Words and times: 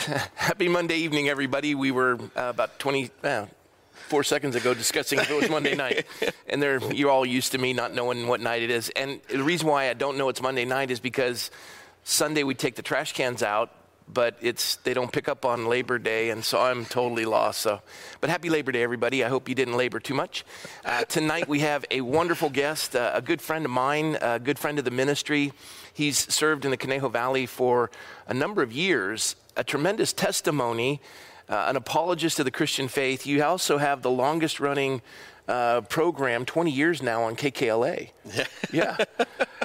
Happy 0.34 0.66
Monday 0.66 0.96
evening, 0.96 1.28
everybody. 1.28 1.74
We 1.74 1.90
were 1.90 2.18
uh, 2.34 2.48
about 2.48 2.78
20, 2.78 3.10
uh, 3.22 3.46
four 3.92 4.24
seconds 4.24 4.56
ago 4.56 4.72
discussing 4.72 5.18
if 5.18 5.30
it 5.30 5.34
was 5.38 5.50
Monday 5.50 5.74
night. 5.74 6.06
And 6.48 6.60
there, 6.60 6.80
you're 6.92 7.10
all 7.10 7.26
used 7.26 7.52
to 7.52 7.58
me 7.58 7.72
not 7.72 7.94
knowing 7.94 8.26
what 8.26 8.40
night 8.40 8.62
it 8.62 8.70
is. 8.70 8.88
And 8.96 9.20
the 9.28 9.42
reason 9.42 9.68
why 9.68 9.88
I 9.88 9.94
don't 9.94 10.16
know 10.18 10.28
it's 10.28 10.42
Monday 10.42 10.64
night 10.64 10.90
is 10.90 10.98
because 10.98 11.50
Sunday 12.02 12.42
we 12.42 12.54
take 12.54 12.74
the 12.74 12.82
trash 12.82 13.12
cans 13.12 13.42
out, 13.42 13.72
but 14.12 14.36
it's 14.40 14.76
they 14.76 14.94
don't 14.94 15.12
pick 15.12 15.28
up 15.28 15.44
on 15.44 15.66
Labor 15.66 15.98
Day, 15.98 16.30
and 16.30 16.44
so 16.44 16.60
I'm 16.60 16.86
totally 16.86 17.24
lost. 17.24 17.60
So, 17.60 17.80
but 18.20 18.30
happy 18.30 18.50
Labor 18.50 18.72
Day, 18.72 18.82
everybody! 18.82 19.22
I 19.22 19.28
hope 19.28 19.48
you 19.48 19.54
didn't 19.54 19.76
labor 19.76 20.00
too 20.00 20.14
much. 20.14 20.44
Uh, 20.84 21.04
tonight 21.04 21.46
we 21.46 21.60
have 21.60 21.84
a 21.92 22.00
wonderful 22.00 22.50
guest, 22.50 22.96
uh, 22.96 23.12
a 23.14 23.22
good 23.22 23.40
friend 23.40 23.64
of 23.64 23.70
mine, 23.70 24.18
a 24.20 24.40
good 24.40 24.58
friend 24.58 24.80
of 24.80 24.84
the 24.84 24.90
ministry. 24.90 25.52
He's 25.92 26.18
served 26.32 26.64
in 26.64 26.72
the 26.72 26.76
Conejo 26.76 27.10
Valley 27.10 27.46
for 27.46 27.92
a 28.26 28.34
number 28.34 28.62
of 28.62 28.72
years, 28.72 29.36
a 29.56 29.64
tremendous 29.64 30.12
testimony, 30.12 31.00
uh, 31.48 31.66
an 31.68 31.76
apologist 31.76 32.38
of 32.38 32.44
the 32.44 32.50
Christian 32.50 32.88
faith. 32.88 33.26
You 33.26 33.42
also 33.42 33.78
have 33.78 34.02
the 34.02 34.10
longest 34.10 34.60
running 34.60 35.02
uh, 35.48 35.80
program, 35.82 36.44
20 36.44 36.70
years 36.70 37.02
now 37.02 37.22
on 37.24 37.36
KKLA. 37.36 38.10
Yeah. 38.32 38.44
yeah. 38.72 38.96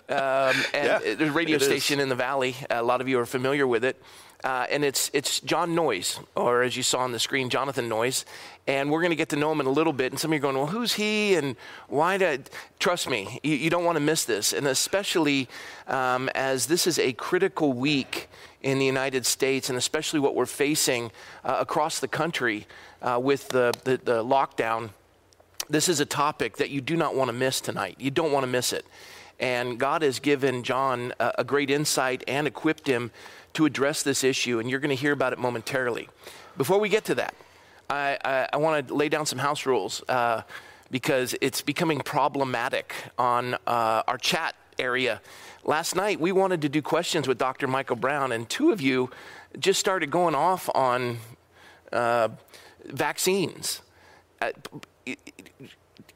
Um, 0.08 0.56
and 0.74 1.20
Yeah, 1.20 1.28
a 1.28 1.32
radio 1.32 1.56
it 1.58 1.62
is. 1.62 1.68
station 1.68 2.00
in 2.00 2.10
the 2.10 2.16
valley. 2.16 2.56
A 2.70 2.82
lot 2.82 3.02
of 3.02 3.08
you 3.08 3.20
are 3.20 3.26
familiar 3.26 3.68
with 3.68 3.84
it. 3.84 4.02
Uh, 4.44 4.66
and 4.70 4.84
it's, 4.84 5.10
it's 5.14 5.40
John 5.40 5.74
Noyes, 5.74 6.20
or 6.36 6.62
as 6.62 6.78
you 6.78 6.84
saw 6.84 7.00
on 7.00 7.12
the 7.12 7.20
screen, 7.20 7.50
Jonathan 7.50 7.90
Noyes. 7.90 8.26
And 8.68 8.92
we're 8.92 9.02
going 9.02 9.12
to 9.12 9.16
get 9.16 9.30
to 9.30 9.36
know 9.36 9.52
him 9.52 9.60
in 9.60 9.66
a 9.66 9.72
little 9.72 9.94
bit. 9.94 10.12
And 10.12 10.20
some 10.20 10.32
of 10.32 10.34
you 10.34 10.40
are 10.40 10.42
going, 10.42 10.58
well, 10.58 10.68
who's 10.68 10.94
he 10.94 11.36
and 11.36 11.56
why 11.88 12.18
did. 12.18 12.50
Trust 12.80 13.10
me, 13.10 13.40
you, 13.44 13.56
you 13.56 13.70
don't 13.70 13.86
want 13.86 13.96
to 13.96 14.02
miss 14.02 14.26
this. 14.26 14.54
And 14.54 14.68
especially 14.68 15.48
um, 15.88 16.30
as 16.36 16.68
this 16.68 16.86
is 16.86 17.00
a 17.00 17.14
critical 17.14 17.74
week 17.74 18.28
in 18.62 18.80
the 18.80 18.86
United 18.86 19.26
States, 19.26 19.70
and 19.70 19.78
especially 19.78 20.20
what 20.20 20.36
we're 20.36 20.46
facing 20.46 21.12
uh, 21.44 21.58
across 21.60 22.00
the 22.00 22.08
country 22.08 22.68
uh, 23.02 23.20
with 23.22 23.50
the, 23.50 23.74
the, 23.84 23.98
the 23.98 24.24
lockdown 24.24 24.90
this 25.70 25.90
is 25.90 26.00
a 26.00 26.06
topic 26.06 26.58
that 26.58 26.70
you 26.70 26.82
do 26.82 26.96
not 26.96 27.16
want 27.16 27.30
to 27.30 27.34
miss 27.34 27.60
tonight. 27.60 27.96
You 28.00 28.12
don't 28.12 28.32
want 28.32 28.44
to 28.44 28.48
miss 28.52 28.72
it. 28.72 28.86
And 29.40 29.80
God 29.80 30.02
has 30.02 30.20
given 30.20 30.64
John 30.64 31.14
a, 31.20 31.34
a 31.40 31.44
great 31.44 31.70
insight 31.70 32.24
and 32.28 32.48
equipped 32.48 32.88
him 32.88 33.12
to 33.54 33.66
address 33.66 34.04
this 34.04 34.24
issue, 34.24 34.60
and 34.60 34.70
you're 34.70 34.80
going 34.80 34.96
to 34.96 35.02
hear 35.02 35.14
about 35.14 35.34
it 35.34 35.40
momentarily. 35.40 36.10
Before 36.58 36.80
we 36.80 36.90
get 36.90 37.06
to 37.06 37.16
that, 37.16 37.34
I, 37.90 38.18
I, 38.24 38.50
I 38.54 38.58
want 38.58 38.88
to 38.88 38.94
lay 38.94 39.10
down 39.10 39.26
some 39.26 39.40
house 39.40 39.66
rules 39.66 40.04
uh, 40.10 40.42
because 40.92 41.36
it's 41.42 41.62
becoming 41.62 42.00
problematic 42.00 42.94
on 43.18 43.56
uh, 43.68 44.04
our 44.08 44.18
chat 44.18 44.56
area. 44.80 45.22
Last 45.64 45.96
night, 45.96 46.20
we 46.20 46.32
wanted 46.32 46.62
to 46.62 46.70
do 46.70 46.82
questions 46.82 47.28
with 47.28 47.38
Dr. 47.38 47.68
Michael 47.68 47.96
Brown, 47.96 48.32
and 48.32 48.50
two 48.50 48.72
of 48.72 48.82
you 48.82 49.10
just 49.58 49.80
started 49.80 50.12
going 50.12 50.36
off 50.36 50.70
on 50.76 51.20
uh, 51.92 52.30
vaccines. 52.86 53.82
Uh, 54.42 54.52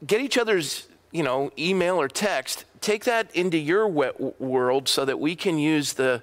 get 0.06 0.20
each 0.20 0.38
other's 0.38 0.88
you 1.10 1.22
know 1.22 1.50
email 1.58 2.00
or 2.00 2.08
text 2.08 2.64
take 2.80 3.04
that 3.04 3.34
into 3.34 3.58
your 3.58 3.86
world 3.88 4.88
so 4.88 5.04
that 5.04 5.18
we 5.18 5.36
can 5.36 5.58
use 5.58 5.94
the 5.94 6.22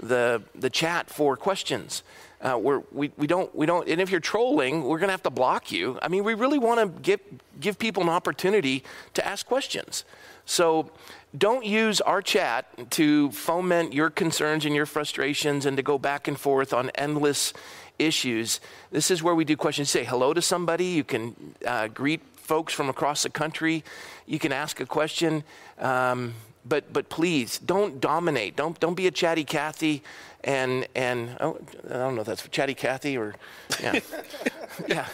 the 0.00 0.42
the 0.54 0.68
chat 0.68 1.08
for 1.08 1.36
questions 1.36 2.02
uh, 2.42 2.58
we're, 2.60 2.82
we, 2.92 3.10
we 3.16 3.26
don't 3.26 3.54
we 3.54 3.64
don't 3.64 3.88
and 3.88 4.00
if 4.00 4.10
you're 4.10 4.20
trolling 4.20 4.84
we're 4.84 4.98
going 4.98 5.08
to 5.08 5.12
have 5.12 5.22
to 5.22 5.30
block 5.30 5.72
you 5.72 5.98
i 6.02 6.08
mean 6.08 6.22
we 6.22 6.34
really 6.34 6.58
want 6.58 6.78
to 6.78 7.00
give 7.00 7.20
give 7.60 7.78
people 7.78 8.02
an 8.02 8.10
opportunity 8.10 8.84
to 9.14 9.26
ask 9.26 9.46
questions 9.46 10.04
so 10.44 10.90
don't 11.36 11.66
use 11.66 12.00
our 12.00 12.22
chat 12.22 12.90
to 12.92 13.30
foment 13.32 13.92
your 13.92 14.10
concerns 14.10 14.64
and 14.64 14.74
your 14.74 14.86
frustrations 14.86 15.66
and 15.66 15.76
to 15.76 15.82
go 15.82 15.98
back 15.98 16.28
and 16.28 16.38
forth 16.38 16.72
on 16.72 16.90
endless 16.94 17.52
issues. 17.98 18.60
This 18.90 19.10
is 19.10 19.22
where 19.22 19.34
we 19.34 19.44
do 19.44 19.56
questions. 19.56 19.90
Say 19.90 20.04
hello 20.04 20.32
to 20.32 20.40
somebody. 20.40 20.86
You 20.86 21.04
can 21.04 21.54
uh, 21.66 21.88
greet 21.88 22.20
folks 22.46 22.72
from 22.72 22.88
across 22.88 23.24
the 23.24 23.30
country. 23.30 23.84
You 24.26 24.38
can 24.38 24.52
ask 24.52 24.80
a 24.80 24.86
question. 24.86 25.44
Um, 25.78 26.34
but, 26.68 26.92
but 26.92 27.08
please 27.08 27.58
don't 27.58 28.00
dominate. 28.00 28.56
Don't, 28.56 28.78
don't 28.80 28.94
be 28.94 29.06
a 29.06 29.10
chatty 29.10 29.44
Cathy 29.44 30.02
and, 30.42 30.86
and 30.94 31.36
oh, 31.40 31.58
I 31.88 31.94
don't 31.94 32.14
know 32.14 32.20
if 32.22 32.26
that's 32.26 32.46
chatty 32.48 32.74
Cathy 32.74 33.16
or, 33.16 33.34
yeah. 33.80 34.00
yeah. 34.88 35.06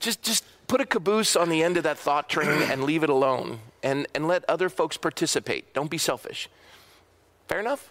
Just, 0.00 0.22
just 0.22 0.44
put 0.66 0.80
a 0.80 0.86
caboose 0.86 1.36
on 1.36 1.48
the 1.48 1.62
end 1.62 1.76
of 1.76 1.82
that 1.84 1.98
thought 1.98 2.28
train 2.28 2.62
and 2.70 2.84
leave 2.84 3.02
it 3.02 3.10
alone 3.10 3.60
and, 3.82 4.06
and 4.14 4.28
let 4.28 4.44
other 4.48 4.68
folks 4.68 4.96
participate. 4.96 5.72
Don't 5.72 5.90
be 5.90 5.98
selfish. 5.98 6.48
Fair 7.48 7.60
enough? 7.60 7.90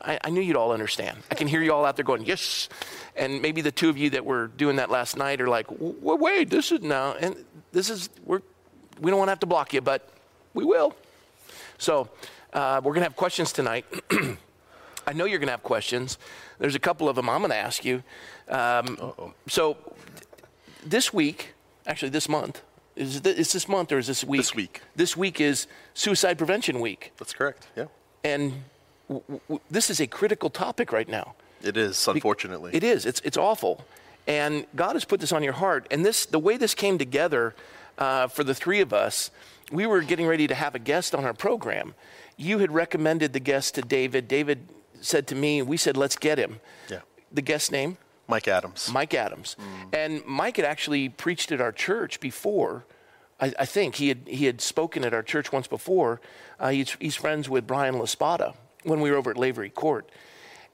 I, 0.00 0.18
I 0.22 0.30
knew 0.30 0.40
you'd 0.40 0.56
all 0.56 0.72
understand. 0.72 1.18
I 1.30 1.34
can 1.34 1.48
hear 1.48 1.62
you 1.62 1.72
all 1.72 1.84
out 1.84 1.96
there 1.96 2.04
going, 2.04 2.24
yes. 2.24 2.68
And 3.16 3.40
maybe 3.40 3.60
the 3.60 3.72
two 3.72 3.88
of 3.88 3.96
you 3.96 4.10
that 4.10 4.24
were 4.24 4.48
doing 4.48 4.76
that 4.76 4.90
last 4.90 5.16
night 5.16 5.40
are 5.40 5.48
like, 5.48 5.68
"W- 5.68 5.96
wait, 6.00 6.50
this 6.50 6.70
is 6.70 6.82
now, 6.82 7.14
and 7.14 7.36
this 7.72 7.88
is, 7.90 8.10
we're, 8.24 8.40
we 9.00 9.10
don't 9.10 9.18
want 9.18 9.28
to 9.28 9.32
have 9.32 9.40
to 9.40 9.46
block 9.46 9.72
you, 9.72 9.80
but 9.80 10.08
we 10.54 10.64
will. 10.64 10.94
So 11.78 12.08
uh, 12.52 12.80
we're 12.82 12.92
going 12.92 13.02
to 13.02 13.08
have 13.08 13.16
questions 13.16 13.52
tonight. 13.52 13.84
I 15.06 15.12
know 15.12 15.24
you're 15.24 15.38
going 15.38 15.48
to 15.48 15.52
have 15.52 15.62
questions. 15.62 16.18
There's 16.58 16.74
a 16.74 16.80
couple 16.80 17.08
of 17.08 17.16
them 17.16 17.28
I'm 17.28 17.40
going 17.40 17.50
to 17.50 17.56
ask 17.56 17.84
you. 17.84 18.02
Um, 18.48 19.32
so 19.48 19.76
this 20.84 21.12
week, 21.12 21.54
actually 21.86 22.08
this 22.10 22.28
month, 22.28 22.62
is, 22.96 23.20
is 23.20 23.52
this 23.52 23.68
month 23.68 23.92
or 23.92 23.98
is 23.98 24.06
this 24.06 24.24
week? 24.24 24.38
This 24.40 24.54
week. 24.54 24.80
This 24.96 25.16
week 25.16 25.40
is 25.40 25.66
Suicide 25.94 26.38
Prevention 26.38 26.80
Week. 26.80 27.12
That's 27.18 27.34
correct. 27.34 27.66
Yeah. 27.76 27.86
And 28.24 28.64
w- 29.08 29.40
w- 29.48 29.60
this 29.70 29.90
is 29.90 30.00
a 30.00 30.06
critical 30.06 30.50
topic 30.50 30.92
right 30.92 31.08
now. 31.08 31.34
It 31.62 31.76
is, 31.76 32.06
unfortunately. 32.06 32.72
It 32.74 32.84
is. 32.84 33.06
It's, 33.06 33.20
it's 33.24 33.36
awful. 33.36 33.84
And 34.26 34.66
God 34.74 34.94
has 34.94 35.04
put 35.04 35.20
this 35.20 35.32
on 35.32 35.42
your 35.42 35.54
heart. 35.54 35.86
And 35.90 36.04
this, 36.04 36.26
the 36.26 36.38
way 36.38 36.56
this 36.56 36.74
came 36.74 36.98
together 36.98 37.54
uh, 37.98 38.26
for 38.28 38.44
the 38.44 38.54
three 38.54 38.80
of 38.80 38.92
us, 38.92 39.30
we 39.72 39.86
were 39.86 40.02
getting 40.02 40.26
ready 40.26 40.46
to 40.46 40.54
have 40.54 40.74
a 40.74 40.78
guest 40.78 41.14
on 41.14 41.24
our 41.24 41.34
program. 41.34 41.94
You 42.36 42.58
had 42.58 42.72
recommended 42.72 43.32
the 43.32 43.40
guest 43.40 43.74
to 43.76 43.82
David. 43.82 44.28
David 44.28 44.68
said 45.00 45.26
to 45.28 45.34
me, 45.34 45.62
we 45.62 45.76
said, 45.76 45.96
let's 45.96 46.16
get 46.16 46.38
him. 46.38 46.60
Yeah. 46.90 47.00
The 47.32 47.42
guest 47.42 47.72
name? 47.72 47.96
Mike 48.28 48.48
Adams. 48.48 48.90
Mike 48.92 49.14
Adams. 49.14 49.56
And 49.92 50.24
Mike 50.26 50.56
had 50.56 50.66
actually 50.66 51.08
preached 51.08 51.52
at 51.52 51.60
our 51.60 51.72
church 51.72 52.18
before. 52.20 52.84
I, 53.40 53.52
I 53.60 53.64
think 53.64 53.96
he 53.96 54.08
had, 54.08 54.22
he 54.26 54.46
had 54.46 54.60
spoken 54.60 55.04
at 55.04 55.14
our 55.14 55.22
church 55.22 55.52
once 55.52 55.68
before. 55.68 56.20
Uh, 56.58 56.70
he's, 56.70 56.96
he's 57.00 57.14
friends 57.14 57.48
with 57.48 57.66
Brian 57.66 57.94
Laspada 57.94 58.54
when 58.86 59.00
we 59.00 59.10
were 59.10 59.16
over 59.16 59.30
at 59.30 59.36
Lavery 59.36 59.70
Court. 59.70 60.08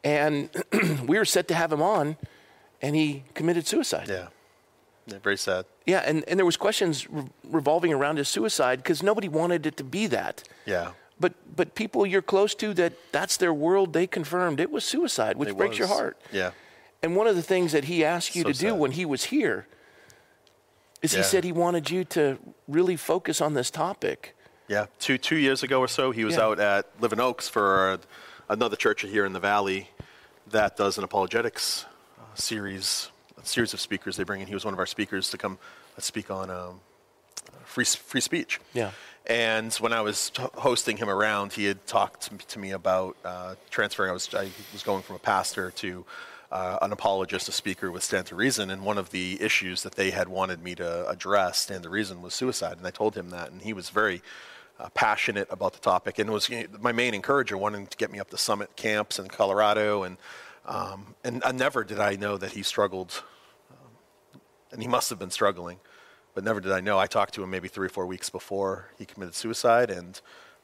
And 0.05 0.51
we 1.07 1.19
were 1.19 1.25
set 1.25 1.49
to 1.49 1.55
have 1.55 1.73
him 1.73 1.83
on, 1.83 2.17
and 2.81 2.95
he 2.95 3.25
committed 3.35 3.67
suicide. 3.67 4.09
Yeah. 4.09 4.29
yeah. 5.07 5.19
Very 5.19 5.37
sad. 5.37 5.65
Yeah, 5.87 6.03
and, 6.05 6.25
and 6.29 6.39
there 6.39 6.47
was 6.47 6.57
questions 6.57 7.09
re- 7.11 7.25
revolving 7.45 7.93
around 7.93 8.19
his 8.19 8.29
suicide 8.29 8.79
because 8.79 9.03
nobody 9.03 9.29
wanted 9.29 9.67
it 9.67 9.77
to 9.79 9.85
be 9.85 10.07
that. 10.09 10.45
Yeah. 10.67 10.93
But 11.21 11.35
but 11.55 11.75
people 11.75 12.05
you're 12.05 12.23
close 12.23 12.55
to 12.57 12.75
that 12.75 12.95
that's 13.13 13.37
their 13.37 13.55
world. 13.55 13.93
They 13.93 14.07
confirmed 14.09 14.59
it 14.59 14.71
was 14.73 14.85
suicide, 14.85 15.37
which 15.37 15.51
It 15.51 15.57
breaks 15.57 15.79
your 15.79 15.89
heart. 15.89 16.21
Yeah. 16.33 16.51
And 17.03 17.15
one 17.17 17.27
of 17.29 17.37
the 17.37 17.43
things 17.43 17.73
that 17.73 17.85
he 17.85 18.05
asked 18.05 18.35
you 18.35 18.43
So 18.43 18.49
to 18.49 18.59
do 18.59 18.69
sad. 18.71 18.79
when 18.79 18.93
he 18.93 19.05
was 19.05 19.25
here 19.25 19.67
is 21.01 21.15
he 21.15 21.23
said 21.23 21.45
he 21.45 21.53
wanted 21.53 21.91
you 21.91 22.05
to 22.05 22.39
really 22.69 22.97
focus 22.97 23.41
on 23.41 23.55
this 23.55 23.71
topic. 23.71 24.37
Yeah. 24.69 24.87
Two 24.99 25.19
two 25.19 25.37
years 25.37 25.63
ago 25.63 25.81
or 25.81 25.89
so, 25.89 26.11
he 26.11 26.25
was 26.25 26.37
Yeah. 26.37 26.45
out 26.45 26.59
at 26.61 26.87
Living 27.01 27.21
Oaks 27.21 27.49
for 27.49 27.99
another 28.49 28.77
church 28.77 29.03
here 29.03 29.25
in 29.25 29.33
the 29.33 29.41
valley 29.41 29.91
that 30.51 30.77
does 30.77 30.99
an 30.99 31.05
apologetics 31.05 31.85
uh, 32.19 32.23
series, 32.35 33.11
a 33.43 33.47
series 33.47 33.75
of 33.75 33.81
speakers 33.81 34.17
they 34.17 34.25
bring 34.25 34.41
in. 34.41 34.47
He 34.47 34.55
was 34.55 34.65
one 34.65 34.75
of 34.75 34.81
our 34.81 34.87
speakers 34.87 35.31
to 35.31 35.39
come 35.39 35.59
uh, 35.97 36.01
speak 36.01 36.31
on 36.31 36.51
um, 36.51 36.81
free 37.65 37.85
free 37.85 38.21
speech. 38.21 38.61
Yeah. 38.73 38.91
And 39.27 39.73
when 39.75 39.93
I 39.93 40.01
was 40.01 40.31
t- 40.31 40.43
hosting 40.55 40.97
him 40.97 41.09
around, 41.09 41.53
he 41.53 41.65
had 41.67 41.87
talked 41.87 42.23
to 42.23 42.35
me, 42.35 42.41
to 42.49 42.59
me 42.59 42.71
about 42.73 43.17
uh, 43.25 43.55
transferring. 43.71 44.11
I 44.11 44.13
was 44.15 44.33
I 44.35 44.51
was 44.73 44.83
going 44.83 45.03
from 45.03 45.17
a 45.17 45.21
pastor 45.21 45.71
to 45.73 46.05
uh, 46.53 46.79
an 46.83 46.93
apologist, 46.93 47.49
a 47.49 47.53
speaker 47.53 47.91
with 47.91 48.05
Stand 48.05 48.27
to 48.27 48.37
Reason, 48.37 48.71
and 48.71 48.85
one 48.85 48.99
of 48.99 49.11
the 49.11 49.41
issues 49.41 49.83
that 49.83 49.97
they 49.97 50.11
had 50.11 50.29
wanted 50.29 50.63
me 50.63 50.77
to 50.77 51.09
address, 51.09 51.59
Stand 51.59 51.83
to 51.83 51.91
Reason, 51.91 52.23
was 52.23 52.35
suicide. 52.35 52.77
And 52.79 52.87
I 52.87 52.91
told 52.91 53.17
him 53.17 53.31
that, 53.31 53.51
and 53.51 53.63
he 53.63 53.73
was 53.73 53.91
very 53.91 54.23
uh, 54.79 54.89
passionate 54.91 55.49
about 55.51 55.73
the 55.73 55.81
topic, 55.81 56.19
and 56.21 56.31
was 56.31 56.49
you 56.49 56.69
know, 56.69 56.79
my 56.81 56.93
main 56.93 57.15
encourager, 57.15 57.59
wanting 57.59 57.89
to 57.89 57.97
get 57.97 58.13
me 58.13 58.21
up 58.21 58.31
to 58.31 58.39
summit 58.39 58.77
camps 58.77 59.19
in 59.19 59.27
Colorado, 59.29 60.05
and 60.05 60.17
um, 60.65 61.17
and 61.25 61.43
never 61.55 61.83
did 61.83 61.99
I 61.99 62.15
know 62.15 62.37
that 62.37 62.53
he 62.53 62.63
struggled 62.63 63.25
and 64.73 64.81
he 64.81 64.89
must 64.89 65.11
have 65.11 65.19
been 65.19 65.31
struggling. 65.31 65.79
But 66.35 66.45
never 66.45 66.61
did 66.61 66.73
I 66.73 66.81
know. 66.81 66.99
I 66.99 67.07
talked 67.07 67.35
to 67.35 67.43
him 67.43 67.51
maybe 67.51 67.69
three 67.69 67.87
or 67.87 67.91
four 67.91 68.07
weeks 68.07 68.31
before 68.31 68.89
he 68.99 69.05
committed 69.05 69.35
suicide, 69.35 69.91
and 69.91 70.19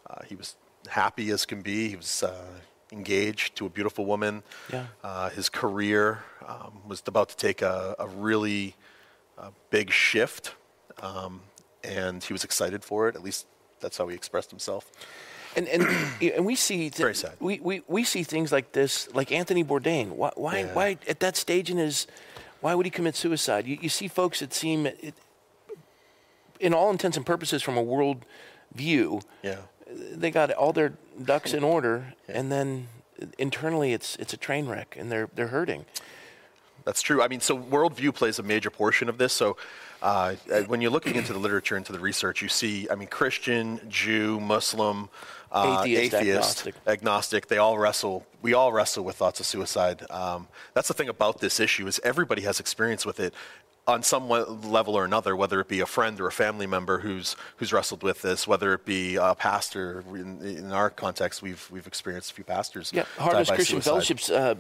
uh, 0.09 0.23
he 0.27 0.35
was 0.35 0.57
happy 0.89 1.31
as 1.31 1.45
can 1.45 1.61
be. 1.61 1.91
He 1.91 1.97
was 1.97 2.23
uh, 2.23 2.61
engaged 2.93 3.57
to 3.57 3.67
a 3.67 3.69
beautiful 3.69 4.05
woman. 4.07 4.43
Yeah. 4.73 4.87
Uh, 5.05 5.31
his 5.31 5.49
career 5.49 6.23
um, 6.47 6.81
was 6.87 7.03
about 7.07 7.29
to 7.31 7.37
take 7.37 7.63
a, 7.63 7.95
a 7.99 8.07
really 8.09 8.75
uh, 9.39 9.51
big 9.71 9.91
shift, 9.93 10.55
um, 11.03 11.41
and 11.85 12.23
he 12.25 12.33
was 12.33 12.45
excited 12.45 12.83
for 12.85 13.09
it. 13.09 13.15
At 13.17 13.23
least 13.23 13.47
that's 13.81 13.99
how 13.99 14.09
he 14.09 14.15
expressed 14.17 14.51
himself. 14.51 14.91
And 15.57 15.69
and 15.69 15.83
and 16.23 16.45
we 16.47 16.57
see 16.57 16.91
th- 16.91 16.97
Very 16.97 17.15
sad. 17.15 17.33
We, 17.41 17.61
we 17.61 17.83
we 17.87 18.05
see 18.05 18.23
things 18.23 18.53
like 18.53 18.73
this, 18.73 19.09
like 19.15 19.33
Anthony 19.33 19.65
Bourdain. 19.65 20.11
Why 20.11 20.31
why, 20.37 20.59
Yeah. 20.61 20.75
why 20.75 20.99
at 21.09 21.21
that 21.21 21.37
stage 21.37 21.71
in 21.71 21.77
his, 21.79 22.07
why 22.61 22.75
would 22.75 22.87
he 22.87 22.91
commit 22.91 23.17
suicide? 23.17 23.67
You, 23.67 23.79
you 23.81 23.89
see 23.89 24.09
folks 24.09 24.41
that 24.41 24.53
seem, 24.53 24.87
it, 24.87 25.15
in 26.61 26.75
all 26.75 26.91
intents 26.91 27.17
and 27.17 27.25
purposes, 27.25 27.63
from 27.63 27.77
a 27.77 27.83
world 27.83 28.25
view, 28.75 29.21
Yeah. 29.43 29.59
they 29.91 30.31
got 30.31 30.51
all 30.53 30.73
their 30.73 30.93
ducks 31.25 31.53
in 31.53 31.65
order, 31.65 32.15
and 32.29 32.51
then 32.51 32.89
internally 33.39 33.93
it's 33.93 34.17
it's 34.17 34.33
a 34.33 34.37
train 34.37 34.67
wreck, 34.67 34.97
and 34.99 35.11
they're 35.11 35.29
they're 35.35 35.49
hurting. 35.49 35.85
That's 36.85 37.03
true. 37.03 37.21
I 37.21 37.29
mean, 37.29 37.41
so 37.41 37.59
worldview 37.59 38.15
plays 38.15 38.39
a 38.39 38.43
major 38.43 38.71
portion 38.71 39.09
of 39.11 39.19
this. 39.19 39.33
So 39.35 39.59
uh, 40.01 40.37
uh, 40.51 40.63
when 40.63 40.81
you're 40.81 40.91
looking 40.91 41.17
into 41.17 41.33
the 41.33 41.39
literature, 41.39 41.77
into 41.77 41.93
the 41.93 41.99
research, 41.99 42.41
you 42.41 42.49
see, 42.49 42.89
I 42.91 42.95
mean, 42.95 43.09
Christian, 43.09 43.81
Jew, 43.89 44.41
Muslim, 44.41 45.11
uh, 45.53 45.81
Atheist, 45.81 46.15
atheist, 46.15 46.67
agnostic. 46.67 46.75
agnostic, 46.87 47.47
they 47.49 47.59
all 47.59 47.79
wrestle. 47.79 48.25
We 48.41 48.55
all 48.55 48.73
wrestle 48.73 49.05
with 49.05 49.17
thoughts 49.17 49.41
of 49.41 49.47
suicide. 49.47 50.09
Um, 50.11 50.49
that's 50.73 50.89
the 50.89 50.95
thing 50.95 51.09
about 51.09 51.41
this 51.41 51.61
issue 51.61 51.87
is 51.87 52.01
everybody 52.05 52.43
has 52.43 52.61
experience 52.61 53.05
with 53.05 53.21
it 53.21 53.35
on 53.89 54.03
some 54.03 54.29
level 54.29 54.95
or 54.95 55.05
another, 55.05 55.35
whether 55.35 55.59
it 55.61 55.67
be 55.67 55.81
a 55.81 55.87
friend 55.87 56.21
or 56.21 56.27
a 56.29 56.33
family 56.33 56.67
member 56.67 56.99
who's 57.01 57.35
who's 57.57 57.73
wrestled 57.73 58.03
with 58.03 58.21
this, 58.23 58.47
whether 58.47 58.75
it 58.75 58.85
be 58.85 59.17
a 59.17 59.35
pastor. 59.35 60.05
In, 60.11 60.41
in 60.43 60.73
our 60.73 60.91
context, 60.91 61.41
we've 61.43 61.67
we've 61.73 61.87
experienced 61.87 62.31
a 62.31 62.35
few 62.35 62.45
pastors. 62.45 62.93
Yeah, 62.95 63.05
Harvest 63.17 63.51
Christian 63.53 63.77
suicide. 63.81 63.91
Fellowship's 63.91 64.31
uh, 64.31 64.55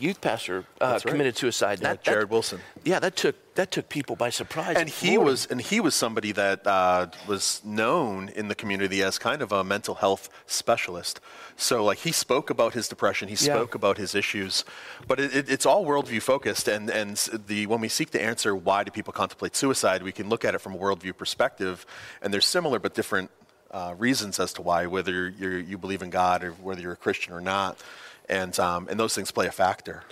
youth 0.00 0.20
pastor 0.20 0.64
uh, 0.80 0.86
right. 0.92 1.02
committed 1.04 1.36
suicide. 1.36 1.78
Yeah, 1.80 1.88
That- 1.88 2.04
that- 2.04 2.10
Jarrid 2.14 2.30
Wilson. 2.30 2.60
Yeah, 2.84 2.98
that 3.00 3.14
took 3.16 3.36
that 3.56 3.70
took 3.70 3.88
people 3.90 4.16
by 4.16 4.30
surprise. 4.30 4.76
and 4.76 4.88
he 4.88 5.18
was 5.18 5.44
and 5.46 5.60
he 5.60 5.80
was 5.80 5.94
somebody 5.94 6.32
that 6.32 6.66
uh, 6.66 7.08
was 7.26 7.60
known 7.64 8.30
in 8.30 8.48
the 8.48 8.54
community 8.54 9.02
as 9.02 9.18
kind 9.18 9.42
of 9.42 9.52
a 9.52 9.62
mental 9.62 9.96
health 9.96 10.30
specialist 10.46 11.20
so 11.56 11.84
like 11.84 11.98
he 11.98 12.12
spoke 12.12 12.48
about 12.48 12.72
his 12.74 12.88
depression 12.88 13.28
he 13.28 13.34
Yeah. 13.34 13.54
spoke 13.54 13.74
about 13.74 13.98
his 13.98 14.14
issues 14.14 14.64
but 15.06 15.18
it, 15.20 15.34
it, 15.34 15.50
it's 15.50 15.66
all 15.66 15.84
worldview 15.84 16.22
focused 16.22 16.68
and 16.68 16.88
and 16.90 17.16
the 17.48 17.66
when 17.66 17.80
we 17.80 17.88
seek 17.88 18.10
to 18.10 18.22
answer 18.22 18.54
why 18.70 18.84
do 18.84 18.92
people 18.92 19.12
contemplate 19.12 19.56
suicide? 19.56 20.00
We 20.04 20.12
can 20.12 20.28
look 20.28 20.44
at 20.44 20.54
it 20.54 20.60
from 20.60 20.74
a 20.76 20.78
worldview 20.78 21.16
perspective 21.16 21.84
and 22.22 22.32
there's 22.32 22.46
similar 22.46 22.78
but 22.78 22.94
different 22.94 23.28
uh, 23.72 23.96
reasons 23.98 24.38
as 24.38 24.52
to 24.52 24.62
why 24.62 24.86
whether 24.86 25.28
you 25.28 25.76
believe 25.76 26.02
in 26.02 26.10
god 26.10 26.44
or 26.44 26.52
whether 26.52 26.80
you're 26.80 26.92
a 26.92 27.04
christian 27.04 27.32
or 27.32 27.40
not. 27.40 27.82
And 28.28 28.56
um, 28.60 28.86
and 28.88 28.96
those 29.00 29.12
things 29.12 29.32
play 29.32 29.48
a 29.48 29.50
factor 29.50 30.04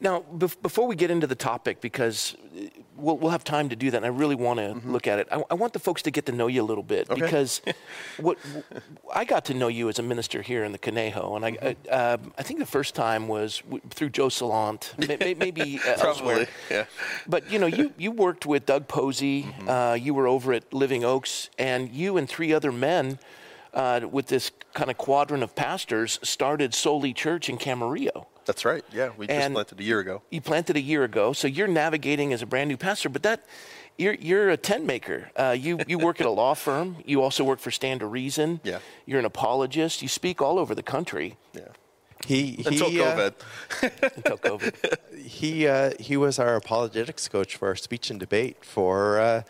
Now, 0.00 0.22
bef- 0.36 0.60
before 0.62 0.86
we 0.86 0.94
get 0.94 1.10
into 1.10 1.26
the 1.26 1.34
topic, 1.34 1.80
because 1.80 2.36
uh, 2.56 2.66
we'll, 2.96 3.16
we'll 3.18 3.32
have 3.32 3.42
time 3.42 3.68
to 3.70 3.76
do 3.76 3.90
that, 3.90 3.96
and 3.96 4.06
I 4.06 4.10
really 4.10 4.36
want 4.36 4.60
to 4.60 4.80
look 4.88 5.08
at 5.08 5.18
it, 5.18 5.26
I, 5.32 5.42
I 5.50 5.54
want 5.54 5.72
the 5.72 5.80
folks 5.80 6.02
to 6.02 6.12
get 6.12 6.26
to 6.26 6.32
know 6.32 6.46
you 6.46 6.62
a 6.62 6.68
little 6.68 6.84
bit 6.84 7.08
because 7.08 7.60
what 8.18 8.38
I 9.12 9.24
got 9.24 9.44
to 9.46 9.54
know 9.54 9.66
you 9.66 9.88
as 9.88 9.98
a 9.98 10.02
minister 10.04 10.40
here 10.40 10.62
in 10.62 10.70
the 10.70 10.78
Conejo, 10.78 11.34
and 11.34 11.44
I, 11.44 11.76
I, 11.90 11.90
um, 11.90 12.32
I 12.38 12.42
think 12.44 12.60
the 12.60 12.66
first 12.66 12.94
time 12.94 13.26
was 13.26 13.58
w- 13.62 13.82
through 13.90 14.10
Joe 14.10 14.28
Salant, 14.28 14.96
may, 15.08 15.16
may- 15.16 15.34
maybe 15.46 15.80
uh, 15.84 15.96
elsewhere. 15.98 16.46
yeah 16.70 16.84
But 17.26 17.50
you 17.50 17.58
know, 17.58 17.66
you, 17.66 17.92
you 17.98 18.12
worked 18.12 18.46
with 18.46 18.66
Doug 18.66 18.86
Posey. 18.86 19.52
Uh, 19.66 19.96
you 20.00 20.14
were 20.14 20.28
over 20.28 20.52
at 20.52 20.72
Living 20.72 21.02
Oaks, 21.04 21.50
and 21.58 21.90
you 21.90 22.16
and 22.16 22.28
three 22.28 22.52
other 22.52 22.70
men, 22.70 23.18
uh, 23.74 24.00
with 24.10 24.26
this 24.26 24.50
kind 24.74 24.90
of 24.90 24.98
quadrant 24.98 25.42
of 25.42 25.54
pastors, 25.54 26.18
started 26.22 26.74
Soli 26.74 27.12
Church 27.12 27.48
in 27.48 27.58
Camarillo 27.58 28.26
that's 28.48 28.64
right 28.64 28.82
yeah 28.94 29.10
we 29.18 29.26
just 29.26 29.52
planted 29.52 29.78
a 29.78 29.84
year 29.84 30.00
ago 30.00 30.22
you 30.30 30.40
planted 30.40 30.74
a 30.74 30.80
year 30.80 31.04
ago, 31.04 31.34
so 31.34 31.46
you're 31.46 31.68
navigating 31.68 32.32
as 32.32 32.40
a 32.40 32.46
brand 32.46 32.68
new 32.68 32.78
pastor. 32.78 33.10
But 33.10 33.22
that 33.24 33.44
you're 33.98 34.14
you're 34.14 34.48
a 34.48 34.56
tent 34.56 34.86
maker. 34.86 35.30
Uh, 35.36 35.54
you 35.58 35.78
you 35.86 35.98
work 35.98 36.20
at 36.20 36.26
a 36.26 36.30
law 36.30 36.54
firm. 36.54 36.96
You 37.04 37.22
also 37.22 37.44
work 37.44 37.58
for 37.58 37.70
Stand 37.70 38.00
to 38.00 38.06
Reason. 38.06 38.60
Yeah. 38.64 38.78
You're 39.04 39.18
an 39.18 39.26
apologist. 39.26 40.00
You 40.00 40.08
speak 40.08 40.40
all 40.40 40.58
over 40.58 40.74
the 40.74 40.82
country 40.82 41.36
yeah 41.52 41.62
He 42.26 42.62
until 42.66 42.88
he, 42.88 43.02
uh, 43.02 43.16
covid 43.16 43.34
until 44.16 44.38
COVID. 44.38 44.96
he 45.18 45.66
uh, 45.66 45.92
he 46.00 46.16
was 46.16 46.38
our 46.38 46.56
apologetics 46.56 47.28
coach 47.28 47.56
for 47.56 47.68
our 47.68 47.76
speech 47.76 48.10
and 48.10 48.18
debate 48.18 48.64
for 48.64 49.20
uh, 49.20 49.42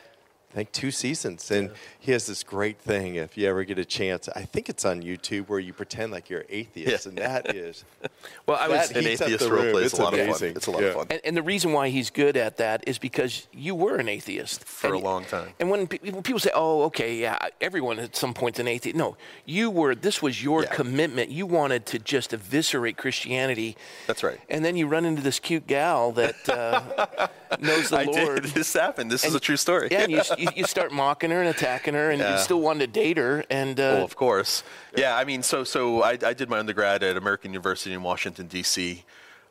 I 0.51 0.55
think 0.55 0.73
two 0.73 0.91
seasons, 0.91 1.51
and 1.51 1.71
he 2.01 2.11
has 2.13 2.27
this 2.27 2.43
great 2.43 2.79
thing. 2.79 3.17
If 3.17 3.37
you 3.37 3.47
ever 3.47 3.65
get 3.65 3.79
a 3.79 3.85
chance, 3.85 4.31
I 4.35 4.43
think 4.45 4.71
it's 4.71 4.87
on 4.87 5.03
YouTube 5.03 5.47
where 5.49 5.59
you 5.59 5.75
pretend 5.75 6.11
like 6.11 6.31
you're 6.31 6.47
atheist, 6.49 7.05
Yeah. 7.05 7.09
and 7.11 7.19
that 7.19 7.55
is 7.55 7.85
Well, 8.47 8.57
I 8.59 8.67
was. 8.67 8.91
An 8.93 9.07
atheist 9.07 9.43
role 9.45 9.51
room. 9.63 9.73
play 9.73 9.83
is 9.83 9.93
It's 9.93 9.99
a 10.01 10.03
lot 10.03 10.15
of 10.19 10.39
fun. 10.39 10.49
It's 10.49 10.67
a 10.67 10.71
lot 10.71 10.81
Yeah. 10.83 10.89
of 10.89 10.95
fun. 10.95 11.07
And, 11.11 11.21
and 11.23 11.37
the 11.37 11.43
reason 11.43 11.73
why 11.73 11.91
he's 11.91 12.09
good 12.09 12.39
at 12.39 12.57
that 12.57 12.83
is 12.87 12.97
because 12.99 13.47
you 13.53 13.75
were 13.75 13.97
an 13.97 14.09
atheist 14.09 14.65
For 14.65 14.95
a 14.95 14.99
long 14.99 15.27
time. 15.27 15.51
And 15.61 15.69
when, 15.69 15.87
pe- 15.87 15.99
when 16.11 16.23
people 16.23 16.41
say, 16.41 16.51
"Oh, 16.55 16.85
okay, 16.85 17.17
yeah, 17.17 17.37
everyone 17.61 17.99
at 17.99 18.17
some 18.17 18.33
point's 18.33 18.59
an 18.59 18.69
atheist," 18.69 18.97
no, 18.97 19.19
you 19.45 19.71
were. 19.71 19.95
This 19.95 20.23
was 20.23 20.43
your 20.43 20.63
Yeah. 20.63 20.71
commitment. 20.75 21.31
You 21.31 21.45
wanted 21.45 21.85
to 21.87 21.99
just 21.99 22.33
eviscerate 22.33 22.97
Christianity. 22.97 23.77
That's 24.07 24.23
right. 24.25 24.41
And 24.49 24.65
then 24.65 24.77
you 24.79 24.87
run 24.87 25.05
into 25.05 25.21
this 25.21 25.39
cute 25.41 25.67
gal 25.67 26.11
that 26.13 26.49
uh, 26.49 27.29
knows 27.61 27.91
the 27.91 27.99
I 27.99 28.05
Lord. 28.05 28.45
did. 28.45 28.55
This 28.55 28.73
happened. 28.73 29.11
This 29.11 29.25
is 29.27 29.35
a 29.35 29.41
true 29.41 29.59
story. 29.59 29.89
Yeah, 29.91 30.05
and 30.05 30.13
you, 30.39 30.49
you, 30.57 30.65
start 30.65 30.93
mocking 30.93 31.31
her 31.31 31.41
and 31.41 31.49
attacking 31.49 31.95
her, 31.95 32.11
and 32.11 32.21
Yeah. 32.21 32.33
you 32.33 32.39
still 32.39 32.61
wanted 32.61 32.93
to 32.93 33.01
date 33.01 33.17
her. 33.17 33.45
And 33.51 33.79
uh, 33.79 33.83
Well, 33.97 34.05
of 34.05 34.17
course. 34.17 34.63
Yeah, 34.97 35.17
I 35.17 35.25
mean, 35.25 35.43
so 35.43 35.65
so 35.65 36.03
I, 36.03 36.13
I 36.25 36.35
did 36.35 36.49
my 36.49 36.59
undergrad 36.59 37.03
at 37.03 37.17
American 37.17 37.53
University 37.53 37.93
in 37.95 38.03
Washington 38.03 38.47
D.C. 38.47 39.05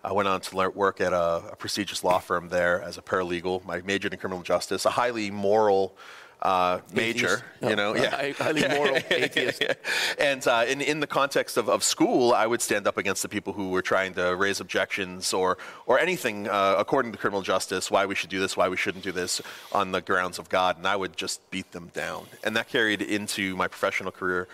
I 0.04 0.12
went 0.14 0.28
on 0.28 0.40
to 0.42 0.56
learn, 0.58 0.74
work 0.74 1.02
at 1.02 1.12
a, 1.14 1.44
a 1.52 1.56
prestigious 1.58 2.04
law 2.04 2.20
firm 2.20 2.50
there 2.50 2.82
as 2.82 2.98
a 2.98 3.02
paralegal. 3.02 3.68
I 3.68 3.82
majored 3.82 4.14
in 4.14 4.20
criminal 4.20 4.44
justice, 4.44 4.86
a 4.86 4.92
highly 4.92 5.32
moral 5.32 5.96
uh, 6.42 6.80
major. 6.94 7.26
Atheist. 7.26 7.44
You 7.62 7.76
know, 7.76 7.96
yeah, 7.96 8.10
hi- 8.16 8.32
highly 8.38 8.68
moral 8.68 8.96
atheist. 9.10 9.64
and 10.20 10.46
uh, 10.48 10.66
in, 10.68 10.82
in 10.82 11.00
the 11.00 11.08
context 11.08 11.58
of, 11.58 11.70
of 11.70 11.84
school, 11.84 12.34
I 12.34 12.46
would 12.46 12.62
stand 12.62 12.88
up 12.88 12.98
against 12.98 13.22
the 13.22 13.30
people 13.30 13.54
who 13.54 13.70
were 13.70 13.82
trying 13.82 14.14
to 14.16 14.36
raise 14.36 14.60
objections 14.60 15.34
or, 15.34 15.58
or 15.86 16.00
anything 16.00 16.48
uh, 16.48 16.76
according 16.78 17.12
to 17.14 17.18
criminal 17.18 17.42
justice, 17.42 17.90
why 17.90 18.06
we 18.06 18.16
should 18.16 18.30
do 18.30 18.40
this, 18.40 18.56
why 18.56 18.70
we 18.70 18.78
shouldn't 18.78 19.04
do 19.04 19.12
this 19.12 19.42
on 19.72 19.92
the 19.92 20.02
grounds 20.02 20.40
of 20.40 20.50
God. 20.50 20.78
And 20.78 20.88
I 20.88 20.96
would 20.96 21.18
just 21.18 21.50
beat 21.50 21.72
them 21.72 21.90
down. 21.94 22.28
And 22.44 22.56
that 22.56 22.70
carried 22.70 23.02
into 23.02 23.56
my 23.56 23.68
professional 23.68 24.12
career. 24.12 24.48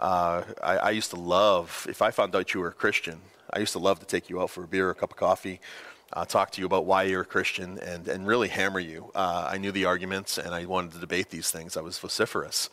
Uh, 0.00 0.42
I, 0.62 0.76
I 0.76 0.90
used 0.90 1.10
to 1.10 1.20
love, 1.20 1.86
if 1.88 2.00
I 2.02 2.10
found 2.10 2.34
out 2.34 2.54
you 2.54 2.60
were 2.60 2.68
a 2.68 2.72
Christian, 2.72 3.20
I 3.52 3.58
used 3.58 3.72
to 3.72 3.78
love 3.78 3.98
to 4.00 4.06
take 4.06 4.30
you 4.30 4.40
out 4.40 4.50
for 4.50 4.64
a 4.64 4.68
beer 4.68 4.88
or 4.88 4.90
a 4.90 4.94
cup 4.94 5.10
of 5.10 5.16
coffee. 5.16 5.60
Uh, 6.12 6.24
talk 6.24 6.50
to 6.50 6.60
you 6.60 6.66
about 6.66 6.86
why 6.86 7.04
you're 7.04 7.20
a 7.20 7.24
Christian 7.24 7.78
and, 7.78 8.08
and 8.08 8.26
really 8.26 8.48
hammer 8.48 8.80
you. 8.80 9.10
Uh, 9.14 9.48
I 9.50 9.58
knew 9.58 9.70
the 9.70 9.84
arguments 9.84 10.38
and 10.38 10.54
I 10.54 10.64
wanted 10.64 10.92
to 10.92 10.98
debate 10.98 11.30
these 11.30 11.50
things. 11.50 11.76
I 11.76 11.82
was 11.82 11.98
vociferous. 11.98 12.68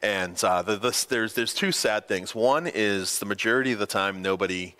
And 0.00 0.42
uh, 0.42 0.62
the, 0.62 0.76
this, 0.76 1.04
there's, 1.04 1.34
there's 1.34 1.52
two 1.52 1.72
sad 1.72 2.08
things. 2.08 2.34
One 2.34 2.66
is 2.66 3.18
the 3.18 3.26
majority 3.26 3.72
of 3.72 3.78
the 3.78 3.86
time, 3.86 4.22
nobody 4.22 4.74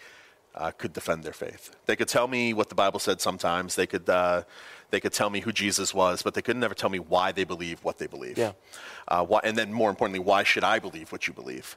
uh, 0.54 0.70
could 0.70 0.92
defend 0.92 1.22
their 1.22 1.32
faith. 1.32 1.76
They 1.86 1.96
could 1.96 2.08
tell 2.08 2.28
me 2.28 2.54
what 2.54 2.68
the 2.68 2.74
Bible 2.74 2.98
said 2.98 3.20
sometimes. 3.20 3.74
They 3.74 3.86
could, 3.86 4.08
uh, 4.08 4.44
they 4.90 5.00
could 5.00 5.12
tell 5.12 5.28
me 5.28 5.40
who 5.40 5.52
Jesus 5.52 5.92
was, 5.92 6.22
but 6.22 6.34
they 6.34 6.42
could 6.42 6.56
never 6.56 6.74
tell 6.74 6.88
me 6.88 6.98
why 6.98 7.32
they 7.32 7.44
believe 7.44 7.80
what 7.84 7.98
they 7.98 8.06
believe. 8.06 8.38
Yeah. 8.38 8.52
Uh, 9.06 9.24
why, 9.24 9.40
and 9.44 9.56
then, 9.56 9.72
more 9.72 9.90
importantly, 9.90 10.20
why 10.20 10.44
should 10.44 10.64
I 10.64 10.78
believe 10.78 11.12
what 11.12 11.26
you 11.26 11.34
believe? 11.34 11.76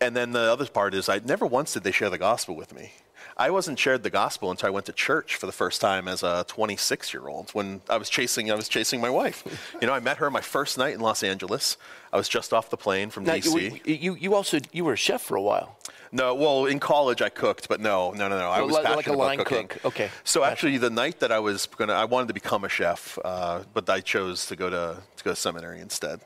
And 0.00 0.16
then 0.16 0.32
the 0.32 0.52
other 0.52 0.66
part 0.66 0.94
is, 0.94 1.08
I 1.08 1.20
never 1.24 1.46
once 1.46 1.72
did 1.72 1.82
they 1.82 1.92
share 1.92 2.10
the 2.10 2.18
gospel 2.18 2.54
with 2.54 2.74
me. 2.74 2.92
I 3.36 3.50
wasn't 3.50 3.78
shared 3.78 4.02
the 4.02 4.10
gospel 4.10 4.50
until 4.50 4.66
I 4.68 4.70
went 4.70 4.86
to 4.86 4.92
church 4.92 5.36
for 5.36 5.46
the 5.46 5.52
first 5.52 5.80
time 5.80 6.08
as 6.08 6.22
a 6.22 6.44
26 6.48 7.12
year 7.14 7.28
old 7.28 7.50
when 7.50 7.80
I 7.88 7.96
was 7.96 8.08
chasing 8.08 8.50
I 8.50 8.54
was 8.54 8.68
chasing 8.68 9.00
my 9.00 9.10
wife. 9.10 9.44
you 9.80 9.86
know, 9.86 9.94
I 9.94 10.00
met 10.00 10.18
her 10.18 10.30
my 10.30 10.40
first 10.40 10.78
night 10.78 10.94
in 10.94 11.00
Los 11.00 11.22
Angeles. 11.22 11.76
I 12.12 12.16
was 12.16 12.28
just 12.28 12.52
off 12.52 12.68
the 12.70 12.76
plane 12.76 13.10
from 13.10 13.24
now, 13.24 13.34
DC. 13.34 13.86
you, 13.86 13.94
you 13.94 14.14
you 14.14 14.34
also 14.34 14.58
you 14.72 14.84
were 14.84 14.92
a 14.92 14.96
chef 14.96 15.22
for 15.22 15.36
a 15.36 15.42
while. 15.42 15.78
No, 16.14 16.34
well, 16.34 16.66
in 16.66 16.78
college 16.78 17.22
I 17.22 17.30
cooked, 17.30 17.70
but 17.70 17.80
no, 17.80 18.10
no, 18.10 18.28
no, 18.28 18.38
no. 18.38 18.50
I 18.50 18.60
was 18.60 18.74
like- 18.74 18.84
like 18.96 19.06
a 19.06 19.14
line 19.14 19.40
about 19.40 19.46
cooking. 19.46 19.68
cook. 19.68 19.84
Okay. 19.86 20.10
So 20.24 20.44
actually, 20.44 20.76
the 20.76 20.90
night 20.90 21.20
that 21.20 21.32
I 21.32 21.38
was 21.38 21.64
gonna, 21.64 21.94
I 21.94 22.04
wanted 22.04 22.28
to 22.28 22.34
become 22.34 22.64
a 22.64 22.68
chef, 22.68 23.18
uh, 23.24 23.62
but 23.72 23.88
I 23.88 24.00
chose 24.00 24.44
to 24.46 24.56
go 24.56 24.68
to 24.68 24.98
to 25.16 25.24
go 25.24 25.30
to 25.30 25.36
seminary 25.36 25.80
instead. 25.80 26.20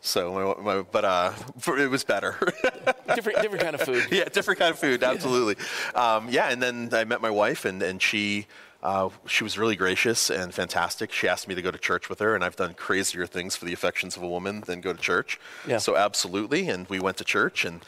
So, 0.00 0.32
my, 0.32 0.62
my, 0.76 0.82
but 0.82 1.04
uh, 1.04 1.30
for, 1.58 1.76
it 1.78 1.90
was 1.90 2.04
better. 2.04 2.36
Different 3.14 3.40
different 3.42 3.62
kind 3.62 3.74
of 3.74 3.82
food. 3.82 4.06
yeah, 4.10 4.24
different 4.24 4.58
kind 4.60 4.70
of 4.72 4.78
food, 4.78 5.02
absolutely. 5.02 5.56
Um, 5.94 6.28
yeah, 6.30 6.50
and 6.50 6.62
then 6.62 6.90
I 6.92 7.04
met 7.04 7.20
my 7.20 7.30
wife, 7.30 7.64
and 7.64 7.82
and 7.82 8.00
she. 8.00 8.46
Uh, 8.82 9.08
she 9.26 9.44
was 9.44 9.56
really 9.56 9.76
gracious 9.76 10.28
and 10.28 10.52
fantastic. 10.52 11.12
She 11.12 11.28
asked 11.28 11.46
me 11.46 11.54
to 11.54 11.62
go 11.62 11.70
to 11.70 11.78
church 11.78 12.08
with 12.08 12.18
her, 12.18 12.34
and 12.34 12.42
I've 12.44 12.56
done 12.56 12.74
crazier 12.74 13.26
things 13.26 13.54
for 13.54 13.64
the 13.64 13.72
affections 13.72 14.16
of 14.16 14.22
a 14.24 14.28
woman 14.28 14.62
than 14.66 14.80
go 14.80 14.92
to 14.92 14.98
church. 14.98 15.38
Yeah. 15.66 15.78
So 15.78 15.96
absolutely, 15.96 16.68
and 16.68 16.88
we 16.88 16.98
went 16.98 17.16
to 17.18 17.24
church, 17.24 17.64
and 17.64 17.80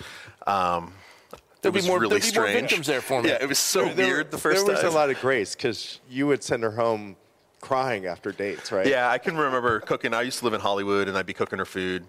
um, 0.46 0.92
it 1.32 1.40
There'll 1.62 1.72
be 1.72 1.78
was 1.78 1.86
more- 1.88 1.98
really 1.98 2.20
there'll 2.20 2.32
be 2.32 2.38
more 2.38 2.46
strange. 2.48 2.60
victims 2.68 2.86
there 2.86 3.00
for 3.00 3.22
me. 3.22 3.30
Yeah, 3.30 3.38
it 3.42 3.48
was 3.48 3.58
so 3.58 3.92
weird 3.92 4.30
the 4.30 4.38
first 4.38 4.66
there 4.66 4.74
was 4.76 4.82
time. 4.82 4.92
a 4.92 4.94
lot 4.94 5.10
of 5.10 5.20
grace 5.20 5.56
because 5.56 5.98
you 6.08 6.26
would 6.28 6.44
send 6.44 6.62
her 6.62 6.70
home 6.72 7.16
crying 7.60 8.06
after 8.06 8.30
dates, 8.30 8.70
right? 8.70 8.86
Yeah, 8.86 9.10
I 9.10 9.18
can 9.18 9.36
remember 9.36 9.80
cooking. 9.80 10.14
I 10.14 10.22
used 10.22 10.38
to 10.40 10.44
live 10.44 10.54
in 10.54 10.60
Hollywood, 10.60 11.08
and 11.08 11.16
I'd 11.18 11.26
be 11.26 11.32
cooking 11.34 11.58
her 11.58 11.64
food, 11.64 12.04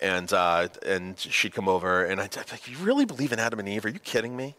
and 0.00 0.32
uh, 0.32 0.68
and 0.86 1.18
she'd 1.18 1.52
come 1.54 1.66
over, 1.68 2.04
and 2.04 2.20
I'd 2.20 2.30
be 2.30 2.36
like, 2.52 2.68
"You 2.68 2.76
really 2.78 3.06
believe 3.06 3.32
in 3.32 3.40
Adam 3.40 3.58
and 3.58 3.68
Eve? 3.68 3.84
Are 3.86 3.88
you 3.88 3.98
kidding 3.98 4.36
me? 4.36 4.54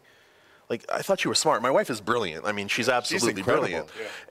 Like 0.72 0.84
I 0.90 1.02
thought 1.06 1.20
you 1.24 1.30
were 1.32 1.40
smart. 1.46 1.58
My 1.62 1.70
wife 1.78 1.90
is 1.90 2.00
brilliant. 2.00 2.42
I 2.50 2.52
mean, 2.58 2.68
she's 2.68 2.88
absolutely 2.88 3.40
incredible. 3.40 3.66
brilliant. 3.68 3.88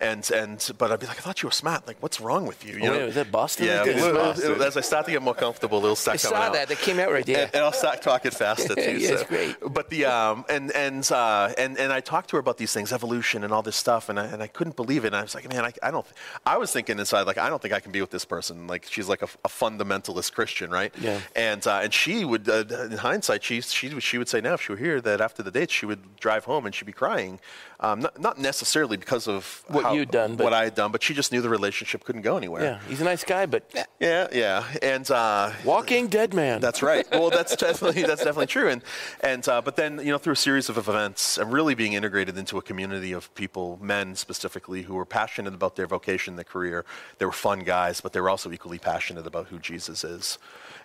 And 0.09 0.23
and 0.41 0.57
but 0.79 0.87
I'd 0.91 0.99
be 0.99 1.07
like, 1.11 1.19
I 1.21 1.23
thought 1.25 1.41
you 1.43 1.47
were 1.47 1.59
smart. 1.65 1.81
Like, 1.89 1.97
what's 2.03 2.19
wrong 2.19 2.43
with 2.51 2.65
you? 2.65 2.73
you 2.77 2.89
Oh, 2.89 2.91
wait, 2.91 3.05
was 3.05 3.15
that 3.15 3.31
Boston? 3.31 3.67
Yeah. 3.67 3.83
It's 3.85 4.01
a 4.01 4.05
little- 4.05 4.21
Boston. 4.21 4.61
as 4.61 4.75
I 4.77 4.81
start 4.81 5.05
to 5.05 5.11
get 5.11 5.21
more 5.21 5.35
comfortable, 5.45 5.77
it'll 5.83 5.95
start 5.95 6.15
I 6.15 6.27
coming 6.27 6.37
saw 6.37 6.47
out. 6.47 6.53
that. 6.53 6.67
That 6.69 6.79
came 6.79 6.99
out 6.99 7.11
right 7.11 7.25
there. 7.25 7.45
And, 7.45 7.55
and 7.55 7.63
I'll 7.63 7.71
start 7.83 8.01
talking 8.01 8.31
faster 8.31 8.75
too. 8.85 8.97
Yeah, 8.97 9.07
so. 9.09 9.13
it's 9.15 9.23
great. 9.35 9.55
But 9.77 9.89
the 9.89 10.05
um 10.05 10.45
and 10.49 10.71
and 10.85 11.09
uh 11.11 11.53
and 11.57 11.77
and 11.77 11.89
I 11.93 11.99
talked 12.01 12.29
to 12.31 12.35
her 12.37 12.39
about 12.39 12.57
these 12.57 12.73
things, 12.73 12.91
evolution 12.91 13.43
and 13.45 13.53
all 13.53 13.61
this 13.69 13.75
stuff, 13.85 14.09
and 14.09 14.19
I 14.19 14.25
and 14.25 14.41
I 14.41 14.47
couldn't 14.47 14.75
believe 14.75 15.03
it. 15.05 15.07
And 15.13 15.15
I 15.15 15.21
was 15.21 15.35
like, 15.35 15.47
man, 15.53 15.63
I, 15.65 15.71
I 15.83 15.91
don't. 15.91 16.05
I 16.45 16.57
was 16.57 16.71
thinking 16.71 16.97
inside, 16.99 17.23
like, 17.27 17.37
I 17.37 17.49
don't 17.49 17.61
think 17.61 17.73
I 17.73 17.79
can 17.79 17.91
be 17.91 18.01
with 18.01 18.11
this 18.11 18.25
person. 18.25 18.67
Like, 18.67 18.85
she's 18.89 19.07
like 19.09 19.21
a, 19.21 19.29
a 19.45 19.49
fundamentalist 19.49 20.33
Christian, 20.33 20.69
right? 20.71 20.93
Yeah. 20.99 21.19
And 21.35 21.65
uh, 21.67 21.81
and 21.83 21.93
she 21.93 22.25
would, 22.25 22.47
uh, 22.49 22.63
in 22.89 22.97
hindsight, 22.97 23.43
she 23.43 23.61
she 23.61 23.87
she 23.99 24.17
would 24.17 24.29
say 24.29 24.41
now 24.41 24.53
if 24.55 24.61
she 24.61 24.71
were 24.71 24.77
here 24.77 25.01
that 25.01 25.19
after 25.21 25.43
the 25.43 25.51
date 25.51 25.69
she 25.71 25.85
would 25.85 26.01
drive 26.25 26.30
home 26.39 26.65
and 26.65 26.73
she'd 26.73 26.85
be 26.85 26.91
crying, 26.91 27.39
um, 27.79 27.99
not, 27.99 28.19
not 28.19 28.39
necessarily 28.39 28.97
because 28.97 29.27
of 29.27 29.63
What 29.67 29.83
how- 29.85 29.93
you'd 29.93 30.11
done, 30.11 30.35
but- 30.35 30.43
what 30.43 30.53
I 30.53 30.63
had 30.65 30.75
done, 30.75 30.91
but 30.91 31.03
she 31.03 31.13
just 31.13 31.31
knew 31.31 31.41
the 31.41 31.49
relationship 31.49 32.03
couldn't 32.03 32.21
go 32.21 32.37
anywhere. 32.37 32.63
yeah, 32.63 32.79
he's 32.87 33.01
a 33.01 33.03
nice 33.03 33.23
guy, 33.23 33.45
but 33.45 33.63
Yeah, 33.99 34.27
yeah, 34.31 34.63
and. 34.81 35.09
Uh, 35.09 35.51
walking 35.65 36.07
dead 36.07 36.33
man. 36.33 36.61
that's 36.61 36.81
right. 36.81 37.05
Well, 37.11 37.29
that's 37.29 37.55
definitely 37.55 38.03
that's 38.03 38.23
definitely 38.23 38.47
true. 38.47 38.69
And 38.69 38.83
and 39.21 39.47
uh, 39.49 39.61
but 39.61 39.75
then 39.75 39.99
you 39.99 40.11
know 40.11 40.17
through 40.17 40.33
a 40.33 40.35
series 40.37 40.69
of 40.69 40.77
events 40.77 41.37
and 41.37 41.51
really 41.51 41.75
being 41.75 41.93
integrated 41.93 42.37
into 42.37 42.57
a 42.57 42.61
community 42.61 43.11
of 43.11 43.33
people, 43.35 43.77
men 43.81 44.15
specifically, 44.15 44.83
who 44.83 44.95
were 44.95 45.05
passionate 45.05 45.53
about 45.53 45.75
their 45.75 45.87
vocation, 45.87 46.35
their 46.35 46.43
career. 46.45 46.85
They 47.17 47.25
were 47.25 47.31
fun 47.31 47.59
guys, 47.59 48.01
but 48.01 48.13
they 48.13 48.21
were 48.21 48.29
also 48.29 48.51
equally 48.51 48.79
passionate 48.79 49.25
about 49.27 49.47
who 49.47 49.59
Jesus 49.59 50.03
is. 50.03 50.37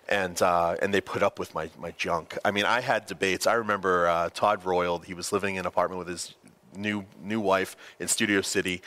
And 0.09 0.41
uh, 0.41 0.77
and 0.81 0.93
they 0.93 1.01
put 1.01 1.21
up 1.21 1.37
with 1.37 1.53
my 1.53 1.69
my 1.77 1.91
junk. 1.91 2.37
I 2.45 2.51
mean, 2.51 2.65
I 2.65 2.79
had 2.79 3.05
debates. 3.05 3.45
I 3.45 3.53
remember 3.53 4.07
uh, 4.07 4.29
Todd 4.29 4.63
Royal. 4.63 4.99
He 4.99 5.13
was 5.13 5.33
living 5.33 5.55
in 5.55 5.61
an 5.61 5.65
apartment 5.65 5.99
with 5.99 6.07
his 6.07 6.33
new 6.75 7.05
new 7.21 7.41
wife 7.41 7.75
in 7.99 8.07
Studio 8.07 8.41
City. 8.41 8.81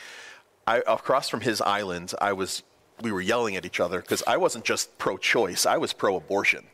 I, 0.65 0.81
across 0.87 1.29
from 1.29 1.41
his 1.41 1.61
island, 1.61 2.13
I 2.19 2.33
was 2.33 2.63
we 3.01 3.11
were 3.11 3.21
yelling 3.21 3.55
at 3.55 3.65
each 3.65 3.79
other 3.79 4.01
because 4.01 4.23
I 4.25 4.37
wasn't 4.37 4.65
just 4.65 4.97
pro-choice; 4.97 5.65
I 5.65 5.77
was 5.77 5.93
pro-abortion. 5.93 6.65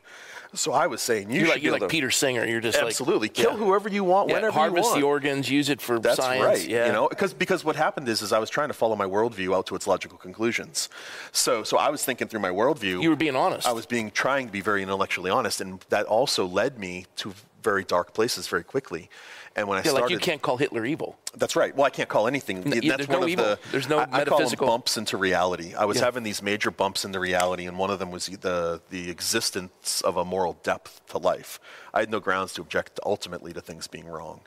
So 0.54 0.72
I 0.74 0.88
was 0.88 1.02
saying, 1.02 1.30
you 1.30 1.38
you're 1.38 1.46
should 1.48 1.54
like 1.56 1.64
you're 1.64 1.80
like 1.80 1.90
Peter 1.90 2.10
Singer. 2.12 2.46
You're 2.46 2.62
just 2.62 2.78
Absolutely, 2.78 3.28
like 3.28 3.34
kill 3.34 3.52
yeah. 3.52 3.58
whoever 3.58 3.90
you 3.90 4.04
want, 4.04 4.30
Yeah, 4.30 4.36
whenever 4.36 4.52
harvest 4.54 4.76
you 4.76 4.82
want. 4.82 4.86
Harvest 4.86 5.00
the 5.02 5.06
organs, 5.06 5.50
use 5.50 5.70
it 5.70 5.82
for 5.82 6.00
That's 6.00 6.18
science. 6.18 6.44
right. 6.44 6.68
Yeah. 6.68 6.88
You 6.88 6.92
know, 6.94 7.08
because 7.10 7.34
because 7.34 7.64
what 7.66 7.76
happened 7.76 8.08
is 8.08 8.22
is 8.22 8.32
I 8.32 8.40
was 8.40 8.50
trying 8.50 8.70
to 8.70 8.74
follow 8.74 8.96
my 8.96 9.06
worldview 9.06 9.56
out 9.56 9.66
to 9.68 9.76
its 9.76 9.88
logical 9.88 10.18
conclusions. 10.18 10.90
So 11.32 11.64
so 11.64 11.78
I 11.78 11.90
was 11.90 12.04
thinking 12.04 12.28
through 12.28 12.40
my 12.40 12.50
worldview. 12.50 13.02
You 13.02 13.10
were 13.10 13.16
being 13.16 13.36
honest. 13.36 13.68
I 13.68 13.74
was 13.74 13.86
being 13.86 14.10
trying 14.12 14.48
to 14.48 14.52
be 14.52 14.62
very 14.62 14.82
intellectually 14.84 15.30
honest, 15.32 15.62
and 15.62 15.84
that 15.90 16.06
also 16.06 16.46
led 16.46 16.80
me 16.80 17.06
to 17.18 17.34
very 17.64 17.84
dark 17.84 18.14
places 18.14 18.48
very 18.48 18.64
quickly. 18.64 19.10
And 19.58 19.68
when 19.68 19.78
I 19.78 19.82
yeah, 19.82 19.90
started, 19.90 20.04
like 20.04 20.12
you 20.12 20.20
can't 20.20 20.42
call 20.42 20.58
Hitler 20.58 20.86
evil. 20.86 21.18
that's 21.36 21.56
right. 21.56 21.76
Well, 21.76 21.86
I 21.86 21.90
can't 21.90 22.08
call 22.08 22.28
anything. 22.28 22.58
N- 22.60 22.70
That's 22.70 22.86
there's 22.98 23.08
one 23.08 23.18
no 23.20 23.24
of 23.24 23.30
evil. 23.30 23.46
the. 23.46 23.60
There's 23.72 23.90
no 23.90 23.98
I, 23.98 24.04
I 24.04 24.18
metaphysical- 24.20 24.68
bumps 24.68 24.98
into 24.98 25.18
reality. 25.18 25.74
I 25.74 25.86
was 25.86 25.98
Yeah. 25.98 26.06
having 26.06 26.22
these 26.22 26.44
major 26.44 26.70
bumps 26.70 27.04
into 27.04 27.20
reality, 27.20 27.66
and 27.66 27.76
one 27.80 27.90
of 27.90 27.98
them 27.98 28.12
was 28.12 28.28
the 28.28 28.82
the 28.92 29.10
existence 29.10 30.02
of 30.02 30.16
a 30.16 30.24
moral 30.24 30.54
depth 30.62 31.02
to 31.08 31.18
life. 31.18 31.60
I 31.94 32.02
had 32.02 32.12
no 32.12 32.20
grounds 32.20 32.54
to 32.54 32.62
object 32.62 33.00
ultimately 33.04 33.52
to 33.54 33.60
things 33.62 33.88
being 33.88 34.06
wrong, 34.08 34.42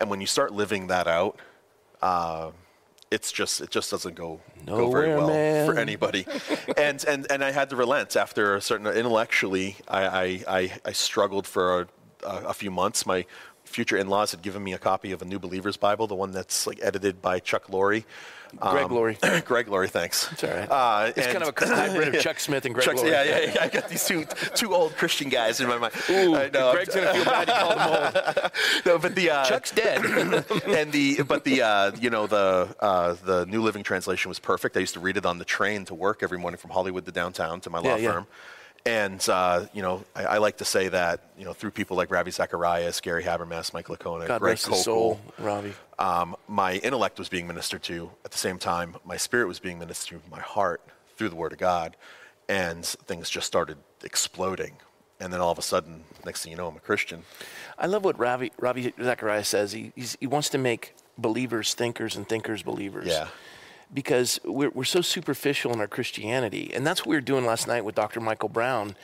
and 0.00 0.08
when 0.08 0.22
you 0.22 0.26
start 0.26 0.50
living 0.50 0.86
that 0.86 1.06
out, 1.06 1.38
uh, 2.00 2.50
it's 3.10 3.30
just 3.32 3.60
it 3.60 3.68
just 3.70 3.90
doesn't 3.90 4.14
go 4.14 4.40
go 4.64 4.90
very 4.90 5.08
well 5.14 5.28
man. 5.28 5.66
for 5.70 5.78
anybody. 5.78 6.26
and 6.78 7.04
and 7.06 7.30
and 7.30 7.44
I 7.44 7.50
had 7.52 7.68
to 7.68 7.76
relent 7.76 8.16
after 8.16 8.54
a 8.56 8.62
certain 8.62 8.86
intellectually. 8.86 9.76
I 9.88 10.06
I, 10.06 10.24
I, 10.48 10.72
I 10.86 10.92
struggled 10.92 11.46
for 11.46 11.82
a, 11.82 11.88
a, 12.26 12.36
a 12.48 12.54
few 12.54 12.70
months. 12.70 13.04
My 13.04 13.26
future 13.74 13.96
in-laws 13.96 14.30
had 14.30 14.40
given 14.40 14.62
me 14.62 14.72
a 14.72 14.78
copy 14.78 15.12
of 15.12 15.20
a 15.20 15.24
New 15.24 15.38
Believers 15.38 15.76
Bible, 15.76 16.06
the 16.06 16.14
one 16.14 16.30
that's 16.30 16.66
like 16.66 16.78
edited 16.82 17.20
by 17.20 17.40
Chuck 17.40 17.66
Lorre. 17.66 18.04
Greg 18.60 18.88
Laurie. 18.92 19.18
Greg 19.44 19.66
Laurie, 19.68 19.88
thanks. 19.88 20.30
It's 20.30 20.44
all 20.44 20.50
right. 20.50 20.70
Uh, 20.70 21.12
it's 21.16 21.26
kind 21.26 21.42
of 21.42 21.52
a 21.60 21.74
hybrid 21.74 22.14
of 22.14 22.20
Chuck 22.22 22.38
Smith 22.38 22.64
and 22.64 22.72
Greg 22.72 22.86
Chuck's- 22.86 23.00
Laurie. 23.00 23.10
yeah, 23.12 23.24
yeah, 23.24 23.52
yeah. 23.52 23.62
I 23.64 23.68
got 23.68 23.88
these 23.88 24.04
two 24.04 24.24
two 24.54 24.72
old 24.72 24.96
Christian 24.96 25.28
guys 25.28 25.60
in 25.60 25.66
my 25.66 25.76
mind. 25.76 25.92
Ooh, 26.08 26.36
I 26.36 26.50
know, 26.50 26.72
Greg's 26.72 26.94
gonna 26.94 27.12
feel 27.12 27.24
bad. 27.24 27.48
He 27.48 27.52
called 27.54 27.78
them 27.78 27.88
old. 28.44 28.52
no, 28.86 28.98
but 29.00 29.16
the 29.16 29.30
uh, 29.30 29.44
Chuck's 29.44 29.72
dead. 29.72 30.04
and 30.04 30.92
the 30.92 31.22
but 31.24 31.42
the 31.42 31.62
uh, 31.62 31.90
you 32.00 32.10
know 32.10 32.28
the 32.28 32.74
uh, 32.78 33.14
the 33.24 33.44
New 33.46 33.60
Living 33.60 33.82
Translation 33.82 34.28
was 34.28 34.38
perfect. 34.38 34.76
I 34.76 34.80
used 34.80 34.94
to 34.94 35.00
read 35.00 35.16
it 35.16 35.26
on 35.26 35.38
the 35.38 35.44
train 35.44 35.84
to 35.86 35.94
work 35.94 36.22
every 36.22 36.38
morning 36.38 36.58
from 36.58 36.70
Hollywood 36.70 37.04
to 37.06 37.12
downtown 37.12 37.60
to 37.62 37.70
my 37.70 37.78
law 37.80 37.96
Yeah, 37.96 38.12
yeah. 38.18 38.22
And 38.86 39.26
uh, 39.30 39.66
you 39.72 39.80
know, 39.80 40.04
I, 40.14 40.24
I 40.24 40.38
like 40.38 40.58
to 40.58 40.64
say 40.66 40.88
that 40.88 41.20
you 41.38 41.44
know 41.46 41.54
through 41.54 41.70
people 41.70 41.96
like 41.96 42.10
Ravi 42.10 42.30
Zacharias, 42.30 43.00
Gary 43.00 43.24
Habermas, 43.24 43.72
Mike 43.72 43.88
Licona, 43.88 44.26
God 44.26 44.40
Greg 44.40 44.58
his 44.58 44.82
soul, 44.84 45.20
Ravi. 45.38 45.72
um, 45.98 46.36
my 46.48 46.74
intellect 46.74 47.18
was 47.18 47.30
being 47.30 47.46
ministered 47.46 47.82
to 47.84 48.10
at 48.26 48.30
the 48.30 48.38
same 48.38 48.58
time 48.58 48.96
my 49.04 49.16
spirit 49.16 49.46
was 49.48 49.58
being 49.58 49.78
ministered 49.78 50.22
to 50.22 50.30
my 50.30 50.40
heart 50.40 50.82
through 51.16 51.28
the 51.30 51.36
word 51.36 51.52
of 51.52 51.58
god 51.58 51.96
and 52.48 52.84
things 52.84 53.30
just 53.30 53.46
started 53.46 53.78
exploding 54.02 54.76
and 55.20 55.32
then 55.32 55.40
all 55.40 55.50
of 55.52 55.58
a 55.58 55.62
sudden 55.62 56.04
next 56.26 56.42
thing 56.42 56.50
you 56.50 56.58
know 56.58 56.66
i'm 56.68 56.76
a 56.76 56.80
christian 56.80 57.22
I 57.78 57.86
love 57.86 58.04
what 58.04 58.18
Ravi, 58.18 58.52
Ravi 58.58 58.92
Zacharias 59.02 59.48
says. 59.48 59.72
He, 59.72 59.92
he's, 59.96 60.16
he 60.20 60.26
wants 60.28 60.48
to 60.50 60.58
make 60.58 60.94
believers 61.18 61.74
thinkers 61.74 62.14
and 62.14 62.28
thinkers 62.28 62.62
believers. 62.62 63.06
Yeah. 63.08 63.28
Because 63.94 64.40
we're, 64.44 64.70
we're 64.70 64.84
so 64.84 65.00
superficial 65.00 65.72
in 65.72 65.80
our 65.80 65.86
Christianity. 65.86 66.72
And 66.74 66.84
that's 66.86 67.00
what 67.00 67.08
we 67.08 67.16
were 67.16 67.20
doing 67.22 67.46
last 67.46 67.68
night 67.68 67.84
with 67.84 67.94
Dr. 67.94 68.20
Michael 68.20 68.48
Brown. 68.48 68.96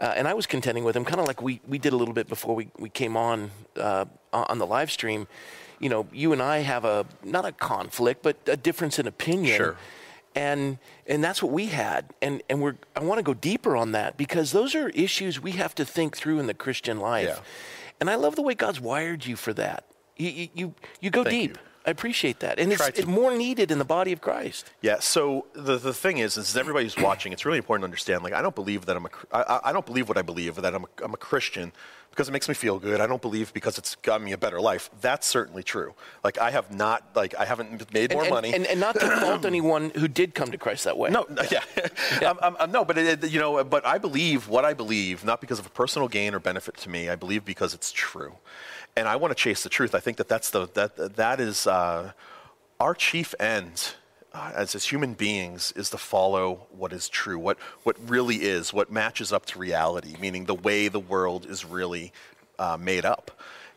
Uh, 0.00 0.12
and 0.16 0.28
I 0.28 0.34
was 0.34 0.46
contending 0.46 0.84
with 0.84 0.96
him, 0.96 1.04
kind 1.04 1.18
of 1.18 1.26
like 1.26 1.42
we, 1.42 1.60
we 1.66 1.78
did 1.78 1.92
a 1.92 1.96
little 1.96 2.14
bit 2.14 2.28
before 2.28 2.54
we, 2.54 2.68
we 2.78 2.88
came 2.88 3.16
on 3.16 3.50
uh, 3.76 4.04
on 4.32 4.58
the 4.58 4.66
live 4.66 4.90
stream. 4.90 5.26
You 5.80 5.88
know, 5.88 6.06
you 6.12 6.32
and 6.32 6.42
I 6.42 6.58
have 6.58 6.84
a, 6.84 7.06
not 7.24 7.44
a 7.44 7.52
conflict, 7.52 8.22
but 8.22 8.36
a 8.46 8.56
difference 8.56 8.98
in 8.98 9.06
opinion. 9.06 9.56
Sure. 9.56 9.76
And, 10.34 10.78
and 11.06 11.24
that's 11.24 11.42
what 11.42 11.50
we 11.50 11.66
had. 11.66 12.04
And, 12.22 12.42
and 12.48 12.60
we're, 12.60 12.76
I 12.94 13.00
want 13.00 13.18
to 13.18 13.24
go 13.24 13.34
deeper 13.34 13.76
on 13.76 13.92
that 13.92 14.16
because 14.16 14.52
those 14.52 14.74
are 14.74 14.88
issues 14.90 15.40
we 15.40 15.52
have 15.52 15.74
to 15.76 15.84
think 15.84 16.16
through 16.16 16.38
in 16.38 16.46
the 16.46 16.54
Christian 16.54 17.00
life. 17.00 17.26
Yeah. 17.26 17.40
And 18.00 18.08
I 18.08 18.14
love 18.14 18.36
the 18.36 18.42
way 18.42 18.54
God's 18.54 18.80
wired 18.80 19.26
you 19.26 19.34
for 19.34 19.52
that. 19.54 19.84
You, 20.16 20.30
you, 20.30 20.48
you, 20.54 20.74
you 21.00 21.10
go 21.10 21.24
Thank 21.24 21.34
deep. 21.34 21.50
you. 21.56 21.62
I 21.86 21.90
appreciate 21.90 22.40
that. 22.40 22.58
And 22.58 22.72
it's, 22.72 22.84
to. 22.84 22.88
it's 22.98 23.06
more 23.06 23.34
needed 23.36 23.70
in 23.70 23.78
the 23.78 23.84
body 23.84 24.12
of 24.12 24.20
Christ. 24.20 24.70
yeah 24.82 24.98
so 25.00 25.46
the, 25.54 25.78
the 25.78 25.94
thing 25.94 26.18
is 26.18 26.36
is 26.36 26.56
everybody 26.56 26.84
who's 26.84 26.96
watching 27.10 27.32
it's 27.32 27.44
really 27.46 27.58
important 27.58 27.82
to 27.82 27.86
understand 27.86 28.22
like 28.22 28.32
i 28.34 28.42
don't 28.42 28.54
believe 28.54 28.84
that 28.86 28.96
i'm 28.96 29.06
a 29.06 29.10
I, 29.32 29.60
I- 29.70 29.72
don't 29.72 29.86
believe 29.86 30.08
what 30.08 30.18
i 30.18 30.22
believe 30.22 30.56
that 30.56 30.74
I'm 30.74 30.84
a, 30.84 30.88
I'm 31.04 31.14
a 31.14 31.16
christian 31.16 31.72
because 32.10 32.28
it 32.28 32.32
makes 32.32 32.48
me 32.48 32.54
feel 32.54 32.78
good 32.78 33.00
i 33.00 33.06
don't 33.06 33.22
believe 33.22 33.52
because 33.54 33.78
it's 33.78 33.94
gotten 33.96 34.24
me 34.24 34.32
a 34.32 34.38
better 34.38 34.60
life 34.60 34.90
that's 35.00 35.26
certainly 35.26 35.62
true 35.62 35.94
like 36.24 36.36
i 36.38 36.50
have 36.50 36.70
not 36.74 37.00
like 37.14 37.34
i 37.36 37.44
haven't 37.44 37.92
made 37.92 38.12
more 38.12 38.22
and, 38.24 38.30
money 38.30 38.52
And, 38.54 38.66
and 38.66 38.80
not 38.80 38.94
to 39.00 39.06
fault 39.22 39.44
anyone 39.44 39.90
who 39.94 40.08
did 40.08 40.34
come 40.34 40.50
to 40.50 40.58
Christ 40.58 40.84
that 40.84 40.96
way. 40.98 41.10
No, 41.10 41.24
no, 41.30 41.42
yeah, 41.50 41.62
Um, 42.28 42.38
um, 42.42 42.56
um, 42.60 42.70
no, 42.72 42.84
but 42.84 42.98
it- 42.98 43.30
you 43.30 43.40
know, 43.40 43.62
but 43.64 43.86
I 43.86 43.98
believe 43.98 44.48
what 44.48 44.64
I 44.64 44.74
believe, 44.74 45.24
not 45.24 45.40
because 45.40 45.58
of 45.58 45.66
a 45.66 45.70
personal 45.70 46.08
gain 46.08 46.34
or 46.34 46.40
benefit 46.40 46.76
to 46.78 46.88
me. 46.90 47.08
I 47.08 47.16
believe 47.16 47.44
because 47.44 47.72
it's 47.74 47.90
true, 47.92 48.34
and 48.98 49.08
I 49.08 49.16
want 49.16 49.30
to 49.30 49.36
chase 49.36 49.62
the 49.62 49.68
truth. 49.68 49.94
I 49.94 50.00
think 50.00 50.16
that 50.16 50.28
that's 50.28 50.50
the 50.50 50.68
that 50.74 51.16
that 51.16 51.40
is 51.40 51.66
uh, 51.66 52.12
our 52.80 52.94
chief 52.94 53.34
end. 53.40 53.94
Uh, 54.30 54.52
as, 54.54 54.74
as 54.74 54.84
human 54.84 55.14
beings, 55.14 55.72
is 55.74 55.88
to 55.88 55.96
follow 55.96 56.66
what 56.70 56.92
is 56.92 57.08
true, 57.08 57.38
what 57.38 57.56
what 57.84 57.96
really 58.06 58.36
is, 58.36 58.74
what 58.74 58.92
matches 58.92 59.32
up 59.32 59.46
to 59.46 59.58
reality, 59.58 60.16
meaning 60.20 60.44
the 60.44 60.54
way 60.54 60.88
the 60.88 61.00
world 61.00 61.46
is 61.46 61.64
really 61.64 62.12
uh, 62.58 62.76
made 62.78 63.06
up. 63.06 63.30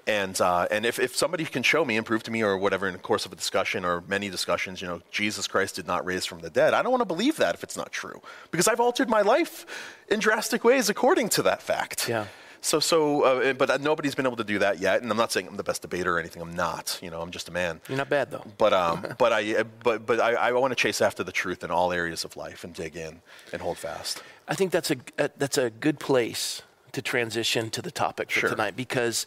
And, 0.08 0.40
uh, 0.42 0.68
and 0.72 0.86
if, 0.86 1.00
if 1.00 1.16
somebody 1.16 1.46
can 1.46 1.64
show 1.64 1.86
me 1.86 1.96
and 1.96 2.06
prove 2.06 2.24
to 2.24 2.32
me 2.32 2.42
or 2.42 2.58
whatever 2.58 2.88
in 2.88 2.94
the 2.94 3.00
course 3.00 3.26
of 3.26 3.32
a 3.32 3.36
discussion 3.36 3.86
or 3.86 4.04
many 4.08 4.30
discussions, 4.30 4.82
you 4.82 4.88
know, 4.88 5.02
Jesus 5.12 5.48
Christ 5.48 5.76
did 5.76 5.86
not 5.86 6.04
raise 6.06 6.26
from 6.26 6.40
the 6.40 6.50
dead, 6.50 6.74
I 6.74 6.82
don't 6.82 6.92
want 6.92 7.02
to 7.02 7.06
believe 7.06 7.38
that 7.38 7.54
if 7.56 7.64
it's 7.64 7.78
not 7.78 7.92
true 7.92 8.20
because 8.50 8.68
I've 8.68 8.80
altered 8.80 9.10
my 9.10 9.22
life 9.22 9.66
in 10.10 10.20
drastic 10.20 10.64
ways 10.64 10.90
according 10.90 11.30
to 11.30 11.44
that 11.44 11.62
fact. 11.62 12.10
Yeah. 12.10 12.26
So, 12.64 12.80
so, 12.80 13.24
uh, 13.24 13.54
but 13.54 13.70
uh, 13.72 13.78
nobody's 13.82 14.14
been 14.14 14.28
able 14.28 14.38
to 14.38 14.44
do 14.44 14.60
that 14.60 14.80
yet. 14.80 15.02
And 15.02 15.10
I'm 15.10 15.18
not 15.18 15.32
saying 15.32 15.48
I'm 15.48 15.58
the 15.58 15.64
best 15.64 15.82
debater 15.82 16.16
or 16.16 16.20
anything. 16.20 16.42
I'm 16.44 16.54
not. 16.56 17.00
You 17.02 17.10
know, 17.10 17.20
I'm 17.22 17.32
just 17.32 17.50
a 17.50 17.52
man. 17.52 17.82
You're 17.90 17.98
not 17.98 18.10
bad, 18.10 18.30
though. 18.30 18.46
But 18.60 18.72
um, 18.72 19.06
but 19.18 19.34
I 19.34 19.56
uh, 19.58 19.64
but 19.84 20.06
but 20.06 20.20
I, 20.20 20.34
I 20.36 20.52
want 20.52 20.72
to 20.72 20.76
chase 20.76 21.02
after 21.02 21.24
the 21.24 21.32
truth 21.32 21.64
in 21.64 21.72
all 21.72 21.92
areas 21.92 22.24
of 22.24 22.38
life 22.38 22.64
and 22.64 22.74
dig 22.74 22.96
in 22.96 23.22
and 23.52 23.62
hold 23.62 23.78
fast. 23.80 24.22
I 24.48 24.54
think 24.56 24.72
that's 24.72 24.92
a, 24.92 24.98
a 25.18 25.30
that's 25.38 25.58
a 25.58 25.70
good 25.72 26.00
place 26.00 26.62
to 26.92 27.02
transition 27.02 27.70
to 27.72 27.82
the 27.82 27.92
topic 27.92 28.30
for 28.32 28.42
Sure. 28.42 28.50
tonight 28.50 28.76
because 28.76 29.26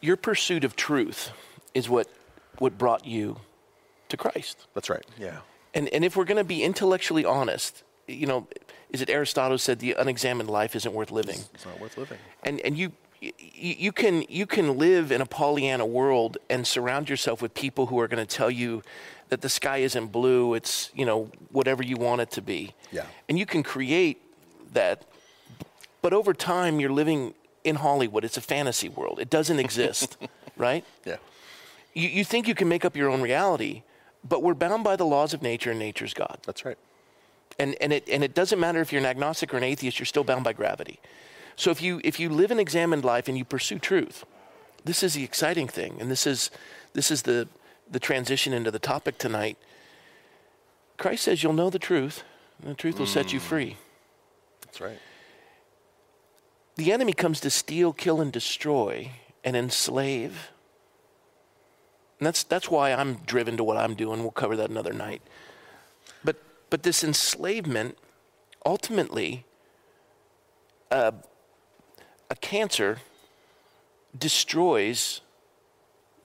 your 0.00 0.16
pursuit 0.16 0.62
of 0.64 0.76
truth 0.76 1.32
is 1.74 1.88
what 1.88 2.06
what 2.58 2.78
brought 2.78 3.04
you 3.04 3.38
to 4.10 4.16
Christ. 4.16 4.66
That's 4.74 4.88
right. 4.88 5.04
Yeah. 5.18 5.38
And 5.74 5.88
and 5.88 6.04
if 6.04 6.16
we're 6.16 6.24
going 6.24 6.36
to 6.38 6.44
be 6.44 6.62
intellectually 6.62 7.24
honest, 7.24 7.82
you 8.10 8.26
know, 8.26 8.46
is 8.90 9.00
it 9.00 9.10
Aristotle 9.10 9.58
said 9.58 9.78
the 9.78 9.92
unexamined 9.92 10.50
life 10.50 10.74
isn't 10.76 10.92
worth 10.92 11.10
living? 11.10 11.38
It's 11.54 11.66
not 11.66 11.80
worth 11.80 11.96
living. 11.96 12.18
and 12.42 12.60
and 12.60 12.76
you 12.76 12.92
you 13.20 13.32
you 13.50 13.92
can 13.92 14.24
you 14.28 14.46
can 14.46 14.78
live 14.78 15.12
in 15.12 15.20
a 15.20 15.26
Pollyanna 15.26 15.86
world 15.86 16.38
and 16.48 16.66
surround 16.66 17.08
yourself 17.08 17.42
with 17.42 17.54
people 17.54 17.86
who 17.86 18.00
are 18.00 18.08
going 18.08 18.24
to 18.24 18.36
tell 18.36 18.50
you 18.50 18.82
that 19.28 19.42
the 19.42 19.48
sky 19.48 19.78
isn't 19.78 20.08
blue. 20.08 20.54
It's 20.54 20.90
you 20.94 21.04
know 21.04 21.30
whatever 21.50 21.82
you 21.82 21.96
want 21.96 22.20
it 22.20 22.30
to 22.32 22.42
be. 22.42 22.74
Yeah. 22.90 23.06
And 23.28 23.38
you 23.38 23.46
can 23.46 23.62
create 23.62 24.20
that, 24.72 25.04
but 26.02 26.12
over 26.12 26.32
time 26.34 26.80
you're 26.80 26.92
living 26.92 27.34
in 27.64 27.76
Hollywood. 27.76 28.24
It's 28.24 28.36
a 28.36 28.40
fantasy 28.40 28.88
world. 28.88 29.18
It 29.20 29.30
doesn't 29.30 29.58
exist, 29.66 30.16
right? 30.56 30.84
Yeah. 31.04 31.16
You, 31.92 32.08
you 32.08 32.24
think 32.24 32.48
you 32.48 32.54
can 32.54 32.68
make 32.68 32.84
up 32.84 32.96
your 32.96 33.10
own 33.10 33.20
reality, 33.20 33.82
but 34.26 34.42
we're 34.42 34.54
bound 34.54 34.84
by 34.84 34.96
the 34.96 35.04
laws 35.04 35.34
of 35.34 35.42
nature, 35.42 35.70
and 35.70 35.78
nature's 35.78 36.14
God. 36.14 36.38
That's 36.46 36.64
right. 36.64 36.78
And, 37.58 37.76
and, 37.80 37.92
it, 37.92 38.08
and 38.08 38.24
it 38.24 38.34
doesn't 38.34 38.58
matter 38.58 38.80
if 38.80 38.92
you're 38.92 39.00
an 39.00 39.06
agnostic 39.06 39.52
or 39.52 39.58
an 39.58 39.64
atheist, 39.64 39.98
you're 39.98 40.06
still 40.06 40.24
bound 40.24 40.44
by 40.44 40.52
gravity. 40.52 40.98
So 41.56 41.70
if 41.70 41.82
you, 41.82 42.00
if 42.04 42.18
you 42.18 42.30
live 42.30 42.50
an 42.50 42.58
examined 42.58 43.04
life 43.04 43.28
and 43.28 43.36
you 43.36 43.44
pursue 43.44 43.78
truth, 43.78 44.24
this 44.84 45.02
is 45.02 45.14
the 45.14 45.24
exciting 45.24 45.68
thing. 45.68 45.96
And 46.00 46.10
this 46.10 46.26
is, 46.26 46.50
this 46.94 47.10
is 47.10 47.22
the, 47.22 47.48
the 47.90 48.00
transition 48.00 48.52
into 48.52 48.70
the 48.70 48.78
topic 48.78 49.18
tonight. 49.18 49.58
Christ 50.96 51.24
says 51.24 51.42
you'll 51.42 51.52
know 51.52 51.70
the 51.70 51.78
truth, 51.78 52.24
and 52.62 52.70
the 52.70 52.74
truth 52.74 52.98
will 52.98 53.06
set 53.06 53.32
you 53.32 53.40
hmm. 53.40 53.46
free. 53.46 53.76
That's 54.62 54.80
right. 54.80 54.98
The 56.76 56.92
enemy 56.92 57.12
comes 57.12 57.40
to 57.40 57.50
steal, 57.50 57.92
kill, 57.92 58.20
and 58.20 58.32
destroy 58.32 59.10
and 59.44 59.56
enslave. 59.56 60.50
And 62.18 62.26
that's, 62.26 62.42
that's 62.42 62.70
why 62.70 62.92
I'm 62.92 63.16
driven 63.26 63.56
to 63.56 63.64
what 63.64 63.76
I'm 63.76 63.94
doing. 63.94 64.20
We'll 64.20 64.30
cover 64.30 64.56
that 64.56 64.70
another 64.70 64.92
night. 64.92 65.20
But, 66.70 66.84
this 66.84 67.02
enslavement, 67.02 67.98
ultimately, 68.64 69.44
uh, 70.90 71.10
a 72.30 72.36
cancer 72.36 72.98
destroys 74.16 75.20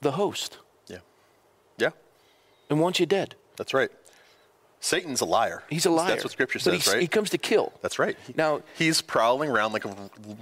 the 0.00 0.12
host 0.12 0.58
Yeah. 0.86 0.98
Yeah. 1.78 1.90
and 2.70 2.80
wants 2.80 3.00
you 3.00 3.06
dead. 3.06 3.34
That's 3.56 3.74
right. 3.74 3.90
Satan's 4.78 5.20
a 5.20 5.24
liar. 5.24 5.64
He's 5.68 5.86
a 5.86 5.90
liar. 5.90 6.10
That's 6.10 6.24
what 6.24 6.32
Scripture 6.32 6.58
But 6.62 6.80
says, 6.80 6.92
right? 6.92 7.00
He 7.00 7.08
comes 7.08 7.30
to 7.30 7.38
kill. 7.38 7.72
That's 7.82 7.98
right. 7.98 8.16
Now- 8.36 8.62
he's 8.76 9.00
prowling 9.02 9.50
around 9.50 9.72
like 9.72 9.84
a 9.84 9.88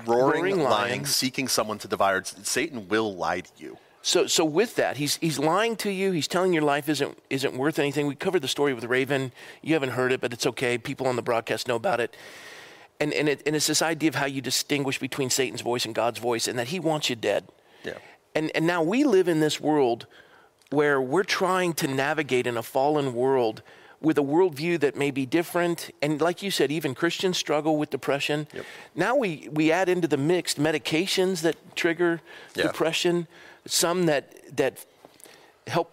roaring, 0.05 0.43
Roaring 0.43 0.63
lion, 0.63 1.05
seeking 1.07 1.49
someone 1.49 1.79
to 1.79 1.89
devour. 1.89 2.23
Satan 2.25 2.89
will 2.89 3.15
lie 3.15 3.41
to 3.41 3.51
you. 3.57 3.79
So, 4.07 4.27
so 4.27 4.45
with 4.45 4.77
that, 4.77 4.99
he's 4.99 5.17
he's 5.17 5.39
lying 5.39 5.77
to 5.77 5.91
you. 5.91 6.13
He's 6.13 6.29
telling 6.29 6.53
your 6.53 6.63
life 6.63 6.91
isn't 6.91 7.17
isn't 7.31 7.57
worth 7.57 7.79
anything. 7.79 8.07
We 8.07 8.15
covered 8.15 8.43
the 8.43 8.49
story 8.49 8.75
with 8.75 8.85
Raven. 8.85 9.33
You 9.63 9.73
haven't 9.73 9.93
heard 9.93 10.13
it, 10.13 10.21
but 10.21 10.31
it's 10.35 10.45
okay. 10.45 10.77
People 10.77 11.07
on 11.07 11.17
the 11.17 11.23
broadcast 11.23 11.67
know 11.69 11.77
about 11.77 12.01
it. 12.01 12.15
And 13.01 13.15
and, 13.15 13.31
it, 13.31 13.43
and 13.47 13.57
it's 13.57 13.67
this 13.67 13.81
idea 13.81 14.11
of 14.11 14.17
how 14.17 14.27
you 14.27 14.43
distinguish 14.43 14.99
between 14.99 15.31
Satan's 15.31 15.63
voice 15.63 15.87
and 15.87 15.95
God's 15.95 16.19
voice, 16.19 16.47
and 16.47 16.59
that 16.59 16.69
he 16.69 16.79
wants 16.79 17.09
you 17.09 17.17
dead. 17.17 17.49
Yeah. 17.83 17.95
And 18.35 18.51
and 18.55 18.67
now 18.67 18.83
we 18.83 19.05
live 19.05 19.27
in 19.27 19.41
this 19.41 19.59
world 19.59 20.07
where 20.69 21.01
we're 21.01 21.25
trying 21.25 21.73
to 21.73 21.89
navigate 21.89 22.47
in 22.47 22.59
a 22.59 22.63
fallen 22.63 23.15
world 23.15 23.63
with 24.05 24.19
a 24.19 24.23
worldview 24.23 24.79
that 24.81 24.95
may 24.97 25.11
be 25.11 25.25
different. 25.27 25.91
And 26.03 26.21
like 26.21 26.43
you 26.43 26.51
said, 26.51 26.71
even 26.71 26.95
Christians 26.95 27.39
struggle 27.39 27.77
with 27.77 27.91
depression. 27.91 28.47
Yep. 28.53 28.65
Now 28.95 29.17
we, 29.17 29.49
we 29.51 29.73
add 29.73 29.89
into 29.89 30.07
the 30.07 30.17
mix 30.19 30.55
medications 30.55 31.41
that 31.43 31.57
trigger 31.75 32.21
Yeah. 32.55 32.65
depression, 32.65 33.27
some 33.67 34.07
that 34.07 34.25
that 34.57 34.85
help 35.67 35.89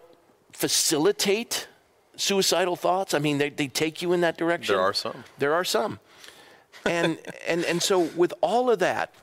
facilitate 0.52 1.66
suicidal 2.16 2.76
thoughts. 2.76 3.14
I 3.14 3.18
mean, 3.18 3.38
they, 3.38 3.48
they 3.50 3.68
take 3.68 4.02
you 4.02 4.12
in 4.12 4.20
that 4.20 4.36
direction. 4.36 4.74
There 4.74 4.82
are 4.82 4.92
some. 4.94 5.24
There 5.38 5.54
are 5.54 5.64
some. 5.64 5.98
And 6.84 7.18
and 7.46 7.64
and 7.64 7.82
so 7.82 7.98
with 8.16 8.34
all 8.42 8.70
of 8.70 8.78
that, 8.80 9.14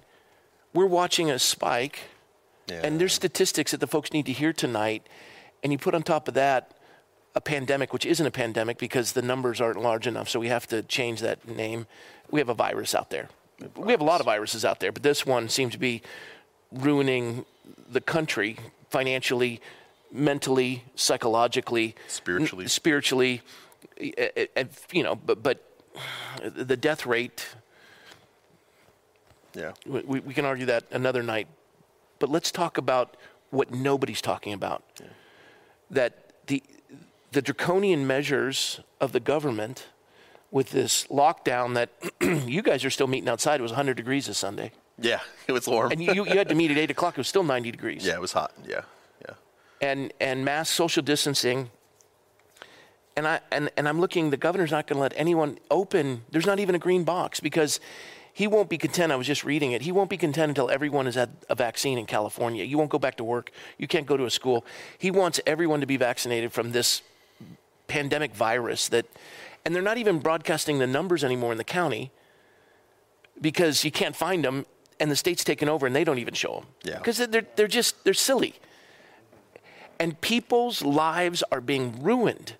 we're 0.73 0.85
watching 1.01 1.29
a 1.31 1.37
spike 1.39 1.99
Yeah. 2.67 2.81
and 2.83 2.99
there's 2.99 3.13
statistics 3.13 3.71
that 3.71 3.79
the 3.79 3.87
folks 3.87 4.11
need 4.13 4.25
to 4.25 4.33
hear 4.33 4.53
tonight. 4.53 5.03
And 5.63 5.71
you 5.71 5.77
put 5.77 5.93
on 5.93 6.03
top 6.03 6.27
of 6.27 6.33
that 6.35 6.71
a 7.39 7.41
pandemic, 7.41 7.93
which 7.93 8.05
isn't 8.05 8.25
a 8.25 8.31
pandemic 8.31 8.77
because 8.77 9.13
the 9.13 9.21
numbers 9.21 9.61
aren't 9.61 9.81
large 9.81 10.05
enough. 10.07 10.27
So 10.29 10.39
we 10.41 10.49
have 10.49 10.67
to 10.67 10.83
change 10.83 11.21
that 11.21 11.47
name. 11.47 11.87
We 12.29 12.39
have 12.41 12.49
a 12.49 12.53
virus 12.53 12.93
out 12.93 13.09
there. 13.09 13.29
We 13.77 13.91
have 13.93 14.01
a 14.01 14.09
lot 14.13 14.19
of 14.19 14.25
viruses 14.25 14.63
out 14.65 14.79
there, 14.81 14.91
but 14.91 15.03
this 15.03 15.25
one 15.25 15.47
seems 15.49 15.71
to 15.73 15.79
be 15.79 16.01
ruining 16.71 17.45
the 17.89 18.01
country 18.01 18.57
financially, 18.89 19.61
mentally, 20.11 20.83
psychologically, 20.95 21.95
Spiritually. 22.07 22.65
n- 22.65 22.69
spiritually. 22.69 23.41
eh, 23.99 24.11
eh, 24.35 24.45
eh, 24.55 24.63
You 24.91 25.03
know, 25.03 25.15
but 25.15 25.41
but 25.41 25.57
the 26.43 26.77
death 26.77 27.05
rate 27.05 27.47
yeah. 29.55 29.71
we, 29.85 30.01
we- 30.01 30.19
we 30.19 30.33
can 30.33 30.45
argue 30.45 30.65
that 30.67 30.83
another 30.91 31.23
night. 31.23 31.47
But 32.19 32.29
let's 32.29 32.51
talk 32.51 32.77
about 32.77 33.15
what 33.49 33.71
nobody's 33.73 34.21
talking 34.21 34.53
about. 34.53 34.83
That 35.89 36.11
the, 36.47 36.61
the 37.31 37.41
draconian 37.41 38.07
measures 38.07 38.79
of 38.99 39.11
the 39.11 39.19
government 39.19 39.87
with 40.51 40.71
this 40.71 41.05
lockdown 41.07 41.75
that 41.75 41.89
you 42.47 42.61
guys 42.61 42.83
are 42.83 42.89
still 42.89 43.07
meeting 43.07 43.29
outside. 43.29 43.59
It 43.59 43.63
was 43.63 43.71
100 43.71 43.95
degrees 43.95 44.27
this 44.27 44.37
Sunday. 44.37 44.71
Yeah. 44.97 45.19
It 45.47 45.51
was 45.53 45.67
warm. 45.67 45.91
And 45.91 45.99
you, 46.03 46.13
you, 46.13 46.37
had 46.37 46.47
to 46.49 46.55
meet 46.55 46.69
at 46.69 46.77
8 46.77 46.91
o'clock. 46.91 47.15
It 47.15 47.17
was 47.17 47.27
still 47.27 47.43
90 47.43 47.71
degrees. 47.71 48.05
yeah, 48.05 48.13
it 48.13 48.21
was 48.21 48.33
hot. 48.33 48.53
Yeah. 48.67 48.81
Yeah. 49.25 49.33
and 49.81 50.13
and 50.21 50.45
mass 50.45 50.69
social 50.69 51.01
distancing. 51.01 51.71
And 53.15 53.27
I 53.27 53.39
and, 53.51 53.71
and 53.75 53.89
I'm 53.89 53.99
looking. 53.99 54.29
The 54.29 54.37
governor's 54.37 54.69
not 54.69 54.85
going 54.85 54.97
to 54.97 55.01
let 55.01 55.13
anyone 55.15 55.57
open. 55.71 56.21
There's 56.29 56.45
not 56.45 56.59
even 56.59 56.75
a 56.75 56.79
green 56.79 57.03
box 57.03 57.39
because 57.39 57.79
he 58.31 58.45
won't 58.45 58.69
be 58.69 58.77
content. 58.77 59.11
I 59.11 59.15
was 59.15 59.25
just 59.25 59.43
reading 59.43 59.71
it. 59.71 59.81
He 59.81 59.91
won't 59.91 60.09
be 60.09 60.17
content 60.17 60.49
until 60.49 60.69
everyone 60.69 61.05
has 61.07 61.15
had 61.15 61.31
a 61.49 61.55
vaccine 61.55 61.97
in 61.97 62.05
California. 62.05 62.63
You 62.63 62.77
won't 62.77 62.91
go 62.91 62.99
back 62.99 63.17
to 63.17 63.23
work. 63.23 63.51
You 63.79 63.87
can't 63.87 64.05
go 64.05 64.17
to 64.17 64.25
a 64.25 64.29
school. 64.29 64.65
He 64.99 65.09
wants 65.09 65.41
everyone 65.47 65.81
to 65.81 65.87
be 65.87 65.97
vaccinated 65.97 66.53
from 66.53 66.71
this 66.71 67.01
pandemic 67.89 68.33
virus 68.33 68.87
that, 68.89 69.05
and 69.65 69.75
they're 69.75 69.81
not 69.81 69.97
even 69.97 70.19
broadcasting 70.19 70.79
the 70.79 70.87
numbers 70.87 71.23
anymore 71.23 71.51
in 71.51 71.57
the 71.57 71.63
county 71.63 72.11
because 73.41 73.83
you 73.83 73.91
can't 73.91 74.15
find 74.15 74.45
them, 74.45 74.65
and 74.99 75.11
the 75.11 75.15
state's 75.15 75.43
taken 75.43 75.67
over 75.67 75.87
and 75.87 75.95
they 75.95 76.03
don't 76.03 76.19
even 76.19 76.33
show 76.33 76.53
them. 76.55 76.65
Yeah. 76.83 76.97
Because 76.99 77.17
they're 77.17 77.47
they're 77.55 77.67
just 77.67 78.03
they're 78.03 78.13
silly 78.13 78.53
and 79.99 80.19
people's 80.21 80.81
lives 80.81 81.43
are 81.51 81.61
being 81.61 82.01
ruined. 82.01 82.55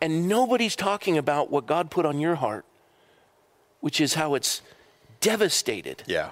And 0.00 0.28
nobody's 0.28 0.76
talking 0.76 1.18
about 1.18 1.50
what 1.50 1.66
God 1.66 1.90
put 1.90 2.06
on 2.06 2.20
your 2.20 2.36
heart, 2.36 2.64
which 3.80 4.00
is 4.00 4.14
how 4.14 4.34
it's 4.34 4.62
devastated 5.20 6.04
Yeah. 6.06 6.30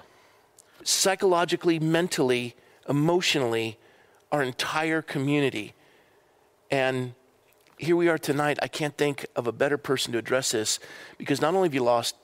psychologically, 0.83 1.79
mentally, 1.79 2.55
emotionally, 2.87 3.77
our 4.31 4.41
entire 4.41 5.01
community. 5.01 5.73
And 6.71 7.13
here 7.79 7.95
we 7.95 8.09
are 8.09 8.17
tonight. 8.17 8.59
I 8.61 8.67
can't 8.67 8.95
think 8.97 9.25
of 9.35 9.47
a 9.47 9.51
better 9.51 9.77
person 9.77 10.11
to 10.13 10.19
address 10.19 10.51
this 10.51 10.79
because 11.17 11.41
not 11.41 11.55
only 11.55 11.67
have 11.69 11.73
you 11.73 11.83
lost 11.83 12.15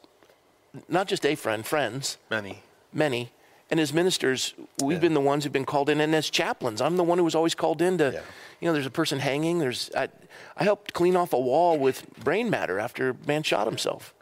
not 0.90 1.08
just 1.08 1.26
a 1.26 1.36
friend, 1.36 1.66
friends, 1.66 2.18
Many. 2.30 2.62
many. 2.94 3.32
And 3.72 3.80
as 3.80 3.94
ministers, 3.94 4.54
we've 4.84 4.98
Yeah. 4.98 5.02
been 5.02 5.14
the 5.16 5.22
ones 5.22 5.44
who've 5.44 5.54
been 5.54 5.66
called 5.66 5.90
in, 5.90 6.00
and 6.02 6.14
as 6.14 6.30
chaplains, 6.30 6.82
I'm 6.82 6.98
the 6.98 7.04
one 7.04 7.18
who 7.18 7.24
was 7.24 7.34
always 7.34 7.56
called 7.56 7.82
in 7.82 7.98
to, 7.98 8.12
Yeah. 8.14 8.22
you 8.60 8.68
know, 8.68 8.74
there's 8.74 8.86
a 8.86 8.92
person 8.92 9.20
hanging. 9.20 9.60
There's 9.60 9.90
I, 9.96 10.10
I 10.58 10.64
helped 10.66 10.94
clean 10.94 11.16
off 11.16 11.32
a 11.34 11.40
wall 11.40 11.78
with 11.80 12.06
brain 12.24 12.50
matter 12.50 12.78
after 12.80 13.10
a 13.12 13.16
man 13.26 13.42
shot 13.44 13.66
himself. 13.66 14.14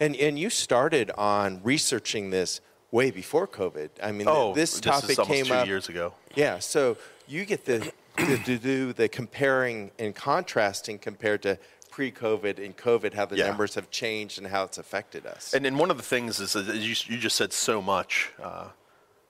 And 0.00 0.16
and 0.16 0.38
you 0.38 0.50
started 0.50 1.10
on 1.16 1.60
researching 1.62 2.30
this 2.30 2.60
way 2.90 3.10
before 3.12 3.46
COVID. 3.46 3.90
I 4.02 4.10
mean, 4.12 4.26
Oh, 4.28 4.52
this 4.52 4.72
this 4.72 4.80
topic 4.80 5.10
is 5.10 5.18
almost 5.20 5.34
came 5.36 5.46
two 5.46 5.54
up 5.54 5.66
years 5.66 5.88
ago. 5.88 6.12
Yeah, 6.34 6.58
so 6.58 6.96
you 7.28 7.44
get 7.44 7.64
the 7.64 7.92
to, 8.26 8.38
to 8.38 8.58
do 8.58 8.92
the 8.92 9.08
comparing 9.08 9.90
and 9.98 10.14
contrasting 10.14 10.98
compared 10.98 11.42
to 11.42 11.58
pre-COVID 11.90 12.64
and 12.64 12.76
COVID, 12.76 13.14
how 13.14 13.26
the 13.26 13.36
Yeah. 13.36 13.48
numbers 13.48 13.74
have 13.74 13.90
changed 13.90 14.38
and 14.38 14.46
how 14.46 14.64
it's 14.64 14.78
affected 14.78 15.26
us. 15.26 15.52
And, 15.52 15.64
then 15.64 15.76
one 15.76 15.90
of 15.90 15.96
the 15.96 16.02
things 16.02 16.40
is 16.40 16.52
that 16.52 16.66
you, 16.76 16.94
you 17.06 17.18
just 17.18 17.36
said 17.36 17.52
so 17.52 17.82
much, 17.82 18.30
uh, 18.40 18.68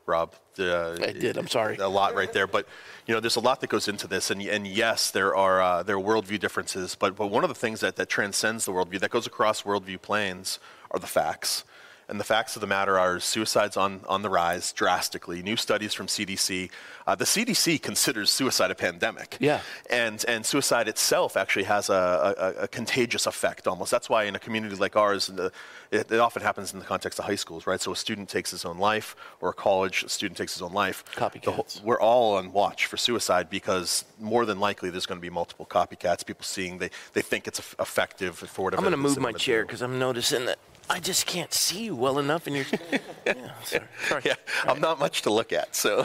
Rob. 0.06 0.34
Uh, 0.58 0.96
I 1.02 1.12
did, 1.12 1.36
I'm 1.38 1.48
sorry. 1.48 1.76
A 1.78 1.88
lot 1.88 2.14
right 2.14 2.32
there, 2.32 2.46
but 2.46 2.66
you 3.06 3.14
know, 3.14 3.20
there's 3.20 3.36
a 3.36 3.40
lot 3.40 3.60
that 3.62 3.70
goes 3.70 3.88
into 3.88 4.06
this, 4.06 4.30
and, 4.30 4.42
and 4.42 4.66
yes, 4.66 5.10
there 5.10 5.34
are 5.34 5.60
uh, 5.62 5.82
there 5.82 5.96
are 5.96 6.00
worldview 6.02 6.38
differences, 6.38 6.94
but 6.94 7.16
but 7.16 7.28
one 7.28 7.44
of 7.44 7.48
the 7.48 7.54
things 7.54 7.80
that, 7.80 7.96
that 7.96 8.08
transcends 8.08 8.66
the 8.66 8.72
worldview, 8.72 9.00
that 9.00 9.10
goes 9.10 9.26
across 9.26 9.62
worldview 9.62 10.02
planes, 10.02 10.58
are 10.90 10.98
the 11.00 11.06
facts. 11.06 11.64
And 12.10 12.18
the 12.18 12.24
facts 12.24 12.56
of 12.56 12.60
the 12.60 12.66
matter 12.66 12.98
are 12.98 13.20
suicides 13.20 13.76
on, 13.76 14.00
on 14.08 14.22
the 14.22 14.28
rise 14.28 14.72
drastically. 14.72 15.42
New 15.42 15.56
studies 15.56 15.94
from 15.94 16.08
CDC. 16.08 16.68
Uh, 17.06 17.14
the 17.14 17.24
CDC 17.24 17.80
considers 17.80 18.32
suicide 18.32 18.72
a 18.72 18.74
pandemic. 18.74 19.36
Yeah. 19.38 19.60
And, 19.88 20.24
and 20.26 20.44
suicide 20.44 20.88
itself 20.88 21.36
actually 21.36 21.66
has 21.66 21.88
a, 21.88 22.34
a, 22.58 22.62
a 22.64 22.68
contagious 22.68 23.26
effect 23.26 23.68
almost. 23.68 23.92
That's 23.92 24.10
why 24.10 24.24
in 24.24 24.34
a 24.34 24.40
community 24.40 24.74
like 24.74 24.96
ours, 24.96 25.28
the, 25.28 25.52
it, 25.92 26.10
it 26.10 26.18
often 26.18 26.42
happens 26.42 26.72
in 26.72 26.80
the 26.80 26.84
context 26.84 27.20
of 27.20 27.26
high 27.26 27.36
schools, 27.36 27.64
right? 27.64 27.80
So 27.80 27.92
a 27.92 27.96
student 27.96 28.28
takes 28.28 28.50
his 28.50 28.64
own 28.64 28.78
life, 28.78 29.14
or 29.40 29.50
a 29.50 29.54
college 29.54 30.04
student 30.08 30.36
takes 30.36 30.54
his 30.54 30.62
own 30.62 30.72
life. 30.72 31.04
The 31.14 31.20
Copycats. 31.20 31.80
we're 31.84 32.00
all 32.00 32.38
on 32.38 32.52
watch 32.52 32.86
for 32.86 32.96
suicide 32.96 33.48
because 33.48 34.04
more 34.18 34.44
than 34.46 34.58
likely 34.58 34.90
there's 34.90 35.06
going 35.06 35.18
to 35.20 35.22
be 35.22 35.30
multiple 35.30 35.64
copycats, 35.64 36.26
people 36.26 36.42
seeing 36.42 36.78
they, 36.78 36.90
they 37.12 37.22
think 37.22 37.46
it's 37.46 37.60
effective 37.78 38.36
for 38.36 38.64
whatever 38.64 38.80
I'm 38.80 38.90
going 38.90 39.00
to 39.00 39.08
move 39.08 39.18
my 39.20 39.32
chair 39.32 39.62
because 39.62 39.80
I'm 39.80 40.00
noticing 40.00 40.46
that 40.46 40.58
I 40.90 40.98
just 40.98 41.24
can't 41.24 41.54
see 41.54 41.84
you 41.84 41.94
well 41.94 42.18
enough, 42.18 42.48
and 42.48 42.56
you're. 42.56 42.66
yeah, 43.24 43.34
sorry. 43.62 43.84
sorry. 44.08 44.22
Yeah, 44.24 44.34
I'm 44.64 44.80
not 44.80 44.98
much 44.98 45.22
to 45.22 45.30
look 45.30 45.52
at, 45.52 45.76
so 45.76 46.02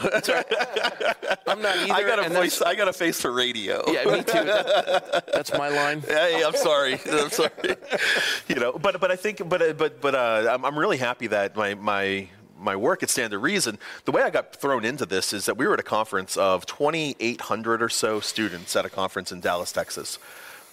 I'm 1.46 1.60
not 1.60 1.76
either. 1.76 1.92
I 1.92 2.02
got 2.02 2.24
a 2.24 2.30
voice. 2.30 2.62
I 2.62 2.76
got 2.76 2.86
a 2.86 2.92
face 2.92 3.20
for 3.20 3.32
radio. 3.32 3.82
Yeah, 3.88 4.04
me 4.04 4.22
too. 4.22 4.44
That's 5.34 5.52
my 5.52 5.68
line. 5.68 6.04
Hey, 6.16 6.42
I'm 6.44 6.54
sorry. 6.54 7.00
I'm 7.10 7.30
sorry. 7.30 7.50
you 8.48 8.54
know, 8.54 8.72
but 8.72 9.00
but 9.00 9.10
I 9.10 9.16
think 9.16 9.46
but 9.48 9.76
but 9.76 10.00
but 10.00 10.14
uh, 10.14 10.50
I'm 10.52 10.64
I'm 10.64 10.78
really 10.78 10.98
happy 10.98 11.26
that 11.28 11.56
my 11.56 11.74
my 11.74 12.28
my 12.58 12.76
work 12.76 13.02
at 13.02 13.10
Stand 13.10 13.32
to 13.32 13.38
Reason, 13.38 13.78
the 14.04 14.12
way 14.12 14.22
I 14.22 14.30
got 14.30 14.54
thrown 14.54 14.84
into 14.84 15.04
this 15.04 15.32
is 15.32 15.46
that 15.46 15.56
we 15.56 15.66
were 15.66 15.74
at 15.74 15.80
a 15.80 15.84
conference 15.84 16.36
of 16.36 16.64
2,800 16.66 17.82
or 17.82 17.88
so 17.88 18.20
students 18.20 18.74
at 18.76 18.84
a 18.84 18.90
conference 18.90 19.30
in 19.32 19.40
Dallas, 19.40 19.72
Texas, 19.72 20.18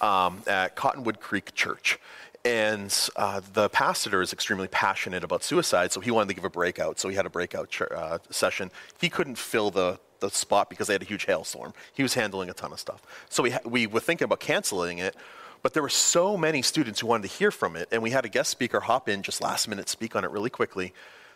um, 0.02 0.44
at 0.48 0.76
Cottonwood 0.76 1.20
Creek 1.20 1.54
Church. 1.56 2.00
And 2.46 2.94
uh, 3.16 3.40
the 3.54 3.70
pastor 3.70 4.22
is 4.22 4.34
extremely 4.34 4.68
passionate 4.68 5.24
about 5.24 5.44
suicide, 5.44 5.94
so 5.94 6.02
he 6.02 6.12
wanted 6.12 6.28
to 6.30 6.34
give 6.34 6.44
a 6.44 6.50
breakout. 6.50 7.00
So 7.00 7.08
he 7.08 7.16
had 7.16 7.26
a 7.26 7.30
breakout 7.30 7.70
ch- 7.70 7.84
uh, 7.84 8.20
session. 8.30 8.70
He 9.00 9.10
couldn't 9.10 9.38
fill 9.38 9.72
the, 9.72 9.98
the 10.20 10.30
spot 10.30 10.70
because 10.70 10.88
they 10.88 10.94
had 10.94 11.02
a 11.02 11.06
huge 11.06 11.26
hailstorm. 11.26 11.74
He 11.94 12.04
was 12.04 12.16
handling 12.16 12.50
a 12.50 12.54
ton 12.54 12.74
of 12.74 12.82
stuff. 12.82 13.02
So 13.30 13.44
we, 13.44 13.52
ha- 13.52 13.62
we 13.64 13.88
were 13.88 14.02
thinking 14.02 14.26
about 14.26 14.42
canceling 14.42 14.98
it, 14.98 15.16
but 15.62 15.74
there 15.74 15.82
were 15.82 15.88
so 15.88 16.36
many 16.36 16.62
students 16.62 17.00
who 17.00 17.08
wanted 17.08 17.30
to 17.30 17.34
hear 17.38 17.50
from 17.50 17.78
it, 17.78 17.88
and 17.94 18.04
we 18.04 18.10
had 18.10 18.26
a 18.26 18.30
guest 18.30 18.50
speaker 18.50 18.82
hop 18.82 19.08
in 19.08 19.24
just 19.24 19.42
last 19.42 19.70
minute, 19.70 19.88
speak 19.88 20.14
on 20.14 20.26
it 20.26 20.32
really 20.32 20.50
quickly. 20.50 20.94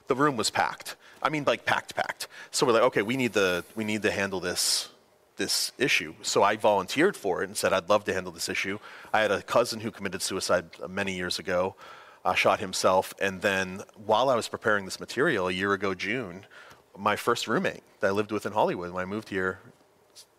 The 0.08 0.16
room 0.16 0.36
was 0.36 0.50
packed. 0.50 0.98
I 1.24 1.30
mean, 1.30 1.46
like 1.46 1.66
packed, 1.66 1.96
packed. 1.96 2.28
So 2.52 2.66
we're 2.66 2.74
like, 2.74 2.84
okay, 2.84 3.02
we 3.02 3.16
need 3.16 3.34
to 3.34 3.64
we 3.76 3.86
need 3.86 4.02
to 4.02 4.12
handle 4.12 4.42
this 4.42 4.90
this 5.38 5.72
issue. 5.78 6.16
So 6.22 6.44
I 6.44 6.56
volunteered 6.56 7.16
for 7.16 7.42
it 7.42 7.48
and 7.48 7.58
said 7.58 7.74
I'd 7.74 7.90
love 7.90 8.04
to 8.06 8.14
handle 8.14 8.32
this 8.32 8.50
issue. 8.50 8.80
I 9.14 9.22
had 9.22 9.32
a 9.32 9.42
cousin 9.42 9.80
who 9.80 9.92
committed 9.92 10.22
suicide 10.22 10.66
many 10.90 11.16
years 11.16 11.40
ago, 11.40 11.76
uh, 12.26 12.34
shot 12.34 12.60
himself, 12.60 13.14
and 13.22 13.42
then 13.42 13.84
while 13.96 14.30
I 14.30 14.36
was 14.36 14.48
preparing 14.48 14.86
this 14.86 15.00
material 15.00 15.48
a 15.48 15.52
year 15.52 15.74
ago, 15.74 15.94
June, 15.94 16.46
my 16.98 17.16
first 17.16 17.48
roommate 17.48 17.84
that 18.00 18.08
I 18.08 18.12
lived 18.12 18.32
with 18.32 18.46
in 18.46 18.54
Hollywood 18.54 18.92
when 18.92 19.02
I 19.02 19.06
moved 19.06 19.30
here 19.30 19.60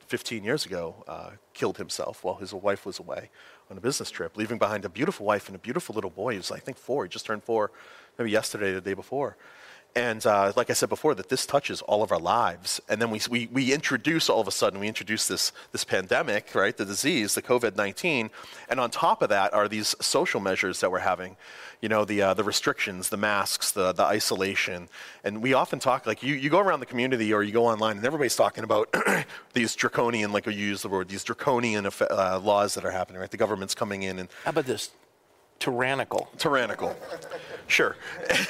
15 0.09 0.43
years 0.43 0.67
ago 0.67 1.05
uh, 1.07 1.31
killed 1.55 1.77
himself 1.79 2.25
while 2.25 2.37
his 2.37 2.53
wife 2.53 2.87
was 2.87 2.99
away 2.99 3.31
on 3.71 3.77
a 3.77 3.81
business 3.81 4.11
trip, 4.11 4.37
leaving 4.37 4.59
behind 4.59 4.85
a 4.85 4.89
beautiful 4.89 5.27
wife 5.27 5.49
and 5.49 5.55
a 5.55 5.59
beautiful 5.59 5.95
little 5.95 6.11
boy. 6.11 6.37
Was, 6.37 6.51
I 6.51 6.59
think, 6.59 6.79
four. 6.79 7.05
He 7.05 7.09
just 7.11 7.27
turned 7.27 7.45
four, 7.45 7.71
maybe 8.19 8.31
yesterday, 8.31 8.73
the 8.73 8.81
day 8.81 8.95
before. 8.95 9.37
And 9.99 10.25
uh, 10.27 10.53
like 10.55 10.71
I 10.71 10.75
said 10.75 10.91
before, 10.91 11.17
that 11.17 11.29
this 11.29 11.45
touches 11.45 11.83
all 11.83 12.05
of 12.05 12.13
our 12.13 12.21
lives. 12.21 12.81
And 12.89 13.03
then 13.03 13.11
we, 13.11 13.21
we, 13.29 13.49
we 13.49 13.73
introduce, 13.73 14.31
all 14.31 14.41
of 14.41 14.47
a 14.47 14.53
sudden, 14.53 14.79
we 14.79 14.87
introduce 14.87 15.27
this, 15.27 15.51
this 15.73 15.83
pandemic, 15.83 16.55
right, 16.55 16.77
the 16.77 16.85
disease, 16.85 17.35
the 17.35 17.43
COVID 17.43 17.75
19. 17.75 18.31
And 18.69 18.79
on 18.79 18.93
top 18.93 19.23
of 19.23 19.29
that 19.31 19.53
are 19.53 19.67
these 19.67 19.97
social 20.01 20.39
measures 20.41 20.79
that 20.79 20.93
we're 20.93 21.01
having, 21.01 21.37
you 21.83 21.89
know, 21.89 22.05
the, 22.05 22.23
uh, 22.23 22.35
the 22.35 22.45
restrictions, 22.45 23.09
the 23.09 23.17
masks, 23.17 23.73
the, 23.73 23.93
the 23.93 24.05
isolation. 24.05 24.89
And 25.25 25.43
we 25.43 25.53
often 25.53 25.81
talk, 25.81 26.07
like, 26.07 26.23
you, 26.23 26.37
you 26.37 26.49
go 26.49 26.61
around 26.61 26.79
the 26.79 26.87
community 26.87 27.33
or 27.33 27.43
you 27.43 27.51
go 27.51 27.67
online, 27.67 27.97
and 27.97 28.07
everybody's 28.07 28.37
talking 28.37 28.63
about 28.63 28.95
these 29.53 29.75
draconian, 29.75 30.31
like 30.31 30.47
you 30.47 30.53
use 30.53 30.83
the 30.83 30.89
word, 30.89 31.09
these 31.09 31.25
draconian 31.25 31.89
uh, 32.09 32.39
laws 32.39 32.75
that 32.75 32.85
are 32.85 32.93
happening, 32.93 33.21
right? 33.21 33.33
The 33.33 33.37
government's 33.37 33.75
coming 33.75 34.05
in 34.05 34.21
and. 34.21 34.29
How 34.45 34.51
about 34.51 34.67
this? 34.67 34.93
tyrannical. 35.59 36.29
Tyrannical. 36.39 36.97
Sure. 37.69 37.97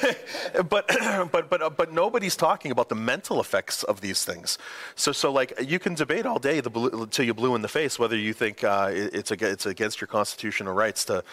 but, 0.69 0.87
but, 1.31 1.49
but, 1.49 1.61
uh, 1.61 1.69
but 1.69 1.93
nobody's 1.93 2.35
talking 2.35 2.71
about 2.71 2.89
the 2.89 2.95
mental 2.95 3.39
effects 3.39 3.83
of 3.83 4.01
these 4.01 4.23
things. 4.23 4.57
So, 4.95 5.11
so 5.11 5.31
like, 5.31 5.53
you 5.61 5.77
can 5.77 5.93
debate 5.93 6.25
all 6.25 6.39
day 6.39 6.61
the 6.61 6.69
blue, 6.69 6.89
until 6.89 7.25
you're 7.25 7.35
blue 7.35 7.53
in 7.55 7.61
the 7.61 7.67
face 7.67 7.99
whether 7.99 8.17
you 8.17 8.33
think 8.33 8.63
uh, 8.63 8.89
it's, 8.91 9.31
it's 9.31 9.65
against 9.65 10.01
your 10.01 10.07
constitutional 10.07 10.73
rights 10.73 11.03
to, 11.05 11.23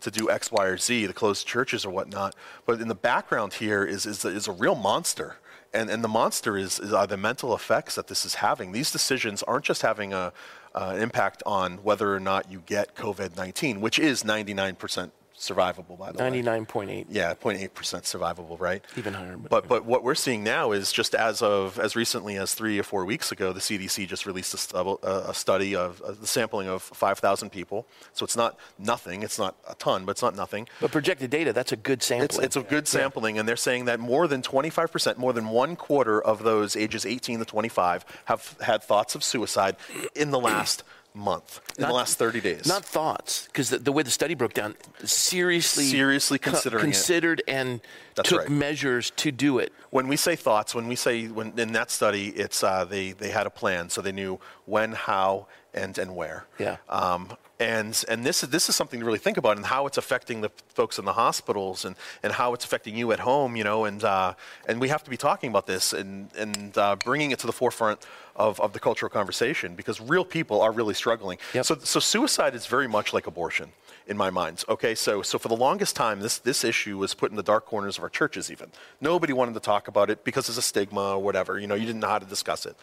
to 0.00 0.10
do 0.10 0.30
X, 0.30 0.50
Y, 0.50 0.64
or 0.64 0.78
Z, 0.78 1.06
to 1.06 1.12
close 1.12 1.44
churches 1.44 1.84
or 1.84 1.90
whatnot. 1.90 2.34
But 2.66 2.80
in 2.80 2.88
the 2.88 2.94
background 2.94 3.54
here 3.54 3.84
is, 3.84 4.06
is, 4.06 4.24
is 4.24 4.48
a 4.48 4.52
real 4.52 4.74
monster. 4.74 5.36
And, 5.74 5.90
and 5.90 6.02
the 6.02 6.08
monster 6.08 6.56
is, 6.56 6.78
is 6.80 6.90
the 6.90 7.16
mental 7.16 7.54
effects 7.54 7.96
that 7.96 8.06
this 8.06 8.24
is 8.24 8.36
having. 8.36 8.72
These 8.72 8.90
decisions 8.90 9.42
aren't 9.42 9.64
just 9.64 9.82
having 9.82 10.12
a, 10.12 10.32
uh, 10.74 10.96
impact 10.98 11.42
on 11.46 11.76
whether 11.84 12.12
or 12.12 12.18
not 12.18 12.50
you 12.50 12.60
get 12.66 12.96
COVID 12.96 13.36
19, 13.36 13.80
which 13.80 13.98
is 13.98 14.24
99% 14.24 15.10
survivable, 15.48 15.98
by 15.98 16.12
the 16.12 16.18
99. 16.18 16.60
way. 16.60 17.04
99.8. 17.04 17.06
Yeah, 17.08 17.34
0.8% 17.34 17.70
survivable, 17.70 18.58
right? 18.60 18.84
Even 18.96 19.14
higher. 19.14 19.36
But, 19.36 19.50
but, 19.50 19.68
but 19.68 19.84
what 19.84 20.02
we're 20.02 20.14
seeing 20.14 20.44
now 20.44 20.72
is 20.72 20.92
just 20.92 21.14
as 21.14 21.42
of 21.42 21.78
as 21.78 21.96
recently 21.96 22.36
as 22.36 22.54
three 22.54 22.78
or 22.78 22.82
four 22.82 23.04
weeks 23.04 23.32
ago, 23.32 23.52
the 23.52 23.60
CDC 23.60 24.06
just 24.06 24.26
released 24.26 24.72
a, 24.72 25.28
a 25.28 25.34
study 25.34 25.74
of 25.74 26.02
the 26.20 26.26
sampling 26.26 26.68
of 26.68 26.82
5,000 26.82 27.50
people. 27.50 27.86
So 28.12 28.24
it's 28.24 28.36
not 28.36 28.58
nothing. 28.78 29.22
It's 29.22 29.38
not 29.38 29.56
a 29.68 29.74
ton, 29.74 30.04
but 30.04 30.12
it's 30.12 30.22
not 30.22 30.34
nothing. 30.34 30.68
But 30.80 30.92
projected 30.92 31.30
data, 31.30 31.52
that's 31.52 31.72
a 31.72 31.76
good 31.76 32.02
sampling. 32.02 32.24
It's, 32.24 32.38
it's 32.38 32.56
a 32.56 32.62
good 32.62 32.88
sampling, 32.88 33.36
yeah. 33.36 33.40
and 33.40 33.48
they're 33.48 33.56
saying 33.56 33.86
that 33.86 34.00
more 34.00 34.26
than 34.26 34.42
25%, 34.42 35.16
more 35.18 35.32
than 35.32 35.48
one 35.48 35.76
quarter 35.76 36.22
of 36.22 36.42
those 36.42 36.76
ages 36.76 37.06
18 37.06 37.38
to 37.40 37.44
25 37.44 38.04
have 38.26 38.56
had 38.60 38.82
thoughts 38.82 39.14
of 39.14 39.22
suicide 39.24 39.76
in 40.14 40.30
the 40.30 40.40
last 40.40 40.82
month 41.14 41.60
in 41.78 41.82
not, 41.82 41.88
the 41.88 41.94
last 41.94 42.18
30 42.18 42.40
days. 42.40 42.66
Not 42.66 42.84
thoughts, 42.84 43.46
because 43.46 43.70
the, 43.70 43.78
the, 43.78 43.92
way 43.92 44.02
the 44.02 44.10
study 44.10 44.34
broke 44.34 44.52
down, 44.52 44.74
seriously, 45.04 45.84
seriously 45.84 46.38
considering 46.38 46.80
co- 46.80 46.86
considered 46.86 47.40
it. 47.40 47.52
and 47.52 47.80
That's 48.16 48.28
took 48.28 48.40
right. 48.40 48.50
measures 48.50 49.10
to 49.16 49.30
do 49.30 49.58
it. 49.58 49.72
When 49.90 50.08
we 50.08 50.16
say 50.16 50.36
thoughts, 50.36 50.74
when 50.74 50.88
we 50.88 50.96
say 50.96 51.28
when 51.28 51.58
in 51.58 51.72
that 51.72 51.90
study, 51.90 52.28
it's 52.28 52.62
uh, 52.64 52.84
they 52.84 53.12
they 53.12 53.30
had 53.30 53.46
a 53.46 53.50
plan, 53.50 53.88
so 53.90 54.00
they 54.02 54.12
knew 54.12 54.40
when, 54.66 54.92
how, 54.92 55.46
and 55.72 55.96
and 55.98 56.16
where. 56.16 56.46
Yeah. 56.58 56.76
Um, 56.88 57.36
and 57.60 58.04
and 58.08 58.24
this 58.26 58.42
is 58.42 58.48
this 58.48 58.68
is 58.68 58.74
something 58.74 58.98
to 58.98 59.06
really 59.06 59.18
think 59.18 59.36
about 59.36 59.56
and 59.56 59.66
how 59.66 59.86
it's 59.86 59.96
affecting 59.96 60.40
the 60.40 60.50
folks 60.68 60.98
in 60.98 61.04
the 61.04 61.12
hospitals 61.12 61.84
and, 61.84 61.94
and 62.22 62.32
how 62.32 62.52
it's 62.52 62.64
affecting 62.64 62.96
you 62.96 63.12
at 63.12 63.20
home 63.20 63.54
you 63.54 63.62
know 63.62 63.84
and 63.84 64.02
uh, 64.02 64.34
and 64.68 64.80
we 64.80 64.88
have 64.88 65.04
to 65.04 65.10
be 65.10 65.16
talking 65.16 65.50
about 65.50 65.66
this 65.66 65.92
and 65.92 66.30
and 66.36 66.76
uh, 66.76 66.96
bringing 67.04 67.30
it 67.30 67.38
to 67.38 67.46
the 67.46 67.52
forefront 67.52 68.04
of, 68.34 68.60
of 68.60 68.72
the 68.72 68.80
cultural 68.80 69.08
conversation 69.08 69.76
because 69.76 70.00
real 70.00 70.24
people 70.24 70.60
are 70.60 70.72
really 70.72 70.94
struggling. 70.94 71.38
Yep. 71.52 71.64
so 71.64 71.78
so 71.78 72.00
suicide 72.00 72.54
is 72.54 72.66
very 72.66 72.88
much 72.88 73.12
like 73.12 73.26
abortion 73.28 73.70
in 74.06 74.16
my 74.16 74.30
mind 74.30 74.64
okay? 74.68 74.94
So 74.96 75.22
so 75.22 75.38
for 75.38 75.48
the 75.48 75.56
longest 75.56 75.94
time 75.94 76.20
this 76.20 76.38
this 76.38 76.64
issue 76.64 76.98
was 76.98 77.14
put 77.14 77.30
in 77.30 77.36
the 77.36 77.42
dark 77.42 77.66
corners 77.66 77.98
of 77.98 78.02
our 78.02 78.10
churches 78.10 78.50
even. 78.50 78.70
Nobody 79.00 79.32
wanted 79.32 79.54
to 79.54 79.60
talk 79.60 79.86
about 79.86 80.10
it 80.10 80.24
because 80.24 80.48
there's 80.48 80.58
a 80.58 80.62
stigma 80.62 81.12
or 81.12 81.22
whatever 81.22 81.60
you 81.60 81.68
know 81.68 81.76
you 81.76 81.86
didn't 81.86 82.00
know 82.00 82.08
how 82.08 82.18
to 82.18 82.26
discuss 82.26 82.66
it. 82.66 82.74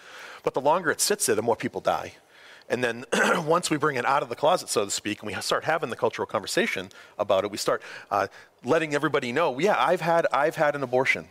But 0.43 0.53
the 0.53 0.61
longer 0.61 0.91
it 0.91 1.01
sits 1.01 1.25
there 1.25 1.35
the 1.35 1.41
more 1.41 1.57
people 1.57 1.81
die 1.81 2.13
and 2.71 2.81
then 2.81 3.05
once 3.45 3.69
we 3.69 3.75
bring 3.75 3.97
it 3.97 4.05
out 4.05 4.23
of 4.23 4.29
the 4.29 4.35
closet, 4.35 4.69
so 4.69 4.85
to 4.85 4.89
speak, 4.89 5.21
and 5.21 5.27
we 5.27 5.39
start 5.41 5.65
having 5.65 5.89
the 5.89 5.95
cultural 5.95 6.25
conversation 6.25 6.89
about 7.19 7.43
it, 7.43 7.51
we 7.51 7.57
start 7.57 7.81
uh, 8.09 8.27
letting 8.63 8.95
everybody 8.95 9.33
know, 9.33 9.59
yeah, 9.59 9.75
I've 9.77 9.99
had, 9.99 10.25
I've 10.31 10.55
had 10.55 10.73
an 10.73 10.81
abortion. 10.81 11.27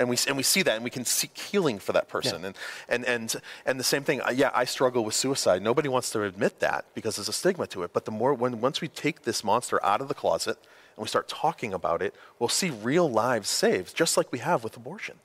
And 0.00 0.08
we, 0.08 0.16
and 0.26 0.36
we 0.36 0.42
see 0.42 0.62
that 0.62 0.74
and 0.76 0.82
we 0.82 0.90
can 0.90 1.04
seek 1.04 1.36
healing 1.38 1.78
for 1.78 1.92
that 1.92 2.08
person. 2.08 2.40
Yeah. 2.40 2.48
And, 2.48 2.56
and, 2.88 3.04
and, 3.04 3.36
and 3.66 3.78
the 3.78 3.84
same 3.84 4.02
thing, 4.02 4.20
uh, 4.22 4.32
yeah, 4.34 4.50
I 4.52 4.64
struggle 4.64 5.04
with 5.04 5.14
suicide. 5.14 5.62
Nobody 5.62 5.88
wants 5.88 6.10
to 6.10 6.24
admit 6.24 6.58
that 6.60 6.86
because 6.94 7.16
there's 7.16 7.28
a 7.28 7.34
stigma 7.34 7.66
to 7.68 7.82
it. 7.84 7.92
But 7.92 8.04
the 8.04 8.10
more, 8.10 8.34
when, 8.34 8.60
once 8.60 8.80
we 8.80 8.88
take 8.88 9.22
this 9.22 9.44
monster 9.44 9.82
out 9.84 10.00
of 10.00 10.08
the 10.08 10.14
closet 10.14 10.56
and 10.96 11.02
we 11.02 11.06
start 11.06 11.28
talking 11.28 11.72
about 11.72 12.02
it, 12.02 12.14
we'll 12.38 12.48
see 12.48 12.70
real 12.70 13.08
lives 13.08 13.48
saved, 13.48 13.94
just 13.94 14.16
like 14.16 14.32
we 14.32 14.40
have 14.40 14.64
with 14.64 14.76
abortion. 14.76 15.18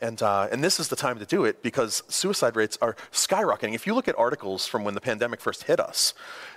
And, 0.00 0.22
uh, 0.22 0.48
and 0.52 0.62
this 0.62 0.78
is 0.78 0.88
the 0.88 0.96
time 0.96 1.18
to 1.18 1.26
do 1.26 1.44
it 1.44 1.62
because 1.62 2.02
suicide 2.08 2.54
rates 2.54 2.78
are 2.80 2.94
skyrocketing. 3.10 3.74
If 3.74 3.86
you 3.86 3.94
look 3.94 4.06
at 4.06 4.16
articles 4.16 4.66
from 4.66 4.84
when 4.84 4.94
the 4.94 5.00
pandemic 5.00 5.40
first 5.40 5.64
hit 5.64 5.80
us, 5.80 6.14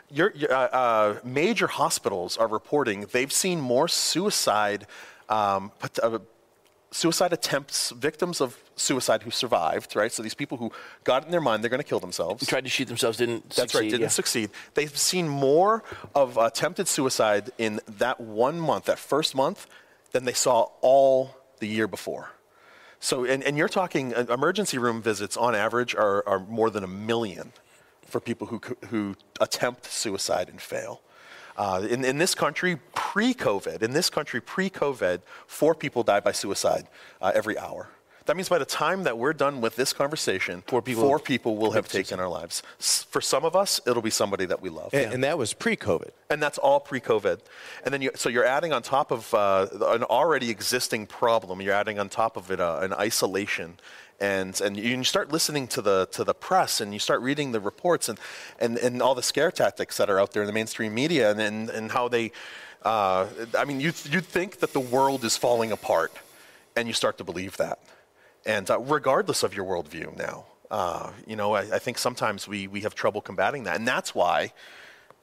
your, 0.10 0.32
your, 0.36 0.54
uh, 0.54 0.68
uh, 0.68 1.20
major 1.24 1.68
hospitals 1.68 2.38
are 2.38 2.48
reporting 2.48 3.08
they've 3.12 3.32
seen 3.32 3.60
more 3.60 3.88
suicide, 3.88 4.86
um, 5.30 5.72
uh, 6.04 6.20
suicide 6.92 7.34
attempts, 7.34 7.92
victims 7.92 8.42
of 8.42 8.58
suicide 8.76 9.24
who 9.24 9.32
survived, 9.32 9.96
right? 9.96 10.12
So 10.12 10.22
these 10.22 10.34
people 10.36 10.58
who 10.58 10.72
got 11.04 11.24
it 11.24 11.26
in 11.26 11.32
their 11.32 11.42
mind 11.42 11.64
they're 11.64 11.70
going 11.70 11.82
to 11.82 11.88
kill 11.88 12.02
themselves. 12.02 12.46
Tried 12.46 12.66
to 12.66 12.70
shoot 12.70 12.88
themselves, 12.88 13.18
didn't 13.18 13.50
That's 13.50 13.56
succeed, 13.56 13.78
right, 13.80 13.90
didn't 13.90 14.02
yeah. 14.02 14.08
succeed. 14.10 14.50
They've 14.76 14.96
seen 14.96 15.28
more 15.28 15.84
of 16.14 16.38
attempted 16.38 16.88
suicide 16.88 17.50
in 17.58 17.80
that 17.98 18.20
one 18.20 18.60
month, 18.60 18.86
that 18.86 19.00
first 19.00 19.34
month, 19.34 19.66
than 20.12 20.26
they 20.26 20.34
saw 20.34 20.68
all 20.82 21.36
the 21.60 21.68
year 21.68 21.88
before. 21.88 22.32
So, 23.02 23.26
and, 23.26 23.44
and 23.44 23.58
you're 23.58 23.68
talking 23.68 24.14
uh, 24.14 24.26
emergency 24.30 24.78
room 24.78 25.02
visits 25.02 25.36
on 25.36 25.56
average 25.56 25.96
are, 25.96 26.24
are 26.28 26.40
more 26.40 26.70
than 26.70 26.84
a 26.84 26.88
million 26.88 27.52
for 28.06 28.22
people 28.22 28.46
who, 28.48 28.62
who 28.90 29.16
attempt 29.40 29.88
suicide 29.88 30.50
and 30.50 30.62
fail. 30.62 31.02
Uh, 31.58 31.86
in, 31.90 32.06
in 32.06 32.20
this 32.20 32.36
country, 32.36 32.78
pre 32.94 33.34
COVID, 33.34 33.82
in 33.82 33.92
this 33.92 34.12
country, 34.12 34.40
pre 34.40 34.70
COVID, 34.70 35.22
four 35.48 35.74
people 35.74 36.04
die 36.04 36.20
by 36.20 36.32
suicide 36.32 36.88
uh, 37.22 37.32
every 37.34 37.58
hour. 37.58 37.90
That 38.26 38.36
means 38.36 38.50
by 38.50 38.60
the 38.60 38.66
time 38.66 39.04
that 39.04 39.18
we're 39.18 39.34
done 39.34 39.62
with 39.62 39.76
this 39.76 39.94
conversation, 39.94 40.64
four 40.68 40.82
people, 40.82 41.04
four 41.04 41.20
people 41.20 41.58
will 41.58 41.72
have 41.72 41.88
taken 41.88 42.20
our 42.20 42.30
lives. 42.30 42.62
For 42.78 43.20
some 43.20 43.44
of 43.44 43.56
us, 43.56 43.82
it'll 43.88 44.04
be 44.04 44.12
somebody 44.12 44.46
that 44.46 44.62
we 44.62 44.70
love. 44.70 44.94
And, 44.94 45.02
yeah. 45.02 45.12
and 45.12 45.24
that 45.24 45.38
was 45.38 45.54
pre-COVID. 45.54 46.12
And 46.30 46.42
that's 46.42 46.60
all 46.60 46.80
pre-COVID. 46.80 47.40
And 47.84 47.94
then 47.94 48.02
you, 48.02 48.12
so 48.16 48.30
you're 48.30 48.46
adding 48.46 48.74
on 48.74 48.84
top 48.84 49.12
of 49.12 49.34
uh, 49.34 49.68
an 49.88 50.04
already 50.04 50.52
existing 50.52 51.08
problem. 51.08 51.62
You're 51.62 51.74
adding 51.74 51.98
on 51.98 52.10
top 52.10 52.38
of 52.38 52.52
it 52.52 52.60
uh, 52.60 52.80
an 52.82 52.94
isolation. 52.94 53.80
And, 54.20 54.60
and 54.62 54.78
you 54.78 55.04
start 55.04 55.32
listening 55.32 55.68
to 55.70 55.82
the, 55.82 56.08
to 56.12 56.24
the 56.24 56.36
press 56.36 56.80
and 56.80 56.94
you 56.94 57.00
start 57.00 57.22
reading 57.22 57.54
the 57.54 57.60
reports 57.60 58.08
and, 58.08 58.20
and, 58.60 58.78
and 58.78 59.02
all 59.02 59.16
the 59.16 59.24
scare 59.24 59.50
tactics 59.50 59.98
that 59.98 60.12
are 60.12 60.20
out 60.20 60.32
there 60.34 60.44
in 60.44 60.48
the 60.48 60.54
mainstream 60.54 60.94
media 60.94 61.32
and, 61.32 61.42
and, 61.42 61.70
and 61.72 61.92
how 61.92 62.08
they, 62.08 62.32
uh, 62.84 63.26
I 63.58 63.66
mean, 63.66 63.80
you'd, 63.80 63.96
you'd 64.06 64.26
think 64.26 64.60
that 64.60 64.74
the 64.74 64.80
world 64.80 65.24
is 65.24 65.38
falling 65.38 65.72
apart 65.72 66.14
and 66.76 66.88
you 66.88 66.94
start 66.94 67.18
to 67.18 67.24
believe 67.24 67.58
that 67.58 67.80
and 68.46 68.70
uh, 68.70 68.80
regardless 68.80 69.44
of 69.44 69.56
your 69.56 69.66
worldview 69.66 70.18
now. 70.18 70.46
Uh, 70.70 71.12
you 71.28 71.36
know, 71.36 71.54
I, 71.54 71.62
I, 71.76 71.80
think 71.80 71.98
sometimes 71.98 72.48
we, 72.48 72.66
we 72.66 72.80
have 72.82 72.96
trouble 72.96 73.20
combating 73.20 73.66
that. 73.66 73.76
And 73.76 73.86
that's 73.86 74.16
why 74.16 74.54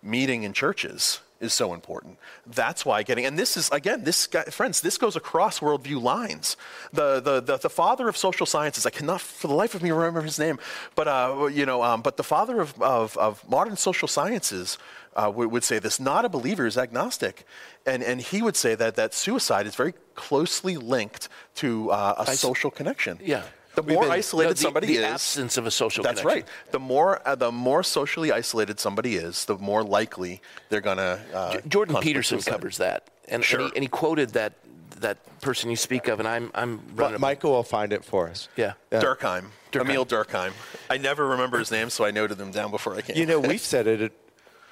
meeting 0.03 0.43
in 0.43 0.53
churches 0.53 1.21
is 1.41 1.55
so 1.55 1.73
important. 1.73 2.19
That's 2.47 2.85
why 2.85 3.03
getting, 3.03 3.25
and 3.25 3.39
this 3.39 3.57
is, 3.57 3.71
again, 3.71 4.05
this 4.05 4.27
guy, 4.27 4.45
friends, 4.45 4.81
this 4.81 4.99
goes 4.99 5.17
across 5.17 5.61
worldview 5.61 6.03
lines. 6.03 6.57
The, 6.93 7.21
the, 7.21 7.41
the, 7.41 7.57
the 7.57 7.71
father 7.71 8.09
of 8.09 8.17
social 8.17 8.45
sciences, 8.45 8.85
I 8.87 8.91
cannot 8.91 9.21
for 9.21 9.47
the 9.49 9.55
life 9.55 9.75
of 9.75 9.83
me 9.83 9.91
remember 9.91 10.21
his 10.21 10.39
name, 10.39 10.59
but, 10.95 11.09
uh, 11.09 11.49
you 11.53 11.65
know, 11.65 11.83
um, 11.83 12.03
but 12.03 12.17
the 12.17 12.25
father 12.25 12.61
of, 12.61 12.81
of, 12.83 13.17
of 13.17 13.49
modern 13.49 13.77
social 13.77 14.09
sciences 14.09 14.79
uh, 15.17 15.31
would, 15.35 15.51
would 15.51 15.65
say 15.65 15.79
this, 15.79 15.99
not 16.01 16.25
a 16.25 16.29
believer 16.29 16.67
is 16.67 16.77
agnostic. 16.79 17.45
And, 17.87 18.03
and 18.03 18.21
he 18.21 18.43
would 18.43 18.57
say 18.57 18.75
that, 18.75 18.97
that 18.97 19.15
suicide 19.15 19.67
is 19.67 19.75
very 19.75 19.95
closely 20.15 20.77
linked 20.77 21.29
to 21.57 21.91
uh, 21.91 22.15
a 22.27 22.35
social 22.37 22.71
connection. 22.71 23.19
Yeah. 23.23 23.43
The 23.75 23.83
more 23.83 24.07
No, 24.07 24.11
isolated 24.11 24.57
the, 24.57 24.61
somebody 24.63 24.87
the 24.89 24.97
is, 24.97 25.05
absence 25.05 25.57
of 25.57 25.65
a 25.67 25.71
social 25.71 26.03
connection. 26.03 26.25
that's 26.27 26.35
connection. 26.35 26.53
right. 26.67 26.73
The 26.73 26.79
more 26.81 27.21
uh, 27.29 27.35
the 27.37 27.53
more 27.53 27.85
socially 27.85 28.33
isolated 28.33 28.81
somebody 28.81 29.15
is, 29.15 29.45
the 29.45 29.57
more 29.57 29.85
likely 29.85 30.41
they're 30.69 30.81
gonna. 30.81 31.21
Uh, 31.33 31.53
J- 31.53 31.61
Jordan 31.69 31.97
Peterson 32.01 32.39
suicide. 32.41 32.51
covers 32.51 32.79
that, 32.79 33.09
and, 33.29 33.45
Sure. 33.45 33.61
and, 33.61 33.69
he, 33.71 33.77
and 33.77 33.83
he 33.85 33.89
quoted 33.89 34.31
that 34.31 34.55
that 34.97 35.19
person 35.43 35.71
you 35.71 35.77
speak 35.77 36.09
of, 36.09 36.19
and 36.19 36.27
I'm 36.27 36.51
I'm 36.57 36.81
running. 36.97 37.17
a- 37.17 37.19
Michael 37.21 37.53
will 37.53 37.63
find 37.63 37.93
it 37.93 38.05
for 38.05 38.27
us. 38.29 38.49
Yeah. 38.57 38.73
Durkheim, 38.91 39.45
Durkheim. 39.71 39.81
Emil 39.83 40.05
Durkheim. 40.07 40.53
I 40.91 40.97
never 40.97 41.25
remember 41.29 41.61
his 41.61 41.71
name, 41.71 41.89
so 41.89 42.05
I 42.05 42.11
noted 42.11 42.41
him 42.41 42.51
down 42.51 42.73
before 42.73 42.97
I 42.97 43.03
came. 43.03 43.17
You 43.17 43.27
know, 43.27 43.39
we've 43.39 43.61
said 43.61 43.87
it 43.87 44.13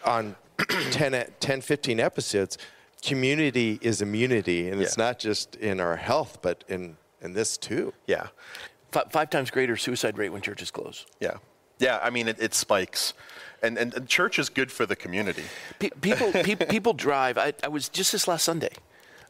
on 0.06 0.36
10, 0.90 1.14
e- 1.14 1.24
10 1.40 1.60
15 1.60 2.00
episodes. 2.00 2.58
Community 3.02 3.78
is 3.82 4.00
immunity, 4.02 4.68
and 4.70 4.80
it's 4.80 4.96
not 4.96 5.18
just 5.18 5.54
in 5.56 5.80
our 5.80 5.96
health, 5.96 6.38
but 6.42 6.64
in, 6.66 6.96
in 7.20 7.34
this 7.34 7.56
too. 7.58 7.92
yeah, 8.06 8.28
Fi- 8.90 9.04
five 9.10 9.30
times 9.30 9.50
greater 9.50 9.76
suicide 9.76 10.16
rate 10.18 10.30
when 10.30 10.40
churches 10.42 10.70
close. 10.70 11.04
yeah, 11.20 11.34
yeah. 11.78 12.00
I 12.02 12.10
mean, 12.10 12.26
it, 12.26 12.40
it 12.40 12.54
spikes, 12.54 13.12
and, 13.62 13.76
and 13.78 13.92
and 13.94 14.08
church 14.08 14.38
is 14.38 14.48
good 14.48 14.72
for 14.72 14.86
the 14.86 14.96
community. 14.96 15.44
Pe- 15.78 15.90
people, 16.00 16.32
pe- 16.32 16.54
people 16.76 16.94
drive. 16.94 17.36
I, 17.38 17.52
I 17.62 17.68
was 17.68 17.88
just 17.88 18.12
this 18.12 18.26
last 18.26 18.44
Sunday. 18.44 18.72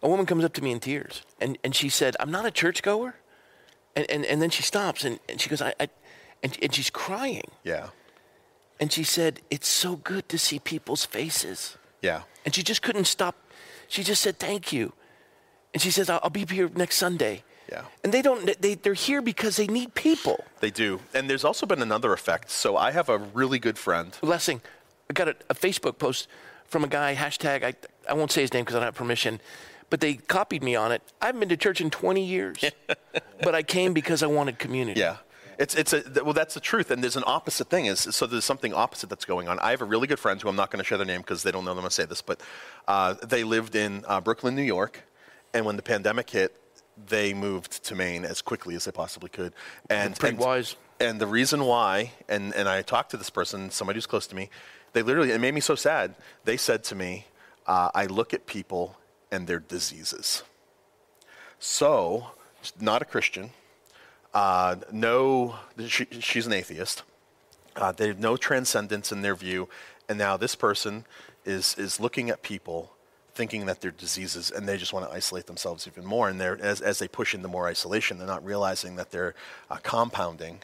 A 0.03 0.09
woman 0.09 0.25
comes 0.27 0.45
up 0.45 0.53
to 0.55 0.63
me 0.63 0.71
in 0.71 0.79
tears, 0.81 1.23
and, 1.41 1.59
and 1.65 1.75
she 1.75 1.89
said, 1.89 2.17
"I'm 2.21 2.31
not 2.31 2.47
a 2.47 2.51
churchgoer," 2.53 3.17
and 3.97 4.09
and, 4.11 4.25
and 4.25 4.41
then 4.41 4.51
she 4.51 4.63
stops 4.63 5.05
and, 5.05 5.19
and 5.29 5.39
she 5.41 5.51
goes, 5.51 5.61
"I,", 5.61 5.75
I 5.81 5.89
and, 6.43 6.57
and 6.63 6.73
she's 6.73 6.89
crying, 6.89 7.51
Yeah, 7.65 7.89
and 8.81 8.93
she 8.93 9.05
said, 9.05 9.41
"It's 9.51 9.69
so 9.69 9.97
good 9.97 10.29
to 10.29 10.39
see 10.39 10.59
people's 10.59 11.05
faces," 11.05 11.77
yeah, 12.03 12.23
and 12.45 12.55
she 12.55 12.63
just 12.63 12.83
couldn't 12.83 13.07
stop. 13.07 13.35
She 13.89 14.03
just 14.03 14.23
said, 14.23 14.39
"Thank 14.39 14.73
you," 14.73 14.93
and 15.73 15.83
she 15.83 15.91
says, 15.91 16.09
"I'll, 16.11 16.21
I'll 16.23 16.31
be 16.31 16.45
here 16.45 16.71
next 16.75 16.97
Sunday." 16.97 17.43
Yeah. 17.71 17.83
And 18.05 18.13
they 18.13 18.23
don't. 18.23 18.61
They 18.61 18.75
they're 18.75 18.95
here 18.95 19.21
because 19.21 19.57
they 19.57 19.67
need 19.67 19.95
people. 19.95 20.45
they 20.61 20.71
do. 20.71 21.01
And 21.15 21.29
there's 21.29 21.45
also 21.45 21.67
been 21.67 21.83
another 21.83 22.13
effect. 22.13 22.51
So 22.51 22.77
I 22.77 22.93
have 22.93 23.09
a 23.09 23.19
really 23.19 23.59
good 23.59 23.77
friend. 23.77 24.17
Blessing. 24.21 24.61
I 25.11 25.13
got 25.15 25.29
a, 25.29 25.37
a 25.51 25.55
Facebook 25.55 25.99
post 25.99 26.29
from 26.67 26.85
a 26.85 26.89
guy, 26.89 27.15
hashtag, 27.15 27.65
I, 27.65 27.75
I 28.09 28.15
won't 28.15 28.33
say 28.33 28.43
his 28.43 28.53
name 28.53 28.65
because 28.65 28.75
I 28.75 28.79
don't 28.81 28.87
have 28.87 28.95
permission, 28.95 29.41
but 29.91 30.01
they 30.01 30.15
copied 30.15 30.63
me 30.63 30.75
on 30.75 30.93
it. 30.93 31.03
I 31.21 31.27
haven't 31.27 31.41
been 31.41 31.49
to 31.51 31.57
church 31.57 31.81
in 31.81 31.91
20 31.91 32.25
years, 32.25 32.65
but 33.43 33.55
I 33.55 33.63
came 33.63 33.93
because 33.93 34.23
I 34.23 34.27
wanted 34.27 34.59
community. 34.59 35.01
Yeah. 35.01 35.17
It's, 35.59 35.75
it's 35.75 35.93
a, 35.93 36.03
well, 36.23 36.33
that's 36.33 36.55
the 36.55 36.61
truth. 36.61 36.91
And 36.91 37.03
there's 37.03 37.17
an 37.17 37.25
opposite 37.27 37.69
thing. 37.69 37.87
Is, 37.87 38.01
so 38.01 38.27
there's 38.27 38.45
something 38.45 38.75
opposite 38.75 39.09
that's 39.09 39.25
going 39.25 39.49
on. 39.49 39.59
I 39.61 39.71
have 39.71 39.83
a 39.83 39.87
really 39.87 40.07
good 40.07 40.19
friend 40.19 40.41
who 40.41 40.49
I'm 40.49 40.57
not 40.57 40.71
going 40.71 40.79
to 40.79 40.85
share 40.85 40.99
their 40.99 41.07
name 41.07 41.21
because 41.21 41.43
they 41.43 41.51
don't 41.51 41.65
know 41.65 41.73
going 41.73 41.85
to 41.85 41.91
say 41.91 42.05
this, 42.05 42.23
but 42.23 42.41
uh, 42.89 43.15
they 43.15 43.45
lived 43.45 43.75
in 43.75 44.05
uh, 44.07 44.21
Brooklyn, 44.21 44.55
New 44.55 44.63
York. 44.63 45.03
And 45.55 45.65
when 45.65 45.77
the 45.77 45.83
pandemic 45.83 46.29
hit, 46.31 46.57
they 47.09 47.35
moved 47.35 47.85
to 47.85 47.95
Maine 47.95 48.25
as 48.25 48.43
quickly 48.43 48.75
as 48.75 48.85
they 48.85 48.93
possibly 48.93 49.29
could. 49.29 49.53
And, 49.91 50.17
Pretty 50.17 50.37
and, 50.37 50.45
wise. 50.45 50.77
And 50.99 51.21
the 51.21 51.27
reason 51.27 51.65
why, 51.65 52.13
and, 52.29 52.55
and 52.55 52.69
I 52.69 52.83
talked 52.83 53.11
to 53.11 53.17
this 53.17 53.31
person, 53.31 53.71
somebody 53.71 53.99
who's 53.99 54.07
close 54.07 54.27
to 54.29 54.37
me, 54.37 54.49
they 54.93 55.03
literally, 55.03 55.33
it 55.33 55.41
made 55.41 55.55
me 55.55 55.61
so 55.61 55.75
sad. 55.75 56.15
They 56.45 56.57
said 56.57 56.85
to 56.85 56.95
me, 56.95 57.27
uh, 57.67 57.91
I 57.95 58.07
look 58.07 58.33
at 58.33 58.47
people 58.47 58.97
and 59.31 59.47
their 59.47 59.59
diseases. 59.59 60.43
So, 61.59 62.29
not 62.81 63.03
a 63.03 63.05
Christian, 63.05 63.51
uh, 64.37 64.77
no, 64.93 65.57
she, 65.87 66.07
she's 66.21 66.47
an 66.47 66.53
atheist. 66.53 67.03
Uh, 67.75 67.91
they 67.91 68.09
have 68.09 68.19
no 68.19 68.37
transcendence 68.37 69.11
in 69.11 69.23
their 69.23 69.35
view, 69.35 69.67
and 70.11 70.19
now 70.19 70.37
this 70.37 70.55
person 70.55 71.07
is 71.47 71.75
is 71.79 71.99
looking 71.99 72.29
at 72.29 72.43
people, 72.43 72.93
thinking 73.35 73.65
that 73.65 73.81
they're 73.81 73.91
diseases, 73.91 74.51
and 74.51 74.69
they 74.69 74.77
just 74.77 74.93
want 74.93 75.09
to 75.09 75.17
isolate 75.17 75.47
themselves 75.47 75.87
even 75.87 76.05
more. 76.05 76.29
And 76.29 76.39
they're 76.39 76.61
as 76.61 76.83
as 76.83 76.99
they 76.99 77.09
push 77.09 77.35
into 77.35 77.49
more 77.49 77.67
isolation, 77.67 78.19
they're 78.19 78.27
not 78.27 78.45
realizing 78.45 78.97
that 78.97 79.11
they're 79.11 79.35
uh, 79.71 79.79
compounding. 79.83 80.59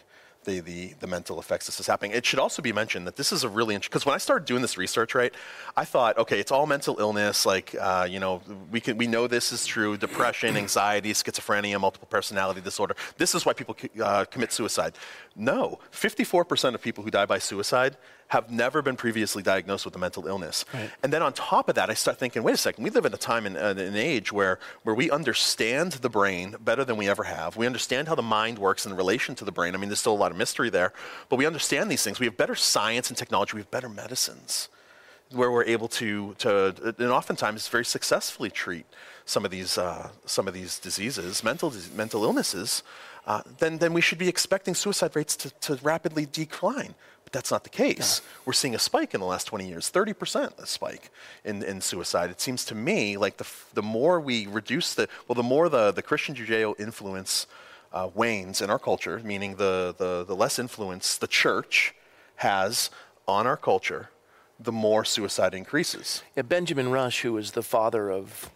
The, 0.45 0.59
the, 0.61 0.95
the 0.99 1.07
mental 1.07 1.39
effects 1.39 1.67
this 1.67 1.79
is 1.79 1.87
happening. 1.87 2.11
It 2.11 2.27
should 2.27 2.41
also 2.41 2.63
be 2.63 2.73
mentioned 2.73 3.07
that 3.07 3.15
this 3.15 3.31
is 3.31 3.45
a 3.45 3.49
really 3.49 3.77
interesting, 3.77 3.93
because 3.93 4.07
when 4.07 4.15
I 4.15 4.19
started 4.19 4.45
doing 4.45 4.61
this 4.61 4.77
research, 4.77 5.15
right, 5.15 5.33
I 5.77 5.85
thought, 5.85 6.19
okay, 6.19 6.41
it's 6.41 6.51
all 6.51 6.67
mental 6.67 6.99
illness. 6.99 7.47
Like, 7.47 7.77
uh, 7.81 8.09
you 8.11 8.19
know, 8.19 8.43
we, 8.71 8.81
can, 8.81 8.97
we 8.97 9.07
know 9.07 9.29
this 9.29 9.53
is 9.53 9.65
true 9.65 9.97
depression, 9.97 10.57
anxiety, 10.57 11.13
schizophrenia, 11.13 11.81
multiple 11.81 12.09
personality 12.11 12.61
disorder. 12.61 12.97
This 13.19 13.35
is 13.37 13.47
why 13.47 13.53
people 13.53 13.77
uh, 14.03 14.25
commit 14.25 14.53
suicide. 14.53 14.95
No, 15.37 15.79
54% 15.93 16.75
of 16.75 16.83
people 16.83 17.05
who 17.05 17.11
die 17.11 17.27
by 17.27 17.39
suicide 17.39 17.97
have 18.33 18.51
never 18.51 18.81
been 18.81 18.97
previously 18.97 19.43
diagnosed 19.43 19.85
with 19.85 19.95
a 19.95 19.99
mental 19.99 20.27
illness. 20.27 20.65
And 21.03 21.13
then 21.13 21.21
on 21.21 21.35
top 21.35 21.69
of 21.69 21.75
that, 21.75 21.91
I 21.91 21.95
start 21.95 22.17
thinking, 22.17 22.43
wait 22.43 22.55
a 22.55 22.57
second, 22.57 22.83
we 22.83 22.89
live 22.89 23.05
in 23.05 23.13
a 23.13 23.19
time 23.19 23.45
and 23.45 23.59
uh, 23.59 23.75
an 23.77 23.95
age 23.95 24.33
where, 24.33 24.59
where 24.85 24.95
we 24.95 25.11
understand 25.11 25.93
the 25.93 26.09
brain 26.09 26.57
better 26.59 26.83
than 26.83 26.97
we 26.97 27.11
ever 27.11 27.25
have. 27.25 27.59
We 27.59 27.67
understand 27.67 28.09
how 28.09 28.15
the 28.15 28.23
mind 28.23 28.59
works 28.59 28.87
in 28.87 28.97
relation 28.97 29.35
to 29.35 29.45
the 29.45 29.53
brain. 29.53 29.75
I 29.75 29.77
mean, 29.77 29.91
there's 29.91 30.01
still 30.01 30.15
a 30.15 30.23
lot 30.25 30.31
of 30.31 30.39
mystery 30.39 30.71
there, 30.71 30.95
but 31.29 31.37
we 31.37 31.45
understand 31.45 31.91
these 31.91 32.03
things. 32.03 32.21
We 32.21 32.25
have 32.25 32.39
better 32.39 32.55
science 32.55 33.11
and 33.11 33.19
technology, 33.19 33.53
we 33.53 33.61
have 33.61 33.71
better 33.71 33.91
medicines 33.91 34.71
where 35.31 35.51
we're 35.51 35.65
able 35.65 35.89
to, 35.89 36.35
to 36.39 36.95
and 36.99 37.11
oftentimes 37.11 37.69
very 37.69 37.85
successfully 37.85 38.49
treat 38.49 38.87
some 39.27 39.45
of 39.45 39.51
these, 39.51 39.77
uh, 39.77 40.09
some 40.25 40.49
of 40.49 40.55
these 40.55 40.79
diseases, 40.79 41.45
mental, 41.45 41.71
mental 41.95 42.25
illnesses, 42.25 42.83
uh, 43.27 43.43
then, 43.59 43.79
then 43.79 43.93
we 43.93 44.01
should 44.01 44.19
be 44.19 44.29
expecting 44.29 44.75
suicide 44.75 45.15
rates 45.15 45.37
to, 45.37 45.51
to 45.61 45.79
rapidly 45.83 46.27
decline. 46.33 46.95
But 47.33 47.39
that's 47.39 47.51
not 47.51 47.65
the 47.65 47.71
case. 47.71 48.21
We're 48.45 48.53
seeing 48.53 48.75
a 48.75 48.79
spike 48.79 49.15
in 49.15 49.21
the 49.21 49.27
last 49.27 49.47
20 49.47 49.67
years, 49.67 49.91
30% 49.91 50.59
a 50.59 50.67
spike 50.67 51.11
in, 51.45 51.63
in 51.63 51.81
suicide. 51.81 52.29
It 52.31 52.41
seems 52.43 52.63
to 52.67 52.75
me 52.75 53.17
like 53.17 53.39
the, 53.39 53.45
f- 53.45 53.71
the 53.73 53.83
more 53.83 54.21
we 54.21 54.47
reduce 54.47 54.93
the, 54.95 55.09
well, 55.27 55.35
the 55.35 55.43
more 55.43 55.71
the, 55.71 55.93
the 55.93 56.03
Christian 56.03 56.35
Judeo 56.35 56.79
influence 56.79 57.47
uh, 57.93 58.11
wanes 58.15 58.61
in 58.61 58.69
our 58.69 58.79
culture, 58.79 59.19
meaning 59.25 59.57
the, 59.57 59.95
the, 59.97 60.25
the 60.25 60.37
less 60.37 60.59
influence 60.59 61.17
the 61.17 61.27
church 61.27 61.95
has 62.37 62.91
on 63.27 63.47
our 63.47 63.57
culture, 63.57 64.11
the 64.61 64.73
more 64.73 65.03
suicide 65.05 65.55
increases. 65.55 66.23
Yeah, 66.37 66.43
Benjamin 66.43 66.91
Rush, 66.91 67.23
who 67.23 67.33
was 67.33 67.53
the 67.53 67.63
father 67.63 68.11
of 68.11 68.51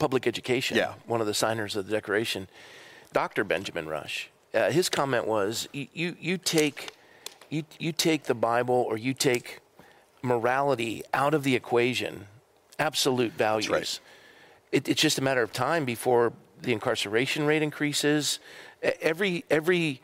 public 0.00 0.26
education, 0.26 0.76
Yeah. 0.76 0.94
one 1.06 1.20
of 1.20 1.26
the 1.28 1.34
signers 1.34 1.76
of 1.76 1.86
the 1.86 1.92
Declaration, 1.92 2.48
Dr. 3.12 3.44
Benjamin 3.44 3.88
Rush, 3.88 4.30
uh, 4.52 4.70
his 4.70 4.88
comment 4.88 5.26
was, 5.28 5.68
you, 5.72 6.16
you, 6.18 6.36
take, 6.38 6.90
you, 7.50 7.64
you 7.78 7.92
take 7.92 8.24
the 8.24 8.34
Bible 8.34 8.86
or 8.88 8.96
you 8.96 9.12
take 9.12 9.58
morality 10.22 11.02
out 11.12 11.34
of 11.34 11.44
the 11.44 11.54
equation, 11.54 12.26
absolute 12.78 13.32
values. 13.32 13.68
right. 13.68 14.00
It, 14.72 14.88
it's 14.88 15.02
just 15.02 15.18
a 15.18 15.22
matter 15.22 15.42
of 15.42 15.52
time 15.52 15.84
before 15.84 16.32
the 16.62 16.72
incarceration 16.72 17.44
rate 17.44 17.62
increases. 17.62 18.38
Every, 18.82 19.44
every 19.50 20.00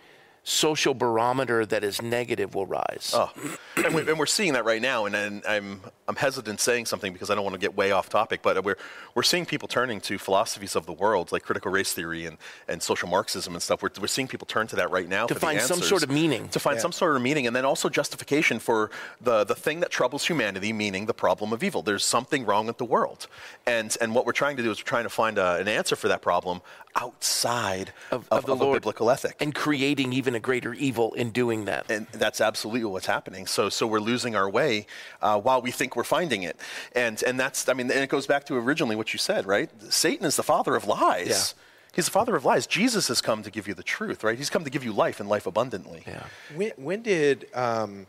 social 0.48 0.94
barometer 0.94 1.66
that 1.66 1.82
is 1.82 2.00
negative 2.00 2.54
will 2.54 2.66
rise. 2.66 3.10
Oh, 3.12 3.32
and, 3.84 3.92
we, 3.92 4.08
and 4.08 4.16
we're 4.16 4.26
seeing 4.26 4.52
that 4.52 4.64
right 4.64 4.80
now. 4.80 5.04
And, 5.06 5.16
and 5.16 5.42
I'm, 5.46 5.80
I'm 6.06 6.14
hesitant 6.14 6.60
saying 6.60 6.86
something 6.86 7.12
because 7.12 7.30
I 7.30 7.34
don't 7.34 7.42
want 7.42 7.54
to 7.54 7.60
get 7.60 7.76
way 7.76 7.90
off 7.90 8.08
topic, 8.08 8.42
but 8.42 8.62
we're, 8.62 8.76
we're 9.16 9.24
seeing 9.24 9.44
people 9.44 9.66
turning 9.66 10.00
to 10.02 10.18
philosophies 10.18 10.76
of 10.76 10.86
the 10.86 10.92
world 10.92 11.32
like 11.32 11.42
critical 11.42 11.72
race 11.72 11.92
theory 11.92 12.26
and, 12.26 12.38
and 12.68 12.80
social 12.80 13.08
Marxism 13.08 13.54
and 13.54 13.62
stuff. 13.62 13.82
We're, 13.82 13.90
we're 14.00 14.06
seeing 14.06 14.28
people 14.28 14.46
turn 14.46 14.68
to 14.68 14.76
that 14.76 14.92
right 14.92 15.08
now 15.08 15.26
To 15.26 15.34
for 15.34 15.40
find 15.40 15.58
the 15.58 15.62
some 15.62 15.82
sort 15.82 16.04
of 16.04 16.10
meaning. 16.10 16.48
To 16.50 16.60
find 16.60 16.80
some 16.80 16.92
sort 16.92 17.16
of 17.16 17.22
meaning, 17.22 17.48
and 17.48 17.56
then 17.56 17.64
also 17.64 17.88
justification 17.88 18.60
for 18.60 18.92
the, 19.20 19.42
the 19.42 19.56
thing 19.56 19.80
that 19.80 19.90
troubles 19.90 20.24
humanity, 20.24 20.72
meaning 20.72 21.06
the 21.06 21.14
problem 21.14 21.52
of 21.52 21.64
evil. 21.64 21.82
There's 21.82 22.04
something 22.04 22.46
wrong 22.46 22.68
with 22.68 22.78
the 22.78 22.84
world. 22.84 23.26
And, 23.66 23.96
and 24.00 24.14
what 24.14 24.26
we're 24.26 24.32
trying 24.32 24.56
to 24.58 24.62
do 24.62 24.70
is 24.70 24.78
we're 24.78 24.84
trying 24.84 25.04
to 25.04 25.10
find 25.10 25.38
a, 25.38 25.56
an 25.56 25.66
answer 25.66 25.96
for 25.96 26.06
that 26.06 26.22
problem 26.22 26.60
outside 26.96 27.92
of, 28.10 28.26
of 28.30 28.46
the 28.46 28.52
of 28.52 28.60
a 28.60 28.64
Lord 28.64 28.76
biblical 28.82 29.10
ethic. 29.10 29.36
and 29.40 29.54
creating 29.54 30.12
even 30.12 30.34
a 30.34 30.40
greater 30.40 30.74
evil 30.74 31.12
in 31.14 31.30
doing 31.30 31.66
that. 31.66 31.90
and 31.90 32.06
that's 32.12 32.40
absolutely 32.40 32.84
what's 32.84 33.06
happening. 33.06 33.46
So, 33.46 33.68
so 33.68 33.86
we're 33.86 34.00
losing 34.00 34.34
our 34.34 34.48
way 34.48 34.86
uh, 35.22 35.38
while 35.38 35.62
we 35.62 35.70
think 35.70 35.94
we're 35.96 36.04
finding 36.04 36.42
it, 36.42 36.58
and 36.94 37.22
and 37.22 37.38
that's 37.38 37.68
I 37.68 37.74
mean, 37.74 37.90
and 37.90 38.00
it 38.00 38.08
goes 38.08 38.26
back 38.26 38.44
to 38.46 38.56
originally 38.56 38.96
what 38.96 39.12
you 39.12 39.18
said, 39.18 39.46
right? 39.46 39.70
Satan 39.92 40.26
is 40.26 40.36
the 40.36 40.42
father 40.42 40.74
of 40.74 40.86
lies. 40.86 41.28
Yeah. 41.28 41.62
He's 41.94 42.04
the 42.04 42.10
father 42.10 42.36
of 42.36 42.44
lies. 42.44 42.66
Jesus 42.66 43.08
has 43.08 43.22
come 43.22 43.42
to 43.42 43.50
give 43.50 43.66
you 43.66 43.72
the 43.72 43.82
truth, 43.82 44.22
right? 44.22 44.36
He's 44.36 44.50
come 44.50 44.64
to 44.64 44.70
give 44.70 44.84
you 44.84 44.92
life 44.92 45.18
and 45.18 45.28
life 45.30 45.46
abundantly. 45.46 46.02
yeah. 46.06 46.24
When, 46.54 46.72
when 46.76 47.02
did 47.02 47.46
um, 47.54 48.06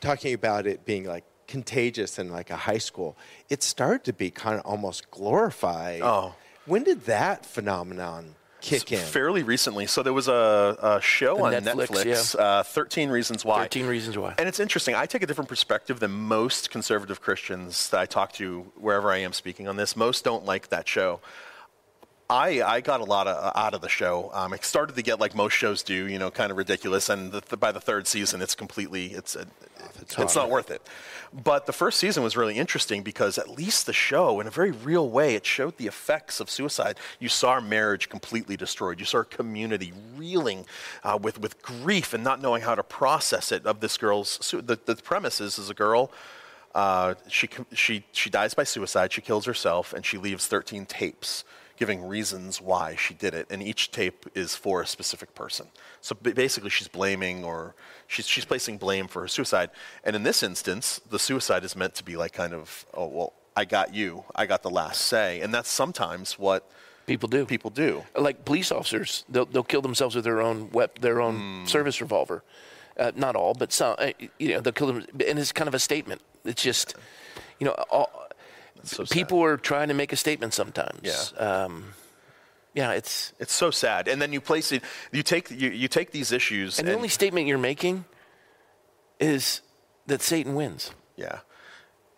talking 0.00 0.34
about 0.34 0.66
it 0.66 0.84
being 0.84 1.04
like 1.04 1.24
contagious 1.46 2.18
in 2.18 2.30
like 2.30 2.50
a 2.50 2.56
high 2.56 2.78
school, 2.78 3.16
it 3.48 3.62
started 3.62 4.02
to 4.04 4.12
be 4.12 4.30
kind 4.32 4.58
of 4.58 4.66
almost 4.66 5.10
glorified. 5.12 6.00
Oh. 6.02 6.34
When 6.68 6.84
did 6.84 7.06
that 7.06 7.46
phenomenon 7.46 8.34
kick 8.60 8.92
in? 8.92 8.98
Fairly 8.98 9.42
recently. 9.42 9.86
So 9.86 10.02
there 10.02 10.12
was 10.12 10.28
a, 10.28 10.76
a 10.80 11.00
show 11.00 11.36
The 11.36 11.42
on 11.42 11.52
Netflix, 11.54 11.88
Netflix, 11.88 12.34
yeah. 12.34 12.40
uh, 12.40 12.62
13 12.62 13.08
Reasons 13.08 13.44
Why. 13.44 13.62
13 13.62 13.86
Reasons 13.86 14.18
Why. 14.18 14.34
And 14.38 14.46
it's 14.46 14.60
interesting. 14.60 14.94
I 14.94 15.06
take 15.06 15.22
a 15.22 15.26
different 15.26 15.48
perspective 15.48 15.98
than 15.98 16.10
most 16.10 16.70
conservative 16.70 17.22
Christians 17.22 17.88
that 17.90 18.00
I 18.00 18.06
talk 18.06 18.32
to 18.32 18.70
wherever 18.76 19.10
I 19.10 19.18
am 19.18 19.32
speaking 19.32 19.66
on 19.66 19.76
this. 19.76 19.96
Most 19.96 20.24
don't 20.24 20.44
like 20.44 20.68
that 20.68 20.86
show. 20.86 21.20
I, 22.30 22.60
I 22.60 22.80
got 22.82 23.00
a 23.00 23.04
lot 23.04 23.26
of, 23.26 23.56
out 23.56 23.72
of 23.72 23.80
the 23.80 23.88
show. 23.88 24.30
Um, 24.34 24.52
it 24.52 24.62
started 24.62 24.96
to 24.96 25.02
get 25.02 25.18
like 25.18 25.34
most 25.34 25.54
shows 25.54 25.82
do, 25.82 26.06
you 26.06 26.18
know, 26.18 26.30
kind 26.30 26.50
of 26.50 26.58
ridiculous. 26.58 27.08
And 27.08 27.32
the, 27.32 27.56
by 27.56 27.72
the 27.72 27.80
third 27.80 28.06
season, 28.06 28.42
it's 28.42 28.54
completely, 28.54 29.06
it's, 29.06 29.34
a, 29.34 29.46
it's 30.00 30.36
not 30.36 30.50
worth 30.50 30.70
it. 30.70 30.86
But 31.32 31.66
the 31.66 31.72
first 31.72 31.98
season 31.98 32.22
was 32.22 32.36
really 32.36 32.56
interesting 32.56 33.02
because 33.02 33.36
at 33.36 33.50
least 33.50 33.86
the 33.86 33.92
show, 33.92 34.40
in 34.40 34.46
a 34.46 34.50
very 34.50 34.70
real 34.70 35.08
way, 35.10 35.34
it 35.34 35.44
showed 35.44 35.76
the 35.76 35.86
effects 35.86 36.40
of 36.40 36.48
suicide. 36.48 36.98
You 37.18 37.28
saw 37.28 37.50
our 37.50 37.60
marriage 37.60 38.08
completely 38.08 38.56
destroyed. 38.56 38.98
You 38.98 39.06
saw 39.06 39.18
our 39.18 39.24
community 39.24 39.92
reeling 40.16 40.64
uh, 41.04 41.18
with, 41.20 41.40
with 41.40 41.60
grief 41.62 42.14
and 42.14 42.24
not 42.24 42.40
knowing 42.40 42.62
how 42.62 42.74
to 42.74 42.82
process 42.82 43.52
it. 43.52 43.66
Of 43.66 43.80
this 43.80 43.98
girl's, 43.98 44.38
su- 44.44 44.62
the, 44.62 44.78
the 44.84 44.96
premise 44.96 45.40
is, 45.40 45.58
is 45.58 45.68
a 45.70 45.74
girl 45.74 46.10
uh, 46.74 47.14
she, 47.28 47.48
she, 47.72 48.04
she 48.12 48.30
dies 48.30 48.54
by 48.54 48.62
suicide, 48.62 49.12
she 49.12 49.20
kills 49.20 49.46
herself, 49.46 49.92
and 49.92 50.04
she 50.04 50.18
leaves 50.18 50.46
13 50.46 50.86
tapes 50.86 51.44
giving 51.78 52.02
reasons 52.06 52.60
why 52.60 52.96
she 52.96 53.14
did 53.14 53.34
it. 53.34 53.46
And 53.50 53.62
each 53.62 53.90
tape 53.90 54.26
is 54.34 54.54
for 54.56 54.82
a 54.82 54.86
specific 54.86 55.34
person. 55.34 55.66
So 56.00 56.14
basically, 56.14 56.70
she's 56.70 56.88
blaming 56.88 57.44
or 57.44 57.74
she's, 58.06 58.26
she's 58.26 58.44
placing 58.44 58.78
blame 58.78 59.06
for 59.08 59.20
her 59.22 59.28
suicide. 59.28 59.70
And 60.04 60.16
in 60.16 60.22
this 60.24 60.42
instance, 60.42 61.00
the 61.08 61.18
suicide 61.18 61.64
is 61.64 61.76
meant 61.76 61.94
to 61.96 62.04
be 62.04 62.16
like 62.16 62.32
kind 62.32 62.52
of, 62.52 62.84
oh, 62.94 63.06
well, 63.06 63.32
I 63.56 63.64
got 63.64 63.94
you, 63.94 64.24
I 64.34 64.46
got 64.46 64.62
the 64.62 64.70
last 64.70 65.00
say. 65.02 65.40
And 65.40 65.52
that's 65.54 65.70
sometimes 65.70 66.38
what 66.38 66.68
People 67.06 67.28
do. 67.28 67.46
people 67.46 67.70
do. 67.70 68.04
like 68.16 68.44
police 68.44 68.70
officers, 68.70 69.24
they'll, 69.28 69.46
they'll 69.46 69.62
kill 69.64 69.80
themselves 69.82 70.14
with 70.14 70.24
their 70.24 70.40
own 70.42 70.70
wep- 70.72 70.98
their 70.98 71.20
own 71.22 71.36
Hmm. 71.60 71.64
service 71.66 72.00
revolver. 72.00 72.42
Uh, 72.98 73.12
not 73.14 73.36
all, 73.36 73.54
but 73.54 73.72
some. 73.72 73.94
Uh, 73.98 74.10
you 74.40 74.48
know, 74.50 74.60
they'll 74.60 74.72
kill 74.72 74.88
them, 74.88 75.06
and 75.26 75.38
it's 75.38 75.52
kind 75.52 75.68
of 75.68 75.74
a 75.74 75.78
statement. 75.78 76.20
It's 76.44 76.60
just, 76.62 76.96
you 77.60 77.64
know, 77.66 77.70
all, 77.90 78.10
so 78.84 79.04
sad. 79.04 79.14
people 79.14 79.42
are 79.42 79.56
trying 79.56 79.88
to 79.88 79.94
make 79.94 80.12
a 80.12 80.16
statement 80.16 80.54
sometimes. 80.54 81.00
Yeah. 81.02 81.38
Um, 81.38 81.84
yeah, 82.74 82.92
it's 82.92 83.32
It's 83.38 83.52
so 83.52 83.70
sad. 83.70 84.08
And 84.08 84.20
then 84.22 84.32
you 84.32 84.40
place 84.40 84.70
it, 84.72 84.82
you 85.12 85.22
take, 85.22 85.50
you, 85.50 85.70
you 85.70 85.88
take 85.88 86.12
these 86.12 86.32
issues 86.32 86.78
and 86.78 86.86
the 86.86 86.94
only 86.94 87.08
statement 87.08 87.46
you're 87.46 87.58
making 87.58 88.04
is 89.18 89.62
that 90.06 90.22
Satan 90.22 90.54
wins. 90.54 90.92
Yeah. 91.16 91.40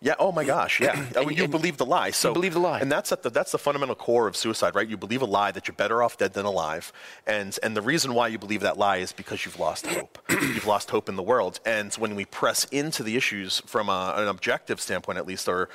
Yeah. 0.03 0.15
Oh 0.17 0.31
my 0.31 0.43
gosh. 0.43 0.79
Yeah. 0.79 1.05
I 1.15 1.25
mean, 1.25 1.37
you 1.37 1.43
and- 1.43 1.51
believe 1.51 1.77
the 1.77 1.85
lie. 1.85 2.11
So 2.11 2.33
believe 2.33 2.53
the 2.53 2.59
lie. 2.59 2.79
and 2.79 2.91
that's 2.91 3.11
at 3.11 3.21
the 3.21 3.29
that's 3.29 3.51
the 3.51 3.59
fundamental 3.59 3.95
core 3.95 4.27
of 4.27 4.35
suicide, 4.35 4.73
right? 4.75 4.87
You 4.87 4.97
believe 4.97 5.21
a 5.21 5.25
lie 5.25 5.51
that 5.51 5.67
you're 5.67 5.75
better 5.75 6.01
off 6.01 6.17
dead 6.17 6.33
than 6.33 6.45
alive, 6.45 6.91
and 7.27 7.57
and 7.61 7.77
the 7.77 7.81
reason 7.83 8.13
why 8.15 8.27
you 8.27 8.39
believe 8.39 8.61
that 8.61 8.77
lie 8.77 8.97
is 8.97 9.11
because 9.13 9.45
you've 9.45 9.59
lost 9.59 9.85
hope. 9.85 10.17
you've 10.29 10.65
lost 10.65 10.89
hope 10.89 11.07
in 11.07 11.15
the 11.17 11.23
world. 11.23 11.59
And 11.65 11.93
when 11.95 12.15
we 12.15 12.25
press 12.25 12.65
into 12.71 13.03
the 13.03 13.15
issues 13.15 13.61
from 13.67 13.89
a, 13.89 14.15
an 14.17 14.27
objective 14.27 14.81
standpoint, 14.81 15.19
at 15.19 15.27
least, 15.27 15.47
or 15.47 15.69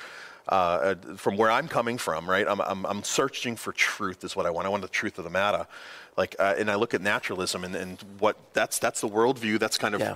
uh, 0.49 0.51
uh, 0.51 0.95
from 1.15 1.37
where 1.37 1.51
I'm 1.51 1.67
coming 1.67 1.97
from, 1.97 2.29
right? 2.29 2.47
I'm, 2.47 2.61
I'm, 2.61 2.85
I'm 2.85 3.03
searching 3.03 3.55
for 3.55 3.73
truth 3.73 4.23
is 4.23 4.35
what 4.35 4.45
I 4.45 4.49
want. 4.49 4.65
I 4.65 4.69
want 4.69 4.81
the 4.81 4.87
truth 4.87 5.17
of 5.17 5.23
the 5.23 5.29
matter. 5.29 5.67
Like, 6.15 6.35
uh, 6.39 6.55
and 6.57 6.71
I 6.71 6.75
look 6.75 6.93
at 6.93 7.01
naturalism 7.01 7.63
and, 7.63 7.75
and 7.75 8.03
what 8.19 8.37
that's 8.53 8.79
that's 8.79 9.01
the 9.01 9.09
worldview 9.09 9.59
that's 9.59 9.77
kind 9.77 9.93
of 9.93 10.01
Yeah. 10.01 10.15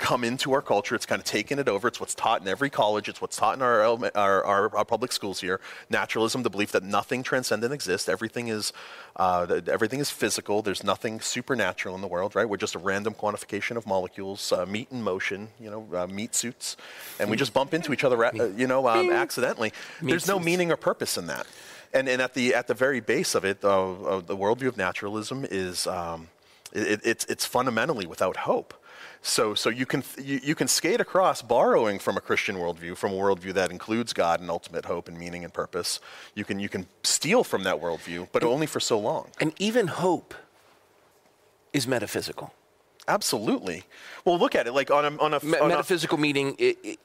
Come 0.00 0.24
into 0.24 0.52
our 0.52 0.62
culture. 0.62 0.94
It's 0.94 1.04
kind 1.04 1.20
of 1.20 1.26
taken 1.26 1.58
it 1.58 1.68
over. 1.68 1.86
It's 1.86 2.00
what's 2.00 2.14
taught 2.14 2.40
in 2.40 2.48
every 2.48 2.70
college. 2.70 3.06
It's 3.08 3.20
what's 3.20 3.36
taught 3.36 3.54
in 3.56 3.62
our, 3.62 3.82
our, 3.82 4.44
our, 4.44 4.76
our 4.76 4.84
public 4.84 5.12
schools 5.12 5.40
here. 5.40 5.60
Naturalism, 5.90 6.42
the 6.42 6.48
belief 6.48 6.72
that 6.72 6.82
nothing 6.82 7.22
transcendent 7.22 7.72
exists. 7.74 8.08
Everything 8.08 8.48
is, 8.48 8.72
uh, 9.16 9.60
everything 9.68 10.00
is 10.00 10.10
physical. 10.10 10.62
There's 10.62 10.82
nothing 10.82 11.20
supernatural 11.20 11.94
in 11.94 12.00
the 12.00 12.08
world, 12.08 12.34
right? 12.34 12.48
We're 12.48 12.56
just 12.56 12.74
a 12.74 12.78
random 12.78 13.14
quantification 13.14 13.76
of 13.76 13.86
molecules, 13.86 14.52
uh, 14.52 14.64
meat 14.64 14.88
in 14.90 15.02
motion, 15.02 15.48
you 15.60 15.70
know, 15.70 15.86
uh, 15.94 16.06
meat 16.06 16.34
suits. 16.34 16.78
And 17.18 17.30
we 17.30 17.36
just 17.36 17.52
bump 17.52 17.74
into 17.74 17.92
each 17.92 18.02
other, 18.02 18.24
uh, 18.24 18.32
you 18.56 18.66
know, 18.66 18.88
um, 18.88 19.10
accidentally. 19.10 19.72
There's 20.00 20.26
no 20.26 20.36
suits. 20.36 20.46
meaning 20.46 20.72
or 20.72 20.76
purpose 20.76 21.18
in 21.18 21.26
that. 21.26 21.46
And, 21.92 22.08
and 22.08 22.22
at, 22.22 22.32
the, 22.32 22.54
at 22.54 22.68
the 22.68 22.74
very 22.74 23.00
base 23.00 23.34
of 23.34 23.44
it, 23.44 23.62
uh, 23.62 23.92
uh, 23.92 24.20
the 24.20 24.36
worldview 24.36 24.68
of 24.68 24.78
naturalism 24.78 25.44
is 25.50 25.86
um, 25.86 26.28
it, 26.72 27.00
it's, 27.04 27.26
it's 27.26 27.44
fundamentally 27.44 28.06
without 28.06 28.38
hope. 28.38 28.72
So, 29.22 29.54
so 29.54 29.68
you, 29.68 29.84
can, 29.84 30.02
you, 30.22 30.40
you 30.42 30.54
can 30.54 30.66
skate 30.66 31.00
across 31.00 31.42
borrowing 31.42 31.98
from 31.98 32.16
a 32.16 32.20
Christian 32.20 32.56
worldview, 32.56 32.96
from 32.96 33.12
a 33.12 33.16
worldview 33.16 33.52
that 33.52 33.70
includes 33.70 34.12
God 34.14 34.40
and 34.40 34.50
ultimate 34.50 34.86
hope 34.86 35.08
and 35.08 35.18
meaning 35.18 35.44
and 35.44 35.52
purpose. 35.52 36.00
You 36.34 36.44
can, 36.44 36.58
you 36.58 36.70
can 36.70 36.86
steal 37.02 37.44
from 37.44 37.64
that 37.64 37.80
worldview, 37.80 38.28
but 38.32 38.42
only 38.42 38.66
for 38.66 38.80
so 38.80 38.98
long. 38.98 39.28
And 39.38 39.52
even 39.58 39.88
hope 39.88 40.34
is 41.74 41.86
metaphysical. 41.86 42.54
Absolutely. 43.08 43.84
Well, 44.24 44.38
look 44.38 44.54
at 44.54 44.66
it 44.66 44.72
like 44.72 44.90
on 44.90 45.04
a, 45.04 45.16
on 45.18 45.34
a, 45.34 45.44
Me- 45.44 45.58
on 45.58 45.66
a- 45.66 45.74
metaphysical 45.74 46.16
meaning 46.16 46.54
it, 46.58 46.78
it, 46.82 46.98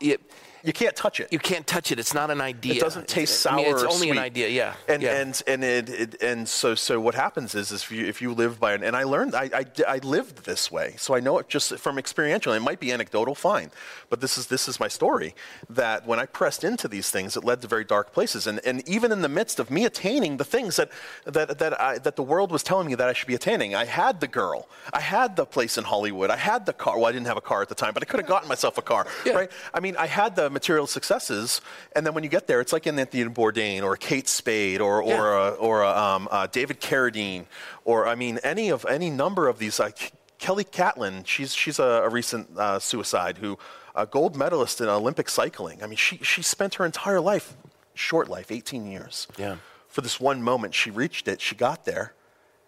it, 0.00 0.20
you 0.64 0.72
can't 0.72 0.94
touch 0.96 1.20
it. 1.20 1.32
you 1.32 1.38
can't 1.38 1.66
touch 1.66 1.90
it. 1.92 1.98
It's 1.98 2.14
not 2.14 2.30
an 2.30 2.40
idea. 2.40 2.74
It 2.74 2.80
doesn't 2.80 3.08
taste 3.08 3.46
I 3.46 3.50
sour. 3.50 3.56
mean, 3.56 3.66
it's 3.74 3.82
only 3.82 4.10
an 4.10 4.18
idea. 4.18 4.48
Yeah. 4.48 4.74
And 4.88 5.02
yeah. 5.02 5.20
and 5.20 5.42
and 5.46 5.64
it, 5.64 5.88
it 5.88 6.22
and 6.22 6.48
so 6.48 6.74
so 6.74 7.00
what 7.00 7.14
happens 7.14 7.54
is, 7.54 7.70
is 7.72 7.82
if 7.82 7.90
you 7.90 8.06
if 8.06 8.22
you 8.22 8.32
live 8.32 8.58
by 8.60 8.72
an 8.74 8.82
and 8.84 8.94
I 8.96 9.04
learned 9.04 9.34
I, 9.34 9.50
I 9.54 9.64
I 9.88 9.98
lived 9.98 10.44
this 10.44 10.70
way, 10.70 10.94
so 10.98 11.14
I 11.14 11.20
know 11.20 11.38
it 11.38 11.48
just 11.48 11.76
from 11.78 11.98
experiential. 11.98 12.52
It 12.52 12.60
might 12.60 12.80
be 12.80 12.92
anecdotal, 12.92 13.34
fine, 13.34 13.70
but 14.10 14.20
this 14.20 14.38
is 14.38 14.46
this 14.46 14.68
is 14.68 14.78
my 14.78 14.88
story. 14.88 15.34
That 15.68 16.06
when 16.06 16.18
I 16.18 16.26
pressed 16.26 16.64
into 16.64 16.88
these 16.88 17.10
things, 17.10 17.36
it 17.36 17.44
led 17.44 17.60
to 17.62 17.68
very 17.68 17.84
dark 17.84 18.12
places. 18.12 18.46
And 18.46 18.60
and 18.64 18.86
even 18.88 19.12
in 19.12 19.22
the 19.22 19.28
midst 19.28 19.58
of 19.58 19.70
me 19.70 19.84
attaining 19.84 20.36
the 20.36 20.44
things 20.44 20.76
that 20.76 20.90
that 21.24 21.58
that 21.58 21.80
I, 21.80 21.98
that 21.98 22.16
the 22.16 22.22
world 22.22 22.50
was 22.50 22.62
telling 22.62 22.86
me 22.88 22.94
that 22.94 23.08
I 23.08 23.12
should 23.12 23.28
be 23.28 23.34
attaining, 23.34 23.74
I 23.74 23.84
had 23.84 24.20
the 24.20 24.28
girl, 24.28 24.68
I 24.92 25.00
had 25.00 25.36
the 25.36 25.46
place 25.46 25.76
in 25.78 25.84
Hollywood, 25.84 26.30
I 26.30 26.36
had 26.36 26.66
the 26.66 26.72
car. 26.72 26.96
Well, 26.98 27.06
I 27.06 27.12
didn't 27.12 27.26
have 27.26 27.36
a 27.36 27.40
car 27.52 27.62
at 27.62 27.68
the 27.68 27.74
time, 27.74 27.94
but 27.94 28.02
I 28.02 28.06
could 28.06 28.20
have 28.20 28.28
gotten 28.28 28.48
myself 28.48 28.78
a 28.78 28.82
car, 28.82 29.06
Yeah. 29.24 29.32
right? 29.32 29.50
I 29.74 29.80
mean, 29.80 29.96
I 29.96 30.06
had 30.06 30.36
the 30.36 30.50
material 30.52 30.86
successes, 30.86 31.60
and 31.96 32.06
then 32.06 32.14
when 32.14 32.24
you 32.24 32.30
get 32.30 32.46
there, 32.46 32.60
it's 32.60 32.72
like 32.72 32.86
an 32.86 32.98
Anthony 32.98 33.24
Bourdain 33.24 33.82
or 33.82 33.94
a 33.94 33.98
Kate 33.98 34.28
Spade 34.28 34.80
or 34.80 35.02
or 35.02 35.08
Yeah. 35.08 35.48
a, 35.48 35.50
or 35.54 35.82
a, 35.82 35.88
um, 35.90 36.28
uh, 36.30 36.46
David 36.46 36.80
Carradine, 36.80 37.46
or 37.84 38.06
I 38.06 38.14
mean, 38.14 38.38
any 38.44 38.68
of 38.70 38.84
any 38.88 39.10
number 39.10 39.48
of 39.48 39.58
these. 39.58 39.78
Like 39.80 40.12
Kelly 40.38 40.64
Catlin, 40.64 41.24
she's 41.24 41.54
she's 41.54 41.78
a, 41.78 42.02
a 42.04 42.08
recent 42.08 42.48
uh, 42.58 42.78
suicide 42.78 43.38
who, 43.38 43.58
a 43.94 44.06
gold 44.06 44.36
medalist 44.36 44.80
in 44.80 44.88
Olympic 44.88 45.28
cycling. 45.28 45.82
I 45.82 45.86
mean, 45.86 45.96
she 45.96 46.18
she 46.18 46.42
spent 46.42 46.74
her 46.74 46.84
entire 46.84 47.20
life, 47.20 47.54
short 47.94 48.28
life, 48.28 48.50
18 48.50 48.86
years. 48.86 49.26
Yeah. 49.38 49.56
For 49.88 50.00
this 50.00 50.18
one 50.18 50.42
moment, 50.42 50.74
she 50.74 50.90
reached 50.90 51.28
it. 51.28 51.40
She 51.40 51.54
got 51.54 51.84
there, 51.84 52.14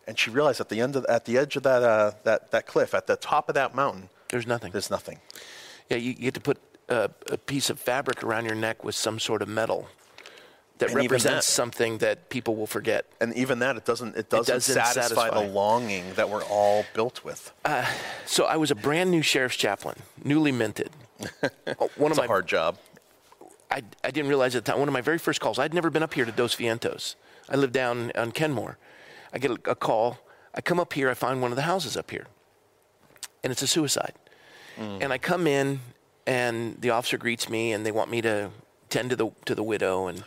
and 0.07 0.19
she 0.19 0.29
realized 0.31 0.61
at 0.61 0.69
the 0.69 0.81
end 0.81 0.95
of 0.97 1.05
at 1.07 1.25
the 1.25 1.39
edge 1.39 1.57
of 1.57 1.63
that 1.63 1.83
uh, 1.83 2.13
that 2.25 2.51
that 2.51 2.67
cliff, 2.67 2.95
at 2.95 3.07
the 3.07 3.17
top 3.17 3.49
of 3.49 3.55
that 3.55 3.75
mountain, 3.75 4.09
There's 4.29 4.47
nothing. 4.47 4.73
there's 4.73 4.91
nothing. 4.91 5.21
Yeah, 5.91 5.97
you, 5.99 6.11
you 6.11 6.15
get 6.31 6.35
to 6.35 6.41
put 6.41 6.59
a, 6.89 7.11
a 7.31 7.39
piece 7.39 7.71
of 7.71 7.79
fabric 7.81 8.23
around 8.23 8.45
your 8.45 8.55
neck 8.55 8.85
with 8.85 8.95
some 8.95 9.19
sort 9.19 9.43
of 9.43 9.49
metal 9.49 9.89
that 10.79 10.91
And 10.91 10.97
represents 10.97 11.47
that- 11.47 11.53
something 11.53 11.99
that 11.99 12.29
people 12.31 12.57
will 12.57 12.67
forget. 12.67 13.07
And 13.21 13.33
even 13.35 13.61
that, 13.61 13.77
it 13.77 13.85
doesn't 13.85 14.17
it 14.17 14.29
doesn't, 14.29 14.53
doesn't 14.55 14.75
satisfy, 14.75 15.29
satisfy. 15.29 15.31
the 15.31 15.49
longing 15.53 16.15
that 16.15 16.29
we're 16.29 16.43
all 16.45 16.85
built 16.95 17.25
with. 17.25 17.53
Uh, 17.65 17.87
so 18.27 18.45
I 18.47 18.57
was 18.57 18.71
a 18.71 18.75
brand 18.75 19.11
new 19.11 19.23
sheriff's 19.23 19.57
chaplain, 19.57 19.97
newly 20.25 20.51
minted. 20.53 20.91
One 21.97 22.11
It's 22.11 22.19
of 22.19 22.19
a 22.19 22.23
my 22.23 22.27
hard 22.27 22.47
job. 22.49 22.77
I, 23.71 23.83
I 24.03 24.11
didn't 24.11 24.29
realize 24.29 24.55
at 24.57 24.65
the 24.65 24.71
time, 24.73 24.79
one 24.81 24.89
of 24.89 24.93
my 24.93 25.01
very 25.01 25.19
first 25.19 25.41
calls, 25.41 25.59
I'd 25.59 25.75
never 25.75 25.91
been 25.91 26.03
up 26.03 26.15
here 26.15 26.25
to 26.25 26.33
Dos 26.33 26.55
Vientos. 26.57 27.15
I 27.49 27.57
live 27.57 27.73
down 27.73 28.13
on 28.15 28.31
Kenmore. 28.33 28.79
I 29.33 29.39
get 29.39 29.51
a, 29.53 29.71
a 29.71 29.75
call. 29.75 30.19
I 30.55 30.61
come 30.61 30.79
up 30.79 30.93
here, 30.93 31.09
I 31.11 31.15
find 31.15 31.41
one 31.43 31.51
of 31.51 31.57
the 31.57 31.63
houses 31.63 31.97
up 31.97 32.11
here, 32.11 32.27
and 33.43 33.51
it's 33.53 33.63
a 33.63 33.67
suicide. 33.67 34.13
Mm. 34.79 35.03
And 35.03 35.13
I 35.13 35.19
come 35.19 35.47
in, 35.49 35.81
and 36.27 36.81
the 36.81 36.91
officer 36.91 37.19
greets 37.19 37.49
me, 37.49 37.73
and 37.73 37.85
they 37.85 37.93
want 37.93 38.11
me 38.11 38.23
to 38.23 38.51
tend 38.91 39.11
to 39.11 39.17
the, 39.17 39.31
to 39.45 39.55
the 39.55 39.63
widow. 39.63 40.07
And, 40.07 40.25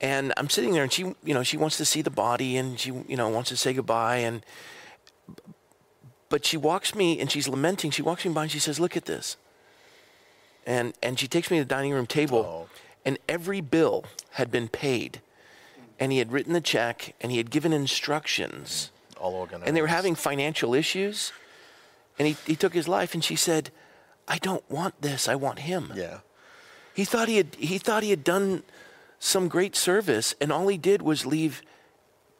and 0.00 0.32
I'm 0.36 0.48
sitting 0.48 0.72
there, 0.72 0.82
and 0.82 0.92
she, 0.92 1.02
you 1.24 1.34
know, 1.34 1.42
she 1.42 1.56
wants 1.56 1.76
to 1.78 1.84
see 1.84 2.02
the 2.02 2.10
body, 2.10 2.56
and 2.56 2.78
she, 2.78 2.92
you 3.08 3.16
know, 3.16 3.28
wants 3.28 3.48
to 3.50 3.56
say 3.56 3.72
goodbye. 3.72 4.18
And, 4.18 4.44
but 6.28 6.44
she 6.44 6.56
walks 6.56 6.94
me, 6.94 7.18
and 7.20 7.30
she's 7.30 7.48
lamenting. 7.48 7.90
She 7.90 8.02
walks 8.02 8.24
me 8.24 8.32
by, 8.32 8.42
and 8.42 8.50
she 8.50 8.58
says, 8.58 8.78
look 8.78 8.96
at 8.96 9.06
this 9.06 9.36
and 10.68 10.92
and 11.02 11.18
she 11.18 11.26
takes 11.26 11.50
me 11.50 11.56
to 11.56 11.64
the 11.64 11.68
dining 11.68 11.92
room 11.92 12.06
table, 12.06 12.68
oh. 12.68 12.68
and 13.04 13.18
every 13.28 13.60
bill 13.60 14.04
had 14.32 14.50
been 14.50 14.68
paid, 14.68 15.20
and 15.98 16.12
he 16.12 16.18
had 16.18 16.30
written 16.30 16.52
the 16.52 16.60
check, 16.60 17.14
and 17.20 17.32
he 17.32 17.38
had 17.38 17.50
given 17.50 17.72
instructions, 17.72 18.90
All 19.18 19.32
organized. 19.32 19.66
and 19.66 19.76
they 19.76 19.80
were 19.80 19.88
having 19.88 20.14
financial 20.14 20.74
issues, 20.74 21.32
and 22.18 22.28
he, 22.28 22.36
he 22.46 22.54
took 22.54 22.74
his 22.74 22.86
life, 22.86 23.14
and 23.14 23.24
she 23.24 23.34
said, 23.34 23.70
"I 24.28 24.38
don't 24.38 24.68
want 24.70 25.00
this. 25.02 25.28
I 25.28 25.34
want 25.34 25.60
him." 25.60 25.92
Yeah. 25.94 26.18
He 26.94 27.04
thought 27.04 27.28
he 27.28 27.36
had 27.38 27.56
he 27.58 27.78
thought 27.78 28.02
he 28.02 28.10
had 28.10 28.24
done 28.24 28.62
some 29.18 29.48
great 29.48 29.74
service, 29.74 30.34
and 30.40 30.52
all 30.52 30.68
he 30.68 30.78
did 30.78 31.02
was 31.02 31.26
leave 31.26 31.62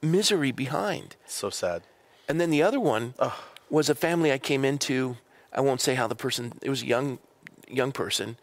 misery 0.00 0.52
behind. 0.52 1.16
So 1.26 1.50
sad. 1.50 1.82
And 2.28 2.40
then 2.40 2.50
the 2.50 2.62
other 2.62 2.78
one 2.78 3.14
was 3.70 3.88
a 3.88 3.94
family 3.94 4.32
I 4.32 4.38
came 4.38 4.64
into. 4.64 5.16
I 5.52 5.60
won't 5.60 5.80
say 5.80 5.94
how 5.94 6.06
the 6.06 6.14
person. 6.14 6.52
It 6.62 6.70
was 6.70 6.82
a 6.82 6.86
young, 6.86 7.18
young 7.68 7.92
person, 7.92 8.36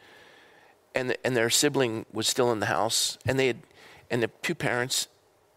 and 0.93 1.15
and 1.23 1.37
their 1.37 1.49
sibling 1.49 2.05
was 2.11 2.27
still 2.27 2.51
in 2.51 2.59
the 2.59 2.65
house, 2.65 3.17
and 3.25 3.39
they 3.39 3.47
had, 3.47 3.59
and 4.09 4.23
the 4.23 4.29
two 4.41 4.55
parents 4.55 5.07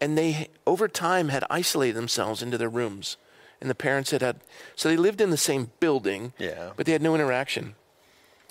and 0.01 0.17
they 0.17 0.47
over 0.65 0.87
time 0.87 1.29
had 1.29 1.43
isolated 1.49 1.95
themselves 1.95 2.41
into 2.41 2.57
their 2.57 2.69
rooms, 2.69 3.17
and 3.61 3.69
the 3.69 3.75
parents 3.75 4.11
had 4.11 4.21
had 4.21 4.37
so 4.75 4.89
they 4.89 4.97
lived 4.97 5.21
in 5.21 5.29
the 5.31 5.37
same 5.37 5.71
building, 5.79 6.33
Yeah. 6.37 6.71
but 6.75 6.85
they 6.85 6.91
had 6.93 7.01
no 7.01 7.15
interaction. 7.15 7.75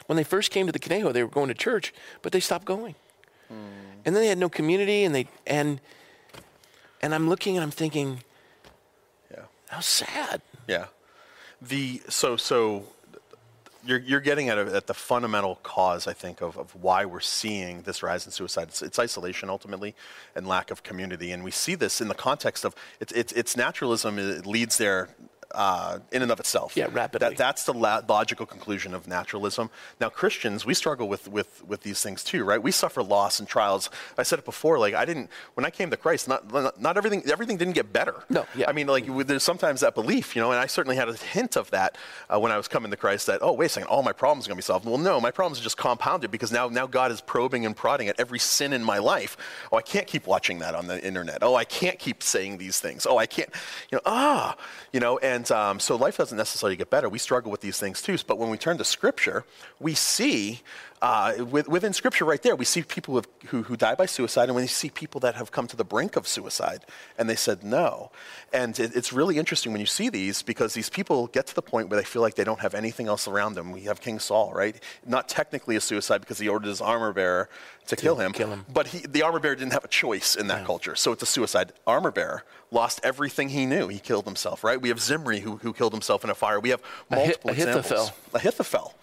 When 0.06 0.16
they 0.16 0.24
first 0.24 0.50
came 0.50 0.66
to 0.66 0.72
the 0.72 0.78
Conejo, 0.78 1.12
they 1.12 1.22
were 1.22 1.28
going 1.30 1.48
to 1.48 1.54
church, 1.54 1.92
but 2.22 2.32
they 2.32 2.40
stopped 2.40 2.64
going, 2.64 2.94
hmm. 3.48 3.54
and 4.04 4.14
then 4.14 4.22
they 4.22 4.28
had 4.28 4.38
no 4.38 4.48
community, 4.48 5.04
and 5.04 5.14
they 5.14 5.28
and 5.46 5.80
and 7.02 7.14
I'm 7.14 7.28
looking 7.28 7.56
and 7.56 7.62
I'm 7.64 7.70
thinking, 7.70 8.22
Yeah. 9.30 9.44
how 9.68 9.80
sad. 9.80 10.40
Yeah. 10.66 10.86
The 11.60 12.02
so 12.08 12.36
so 12.36 12.84
you're 13.88 14.00
you're 14.00 14.20
getting 14.20 14.50
at, 14.50 14.58
a, 14.58 14.76
at 14.76 14.86
the 14.86 14.94
fundamental 14.94 15.56
cause, 15.62 16.06
I 16.06 16.12
think, 16.12 16.42
of, 16.42 16.58
of 16.58 16.74
why 16.74 17.06
we're 17.06 17.20
seeing 17.20 17.82
this 17.82 18.02
rise 18.02 18.26
in 18.26 18.32
suicide. 18.32 18.68
It's, 18.68 18.82
it's 18.82 18.98
isolation 18.98 19.48
ultimately, 19.48 19.94
and 20.34 20.46
lack 20.46 20.70
of 20.70 20.82
community, 20.82 21.32
and 21.32 21.42
we 21.42 21.50
see 21.50 21.74
this 21.74 22.00
in 22.00 22.08
the 22.08 22.14
context 22.14 22.64
of 22.64 22.74
it's 23.00 23.12
it's, 23.12 23.32
it's 23.32 23.56
naturalism. 23.56 24.18
It 24.18 24.46
leads 24.46 24.76
there. 24.76 25.08
Uh, 25.54 25.98
in 26.12 26.20
and 26.20 26.30
of 26.30 26.38
itself, 26.38 26.76
Yeah, 26.76 26.88
rapidly. 26.92 27.26
That, 27.30 27.38
that's 27.38 27.64
the 27.64 27.72
la- 27.72 28.02
logical 28.06 28.44
conclusion 28.44 28.92
of 28.92 29.08
naturalism. 29.08 29.70
Now, 29.98 30.10
Christians, 30.10 30.66
we 30.66 30.74
struggle 30.74 31.08
with, 31.08 31.26
with, 31.26 31.64
with 31.66 31.80
these 31.82 32.02
things 32.02 32.22
too, 32.22 32.44
right? 32.44 32.62
We 32.62 32.70
suffer 32.70 33.02
loss 33.02 33.38
and 33.40 33.48
trials. 33.48 33.88
I 34.18 34.24
said 34.24 34.38
it 34.40 34.44
before, 34.44 34.78
like 34.78 34.92
I 34.92 35.06
didn't 35.06 35.30
when 35.54 35.64
I 35.64 35.70
came 35.70 35.88
to 35.90 35.96
Christ, 35.96 36.28
not 36.28 36.52
not, 36.52 36.78
not 36.78 36.98
everything 36.98 37.22
everything 37.30 37.56
didn't 37.56 37.72
get 37.72 37.94
better. 37.94 38.24
No, 38.28 38.44
yeah. 38.54 38.68
I 38.68 38.72
mean, 38.72 38.88
like 38.88 39.08
with- 39.08 39.28
there's 39.28 39.42
sometimes 39.42 39.80
that 39.80 39.94
belief, 39.94 40.36
you 40.36 40.42
know, 40.42 40.50
and 40.52 40.60
I 40.60 40.66
certainly 40.66 40.96
had 40.96 41.08
a 41.08 41.14
hint 41.14 41.56
of 41.56 41.70
that 41.70 41.96
uh, 42.28 42.38
when 42.38 42.52
I 42.52 42.58
was 42.58 42.68
coming 42.68 42.90
to 42.90 42.98
Christ. 42.98 43.26
That 43.26 43.38
oh, 43.40 43.52
wait 43.54 43.66
a 43.66 43.68
second, 43.70 43.88
all 43.88 44.02
my 44.02 44.12
problems 44.12 44.46
are 44.46 44.48
going 44.50 44.56
to 44.56 44.62
be 44.62 44.66
solved. 44.66 44.84
Well, 44.84 44.98
no, 44.98 45.18
my 45.18 45.30
problems 45.30 45.58
are 45.60 45.64
just 45.64 45.78
compounded 45.78 46.30
because 46.30 46.52
now 46.52 46.68
now 46.68 46.86
God 46.86 47.10
is 47.10 47.22
probing 47.22 47.64
and 47.64 47.74
prodding 47.74 48.08
at 48.08 48.20
every 48.20 48.38
sin 48.38 48.74
in 48.74 48.84
my 48.84 48.98
life. 48.98 49.36
Oh, 49.72 49.78
I 49.78 49.82
can't 49.82 50.06
keep 50.06 50.26
watching 50.26 50.58
that 50.58 50.74
on 50.74 50.88
the 50.88 51.02
internet. 51.02 51.38
Oh, 51.42 51.54
I 51.54 51.64
can't 51.64 51.98
keep 51.98 52.22
saying 52.22 52.58
these 52.58 52.78
things. 52.80 53.06
Oh, 53.06 53.16
I 53.16 53.24
can't, 53.24 53.48
you 53.90 53.96
know, 53.96 54.02
ah, 54.04 54.56
you 54.92 55.00
know, 55.00 55.16
and 55.18 55.37
um, 55.50 55.80
so 55.80 55.96
life 55.96 56.16
doesn't 56.16 56.36
necessarily 56.36 56.76
get 56.76 56.90
better. 56.90 57.08
We 57.08 57.18
struggle 57.18 57.50
with 57.50 57.60
these 57.60 57.78
things 57.78 58.02
too. 58.02 58.16
But 58.26 58.38
when 58.38 58.50
we 58.50 58.58
turn 58.58 58.78
to 58.78 58.84
Scripture, 58.84 59.44
we 59.78 59.94
see 59.94 60.60
uh, 61.00 61.44
with, 61.50 61.68
within 61.68 61.92
Scripture 61.92 62.24
right 62.24 62.42
there, 62.42 62.56
we 62.56 62.64
see 62.64 62.82
people 62.82 63.12
who, 63.12 63.18
have, 63.18 63.28
who, 63.50 63.62
who 63.62 63.76
die 63.76 63.94
by 63.94 64.06
suicide, 64.06 64.48
and 64.48 64.56
we 64.56 64.66
see 64.66 64.90
people 64.90 65.20
that 65.20 65.34
have 65.36 65.50
come 65.50 65.66
to 65.68 65.76
the 65.76 65.84
brink 65.84 66.16
of 66.16 66.26
suicide, 66.26 66.84
and 67.16 67.28
they 67.28 67.36
said 67.36 67.62
no. 67.62 68.10
And 68.52 68.78
it, 68.78 68.96
it's 68.96 69.12
really 69.12 69.38
interesting 69.38 69.72
when 69.72 69.80
you 69.80 69.86
see 69.86 70.08
these 70.08 70.42
because 70.42 70.74
these 70.74 70.90
people 70.90 71.28
get 71.28 71.46
to 71.48 71.54
the 71.54 71.62
point 71.62 71.88
where 71.88 71.98
they 71.98 72.04
feel 72.04 72.22
like 72.22 72.34
they 72.34 72.44
don't 72.44 72.60
have 72.60 72.74
anything 72.74 73.06
else 73.06 73.28
around 73.28 73.54
them. 73.54 73.72
We 73.72 73.82
have 73.82 74.00
King 74.00 74.18
Saul, 74.18 74.52
right? 74.52 74.82
Not 75.06 75.28
technically 75.28 75.76
a 75.76 75.80
suicide 75.80 76.20
because 76.20 76.38
he 76.38 76.48
ordered 76.48 76.68
his 76.68 76.80
armor 76.80 77.12
bearer 77.12 77.48
to 77.86 77.96
kill 77.96 78.16
him, 78.16 78.32
kill 78.32 78.50
him. 78.50 78.66
but 78.72 78.88
he, 78.88 79.06
the 79.06 79.22
armor 79.22 79.40
bearer 79.40 79.54
didn't 79.54 79.72
have 79.72 79.84
a 79.84 79.88
choice 79.88 80.34
in 80.34 80.48
that 80.48 80.66
culture, 80.66 80.94
so 80.94 81.12
it's 81.12 81.22
a 81.22 81.26
suicide. 81.26 81.72
Armor 81.86 82.10
bearer 82.10 82.44
lost 82.70 83.00
everything 83.02 83.48
he 83.48 83.64
knew. 83.64 83.88
He 83.88 83.98
killed 83.98 84.26
himself, 84.26 84.62
right? 84.62 84.80
We 84.80 84.90
have 84.90 85.00
Zimri 85.00 85.40
who, 85.40 85.56
who 85.56 85.72
killed 85.72 85.92
himself 85.92 86.22
in 86.22 86.30
a 86.30 86.34
fire. 86.34 86.60
We 86.60 86.68
have 86.70 86.82
multiple 87.10 87.50
examples. 87.50 87.86
Ahithophel. 87.86 88.16
Ahithophel. 88.34 88.94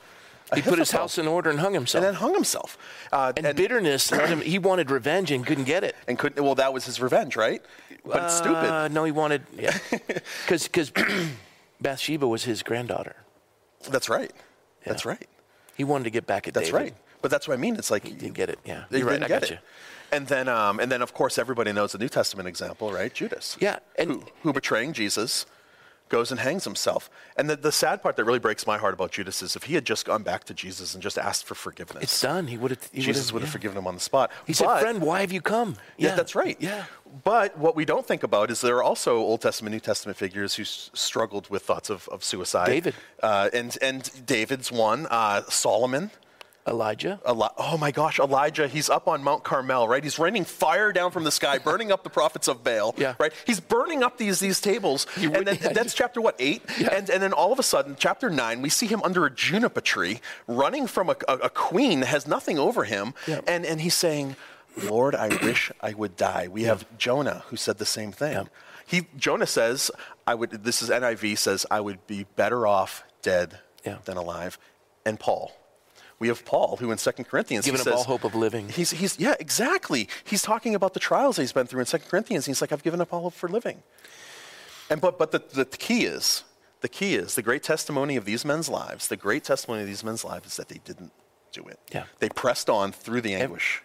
He 0.54 0.62
put 0.62 0.78
his 0.78 0.92
house 0.92 1.18
in 1.18 1.28
order 1.28 1.50
and 1.50 1.60
hung 1.60 1.74
himself. 1.74 2.04
and 2.04 2.14
then 2.14 2.20
hung 2.22 2.34
himself. 2.34 2.78
Uh, 3.12 3.34
and, 3.36 3.56
bitterness 3.56 4.12
led 4.12 4.30
him. 4.30 4.42
He 4.42 4.60
wanted 4.60 4.92
revenge 4.92 5.32
and 5.32 5.46
couldn't 5.46 5.64
get 5.64 5.84
it. 5.84 5.96
and 6.08 6.20
couldn't. 6.20 6.44
Well, 6.44 6.56
that 6.56 6.72
was 6.74 6.86
his 6.86 7.02
revenge, 7.02 7.36
right? 7.36 7.64
But 8.06 8.24
it's 8.26 8.36
stupid. 8.38 8.56
Uh, 8.72 8.88
no, 8.90 9.04
he 9.06 9.12
wanted 9.12 9.42
yeah, 9.58 9.76
because 10.44 10.68
because 10.68 10.92
Bathsheba 11.82 12.28
was 12.28 12.44
his 12.44 12.64
granddaughter. 12.64 13.16
That's 13.90 14.10
right. 14.10 14.32
That's 14.86 15.06
right. 15.06 15.28
He 15.76 15.84
wanted 15.84 16.04
to 16.06 16.10
get 16.12 16.28
back 16.28 16.48
at 16.48 16.54
That's 16.54 16.68
David. 16.68 16.78
right. 16.80 16.94
But 17.22 17.32
that's 17.32 17.48
what 17.48 17.56
I 17.56 17.58
mean. 17.58 17.76
It's 17.76 17.90
like 17.90 18.06
He 18.06 18.14
didn't 18.14 18.36
get 18.36 18.50
it. 18.50 18.60
Yeah, 18.66 18.84
you're 18.92 19.02
right. 19.06 19.14
didn't 19.14 19.24
I 19.24 19.28
get 19.28 19.42
got 19.42 19.44
it. 19.44 19.52
you. 19.52 19.58
And 20.12 20.28
then, 20.28 20.48
um, 20.48 20.80
and 20.80 20.92
then, 20.92 21.02
of 21.02 21.14
course, 21.16 21.40
everybody 21.40 21.74
knows 21.74 21.92
the 21.92 21.98
New 21.98 22.08
Testament 22.08 22.48
example, 22.48 22.92
right? 22.94 23.12
Judas. 23.12 23.58
Yeah, 23.60 23.80
and- 23.98 24.12
who, 24.12 24.24
who 24.44 24.54
betraying 24.54 24.94
Jesus 24.94 25.48
goes 26.10 26.32
and 26.32 26.40
hangs 26.40 26.64
himself. 26.64 27.10
And 27.36 27.50
the, 27.50 27.56
the 27.56 27.72
sad 27.72 28.02
part 28.02 28.16
that 28.16 28.26
really 28.26 28.40
breaks 28.40 28.68
my 28.68 28.78
heart 28.78 28.94
about 28.94 29.12
Judas 29.12 29.42
is 29.42 29.56
if 29.56 29.64
he 29.64 29.74
had 29.74 29.86
just 29.86 30.06
gone 30.06 30.24
back 30.24 30.44
to 30.46 30.54
Jesus 30.54 30.94
and 30.94 31.02
just 31.02 31.18
asked 31.18 31.46
for 31.46 31.56
forgiveness, 31.56 32.04
It's 32.04 32.22
done. 32.22 32.48
He 32.48 32.58
would 32.58 32.72
have. 32.72 32.92
Jesus 32.94 33.34
would 33.34 33.42
have 33.42 33.50
yeah. 33.50 33.54
forgiven 33.54 33.78
him 33.78 33.88
on 33.88 33.96
the 33.96 34.00
spot. 34.00 34.32
He 34.46 34.54
said, 34.54 34.80
"Friend, 34.80 35.02
why 35.02 35.22
have 35.22 35.32
you 35.32 35.42
come?" 35.42 35.76
Yeah, 35.98 36.16
that's 36.16 36.36
right. 36.36 36.58
Yeah. 36.60 36.86
But 37.24 37.58
what 37.58 37.76
we 37.76 37.86
don't 37.86 38.06
think 38.06 38.24
about 38.24 38.52
is 38.52 38.62
there 38.62 38.76
are 38.78 38.84
also 38.84 39.18
Old 39.18 39.42
Testament, 39.42 39.74
New 39.74 39.80
Testament 39.80 40.18
figures 40.18 40.56
who 40.56 40.64
s- 40.64 40.90
struggled 40.94 41.50
with 41.50 41.64
thoughts 41.64 41.90
of, 41.90 42.10
of 42.10 42.24
suicide. 42.24 42.66
David. 42.68 42.94
Uh, 43.24 43.50
and, 43.54 43.78
and 43.82 44.26
David's 44.26 44.70
one. 44.72 45.08
Uh, 45.10 45.44
Solomon. 45.48 46.12
Elijah. 46.68 47.20
Eli- 47.28 47.50
oh 47.58 47.78
my 47.78 47.92
gosh, 47.92 48.20
Elijah, 48.20 48.68
he's 48.68 48.90
up 48.90 49.08
on 49.08 49.24
Mount 49.24 49.44
Carmel, 49.44 49.88
right? 49.88 50.04
He's 50.04 50.18
raining 50.18 50.46
fire 50.46 50.92
down 50.92 51.12
from 51.12 51.24
the 51.24 51.32
sky, 51.32 51.58
burning 51.64 51.92
up 51.92 52.04
the 52.04 52.10
prophets 52.10 52.48
of 52.48 52.64
Baal, 52.64 52.96
Yeah. 52.98 53.14
right? 53.20 53.32
He's 53.46 53.60
burning 53.60 54.02
up 54.04 54.18
these, 54.18 54.40
these 54.40 54.60
tables. 54.60 55.06
You 55.18 55.32
and 55.34 55.46
then 55.46 55.58
yeah, 55.62 55.74
that's 55.74 55.94
chapter 55.94 56.22
what, 56.22 56.36
eight? 56.40 56.64
Yeah. 56.80 56.90
And, 56.94 57.10
and 57.10 57.22
then 57.22 57.34
all 57.34 57.54
of 57.54 57.60
a 57.60 57.64
sudden, 57.64 57.96
chapter 58.00 58.30
nine, 58.30 58.62
we 58.62 58.70
see 58.70 58.88
him 58.88 59.02
under 59.04 59.26
a 59.26 59.32
juniper 59.32 59.82
tree, 59.82 60.22
running 60.48 60.88
from 60.88 61.10
a, 61.10 61.16
a, 61.28 61.34
a 61.34 61.50
queen 61.50 62.00
that 62.00 62.08
has 62.08 62.28
nothing 62.28 62.58
over 62.58 62.84
him. 62.84 63.14
Yeah. 63.28 63.42
And, 63.48 63.64
and 63.66 63.80
he's 63.82 63.96
saying, 63.96 64.36
Lord, 64.84 65.14
I 65.16 65.28
wish 65.44 65.72
I 65.82 65.94
would 65.94 66.16
die. 66.18 66.48
We 66.48 66.64
have 66.64 66.86
Jonah 66.98 67.44
who 67.48 67.58
said 67.58 67.78
the 67.78 67.86
same 67.86 68.12
thing. 68.12 68.50
He, 68.88 69.08
Jonah 69.18 69.48
says, 69.48 69.90
I 70.28 70.36
would, 70.36 70.52
this 70.64 70.82
is 70.82 70.90
NIV 70.90 71.38
says, 71.38 71.66
I 71.72 71.80
would 71.80 72.06
be 72.08 72.26
better 72.36 72.68
off 72.68 73.04
dead 73.22 73.60
than 73.84 74.18
alive. 74.18 74.58
And 75.06 75.20
Paul. 75.20 75.52
We 76.20 76.30
have 76.30 76.46
Paul, 76.46 76.78
who 76.78 76.92
in 76.92 76.98
2 76.98 77.12
Corinthians 77.26 77.66
Giving 77.66 77.82
he 77.82 77.90
up 77.90 77.94
all 77.94 78.00
says- 78.04 78.08
hope 78.08 78.24
of 78.24 78.36
living. 78.36 78.70
He's, 78.70 78.92
he's, 78.92 79.20
yeah, 79.20 79.36
exactly. 79.40 80.08
He's 80.24 80.42
talking 80.42 80.74
about 80.74 80.94
the 80.94 81.00
trials 81.00 81.36
that 81.36 81.42
he's 81.44 81.52
been 81.52 81.68
through 81.68 81.82
in 81.82 81.86
2 81.86 81.98
Corinthians. 82.00 82.46
He's 82.46 82.62
like, 82.62 82.72
I've 82.72 82.84
given 82.84 83.02
up 83.02 83.12
all 83.14 83.24
hope 83.24 83.34
for 83.34 83.50
living. 83.50 83.84
And 84.90 85.02
but 85.02 85.18
but 85.18 85.32
the, 85.32 85.44
the 85.52 85.66
key 85.66 86.06
is, 86.06 86.44
the 86.82 86.88
key 86.88 87.16
is 87.16 87.36
the 87.36 87.42
great 87.42 87.64
testimony 87.64 88.16
of 88.16 88.26
these 88.26 88.46
men's 88.46 88.70
lives. 88.70 89.08
The 89.08 89.18
great 89.18 89.44
testimony 89.44 89.82
of 89.82 89.88
these 89.88 90.04
men's 90.04 90.24
lives 90.24 90.46
is 90.48 90.58
that 90.58 90.70
they 90.70 90.80
didn't 90.86 91.12
do 91.52 91.64
it. 91.68 91.80
Yeah. 91.92 92.04
They 92.20 92.30
pressed 92.30 92.70
on 92.70 92.92
through 92.92 93.22
the 93.22 93.34
anguish. 93.34 93.82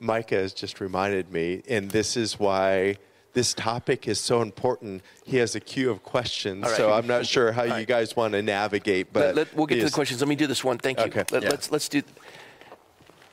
Micah 0.00 0.34
has 0.36 0.52
just 0.52 0.80
reminded 0.80 1.30
me, 1.30 1.62
and 1.68 1.90
this 1.90 2.16
is 2.16 2.40
why 2.40 2.96
this 3.32 3.54
topic 3.54 4.06
is 4.08 4.20
so 4.20 4.42
important. 4.42 5.02
He 5.24 5.38
has 5.38 5.54
a 5.54 5.60
queue 5.60 5.90
of 5.90 6.02
questions, 6.02 6.64
All 6.64 6.70
right. 6.70 6.76
so 6.76 6.92
I'm 6.92 7.06
not 7.06 7.26
sure 7.26 7.52
how 7.52 7.62
you 7.64 7.70
right. 7.72 7.86
guys 7.86 8.14
want 8.14 8.32
to 8.34 8.42
navigate. 8.42 9.12
But 9.12 9.26
Let- 9.26 9.36
let- 9.36 9.54
we'll 9.56 9.66
get 9.66 9.78
to 9.80 9.84
the 9.86 9.90
questions. 9.90 10.20
Let 10.20 10.28
me 10.28 10.36
do 10.36 10.46
this 10.46 10.62
one. 10.62 10.78
Thank 10.78 10.98
you. 10.98 11.06
Okay. 11.06 11.24
Let, 11.30 11.42
Yeah. 11.42 11.50
Let's 11.50 11.70
let's 11.70 11.88
do. 11.88 12.02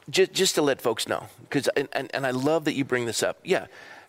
Just 0.09 0.33
just 0.33 0.55
to 0.55 0.61
let 0.61 0.81
folks 0.81 1.07
know, 1.07 1.27
because 1.41 1.67
and, 1.69 1.87
and, 1.93 2.09
and 2.15 2.25
I 2.25 2.31
love 2.31 2.65
that 2.65 2.73
you 2.73 2.83
bring 2.83 3.05
this 3.05 3.21
up. 3.21 3.37
Yeah, 3.43 3.67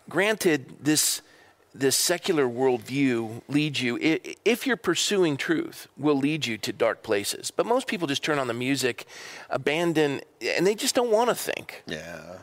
granted, 0.09 0.83
this 0.83 1.21
this 1.75 1.95
secular 1.95 2.45
worldview 2.47 3.41
leads 3.47 3.81
you, 3.81 3.97
if 4.43 4.67
you're 4.67 4.75
pursuing 4.75 5.37
truth, 5.37 5.87
will 5.97 6.17
lead 6.17 6.45
you 6.45 6.57
to 6.57 6.73
dark 6.73 7.01
places. 7.01 7.49
But 7.49 7.65
most 7.65 7.87
people 7.87 8.07
just 8.07 8.23
turn 8.23 8.39
on 8.39 8.47
the 8.47 8.53
music, 8.53 9.05
abandon, 9.49 10.19
and 10.41 10.67
they 10.67 10.75
just 10.75 10.95
don't 10.95 11.11
want 11.11 11.29
to 11.29 11.35
think. 11.35 11.83
Yeah. 11.87 12.39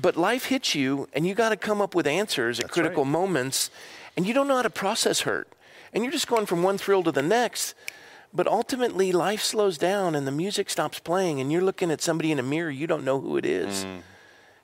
But 0.00 0.16
life 0.16 0.46
hits 0.46 0.76
you, 0.76 1.08
and 1.12 1.26
you 1.26 1.34
got 1.34 1.48
to 1.48 1.56
come 1.56 1.80
up 1.80 1.94
with 1.94 2.06
answers 2.06 2.60
at 2.60 2.66
That's 2.66 2.74
critical 2.74 3.02
right. 3.04 3.10
moments, 3.10 3.70
and 4.16 4.26
you 4.26 4.32
don't 4.32 4.46
know 4.46 4.56
how 4.56 4.62
to 4.62 4.70
process 4.70 5.22
hurt. 5.22 5.48
And 5.92 6.04
you're 6.04 6.12
just 6.12 6.28
going 6.28 6.46
from 6.46 6.62
one 6.62 6.78
thrill 6.78 7.02
to 7.02 7.10
the 7.10 7.22
next. 7.22 7.74
But 8.32 8.46
ultimately, 8.46 9.10
life 9.10 9.42
slows 9.42 9.76
down, 9.76 10.14
and 10.14 10.26
the 10.26 10.30
music 10.30 10.70
stops 10.70 11.00
playing, 11.00 11.40
and 11.40 11.50
you're 11.50 11.62
looking 11.62 11.90
at 11.90 12.00
somebody 12.00 12.30
in 12.30 12.38
a 12.38 12.42
mirror, 12.42 12.70
you 12.70 12.86
don't 12.86 13.04
know 13.04 13.18
who 13.20 13.36
it 13.38 13.46
is. 13.46 13.84
Mm. 13.84 14.02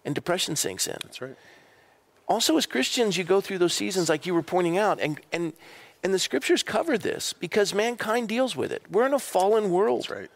And 0.04 0.14
depression 0.14 0.54
sinks 0.54 0.86
in. 0.86 0.98
That's 1.02 1.20
right. 1.20 1.36
Also, 2.28 2.56
as 2.56 2.66
Christians, 2.66 3.16
you 3.16 3.24
go 3.24 3.40
through 3.40 3.58
those 3.58 3.74
seasons 3.74 4.08
like 4.08 4.26
you 4.26 4.34
were 4.34 4.42
pointing 4.42 4.78
out, 4.78 5.00
and, 5.00 5.20
and, 5.32 5.52
and 6.02 6.14
the 6.14 6.18
scriptures 6.18 6.62
cover 6.62 6.96
this 6.96 7.32
because 7.32 7.74
mankind 7.74 8.28
deals 8.28 8.54
with 8.54 8.70
it. 8.70 8.82
We're 8.90 9.06
in 9.06 9.14
a 9.14 9.18
fallen 9.18 9.70
world. 9.70 10.02
That's 10.02 10.10
right. 10.10 10.30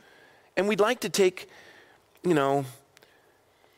And 0.56 0.66
we'd 0.66 0.80
like 0.80 1.00
to 1.00 1.08
take, 1.08 1.48
you 2.24 2.34
know, 2.34 2.64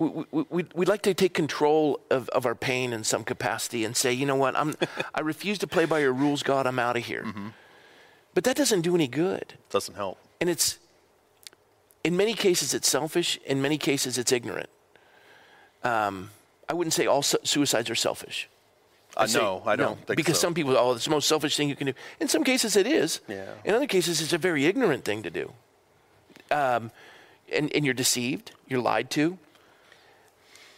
we, 0.00 0.24
we, 0.32 0.44
we'd, 0.48 0.74
we'd 0.74 0.88
like 0.88 1.02
to 1.02 1.12
take 1.12 1.34
control 1.34 2.00
of, 2.10 2.28
of 2.30 2.46
our 2.46 2.54
pain 2.54 2.92
in 2.94 3.04
some 3.04 3.22
capacity 3.22 3.84
and 3.84 3.94
say, 3.94 4.12
you 4.12 4.24
know 4.24 4.34
what, 4.34 4.56
I'm, 4.56 4.74
I 5.14 5.20
refuse 5.20 5.58
to 5.58 5.66
play 5.66 5.84
by 5.84 5.98
your 6.00 6.12
rules, 6.12 6.42
God, 6.42 6.66
I'm 6.66 6.78
out 6.78 6.96
of 6.96 7.04
here. 7.04 7.26
But 8.34 8.44
that 8.44 8.56
doesn't 8.56 8.80
do 8.80 8.94
any 8.94 9.08
good. 9.08 9.54
Doesn't 9.68 9.96
help. 9.96 10.18
And 10.40 10.48
it's, 10.48 10.78
in 12.02 12.16
many 12.16 12.32
cases, 12.32 12.72
it's 12.72 12.88
selfish. 12.88 13.38
In 13.44 13.60
many 13.60 13.76
cases, 13.76 14.16
it's 14.16 14.32
ignorant. 14.32 14.70
Um, 15.84 16.30
I 16.68 16.72
wouldn't 16.72 16.94
say 16.94 17.06
all 17.06 17.22
su- 17.22 17.38
suicides 17.44 17.90
are 17.90 17.94
selfish. 17.94 18.48
Uh, 19.16 19.26
say- 19.26 19.38
no, 19.38 19.62
I 19.66 19.76
don't 19.76 19.98
think 20.06 20.16
because 20.16 20.36
so. 20.36 20.46
some 20.46 20.54
people, 20.54 20.76
oh, 20.78 20.92
it's 20.92 21.04
the 21.04 21.10
most 21.10 21.28
selfish 21.28 21.56
thing 21.56 21.68
you 21.68 21.76
can 21.76 21.88
do. 21.88 21.94
In 22.20 22.28
some 22.28 22.44
cases, 22.44 22.76
it 22.76 22.86
is. 22.86 23.20
Yeah. 23.28 23.44
In 23.64 23.74
other 23.74 23.86
cases, 23.86 24.22
it's 24.22 24.32
a 24.32 24.38
very 24.38 24.64
ignorant 24.64 25.04
thing 25.04 25.22
to 25.24 25.30
do. 25.30 25.52
Um, 26.50 26.90
and, 27.52 27.70
and 27.74 27.84
you're 27.84 27.94
deceived, 27.94 28.52
you're 28.66 28.80
lied 28.80 29.10
to. 29.10 29.36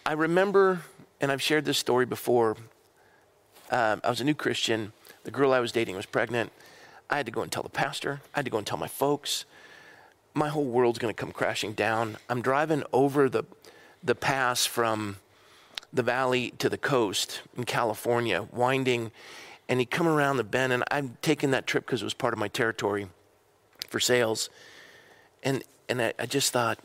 I 0.04 0.14
remember, 0.14 0.82
and 1.20 1.30
I've 1.30 1.42
shared 1.42 1.64
this 1.64 1.78
story 1.78 2.06
before. 2.06 2.56
Um, 3.70 4.00
I 4.02 4.10
was 4.10 4.20
a 4.20 4.24
new 4.24 4.34
Christian. 4.34 4.92
The 5.22 5.30
girl 5.30 5.52
I 5.52 5.60
was 5.60 5.70
dating 5.70 5.94
was 5.94 6.06
pregnant. 6.06 6.50
I 7.08 7.18
had 7.18 7.26
to 7.26 7.32
go 7.32 7.42
and 7.42 7.52
tell 7.52 7.62
the 7.62 7.68
pastor. 7.68 8.20
I 8.34 8.38
had 8.38 8.44
to 8.46 8.50
go 8.50 8.58
and 8.58 8.66
tell 8.66 8.78
my 8.78 8.88
folks. 8.88 9.44
My 10.34 10.48
whole 10.48 10.64
world's 10.64 10.98
going 10.98 11.14
to 11.14 11.18
come 11.18 11.30
crashing 11.30 11.74
down. 11.74 12.16
I'm 12.28 12.42
driving 12.42 12.82
over 12.92 13.28
the, 13.28 13.44
the 14.02 14.16
pass 14.16 14.66
from 14.66 15.18
the 15.92 16.02
valley 16.02 16.52
to 16.58 16.68
the 16.68 16.78
coast 16.78 17.42
in 17.56 17.62
California, 17.62 18.48
winding, 18.50 19.12
and 19.68 19.78
he'd 19.78 19.90
come 19.90 20.08
around 20.08 20.36
the 20.36 20.44
bend. 20.44 20.72
And 20.72 20.82
I'm 20.90 21.16
taking 21.22 21.52
that 21.52 21.68
trip 21.68 21.86
because 21.86 22.02
it 22.02 22.04
was 22.04 22.14
part 22.14 22.32
of 22.32 22.40
my 22.40 22.48
territory 22.48 23.06
for 23.88 24.00
sales. 24.00 24.50
And, 25.44 25.62
and 25.88 26.02
I, 26.02 26.12
I 26.18 26.26
just 26.26 26.52
thought, 26.52 26.80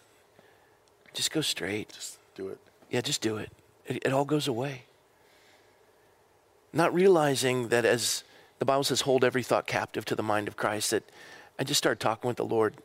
just 1.16 1.32
go 1.32 1.42
straight. 1.42 1.90
Just 1.94 2.20
do 2.36 2.50
it. 2.50 2.60
Yeah, 2.90 3.02
just 3.02 3.22
do 3.22 3.38
it. 3.38 3.52
It, 3.86 4.06
it 4.06 4.14
all 4.14 4.26
goes 4.26 4.48
away. 4.48 4.84
Not 6.74 6.94
realizing 6.94 7.70
that 7.70 7.86
as 7.86 8.24
the 8.60 8.66
Bible 8.66 8.84
says, 8.84 9.02
hold 9.02 9.24
every 9.24 9.44
thought 9.44 9.68
captive 9.68 10.06
to 10.06 10.16
the 10.16 10.24
mind 10.24 10.48
of 10.48 10.58
Christ, 10.58 10.92
that 10.92 11.04
I 11.60 11.64
just 11.64 11.78
started 11.78 12.00
talking 12.00 12.28
with 12.28 12.38
the 12.38 12.46
Lord. 12.46 12.76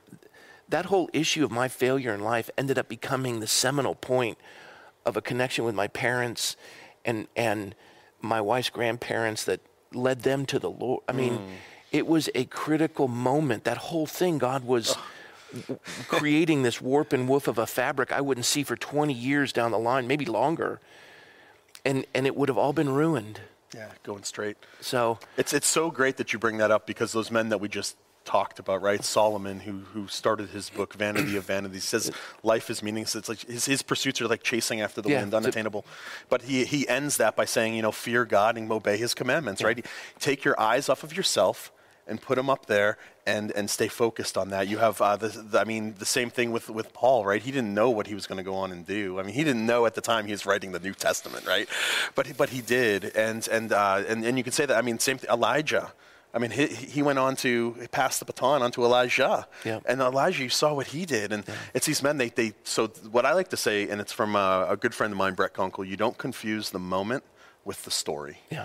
That 0.69 0.87
whole 0.87 1.11
issue 1.13 1.45
of 1.45 1.51
my 1.51 1.69
failure 1.69 2.15
in 2.15 2.21
life 2.21 2.51
ended 2.57 2.79
up 2.79 2.89
becoming 2.89 3.41
the 3.41 3.47
seminal 3.47 3.95
point 3.95 4.39
of 5.05 5.17
a 5.17 5.23
connection 5.23 5.65
with 5.65 5.75
my 5.75 5.89
parents 5.89 6.57
and, 7.05 7.27
and 7.37 7.75
my 8.21 8.41
wife's 8.41 8.71
grandparents 8.71 9.45
that 9.45 9.61
led 9.93 10.23
them 10.23 10.47
to 10.47 10.59
the 10.59 10.71
Lord. 10.71 11.03
I 11.09 11.13
mean, 11.13 11.39
mm. 11.39 11.49
it 11.91 12.07
was 12.07 12.31
a 12.35 12.45
critical 12.45 13.09
moment. 13.09 13.65
That 13.65 13.79
whole 13.79 14.07
thing, 14.07 14.39
God 14.39 14.65
was 14.65 14.97
creating 16.09 16.63
this 16.63 16.81
warp 16.81 17.13
and 17.13 17.29
woof 17.29 17.49
of 17.49 17.59
a 17.59 17.67
fabric 17.67 18.13
I 18.13 18.21
wouldn't 18.21 18.47
see 18.47 18.63
for 18.63 18.77
20 18.77 19.13
years 19.13 19.53
down 19.53 19.71
the 19.71 19.79
line, 19.79 20.07
maybe 20.07 20.25
longer. 20.25 20.81
And, 21.85 22.07
and 22.15 22.27
it 22.27 22.37
would 22.37 22.49
have 22.49 22.59
all 22.59 22.73
been 22.73 22.91
ruined. 22.91 23.41
Yeah, 23.75 23.91
going 24.03 24.23
straight. 24.25 24.57
So, 24.81 25.19
It's 25.39 25.53
it's 25.55 25.67
so 25.67 25.91
great 25.91 26.19
that 26.19 26.33
you 26.33 26.39
bring 26.39 26.59
that 26.59 26.71
up 26.71 26.87
because 26.87 27.13
those 27.13 27.31
men 27.31 27.49
that 27.49 27.59
we 27.59 27.69
just 27.69 27.97
talked 28.25 28.59
about, 28.59 28.83
right? 28.83 29.03
Solomon, 29.03 29.61
who 29.61 29.81
who 29.95 30.07
started 30.09 30.51
his 30.51 30.69
book 30.69 30.93
Vanity 30.99 31.37
of 31.37 31.45
Vanities, 31.45 31.85
says 31.85 32.11
life 32.43 32.69
is 32.69 32.83
meaningless. 32.83 33.17
It's 33.17 33.31
like 33.31 33.41
his, 33.47 33.65
his 33.65 33.83
pursuits 33.83 34.21
are 34.21 34.29
like 34.29 34.43
chasing 34.43 34.83
after 34.83 35.01
the 35.01 35.09
Yeah, 35.09 35.21
wind, 35.21 35.33
unattainable. 35.35 35.87
But 36.29 36.43
he 36.43 36.67
he 36.67 36.87
ends 36.87 37.17
that 37.17 37.35
by 37.35 37.47
saying, 37.47 37.75
you 37.75 37.81
know, 37.83 37.93
fear 37.93 38.27
God 38.27 38.59
and 38.59 38.71
obey 38.71 38.99
His 38.99 39.15
commandments, 39.15 39.65
right? 39.65 39.85
Take 40.19 40.45
your 40.45 40.61
eyes 40.61 40.91
off 40.91 41.03
of 41.03 41.17
yourself 41.17 41.73
and 42.07 42.21
put 42.21 42.37
them 42.37 42.51
up 42.51 42.67
there 42.67 42.99
and, 43.27 43.53
and 43.53 43.71
stay 43.71 43.87
focused 43.89 44.37
on 44.37 44.49
that. 44.51 44.67
You 44.69 44.79
have, 44.79 45.01
uh, 45.01 45.17
the, 45.17 45.29
the- 45.29 45.61
I 45.61 45.65
mean, 45.65 45.95
the 45.99 46.05
same 46.05 46.31
thing 46.31 46.51
with, 46.51 46.69
with 46.69 46.93
Paul, 46.93 47.25
right? 47.25 47.41
He 47.41 47.51
didn't 47.53 47.73
know 47.75 47.91
what 47.91 48.07
he 48.09 48.15
was 48.15 48.27
going 48.27 48.39
to 48.39 48.43
go 48.43 48.55
on 48.55 48.73
and 48.73 48.85
do. 48.85 49.21
I 49.21 49.23
mean, 49.23 49.35
he 49.35 49.45
didn't 49.45 49.65
know 49.65 49.87
at 49.87 49.95
the 49.95 50.01
time 50.01 50.27
he 50.27 50.33
was 50.33 50.45
writing 50.45 50.73
the 50.73 50.81
New 50.81 50.95
Testament, 50.95 51.47
right? 51.47 51.69
But, 52.17 52.27
he- 52.27 52.33
but 52.33 52.49
he 52.51 52.61
did. 52.61 53.05
And, 53.17 53.47
and, 53.49 53.73
uh, 53.73 54.03
and, 54.09 54.25
and 54.25 54.37
you 54.37 54.43
could 54.45 54.55
say 54.55 54.67
that, 54.67 54.77
I 54.77 54.83
mean, 54.83 54.99
same 54.99 55.19
thing, 55.19 55.31
Elijah. 55.31 55.93
I 56.35 56.39
mean, 56.39 56.51
he, 56.51 56.67
he 56.67 57.03
went 57.03 57.19
on 57.19 57.37
to 57.37 57.77
pass 57.93 58.19
the 58.19 58.25
baton 58.25 58.63
on 58.63 58.73
to 58.73 58.85
Elisha. 58.85 59.47
Yeah. 59.65 59.81
And 59.85 60.01
Elisha, 60.01 60.43
you 60.43 60.49
saw 60.49 60.73
what 60.75 60.87
he 60.89 61.05
did. 61.05 61.31
And 61.31 61.45
it's 61.75 61.87
these 61.87 62.03
men, 62.03 62.17
they, 62.17 62.31
they, 62.31 62.55
so 62.65 62.89
what 63.11 63.25
I 63.27 63.33
like 63.35 63.49
to 63.49 63.57
say, 63.57 63.89
and 63.91 64.01
it's 64.01 64.13
from 64.13 64.35
a, 64.35 64.67
a 64.71 64.77
good 64.77 64.95
friend 64.95 65.13
of 65.13 65.19
mine, 65.19 65.35
Brett 65.35 65.53
Kunkel, 65.53 65.85
you 65.85 65.97
don't 65.97 66.17
confuse 66.19 66.71
the 66.71 66.79
moment 66.79 67.23
with 67.65 67.85
the 67.85 67.91
story. 67.93 68.39
yeah. 68.51 68.65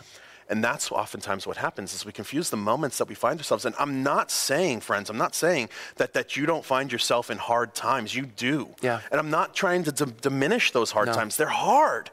And 0.50 0.64
that's 0.64 0.92
oftentimes 0.92 1.46
what 1.46 1.58
happens 1.58 1.94
is 1.94 2.06
we 2.06 2.12
confuse 2.14 2.50
the 2.50 2.58
moments 2.58 2.98
that 3.00 3.10
we 3.10 3.16
find 3.16 3.38
ourselves 3.40 3.66
in. 3.66 3.74
I'm 3.78 4.02
not 4.02 4.32
saying, 4.32 4.80
friends, 4.80 5.10
I'm 5.10 5.18
not 5.18 5.36
saying 5.36 5.68
that, 5.98 6.14
that 6.14 6.38
you 6.38 6.46
don't 6.46 6.64
find 6.64 6.90
yourself 6.92 7.30
in 7.30 7.38
hard 7.38 7.76
times. 7.76 8.16
You 8.16 8.26
do. 8.28 8.70
Yeah. 8.82 9.02
And 9.12 9.20
I'm 9.20 9.30
not 9.30 9.54
trying 9.54 9.84
to 9.84 9.92
d- 9.92 10.14
diminish 10.22 10.72
those 10.72 10.92
hard 10.92 11.08
No. 11.08 11.14
times. 11.14 11.36
They're 11.36 11.48
hard. 11.50 12.10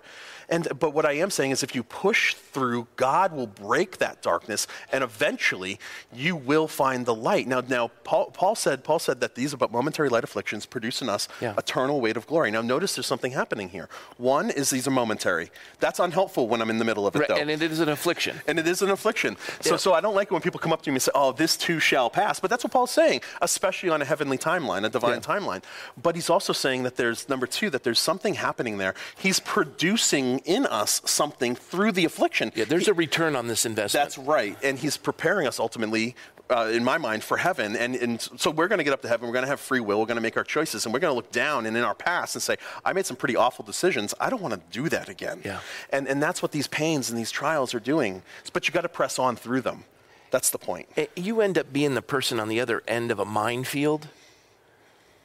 And, 0.48 0.68
but 0.78 0.90
what 0.94 1.04
I 1.06 1.12
am 1.12 1.30
saying 1.30 1.50
is 1.52 1.62
if 1.62 1.74
you 1.74 1.82
push 1.82 2.34
through, 2.34 2.86
God 2.96 3.32
will 3.32 3.46
break 3.46 3.98
that 3.98 4.22
darkness 4.22 4.66
and 4.92 5.02
eventually 5.04 5.78
you 6.12 6.36
will 6.36 6.68
find 6.68 7.06
the 7.06 7.14
light. 7.14 7.46
Now, 7.46 7.60
now 7.66 7.88
Paul, 8.04 8.26
Paul, 8.30 8.54
said, 8.54 8.84
Paul 8.84 8.98
said 8.98 9.20
that 9.20 9.34
these 9.34 9.54
are 9.54 9.56
but 9.56 9.72
momentary 9.72 10.08
light 10.08 10.24
afflictions 10.24 10.66
produce 10.66 11.00
in 11.02 11.08
us 11.08 11.28
Yeah. 11.40 11.54
eternal 11.58 12.00
weight 12.00 12.16
of 12.16 12.26
glory. 12.26 12.50
Now 12.50 12.60
notice 12.62 12.94
there's 12.94 13.06
something 13.06 13.32
happening 13.32 13.70
here. 13.70 13.88
One 14.18 14.50
is 14.50 14.70
these 14.70 14.86
are 14.86 14.90
momentary. 14.90 15.50
That's 15.80 15.98
unhelpful 15.98 16.48
when 16.48 16.60
I'm 16.60 16.70
in 16.70 16.78
the 16.78 16.84
middle 16.84 17.06
of 17.06 17.16
it 17.16 17.20
Right, 17.20 17.28
though 17.28 17.36
and 17.36 17.50
it 17.50 17.62
is 17.62 17.80
an 17.80 17.88
affliction. 17.88 18.40
and 18.46 18.58
it 18.58 18.66
is 18.66 18.82
an 18.82 18.90
affliction. 18.90 19.36
So, 19.60 19.70
Yeah. 19.72 19.76
so 19.78 19.92
I 19.94 20.00
don't 20.00 20.14
like 20.14 20.28
it 20.28 20.32
when 20.32 20.42
people 20.42 20.60
come 20.60 20.72
up 20.72 20.82
to 20.82 20.90
me 20.90 20.96
and 20.96 21.02
say, 21.02 21.12
"Oh, 21.14 21.32
this 21.32 21.56
too 21.56 21.80
shall 21.80 22.10
pass." 22.10 22.40
But 22.40 22.50
that's 22.50 22.64
what 22.64 22.72
Paul's 22.72 22.90
saying, 22.90 23.22
especially 23.42 23.88
on 23.88 24.02
a 24.02 24.04
heavenly 24.04 24.38
timeline, 24.38 24.84
a 24.84 24.88
divine 24.88 25.14
Yeah. 25.14 25.18
timeline. 25.20 25.62
But 26.00 26.14
he's 26.14 26.30
also 26.30 26.52
saying 26.52 26.82
that 26.84 26.96
there's 26.96 27.28
number 27.28 27.46
two, 27.46 27.70
that 27.70 27.82
there's 27.84 27.98
something 28.00 28.34
happening 28.34 28.78
there. 28.78 28.94
He's 29.16 29.40
producing 29.40 30.33
in 30.40 30.66
us 30.66 31.00
something 31.04 31.54
through 31.54 31.92
the 31.92 32.04
affliction. 32.04 32.52
Yeah, 32.54 32.64
there's 32.64 32.86
He- 32.86 32.90
a 32.90 32.94
return 32.94 33.36
on 33.36 33.46
this 33.46 33.64
investment. 33.66 34.04
that's 34.04 34.18
right. 34.18 34.56
And 34.62 34.78
he's 34.78 34.96
preparing 34.96 35.46
us 35.46 35.58
ultimately, 35.60 36.14
uh, 36.50 36.70
in 36.72 36.84
my 36.84 36.98
mind, 36.98 37.24
for 37.24 37.36
heaven. 37.36 37.74
And, 37.76 37.94
and 37.96 38.20
so 38.20 38.50
we're 38.50 38.68
going 38.68 38.78
to 38.78 38.84
get 38.84 38.92
up 38.92 39.02
to 39.02 39.08
heaven. 39.08 39.26
We're 39.26 39.32
going 39.32 39.44
to 39.44 39.48
have 39.50 39.60
free 39.60 39.80
will. 39.80 39.98
We're 40.00 40.06
going 40.06 40.16
to 40.16 40.22
make 40.22 40.36
our 40.36 40.44
choices. 40.44 40.84
And 40.84 40.92
we're 40.92 41.00
going 41.00 41.10
to 41.12 41.16
look 41.16 41.32
down 41.32 41.66
and 41.66 41.76
in 41.76 41.82
our 41.84 41.94
past 41.94 42.34
and 42.34 42.42
say, 42.42 42.56
I 42.84 42.92
made 42.92 43.06
some 43.06 43.16
pretty 43.16 43.36
awful 43.36 43.64
decisions. 43.64 44.14
I 44.20 44.28
don't 44.30 44.42
want 44.42 44.54
to 44.54 44.60
do 44.70 44.88
that 44.90 45.08
again. 45.08 45.40
Yeah. 45.44 45.60
And, 45.90 46.06
and 46.06 46.22
that's 46.22 46.42
what 46.42 46.52
these 46.52 46.66
pains 46.66 47.10
and 47.10 47.18
these 47.18 47.30
trials 47.30 47.74
are 47.74 47.80
doing. 47.80 48.22
But 48.52 48.68
you 48.68 48.74
got 48.74 48.82
to 48.82 48.88
press 48.88 49.18
on 49.18 49.36
through 49.36 49.62
them. 49.62 49.84
That's 50.30 50.50
the 50.50 50.58
point. 50.58 50.88
Eh, 50.96 51.06
you 51.16 51.40
end 51.40 51.56
up 51.58 51.72
being 51.72 51.94
the 51.94 52.02
person 52.02 52.40
on 52.40 52.48
the 52.48 52.60
other 52.60 52.82
end 52.88 53.10
of 53.10 53.18
a 53.20 53.24
minefield. 53.24 54.08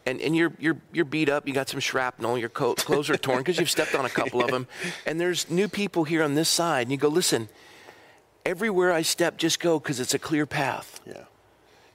And, 0.09 0.21
and 0.21 0.35
you're, 0.35 0.53
you're, 0.59 0.77
you're 0.91 1.05
beat 1.05 1.29
up, 1.29 1.47
you 1.47 1.53
got 1.53 1.69
some 1.69 1.79
shrapnel, 1.79 2.37
your 2.37 2.49
coat, 2.49 2.77
clothes 2.77 3.09
are 3.09 3.17
torn 3.17 3.37
because 3.39 3.59
you've 3.59 3.69
stepped 3.69 3.93
on 3.95 4.05
a 4.05 4.09
couple 4.09 4.41
of 4.43 4.49
them. 4.49 4.67
And 5.05 5.19
there's 5.19 5.49
new 5.49 5.67
people 5.67 6.03
here 6.03 6.23
on 6.23 6.35
this 6.35 6.49
side. 6.49 6.83
And 6.83 6.91
you 6.91 6.97
go, 6.97 7.07
listen, 7.09 7.49
everywhere 8.45 8.91
I 8.91 9.01
step, 9.03 9.37
just 9.37 9.59
go 9.59 9.79
because 9.79 9.99
it's 9.99 10.13
a 10.13 10.19
clear 10.19 10.45
path. 10.45 10.99
Yeah. 11.05 11.23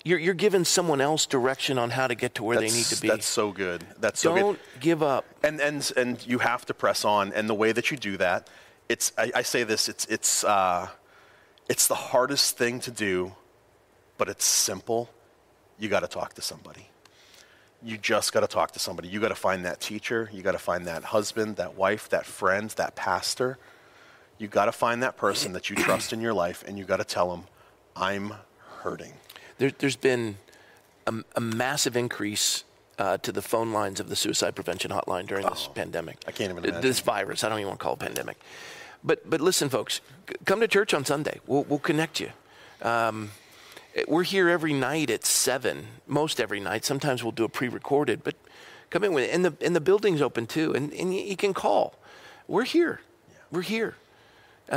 You're, 0.04 0.18
you're 0.18 0.34
giving 0.34 0.64
someone 0.64 1.00
else 1.00 1.26
direction 1.26 1.78
on 1.78 1.90
how 1.90 2.06
to 2.06 2.14
get 2.14 2.34
to 2.36 2.44
where 2.44 2.58
they 2.58 2.68
need 2.68 2.84
to 2.86 3.00
be. 3.00 3.08
that's 3.08 3.26
so 3.26 3.52
good. 3.52 3.84
That's 3.98 4.20
so 4.20 4.34
Don't 4.34 4.52
good. 4.54 4.80
give 4.80 5.02
up. 5.02 5.24
and 5.42 5.60
and 5.60 5.90
and 5.96 6.26
you 6.26 6.38
have 6.38 6.66
to 6.66 6.74
press 6.74 7.04
on 7.04 7.32
and 7.32 7.48
the 7.48 7.54
way 7.54 7.72
that 7.72 7.90
you 7.90 7.96
do 7.96 8.16
that 8.18 8.50
it's 8.88 9.12
i, 9.16 9.32
I 9.34 9.42
say 9.42 9.64
this 9.64 9.88
it's 9.88 10.04
it's 10.06 10.44
uh, 10.44 10.88
it's 11.70 11.86
the 11.88 11.94
hardest 11.94 12.58
thing 12.58 12.80
to 12.80 12.90
do 12.90 13.32
but 14.18 14.28
it's 14.28 14.44
simple 14.44 15.08
you 15.78 15.88
got 15.88 16.00
to 16.00 16.06
talk 16.06 16.34
to 16.34 16.42
somebody 16.42 16.86
you 17.82 17.98
just 17.98 18.32
got 18.32 18.40
to 18.40 18.46
talk 18.46 18.72
to 18.72 18.78
somebody 18.78 19.08
you 19.08 19.20
got 19.20 19.28
to 19.28 19.34
find 19.34 19.64
that 19.64 19.80
teacher 19.80 20.28
you 20.32 20.42
got 20.42 20.52
to 20.52 20.58
find 20.58 20.86
that 20.86 21.04
husband 21.04 21.56
that 21.56 21.74
wife 21.76 22.08
that 22.08 22.24
friend 22.26 22.70
that 22.70 22.94
pastor 22.94 23.58
you 24.38 24.48
got 24.48 24.64
to 24.66 24.72
find 24.72 25.02
that 25.02 25.16
person 25.16 25.52
that 25.52 25.70
you 25.70 25.76
trust 25.76 26.12
in 26.12 26.20
your 26.20 26.34
life 26.34 26.64
and 26.66 26.78
you 26.78 26.84
got 26.84 26.96
to 26.98 27.04
tell 27.04 27.30
them 27.30 27.44
i'm 27.96 28.32
hurting 28.82 29.12
There, 29.58 29.70
there's 29.78 29.96
been 29.96 30.36
a, 31.06 31.14
a 31.36 31.40
massive 31.40 31.96
increase 31.96 32.64
uh, 32.98 33.16
to 33.18 33.32
the 33.32 33.42
phone 33.42 33.72
lines 33.72 33.98
of 34.00 34.08
the 34.08 34.16
suicide 34.16 34.54
prevention 34.54 34.90
hotline 34.90 35.26
during 35.26 35.44
this 35.46 35.68
pandemic. 35.74 36.16
Oh, 36.24 36.28
I 36.28 36.32
can't 36.32 36.50
even 36.52 36.62
Th- 36.62 36.74
This 36.80 37.00
virus, 37.00 37.42
I 37.42 37.48
don't 37.48 37.58
even 37.58 37.68
want 37.68 37.80
to 37.80 37.84
call 37.84 37.94
it 37.94 37.98
pandemic. 37.98 38.38
But, 39.02 39.28
but 39.28 39.40
listen, 39.40 39.68
folks, 39.68 40.00
c- 40.28 40.36
come 40.44 40.60
to 40.60 40.68
church 40.68 40.94
on 40.94 41.04
Sunday. 41.04 41.40
We'll, 41.46 41.64
we'll 41.64 41.80
connect 41.80 42.20
you. 42.20 42.30
Um, 42.82 43.32
we're 44.08 44.24
here 44.24 44.48
every 44.48 44.72
night 44.72 45.10
at 45.10 45.24
7, 45.24 45.86
most 46.06 46.40
every 46.40 46.60
night. 46.60 46.84
Sometimes 46.84 47.22
we'll 47.22 47.32
do 47.32 47.44
a 47.44 47.48
pre 47.48 47.68
recorded, 47.68 48.24
but 48.24 48.34
come 48.90 49.04
in 49.04 49.12
with 49.12 49.24
it. 49.24 49.34
And 49.34 49.44
the, 49.44 49.54
and 49.60 49.74
the 49.74 49.80
building's 49.80 50.20
open 50.20 50.46
too, 50.46 50.74
and, 50.74 50.92
and 50.92 51.14
you, 51.14 51.36
can 51.36 51.54
call. 51.54 51.94
We're 52.48 52.64
here. 52.64 53.00
We're 53.50 53.62
here. 53.62 53.94
it's 54.68 54.72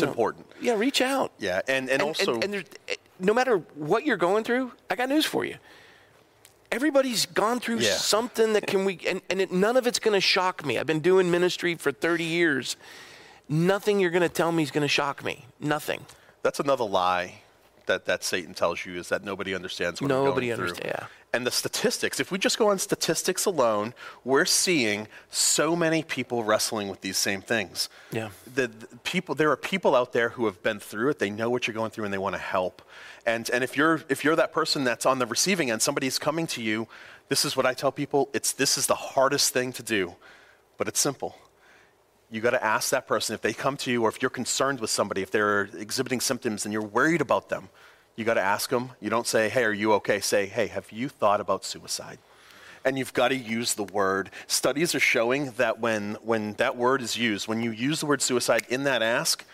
know, 0.00 0.08
important 0.08 0.46
Yeah, 0.60 0.74
reach 0.74 1.00
out. 1.00 1.32
yeah 1.38 1.60
and 1.68 1.88
and, 1.88 2.02
also 2.02 2.40
and 2.40 2.52
there's, 2.52 2.64
eh, 2.88 2.94
no 3.20 3.32
matter 3.32 3.58
what 3.74 4.04
you're 4.04 4.16
going 4.16 4.42
through, 4.42 4.72
I 4.90 4.96
got 4.96 5.08
news 5.08 5.24
for 5.24 5.44
you. 5.44 5.56
Everybody's 6.72 7.26
gone 7.26 7.60
through 7.60 7.78
Yeah. 7.78 7.92
something 7.92 8.54
that 8.54 8.66
can 8.66 8.84
we, 8.84 8.98
and, 9.06 9.20
and 9.30 9.40
it, 9.40 9.52
none 9.52 9.76
of 9.76 9.86
it's 9.86 10.00
going 10.00 10.14
to 10.14 10.20
shock 10.20 10.66
me. 10.66 10.78
I've 10.78 10.86
been 10.86 11.00
doing 11.00 11.30
ministry 11.30 11.76
for 11.76 11.92
30 11.92 12.24
years. 12.24 12.76
Nothing 13.48 14.00
you're 14.00 14.10
going 14.10 14.22
to 14.22 14.28
tell 14.28 14.50
me 14.50 14.64
is 14.64 14.72
going 14.72 14.82
to 14.82 14.88
shock 14.88 15.22
me. 15.22 15.44
Nothing. 15.60 16.04
That's 16.42 16.58
another 16.58 16.84
lie 16.84 17.43
that, 17.86 18.04
that 18.06 18.24
Satan 18.24 18.54
tells 18.54 18.84
you 18.84 18.96
is 18.98 19.08
that 19.08 19.24
nobody 19.24 19.54
understands 19.54 20.00
what 20.00 20.08
Nobody 20.08 20.48
we're 20.50 20.56
going 20.56 20.68
through. 20.68 20.76
understand- 20.84 21.00
yeah. 21.02 21.06
And 21.34 21.44
the 21.44 21.50
statistics, 21.50 22.20
if 22.20 22.30
we 22.30 22.38
just 22.38 22.58
go 22.58 22.68
on 22.70 22.78
statistics 22.78 23.44
alone, 23.44 23.92
we're 24.22 24.44
seeing 24.44 25.08
so 25.30 25.74
many 25.74 26.04
people 26.04 26.44
wrestling 26.44 26.86
with 26.88 27.00
these 27.00 27.16
same 27.16 27.42
things. 27.42 27.88
Yeah. 28.12 28.28
The, 28.46 28.68
the 28.68 28.86
people, 29.02 29.34
there 29.34 29.50
are 29.50 29.56
people 29.56 29.96
out 29.96 30.12
there 30.12 30.28
who 30.28 30.46
have 30.46 30.62
been 30.62 30.78
through 30.78 31.08
it. 31.10 31.18
They 31.18 31.30
know 31.30 31.50
what 31.50 31.66
you're 31.66 31.74
going 31.74 31.90
through, 31.90 32.04
and 32.04 32.14
they 32.14 32.18
want 32.18 32.36
to 32.36 32.40
help. 32.40 32.82
And 33.26 33.50
and 33.50 33.64
if 33.64 33.76
you're 33.76 34.02
if 34.08 34.22
you're 34.22 34.36
that 34.36 34.52
person 34.52 34.84
that's 34.84 35.06
on 35.06 35.18
the 35.18 35.26
receiving 35.26 35.72
end, 35.72 35.82
somebody's 35.82 36.20
coming 36.20 36.46
to 36.48 36.62
you. 36.62 36.86
This 37.28 37.44
is 37.44 37.56
what 37.56 37.66
I 37.66 37.74
tell 37.74 37.90
people. 37.90 38.28
It's 38.32 38.52
this 38.52 38.78
is 38.78 38.86
the 38.86 38.94
hardest 38.94 39.52
thing 39.52 39.72
to 39.72 39.82
do, 39.82 40.14
but 40.78 40.86
it's 40.86 41.00
simple 41.00 41.34
you 42.34 42.40
got 42.40 42.50
to 42.50 42.64
ask 42.64 42.90
that 42.90 43.06
person 43.06 43.32
if 43.32 43.42
they 43.42 43.52
come 43.52 43.76
to 43.76 43.92
you 43.92 44.02
or 44.02 44.08
if 44.08 44.20
you're 44.20 44.28
concerned 44.28 44.80
with 44.80 44.90
somebody, 44.90 45.22
if 45.22 45.30
they're 45.30 45.68
exhibiting 45.78 46.20
symptoms 46.20 46.66
and 46.66 46.72
you're 46.72 46.82
worried 46.82 47.20
about 47.20 47.48
them, 47.48 47.68
you 48.16 48.24
got 48.24 48.34
to 48.34 48.40
ask 48.40 48.70
them. 48.70 48.90
You 49.00 49.08
don't 49.08 49.28
say, 49.28 49.48
hey, 49.48 49.62
are 49.62 49.72
you 49.72 49.92
okay? 49.94 50.18
Say, 50.18 50.46
hey, 50.46 50.66
have 50.66 50.90
you 50.90 51.08
thought 51.08 51.40
about 51.40 51.64
suicide? 51.64 52.18
And 52.84 52.98
you've 52.98 53.12
got 53.12 53.28
to 53.28 53.36
use 53.36 53.74
the 53.74 53.84
word. 53.84 54.30
Studies 54.48 54.96
are 54.96 55.00
showing 55.00 55.52
that 55.58 55.78
when, 55.78 56.14
when 56.24 56.54
that 56.54 56.76
word 56.76 57.02
is 57.02 57.16
used, 57.16 57.46
when 57.46 57.62
you 57.62 57.70
use 57.70 58.00
the 58.00 58.06
word 58.06 58.20
suicide 58.20 58.66
in 58.68 58.82
that 58.82 59.00
ask, 59.00 59.44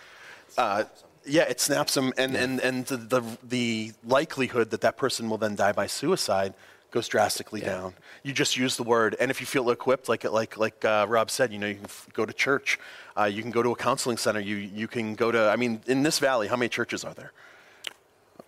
uh, 0.56 0.84
yeah, 1.26 1.42
it 1.42 1.60
snaps 1.60 1.92
them, 1.92 2.14
and, 2.16 2.34
and, 2.34 2.60
and 2.60 2.86
the, 2.86 2.96
the, 2.96 3.22
the 3.44 3.92
likelihood 4.06 4.70
that 4.70 4.80
that 4.80 4.96
person 4.96 5.28
will 5.28 5.36
then 5.36 5.54
die 5.54 5.72
by 5.72 5.86
suicide 5.86 6.54
goes 6.90 7.08
drastically 7.08 7.60
down. 7.60 7.94
You 8.22 8.32
just 8.32 8.56
use 8.56 8.76
the 8.76 8.82
word, 8.82 9.16
and 9.20 9.30
if 9.30 9.40
you 9.40 9.46
feel 9.46 9.70
equipped, 9.70 10.08
like 10.08 10.24
like 10.24 10.56
like 10.56 10.84
uh, 10.84 11.06
Rob 11.08 11.30
said, 11.30 11.52
you 11.52 11.58
know, 11.58 11.66
you 11.68 11.76
can 11.76 11.84
f- 11.84 12.08
go 12.12 12.26
to 12.26 12.32
church, 12.32 12.78
uh, 13.18 13.24
you 13.24 13.42
can 13.42 13.50
go 13.50 13.62
to 13.62 13.70
a 13.70 13.76
counseling 13.76 14.16
center, 14.16 14.40
you 14.40 14.56
you 14.56 14.88
can 14.88 15.14
go 15.14 15.30
to. 15.30 15.48
I 15.50 15.56
mean, 15.56 15.80
in 15.86 16.02
this 16.02 16.18
valley, 16.18 16.48
how 16.48 16.56
many 16.56 16.68
churches 16.68 17.04
are 17.04 17.14
there? 17.14 17.32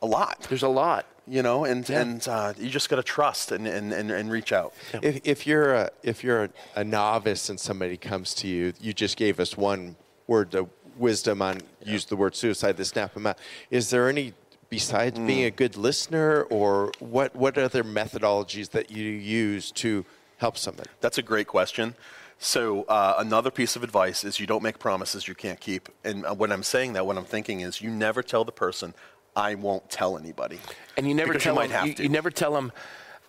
A 0.00 0.06
lot. 0.06 0.46
There's 0.48 0.62
a 0.64 0.68
lot. 0.68 1.06
You 1.28 1.40
know, 1.42 1.64
and 1.64 1.88
Yeah. 1.88 2.00
and 2.00 2.26
uh, 2.28 2.52
you 2.58 2.68
just 2.68 2.88
got 2.90 2.96
to 2.96 3.02
trust 3.04 3.52
and, 3.52 3.68
and, 3.68 3.92
and, 3.92 4.10
and 4.10 4.28
reach 4.28 4.52
out. 4.52 4.72
If, 5.02 5.20
if 5.24 5.46
you're 5.46 5.72
a, 5.72 5.90
if 6.02 6.24
you're 6.24 6.44
a, 6.44 6.50
a 6.74 6.82
novice 6.82 7.48
and 7.48 7.60
somebody 7.60 7.96
comes 7.96 8.34
to 8.34 8.48
you, 8.48 8.72
you 8.80 8.92
just 8.92 9.16
gave 9.16 9.38
us 9.38 9.56
one 9.56 9.94
word 10.26 10.52
of 10.56 10.68
wisdom 10.96 11.40
on 11.40 11.60
use 11.84 12.06
the 12.06 12.16
word 12.16 12.34
suicide 12.34 12.76
to 12.76 12.84
snap 12.84 13.14
them 13.14 13.28
out. 13.28 13.38
Is 13.70 13.90
there 13.90 14.08
any 14.08 14.34
besides 14.76 15.18
Hmm. 15.18 15.26
being 15.26 15.44
a 15.44 15.50
good 15.50 15.76
listener, 15.76 16.42
or 16.50 16.90
what 16.98 17.36
what 17.36 17.58
other 17.58 17.84
methodologies 17.84 18.70
that 18.70 18.90
you 18.90 19.04
use 19.04 19.70
to 19.72 20.04
help 20.38 20.56
somebody? 20.56 20.88
That's 21.02 21.18
a 21.18 21.22
great 21.22 21.46
question. 21.46 21.94
So 22.38 22.82
uh, 22.84 23.14
another 23.18 23.50
piece 23.50 23.76
of 23.76 23.84
advice 23.84 24.24
is 24.24 24.40
you 24.40 24.46
don't 24.46 24.62
make 24.62 24.78
promises 24.80 25.28
you 25.28 25.34
can't 25.34 25.60
keep. 25.60 25.88
And 26.02 26.24
uh, 26.26 26.34
when 26.34 26.50
I'm 26.50 26.62
saying 26.64 26.94
that, 26.94 27.06
what 27.06 27.16
I'm 27.18 27.24
thinking 27.36 27.60
is 27.60 27.80
you 27.80 27.90
never 27.90 28.22
tell 28.22 28.44
the 28.44 28.56
person, 28.66 28.94
"I 29.36 29.54
won't 29.54 29.90
tell 29.90 30.16
anybody." 30.18 30.58
And 30.96 31.06
you 31.06 31.14
never 31.14 31.32
Because 31.34 31.44
tell 31.44 31.54
you 31.54 31.60
might 31.60 31.68
them. 31.68 31.78
have 31.80 31.86
You, 31.88 31.94
to. 31.94 32.02
you 32.04 32.08
never 32.08 32.30
tell 32.30 32.52
them. 32.54 32.72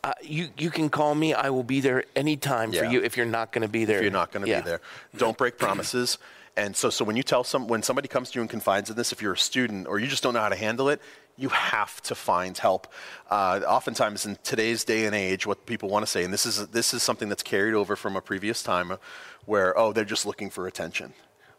Uh, 0.06 0.14
you 0.22 0.50
you 0.58 0.70
can 0.72 0.90
call 0.90 1.14
me. 1.14 1.34
I 1.34 1.50
will 1.50 1.64
be 1.76 1.80
there 1.82 2.06
anytime 2.16 2.72
for 2.72 2.86
you 2.86 3.02
if 3.04 3.16
you're 3.18 3.34
not 3.40 3.52
going 3.52 3.62
to 3.62 3.74
be 3.80 3.84
there. 3.86 3.98
if 3.98 4.04
you're 4.04 4.12
not 4.24 4.32
going 4.32 4.46
to 4.46 4.50
Yeah. 4.50 4.62
be 4.62 4.66
there. 4.72 4.82
Don't 5.18 5.38
break 5.38 5.58
promises. 5.58 6.18
And 6.56 6.76
so, 6.76 6.92
so 6.92 7.04
when 7.04 7.16
you 7.16 7.24
tell 7.24 7.44
some, 7.44 7.68
when 7.68 7.82
somebody 7.82 8.08
comes 8.08 8.30
to 8.30 8.36
you 8.38 8.42
and 8.42 8.50
confides 8.50 8.88
in 8.92 8.96
this, 8.96 9.12
if 9.12 9.24
you're 9.24 9.34
a 9.34 9.38
student 9.52 9.88
or 9.88 9.98
you 9.98 10.06
just 10.06 10.22
don't 10.22 10.36
know 10.36 10.40
how 10.48 10.50
to 10.50 10.56
handle 10.56 10.88
it, 10.90 11.02
you 11.38 11.50
have 11.50 12.02
to 12.04 12.16
find 12.16 12.58
help. 12.58 12.88
Uh, 13.30 13.62
oftentimes 13.68 14.26
in 14.26 14.38
today's 14.44 14.84
day 14.84 15.06
and 15.06 15.16
age, 15.16 15.46
what 15.48 15.66
people 15.66 15.90
want 15.90 16.04
to 16.06 16.12
say, 16.12 16.24
and 16.24 16.32
this 16.34 16.46
is 16.46 16.68
this 16.68 16.94
is 16.94 17.02
something 17.04 17.30
that's 17.30 17.44
carried 17.44 17.74
over 17.74 17.96
from 17.96 18.16
a 18.16 18.22
previous 18.22 18.62
time, 18.64 18.92
uh, 18.92 18.98
where 19.46 19.78
oh 19.78 19.92
they're 19.94 20.06
just 20.06 20.26
looking 20.26 20.50
for 20.50 20.68
attention. 20.68 21.14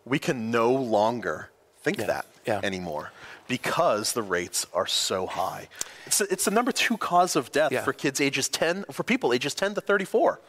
We 0.04 0.18
can 0.18 0.50
no 0.50 0.72
longer 0.72 1.50
think 1.82 1.98
Yeah. 1.98 2.06
that 2.06 2.26
Yeah. 2.46 2.60
anymore 2.62 3.10
because 3.48 4.12
the 4.12 4.22
rates 4.22 4.66
are 4.72 4.86
so 4.86 5.26
high. 5.26 5.68
It's, 6.06 6.20
it's 6.20 6.44
the 6.46 6.50
number 6.50 6.72
two 6.72 6.96
cause 6.96 7.36
of 7.36 7.52
death 7.52 7.72
Yeah. 7.72 7.82
for 7.84 7.92
kids 7.92 8.20
ages 8.20 8.48
10, 8.48 8.84
for 8.90 9.02
people 9.02 9.32
ages 9.34 9.54
10 9.54 9.74
to 9.74 9.80
34. 9.82 10.40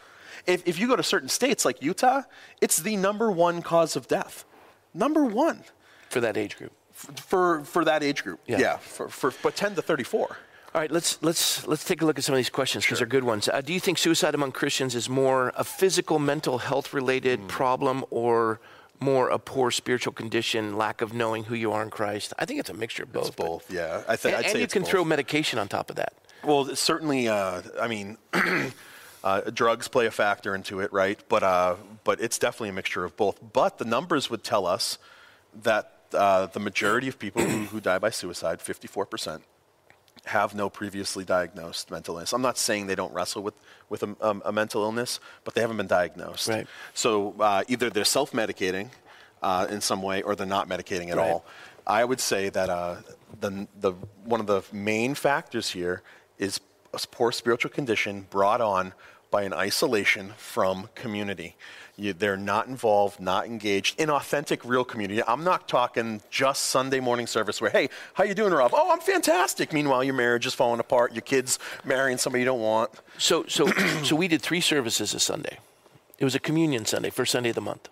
If, 0.47 0.65
if 0.67 0.79
you 0.79 0.87
go 0.87 0.95
to 0.95 1.03
certain 1.03 1.27
states 1.29 1.65
like 1.65 1.81
Utah, 1.81 2.21
it's 2.61 2.77
the 2.77 2.95
number 2.95 3.29
one 3.31 3.61
cause 3.61 3.95
of 3.97 4.07
death. 4.07 4.45
Number 4.93 5.25
one 5.25 5.63
for 6.09 6.21
that 6.21 6.37
age 6.37 6.57
group. 6.57 6.71
For, 7.27 7.63
for 7.65 7.85
that 7.85 8.03
age 8.03 8.23
group. 8.23 8.39
Yeah. 8.47 8.77
for, 8.77 9.09
for, 9.09 9.33
but 9.43 9.55
10 9.55 9.75
to 9.75 9.81
34. 9.81 10.37
All 10.73 10.81
right, 10.81 10.91
let's 10.91 11.21
let's 11.23 11.65
let's 11.67 11.85
take 11.85 12.01
a 12.01 12.05
look 12.05 12.17
at 12.17 12.25
some 12.25 12.33
of 12.33 12.37
these 12.37 12.49
questions 12.49 12.83
because 12.83 12.97
they're 12.99 13.07
good 13.07 13.23
ones. 13.23 13.47
Uh, 13.47 13.61
do 13.61 13.71
you 13.71 13.79
think 13.79 13.97
suicide 13.97 14.35
among 14.35 14.51
Christians 14.51 14.93
is 14.93 15.07
more 15.07 15.53
a 15.55 15.63
physical, 15.63 16.19
mental 16.19 16.57
health 16.57 16.93
related 16.93 17.39
Hmm. 17.39 17.47
problem, 17.47 18.05
or 18.09 18.59
more 18.99 19.29
a 19.29 19.39
poor 19.39 19.71
spiritual 19.71 20.11
condition, 20.11 20.75
lack 20.77 20.99
of 20.99 21.13
knowing 21.13 21.45
who 21.45 21.55
you 21.55 21.71
are 21.71 21.81
in 21.81 21.89
Christ? 21.89 22.33
I 22.37 22.43
think 22.43 22.59
it's 22.59 22.69
a 22.69 22.73
mixture 22.73 23.03
of 23.03 23.13
both. 23.13 23.27
It's 23.27 23.35
both, 23.37 23.71
yeah. 23.71 24.03
I 24.05 24.17
th- 24.17 24.35
and 24.35 24.45
and 24.47 24.55
you 24.57 24.63
it's 24.63 24.73
can 24.73 24.81
both. 24.81 24.91
throw 24.91 25.05
medication 25.05 25.59
on 25.59 25.69
top 25.69 25.89
of 25.89 25.95
that. 25.95 26.11
Well, 26.43 26.75
certainly, 26.75 27.29
uh, 27.29 27.61
I 27.79 27.87
mean, 27.87 28.17
uh, 29.23 29.41
drugs 29.53 29.87
play 29.87 30.07
a 30.07 30.11
factor 30.11 30.53
into 30.55 30.81
it, 30.81 30.91
right? 30.91 31.17
But, 31.29 31.43
uh, 31.43 31.75
but 32.03 32.19
it's 32.19 32.37
definitely 32.37 32.69
a 32.69 32.73
mixture 32.73 33.05
of 33.05 33.15
both. 33.15 33.39
But 33.53 33.77
the 33.77 33.85
numbers 33.85 34.29
would 34.29 34.43
tell 34.43 34.65
us 34.67 34.97
that 35.63 35.93
uh, 36.13 36.47
the 36.47 36.59
majority 36.59 37.07
of 37.07 37.17
people 37.19 37.41
who, 37.43 37.65
who 37.65 37.79
die 37.81 37.99
by 37.99 38.09
suicide, 38.09 38.59
54%, 38.59 39.41
have 40.25 40.55
no 40.55 40.69
previously 40.69 41.23
diagnosed 41.23 41.91
mental 41.91 42.15
illness. 42.15 42.33
I'm 42.33 42.41
not 42.41 42.57
saying 42.57 42.87
they 42.87 42.95
don't 42.95 43.13
wrestle 43.13 43.43
with, 43.43 43.53
with 43.89 44.03
a, 44.03 44.15
um, 44.21 44.41
a 44.45 44.51
mental 44.51 44.83
illness, 44.83 45.19
but 45.43 45.53
they 45.53 45.61
haven't 45.61 45.77
been 45.77 45.87
diagnosed. 45.87 46.47
Right. 46.47 46.67
So 46.93 47.35
uh, 47.39 47.63
either 47.67 47.89
they're 47.89 48.05
self 48.05 48.31
medicating 48.31 48.89
uh, 49.41 49.67
in 49.69 49.81
some 49.81 50.01
way 50.01 50.21
or 50.21 50.35
they're 50.35 50.47
not 50.47 50.67
medicating 50.67 51.09
at 51.09 51.17
Right. 51.17 51.29
all. 51.29 51.45
I 51.85 52.03
would 52.03 52.19
say 52.19 52.49
that 52.49 52.69
uh, 52.69 52.95
the, 53.39 53.67
the, 53.79 53.91
one 54.23 54.39
of 54.39 54.47
the 54.47 54.63
main 54.71 55.13
factors 55.13 55.69
here 55.71 56.01
is 56.39 56.59
a 56.93 56.99
poor 57.11 57.31
spiritual 57.31 57.69
condition 57.69 58.25
brought 58.31 58.61
on 58.61 58.93
by 59.31 59.43
an 59.43 59.53
isolation 59.53 60.33
from 60.37 60.89
community. 60.95 61.55
You, 61.97 62.13
they're 62.13 62.35
not 62.35 62.67
involved, 62.67 63.19
not 63.19 63.45
engaged 63.45 63.99
in 63.99 64.09
authentic, 64.09 64.65
real 64.65 64.83
community. 64.83 65.21
I'm 65.25 65.43
not 65.43 65.67
talking 65.67 66.21
just 66.29 66.63
Sunday 66.63 66.99
morning 66.99 67.25
service 67.25 67.61
where, 67.61 67.69
hey, 67.69 67.89
how 68.15 68.25
you 68.25 68.33
doing, 68.33 68.51
Rob? 68.51 68.71
Oh, 68.73 68.91
I'm 68.91 68.99
fantastic. 68.99 69.71
Meanwhile, 69.71 70.03
your 70.03 70.13
marriage 70.13 70.45
is 70.45 70.53
falling 70.53 70.81
apart. 70.81 71.13
Your 71.13 71.21
kids 71.21 71.57
marrying 71.85 72.17
somebody 72.17 72.41
you 72.41 72.45
don't 72.45 72.59
want. 72.59 72.91
So 73.17 73.45
so 73.47 73.67
so 74.03 74.15
we 74.15 74.27
did 74.27 74.41
three 74.41 74.61
services 74.61 75.13
this 75.13 75.23
Sunday. 75.23 75.59
It 76.17 76.25
was 76.25 76.35
a 76.35 76.39
communion 76.39 76.85
Sunday, 76.85 77.09
first 77.09 77.31
Sunday 77.31 77.49
of 77.49 77.55
the 77.55 77.61
month. 77.61 77.89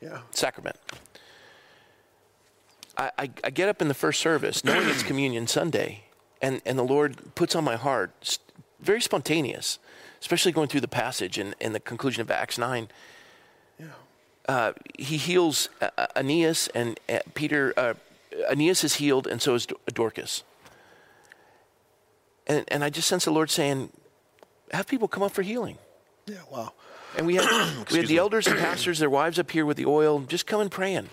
Yeah. 0.00 0.20
Sacrament. 0.30 0.76
I, 2.96 3.10
I, 3.18 3.30
I 3.44 3.50
get 3.50 3.68
up 3.68 3.80
in 3.80 3.88
the 3.88 3.94
first 3.94 4.20
service 4.20 4.64
knowing 4.64 4.88
it's 4.88 5.02
Communion 5.12 5.46
Sunday, 5.46 6.04
and, 6.40 6.60
and 6.66 6.78
the 6.78 6.82
Lord 6.82 7.34
puts 7.34 7.54
on 7.54 7.64
my 7.64 7.76
heart, 7.76 8.38
very 8.82 9.00
spontaneous, 9.00 9.78
especially 10.20 10.52
going 10.52 10.68
through 10.68 10.80
the 10.80 10.88
passage 10.88 11.38
and, 11.38 11.54
and 11.60 11.74
the 11.74 11.80
conclusion 11.80 12.20
of 12.20 12.30
Acts 12.30 12.58
9. 12.58 12.88
Uh, 14.48 14.72
he 14.98 15.16
heals 15.16 15.68
uh, 15.80 15.88
uh, 15.96 16.06
Aeneas, 16.16 16.68
and 16.74 16.98
uh, 17.08 17.20
Peter, 17.34 17.72
uh, 17.76 17.94
Aeneas 18.50 18.82
is 18.82 18.94
healed, 18.94 19.26
and 19.26 19.40
so 19.40 19.54
is 19.54 19.66
Dor- 19.66 19.78
Dorcas. 19.92 20.42
And, 22.48 22.64
and 22.68 22.82
I 22.82 22.90
just 22.90 23.06
sense 23.06 23.24
the 23.24 23.30
Lord 23.30 23.50
saying, 23.50 23.90
have 24.72 24.88
people 24.88 25.06
come 25.06 25.22
up 25.22 25.30
for 25.30 25.42
healing. 25.42 25.78
Yeah, 26.26 26.38
wow. 26.50 26.72
And 27.16 27.26
we 27.26 27.36
had, 27.36 27.44
we 27.92 27.98
had 27.98 28.08
the 28.08 28.14
me. 28.14 28.18
elders 28.18 28.46
and 28.48 28.58
pastors, 28.58 28.98
their 28.98 29.10
wives 29.10 29.38
up 29.38 29.50
here 29.50 29.64
with 29.64 29.76
the 29.76 29.86
oil, 29.86 30.20
just 30.20 30.46
coming 30.46 30.68
praying. 30.68 31.08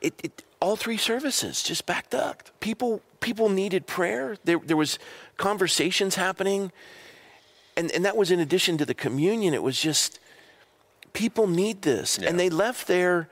It, 0.00 0.14
it, 0.24 0.42
all 0.60 0.76
three 0.76 0.96
services 0.96 1.62
just 1.62 1.86
backed 1.86 2.14
up. 2.14 2.48
People, 2.60 3.00
people 3.20 3.48
needed 3.48 3.86
prayer. 3.86 4.36
There, 4.44 4.58
there 4.58 4.76
was 4.76 4.98
conversations 5.36 6.16
happening. 6.16 6.70
And, 7.76 7.90
and 7.92 8.04
that 8.04 8.16
was 8.16 8.30
in 8.30 8.40
addition 8.40 8.76
to 8.78 8.84
the 8.84 8.94
communion. 8.94 9.54
It 9.54 9.62
was 9.62 9.80
just, 9.80 10.18
people 11.12 11.46
need 11.46 11.82
this. 11.82 12.18
Yeah. 12.20 12.28
And 12.28 12.38
they 12.38 12.50
left 12.50 12.86
there 12.86 13.28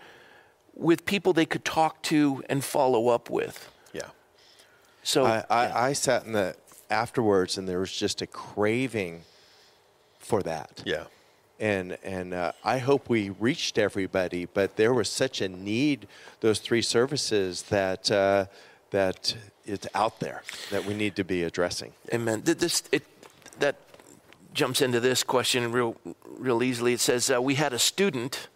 with 0.74 1.05
people 1.05 1.33
they 1.33 1.45
could 1.45 1.64
talk 1.64 2.03
to 2.05 2.43
and 2.49 2.64
follow 2.64 3.09
up 3.09 3.29
with. 3.29 3.70
Yeah. 3.93 4.09
So 5.03 5.26
I, 5.26 5.45
I, 5.51 5.89
I 5.89 5.93
sat 5.93 6.24
in 6.24 6.33
the 6.33 6.57
afterwards, 6.89 7.59
and 7.59 7.68
there 7.68 7.81
was 7.81 7.93
just 7.93 8.22
a 8.22 8.26
craving 8.26 9.22
for 10.18 10.43
that. 10.45 10.83
Yeah. 10.87 11.05
And 11.61 11.98
and 12.02 12.34
uh, 12.34 12.52
I 12.64 12.78
hope 12.78 13.09
we 13.09 13.30
reached 13.30 13.78
everybody. 13.78 14.44
But 14.46 14.76
there 14.76 14.94
was 14.94 15.09
such 15.09 15.40
a 15.40 15.48
need 15.48 16.06
those 16.40 16.59
three 16.59 16.82
services 16.82 17.62
that 17.62 18.11
uh, 18.11 18.46
that 18.90 19.36
it's 19.64 19.86
out 19.94 20.20
there 20.20 20.42
that 20.70 20.84
we 20.84 20.94
need 20.94 21.16
to 21.16 21.24
be 21.24 21.42
addressing. 21.42 21.92
Amen. 22.12 22.42
This 22.44 22.82
it 22.92 23.04
that 23.59 23.76
jumps 24.54 24.80
into 24.80 25.00
this 25.00 25.22
question 25.22 25.72
real 25.72 25.96
real 26.24 26.62
easily. 26.62 26.92
It 26.92 27.00
says 27.00 27.30
uh, 27.30 27.42
we 27.42 27.56
had 27.56 27.72
a 27.72 27.78
student 27.78 28.48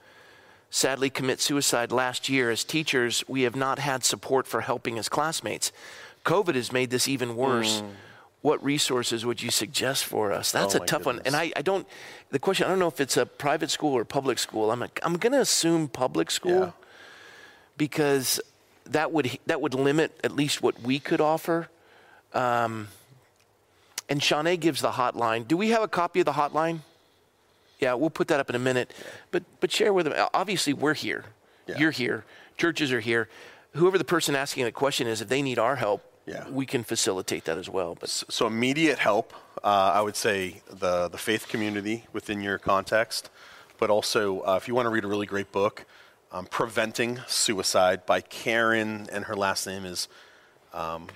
sadly 0.70 1.10
commit 1.10 1.40
suicide 1.40 1.92
last 1.92 2.28
year. 2.28 2.50
As 2.50 2.64
teachers, 2.64 3.24
we 3.28 3.42
have 3.42 3.56
not 3.56 3.78
had 3.78 4.04
support 4.04 4.46
for 4.46 4.62
helping 4.62 4.96
his 4.96 5.08
classmates. 5.08 5.70
COVID 6.24 6.54
has 6.54 6.72
made 6.72 6.90
this 6.90 7.08
even 7.08 7.36
worse. 7.36 7.82
What 8.42 8.62
resources 8.64 9.24
would 9.24 9.40
you 9.42 9.50
suggest 9.50 10.04
for 10.04 10.32
us? 10.32 10.50
That's 10.52 10.74
Oh, 10.74 10.82
a 10.82 10.86
tough 10.86 11.06
one. 11.06 11.20
And. 11.24 11.34
I, 11.36 11.52
I 11.56 11.62
don't, 11.62 11.86
the 12.30 12.38
question, 12.40 12.66
I 12.66 12.70
don't 12.70 12.78
know 12.80 12.88
if 12.88 13.00
it's 13.00 13.16
a 13.16 13.24
private 13.24 13.70
school 13.70 13.94
or 13.96 14.04
public 14.04 14.38
school. 14.38 14.70
I'm, 14.72 14.82
a, 14.82 14.88
I'm 15.04 15.16
going 15.16 15.32
to 15.32 15.40
assume 15.40 15.86
public 15.88 16.30
school 16.30 16.60
Yeah. 16.60 16.70
because 17.76 18.40
that 18.86 19.12
would, 19.12 19.38
that 19.46 19.60
would 19.60 19.74
limit 19.74 20.18
at 20.24 20.34
least 20.34 20.60
what 20.62 20.80
we 20.82 20.98
could 20.98 21.20
offer. 21.20 21.68
Um, 22.34 22.88
and 24.08 24.20
Shawnee 24.22 24.56
gives 24.56 24.80
the 24.82 24.90
hotline. 24.90 25.46
Do 25.46 25.56
we 25.56 25.70
have 25.70 25.82
a 25.82 25.88
copy 25.88 26.20
of 26.20 26.26
the 26.26 26.32
hotline? 26.32 26.80
Yeah, 27.78 27.94
we'll 27.94 28.10
put 28.10 28.28
that 28.28 28.40
up 28.40 28.48
in 28.50 28.56
a 28.56 28.60
minute. 28.60 28.92
But 29.30 29.42
but 29.60 29.70
share 29.72 29.92
with 29.92 30.06
them. 30.06 30.28
Obviously, 30.34 30.72
we're 30.72 30.94
here. 30.94 31.24
Yeah. 31.66 31.78
You're 31.78 31.90
here. 31.90 32.24
Churches 32.56 32.92
are 32.92 33.00
here. 33.00 33.28
Whoever 33.74 33.98
the 33.98 34.04
person 34.04 34.36
asking 34.36 34.64
the 34.64 34.72
question 34.72 35.06
is, 35.06 35.20
if 35.20 35.28
they 35.28 35.42
need 35.42 35.58
our 35.58 35.76
help, 35.76 36.02
Yeah. 36.26 36.48
we 36.48 36.66
can 36.66 36.84
facilitate 36.84 37.44
that 37.46 37.58
as 37.58 37.68
well. 37.68 37.96
But 37.98 38.08
So 38.08 38.46
immediate 38.46 38.98
help, 38.98 39.32
uh, 39.64 39.92
I 39.94 40.00
would 40.00 40.16
say 40.16 40.62
the, 40.70 41.08
the 41.08 41.18
faith 41.18 41.48
community 41.48 42.04
within 42.12 42.40
your 42.40 42.58
context, 42.58 43.30
but 43.78 43.90
also 43.90 44.40
uh, 44.42 44.56
if 44.56 44.68
you 44.68 44.74
want 44.74 44.86
to 44.86 44.90
read 44.90 45.04
a 45.04 45.08
really 45.08 45.26
great 45.26 45.50
book, 45.50 45.84
um, 46.30 46.46
Preventing 46.46 47.20
Suicide 47.26 48.06
by 48.06 48.20
Karen, 48.20 49.08
and 49.12 49.24
her 49.24 49.36
last 49.36 49.66
name 49.66 49.84
is 49.84 50.08
um, 50.72 51.08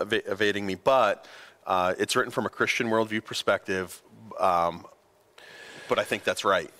eva- 0.00 0.30
evading 0.30 0.64
me, 0.64 0.76
but 0.76 1.26
uh, 1.66 1.94
it's 1.98 2.14
written 2.14 2.30
from 2.30 2.46
a 2.46 2.48
Christian 2.48 2.88
worldview 2.88 3.24
perspective. 3.24 4.00
Um, 4.38 4.86
but 5.88 5.98
I 5.98 6.04
think 6.04 6.24
that's 6.24 6.44
right. 6.44 6.70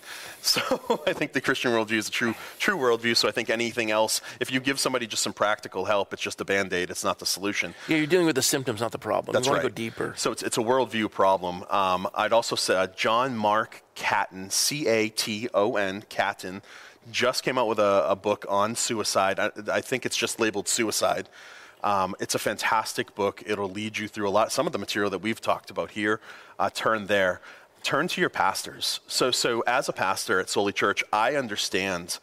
So 0.47 1.01
I 1.07 1.13
think 1.13 1.33
the 1.33 1.41
Christian 1.41 1.71
worldview 1.71 1.97
is 1.97 2.07
a 2.07 2.11
true, 2.11 2.33
true 2.57 2.77
worldview. 2.77 3.15
So 3.15 3.27
I 3.27 3.31
think 3.31 3.49
anything 3.49 3.91
else, 3.91 4.21
if 4.39 4.51
you 4.51 4.59
give 4.59 4.79
somebody 4.79 5.05
just 5.05 5.21
some 5.23 5.33
practical 5.33 5.85
help, 5.85 6.13
it's 6.13 6.21
just 6.21 6.39
a 6.41 6.45
band 6.45 6.71
aid. 6.73 6.89
It's 6.89 7.03
not 7.03 7.19
the 7.19 7.25
solution. 7.25 7.75
Yeah, 7.87 7.97
you're 7.97 8.07
dealing 8.07 8.25
with 8.25 8.35
the 8.35 8.41
symptoms, 8.41 8.79
not 8.79 8.91
the 8.91 8.97
problem. 8.97 9.33
That's 9.33 9.45
you 9.45 9.51
want 9.51 9.63
right. 9.63 9.69
to 9.69 9.73
go 9.73 9.89
deeper. 9.89 10.13
So 10.15 10.31
it's, 10.31 10.43
it's 10.43 10.57
a 10.57 10.61
worldview 10.61 11.11
problem. 11.11 11.63
Um, 11.69 12.07
I'd 12.15 12.33
also 12.33 12.55
say 12.55 12.75
uh, 12.75 12.87
John 12.87 13.35
Mark 13.35 13.83
Caton, 13.95 14.49
C 14.49 14.87
A 14.87 15.09
T 15.09 15.49
O 15.53 15.75
N, 15.75 16.03
Caton, 16.07 16.61
just 17.11 17.43
came 17.43 17.57
out 17.57 17.67
with 17.67 17.79
a, 17.79 18.05
a 18.09 18.15
book 18.15 18.45
on 18.49 18.75
suicide. 18.75 19.39
I, 19.39 19.51
I 19.71 19.81
think 19.81 20.05
it's 20.05 20.17
just 20.17 20.39
labeled 20.39 20.67
suicide. 20.67 21.29
Um, 21.83 22.15
it's 22.19 22.35
a 22.35 22.39
fantastic 22.39 23.15
book. 23.15 23.43
It'll 23.45 23.69
lead 23.69 23.97
you 23.97 24.07
through 24.07 24.27
a 24.27 24.31
lot. 24.31 24.51
Some 24.51 24.65
of 24.65 24.73
the 24.73 24.79
material 24.79 25.11
that 25.11 25.19
we've 25.19 25.39
talked 25.39 25.69
about 25.69 25.91
here, 25.91 26.19
uh, 26.57 26.69
turn 26.69 27.07
there. 27.07 27.41
Turn 27.87 28.09
to 28.09 28.19
your 28.19 28.29
pastors. 28.29 28.99
So, 29.07 29.31
so 29.31 29.61
as 29.61 29.87
a 29.87 29.93
pastor 29.93 30.41
at 30.41 30.49
Soli 30.49 30.73
Church, 30.73 31.05
I 31.13 31.35
understand 31.37 32.19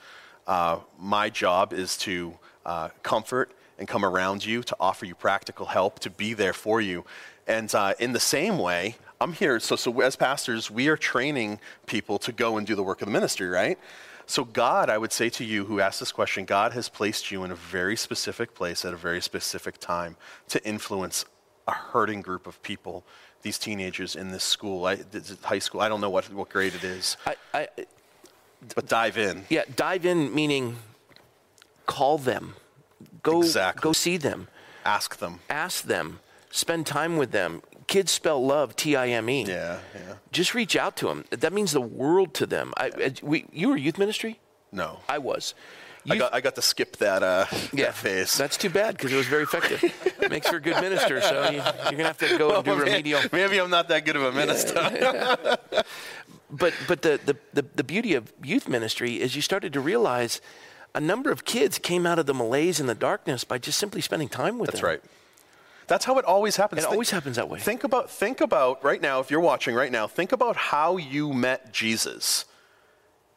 uh, 0.46 0.80
my 0.98 1.30
job 1.30 1.72
is 1.72 1.96
to 1.96 2.34
uh, 2.66 2.90
comfort 3.02 3.50
and 3.78 3.88
come 3.88 4.04
around 4.04 4.44
you, 4.44 4.62
to 4.62 4.76
offer 4.78 5.06
you 5.06 5.14
practical 5.14 5.64
help, 5.64 6.00
to 6.00 6.10
be 6.10 6.34
there 6.34 6.52
for 6.52 6.82
you. 6.82 7.06
And 7.46 7.74
uh, 7.74 7.94
in 7.98 8.12
the 8.12 8.20
same 8.20 8.58
way, 8.58 8.96
I'm 9.22 9.32
here. 9.32 9.58
So, 9.58 9.74
so 9.74 10.02
as 10.02 10.16
pastors, 10.16 10.70
we 10.70 10.88
are 10.88 10.98
training 10.98 11.60
people 11.86 12.18
to 12.18 12.32
go 12.32 12.58
and 12.58 12.66
do 12.66 12.74
the 12.74 12.82
work 12.82 13.00
of 13.00 13.06
the 13.06 13.12
ministry, 13.12 13.48
right? 13.48 13.78
So, 14.26 14.44
God, 14.44 14.90
I 14.90 14.98
would 14.98 15.14
say 15.14 15.30
to 15.30 15.46
you 15.46 15.64
who 15.64 15.80
asked 15.80 15.98
this 15.98 16.12
question, 16.12 16.44
God 16.44 16.74
has 16.74 16.90
placed 16.90 17.30
you 17.30 17.42
in 17.42 17.50
a 17.50 17.56
very 17.56 17.96
specific 17.96 18.54
place 18.54 18.84
at 18.84 18.92
a 18.92 18.98
very 18.98 19.22
specific 19.22 19.78
time 19.78 20.16
to 20.48 20.62
influence 20.62 21.24
a 21.66 21.72
hurting 21.72 22.20
group 22.20 22.46
of 22.46 22.62
people, 22.62 23.04
these 23.44 23.58
teenagers 23.58 24.16
in 24.16 24.30
this 24.32 24.42
school, 24.42 24.86
I, 24.86 24.96
this 24.96 25.36
high 25.42 25.60
school. 25.60 25.80
I 25.80 25.88
don't 25.88 26.00
know 26.00 26.10
what, 26.10 26.24
what 26.32 26.48
grade 26.48 26.74
it 26.74 26.82
is, 26.82 27.16
I, 27.26 27.36
I, 27.54 27.68
but 28.74 28.88
dive 28.88 29.16
in. 29.16 29.44
yeah, 29.48 29.62
dive 29.76 30.04
in, 30.04 30.34
meaning 30.34 30.78
call 31.86 32.18
them, 32.18 32.54
go, 33.22 33.40
Exactly. 33.40 33.80
go 33.82 33.92
see 33.92 34.16
them, 34.16 34.48
Ask 34.84 35.18
them. 35.18 35.40
ask 35.48 35.84
them, 35.84 36.20
spend 36.50 36.86
time 36.86 37.16
with 37.16 37.30
them. 37.30 37.62
Kids 37.86 38.10
spell 38.12 38.44
love 38.44 38.74
T 38.76 38.96
I 38.96 39.08
M 39.08 39.28
E. 39.28 39.44
Yeah, 39.44 39.78
yeah. 39.94 40.14
Just 40.32 40.54
reach 40.54 40.74
out 40.74 40.96
to 40.96 41.06
them. 41.08 41.24
That 41.30 41.52
means 41.52 41.72
the 41.72 41.82
world 41.82 42.32
to 42.34 42.46
them. 42.46 42.72
I, 42.78 42.86
I- 42.96 43.12
we, 43.22 43.44
you 43.52 43.68
were 43.68 43.76
youth 43.76 43.98
ministry. 43.98 44.40
No. 44.72 45.00
I 45.06 45.18
was. 45.18 45.54
I 46.08 46.16
got, 46.16 46.34
I 46.34 46.40
got 46.40 46.54
to 46.56 46.62
skip 46.62 46.96
that, 46.98 47.22
uh, 47.22 47.46
yeah, 47.72 47.86
that 47.86 47.94
phase. 47.94 48.36
That's 48.36 48.56
too 48.56 48.70
bad 48.70 48.96
because 48.96 49.12
it 49.12 49.16
was 49.16 49.26
very 49.26 49.44
effective. 49.44 49.82
Makes 50.30 50.48
for 50.48 50.56
a 50.56 50.60
good 50.60 50.80
minister. 50.80 51.20
So 51.20 51.50
you, 51.50 51.56
you're 51.56 51.92
gonna 51.92 52.04
have 52.04 52.18
to 52.18 52.36
go 52.36 52.54
and 52.56 52.64
do 52.64 52.70
Well, 52.72 52.80
remedial. 52.80 53.20
Maybe 53.32 53.58
I'm 53.58 53.70
not 53.70 53.88
that 53.88 54.04
good 54.04 54.16
of 54.16 54.22
a 54.22 54.32
minister. 54.32 55.56
But 56.50 56.72
but 56.86 57.02
the, 57.02 57.18
the, 57.24 57.36
the, 57.52 57.66
the 57.74 57.82
beauty 57.82 58.14
of 58.14 58.32
youth 58.42 58.68
ministry 58.68 59.20
is 59.20 59.34
you 59.34 59.42
started 59.42 59.72
to 59.72 59.80
realize 59.80 60.40
a 60.94 61.00
number 61.00 61.32
of 61.32 61.44
kids 61.44 61.78
came 61.78 62.06
out 62.06 62.20
of 62.20 62.26
the 62.26 62.34
malaise 62.34 62.78
and 62.78 62.88
the 62.88 62.94
darkness 62.94 63.42
by 63.42 63.58
just 63.58 63.76
simply 63.78 64.00
spending 64.00 64.28
time 64.28 64.58
with 64.58 64.70
That's 64.70 64.80
them. 64.80 64.90
That's 64.90 65.02
right. 65.02 65.10
That's 65.86 66.04
how 66.04 66.18
it 66.18 66.24
always 66.24 66.56
happens. 66.56 66.80
It 66.80 66.82
Think- 66.82 66.92
always 66.92 67.10
happens 67.10 67.36
that 67.36 67.48
way. 67.48 67.58
Think 67.58 67.82
about 67.82 68.08
think 68.08 68.40
about 68.40 68.84
right 68.84 69.02
now 69.02 69.18
if 69.20 69.30
you're 69.30 69.40
watching 69.40 69.74
right 69.74 69.90
now, 69.90 70.06
think 70.06 70.30
about 70.32 70.56
how 70.56 70.96
you 70.96 71.32
met 71.32 71.72
Jesus. 71.72 72.44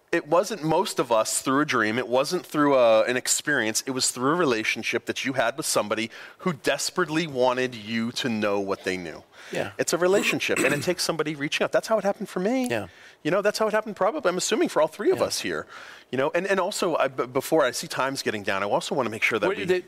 It 0.10 0.26
wasn't 0.26 0.64
most 0.64 1.00
of 1.00 1.12
us 1.12 1.42
through 1.42 1.62
a 1.62 1.66
dream. 1.66 1.98
It 1.98 2.08
wasn't 2.08 2.46
through 2.46 2.76
a, 2.76 3.04
an 3.04 3.18
experience. 3.18 3.84
It 3.86 3.92
was 3.92 4.10
through 4.10 4.32
a 4.32 4.36
relationship 4.36 5.06
that 5.06 5.26
you 5.26 5.34
had 5.34 5.58
with 5.58 5.66
somebody 5.66 6.10
who 6.40 6.54
desperately 6.54 7.28
wanted 7.28 7.76
you 7.76 8.14
to 8.14 8.30
know 8.30 8.58
what 8.62 8.86
they 8.86 8.96
knew. 8.96 9.24
Yeah. 9.52 9.72
It's 9.78 9.92
a 9.92 9.98
relationship, 9.98 10.60
and 10.60 10.74
it 10.74 10.82
takes 10.82 11.04
somebody 11.04 11.36
reaching 11.36 11.66
out. 11.66 11.74
That's 11.74 11.90
how 11.90 11.98
it 11.98 12.06
happened 12.06 12.30
for 12.30 12.40
me. 12.40 12.68
Yeah. 12.70 12.88
You 13.24 13.32
know, 13.32 13.42
that's 13.42 13.60
how 13.60 13.68
it 13.68 13.74
happened 13.74 13.98
probably, 13.98 14.30
I'm 14.30 14.38
assuming, 14.38 14.70
for 14.70 14.82
all 14.82 14.88
three 14.88 15.12
of 15.12 15.18
Yeah. 15.20 15.26
us 15.26 15.42
here. 15.42 15.68
You 16.12 16.18
know, 16.18 16.32
and, 16.34 16.48
and 16.48 16.58
also, 16.60 16.96
I, 16.96 17.10
b- 17.10 17.26
before 17.26 17.66
I 17.66 17.72
see 17.72 17.88
times 17.88 18.22
getting 18.24 18.44
down, 18.44 18.64
I 18.64 18.66
also 18.68 18.96
want 18.96 19.08
to 19.08 19.12
make 19.12 19.24
sure 19.24 19.40
that 19.40 19.50
we... 19.50 19.66
they- 19.66 19.84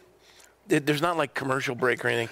there's 0.69 1.01
not 1.01 1.17
like 1.17 1.33
commercial 1.33 1.75
break 1.75 2.05
or 2.05 2.09
anything. 2.09 2.29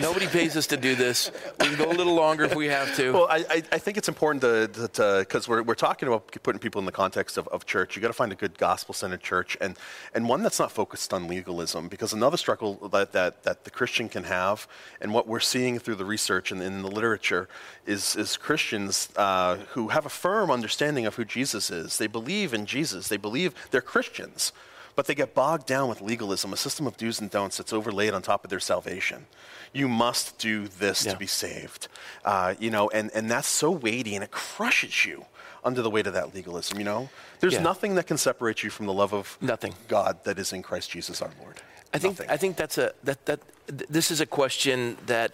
Nobody 0.00 0.26
pays 0.26 0.56
us 0.56 0.66
to 0.68 0.76
do 0.76 0.94
this. 0.94 1.32
We 1.60 1.68
can 1.68 1.78
go 1.78 1.90
a 1.90 1.96
little 1.96 2.14
longer 2.14 2.44
if 2.44 2.54
we 2.54 2.66
have 2.66 2.94
to. 2.96 3.12
Well, 3.12 3.26
I, 3.28 3.62
I, 3.72 3.78
think 3.78 3.96
it's 3.96 4.08
important 4.08 4.42
to, 4.42 5.18
because 5.20 5.48
we're, 5.48 5.62
we're 5.62 5.74
talking 5.74 6.06
about 6.06 6.30
putting 6.42 6.58
people 6.58 6.78
in 6.78 6.84
the 6.84 6.92
context 6.92 7.38
of, 7.38 7.48
of 7.48 7.64
church. 7.64 7.96
You 7.96 8.02
got 8.02 8.08
to 8.08 8.14
find 8.14 8.32
a 8.32 8.36
good 8.36 8.58
gospel-centered 8.58 9.22
church 9.22 9.56
and, 9.60 9.76
and 10.14 10.28
one 10.28 10.42
that's 10.42 10.60
not 10.60 10.70
focused 10.70 11.12
on 11.14 11.26
legalism. 11.26 11.88
Because 11.88 12.12
another 12.12 12.36
struggle 12.36 12.74
that, 12.88 13.12
that, 13.12 13.42
that 13.44 13.64
the 13.64 13.70
Christian 13.70 14.08
can 14.08 14.24
have, 14.24 14.68
and 15.00 15.14
what 15.14 15.26
we're 15.26 15.40
seeing 15.40 15.78
through 15.78 15.96
the 15.96 16.04
research 16.04 16.52
and 16.52 16.62
in 16.62 16.82
the 16.82 16.90
literature, 16.90 17.48
is, 17.86 18.14
is 18.14 18.36
Christians 18.36 19.08
uh, 19.16 19.56
who 19.70 19.88
have 19.88 20.04
a 20.04 20.10
firm 20.10 20.50
understanding 20.50 21.06
of 21.06 21.14
who 21.14 21.24
Jesus 21.24 21.70
is. 21.70 21.96
They 21.96 22.06
believe 22.06 22.52
in 22.52 22.66
Jesus. 22.66 23.08
They 23.08 23.16
believe 23.16 23.54
they're 23.70 23.80
Christians. 23.80 24.52
But 25.00 25.06
they 25.06 25.14
get 25.14 25.32
bogged 25.32 25.64
down 25.64 25.88
with 25.88 26.02
legalism, 26.02 26.52
a 26.52 26.58
system 26.58 26.86
of 26.86 26.94
do's 26.98 27.22
and 27.22 27.30
don'ts 27.30 27.56
that's 27.56 27.72
overlaid 27.72 28.12
on 28.12 28.20
top 28.20 28.44
of 28.44 28.50
their 28.50 28.60
salvation. 28.60 29.24
You 29.72 29.88
must 29.88 30.36
do 30.36 30.68
this 30.68 31.06
Yeah. 31.06 31.12
to 31.12 31.18
be 31.18 31.26
saved. 31.26 31.88
Uh, 32.22 32.54
you 32.58 32.68
know, 32.68 32.90
and, 32.90 33.10
and 33.14 33.30
that's 33.30 33.48
so 33.48 33.70
weighty 33.70 34.14
and 34.14 34.22
it 34.22 34.30
crushes 34.30 35.06
you 35.06 35.24
under 35.64 35.80
the 35.80 35.88
weight 35.88 36.06
of 36.06 36.12
that 36.12 36.34
legalism, 36.34 36.76
you 36.78 36.84
know? 36.84 37.08
There's 37.38 37.54
Yeah. 37.54 37.62
nothing 37.62 37.94
that 37.94 38.06
can 38.08 38.18
separate 38.18 38.62
you 38.62 38.68
from 38.68 38.84
the 38.84 38.92
love 38.92 39.14
of 39.14 39.38
Nothing. 39.40 39.74
God 39.88 40.22
that 40.24 40.38
is 40.38 40.52
in 40.52 40.60
Christ 40.62 40.90
Jesus 40.90 41.22
our 41.22 41.30
Lord. 41.40 41.62
I 41.94 41.98
think 41.98 42.18
Nothing. 42.18 42.30
I 42.30 42.36
think 42.36 42.56
that's 42.58 42.76
a 42.76 42.92
that 43.02 43.24
that 43.24 43.40
th- 43.68 43.88
this 43.88 44.10
is 44.10 44.20
a 44.20 44.26
question 44.26 44.98
that 45.06 45.32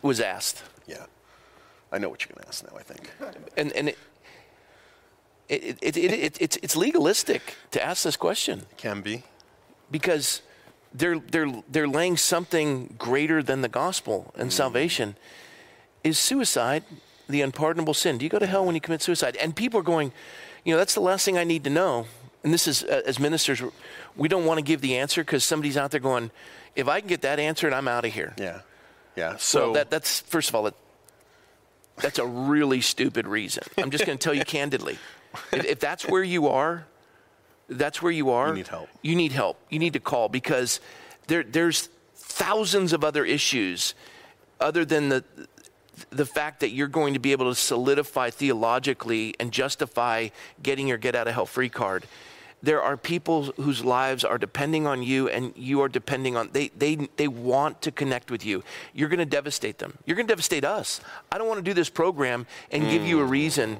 was 0.00 0.18
asked, 0.18 0.62
yeah. 0.86 1.04
I 1.92 1.98
know 1.98 2.08
what 2.08 2.22
you're 2.24 2.32
going 2.34 2.44
to 2.44 2.48
ask 2.48 2.64
now, 2.64 2.74
I 2.78 2.82
think. 2.84 3.10
and 3.58 3.70
and 3.72 3.90
it, 3.90 3.98
it, 5.48 5.78
it, 5.82 5.96
it, 5.96 6.12
it, 6.12 6.38
it's 6.40 6.56
it's 6.62 6.76
legalistic 6.76 7.56
to 7.70 7.84
ask 7.84 8.04
this 8.04 8.16
question 8.16 8.66
Can 8.76 9.02
be. 9.02 9.22
because 9.90 10.42
they're 10.92 11.18
they're 11.18 11.62
they're 11.68 11.88
laying 11.88 12.16
something 12.16 12.94
greater 12.98 13.42
than 13.42 13.60
the 13.60 13.68
gospel 13.68 14.32
and 14.36 14.52
salvation. 14.52 15.16
Is 16.02 16.18
suicide 16.18 16.84
the 17.28 17.42
unpardonable 17.42 17.94
sin? 17.94 18.18
Do 18.18 18.24
you 18.24 18.30
go 18.30 18.38
to 18.38 18.46
hell 18.46 18.64
when 18.64 18.74
you 18.74 18.80
commit 18.80 19.02
suicide? 19.02 19.36
And 19.36 19.56
people 19.56 19.80
are 19.80 19.84
going, 19.84 20.12
you 20.64 20.72
know, 20.72 20.78
that's 20.78 20.94
the 20.94 21.00
last 21.00 21.24
thing 21.24 21.38
I 21.38 21.44
need 21.44 21.64
to 21.64 21.70
know. 21.70 22.06
And 22.42 22.52
this 22.52 22.68
is 22.68 22.84
uh, 22.84 23.02
as 23.06 23.18
ministers, 23.18 23.62
we 24.16 24.28
don't 24.28 24.44
want 24.44 24.58
to 24.58 24.62
give 24.62 24.82
the 24.82 24.96
answer 24.98 25.22
because 25.22 25.44
somebody's 25.44 25.76
out 25.78 25.90
there 25.90 26.00
going, 26.00 26.30
if 26.76 26.88
I 26.88 27.00
can 27.00 27.08
get 27.08 27.22
that 27.22 27.38
answered, 27.38 27.72
I'm 27.72 27.88
out 27.88 28.04
of 28.04 28.12
here. 28.12 28.34
Yeah. 28.38 28.60
Yeah. 29.16 29.36
So 29.38 29.60
well, 29.60 29.72
that, 29.74 29.90
that's 29.90 30.20
first 30.20 30.50
of 30.50 30.54
all, 30.54 30.64
that, 30.64 30.74
that's 31.96 32.18
a 32.18 32.26
really 32.26 32.80
stupid 32.82 33.26
reason. 33.26 33.62
I'm 33.78 33.90
just 33.90 34.04
going 34.04 34.18
to 34.18 34.22
tell 34.22 34.34
you 34.34 34.44
candidly. 34.44 34.98
If, 35.52 35.64
if 35.64 35.80
that's 35.80 36.06
where 36.06 36.22
you 36.22 36.48
are, 36.48 36.86
that's 37.68 38.02
where 38.02 38.12
you 38.12 38.30
are. 38.30 38.48
You 38.48 38.54
need 38.54 38.68
help. 38.68 38.88
You 39.02 39.16
need 39.16 39.32
help. 39.32 39.58
You 39.70 39.78
need 39.78 39.92
to 39.94 40.00
call 40.00 40.28
because 40.28 40.80
there, 41.26 41.42
there's 41.42 41.88
thousands 42.14 42.92
of 42.92 43.04
other 43.04 43.24
issues 43.24 43.94
other 44.60 44.84
than 44.84 45.08
the 45.08 45.24
the 46.10 46.26
fact 46.26 46.60
that 46.60 46.70
you're 46.70 46.88
going 46.88 47.14
to 47.14 47.20
be 47.20 47.30
able 47.30 47.48
to 47.48 47.54
solidify 47.54 48.28
theologically 48.30 49.34
and 49.38 49.52
justify 49.52 50.28
getting 50.60 50.88
your 50.88 50.98
get 50.98 51.14
out 51.14 51.28
of 51.28 51.34
hell 51.34 51.46
free 51.46 51.68
card. 51.68 52.04
There 52.62 52.82
are 52.82 52.96
people 52.96 53.52
whose 53.56 53.84
lives 53.84 54.24
are 54.24 54.38
depending 54.38 54.86
on 54.86 55.02
you 55.02 55.28
and 55.28 55.52
you 55.54 55.82
are 55.82 55.88
depending 55.88 56.36
on 56.36 56.50
they 56.52 56.68
they 56.68 56.96
they 57.16 57.28
want 57.28 57.82
to 57.82 57.92
connect 57.92 58.30
with 58.30 58.44
you. 58.44 58.64
You're 58.92 59.08
going 59.08 59.18
to 59.18 59.26
devastate 59.26 59.78
them. 59.78 59.98
You're 60.06 60.16
going 60.16 60.26
to 60.26 60.32
devastate 60.32 60.64
us. 60.64 61.00
I 61.30 61.38
don't 61.38 61.46
want 61.46 61.58
to 61.58 61.64
do 61.64 61.74
this 61.74 61.90
program 61.90 62.46
and 62.70 62.88
give 62.88 63.06
you 63.06 63.20
a 63.20 63.24
reason 63.24 63.78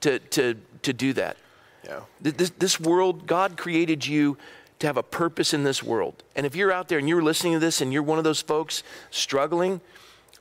to 0.00 0.18
to 0.18 0.56
to 0.84 0.92
do 0.92 1.12
that. 1.14 1.36
yeah. 1.84 2.00
This, 2.20 2.50
this 2.50 2.80
world, 2.80 3.26
God 3.26 3.56
created 3.56 4.06
you 4.06 4.36
to 4.78 4.86
have 4.86 4.96
a 4.96 5.02
purpose 5.02 5.54
in 5.54 5.64
this 5.64 5.82
world. 5.82 6.22
And 6.34 6.46
if 6.46 6.54
you're 6.56 6.72
out 6.72 6.88
there 6.88 6.98
and 6.98 7.08
you're 7.08 7.22
listening 7.22 7.52
to 7.54 7.58
this 7.58 7.80
and 7.80 7.92
you're 7.92 8.02
one 8.02 8.18
of 8.18 8.24
those 8.24 8.40
folks 8.40 8.82
struggling, 9.10 9.80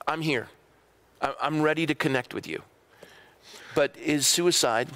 I'm 0.08 0.22
here. 0.22 0.48
I'm 1.22 1.62
ready 1.62 1.86
to 1.86 1.96
connect 1.96 2.34
with 2.34 2.48
you. 2.48 2.62
But 3.76 3.96
is 3.98 4.28
suicide 4.28 4.90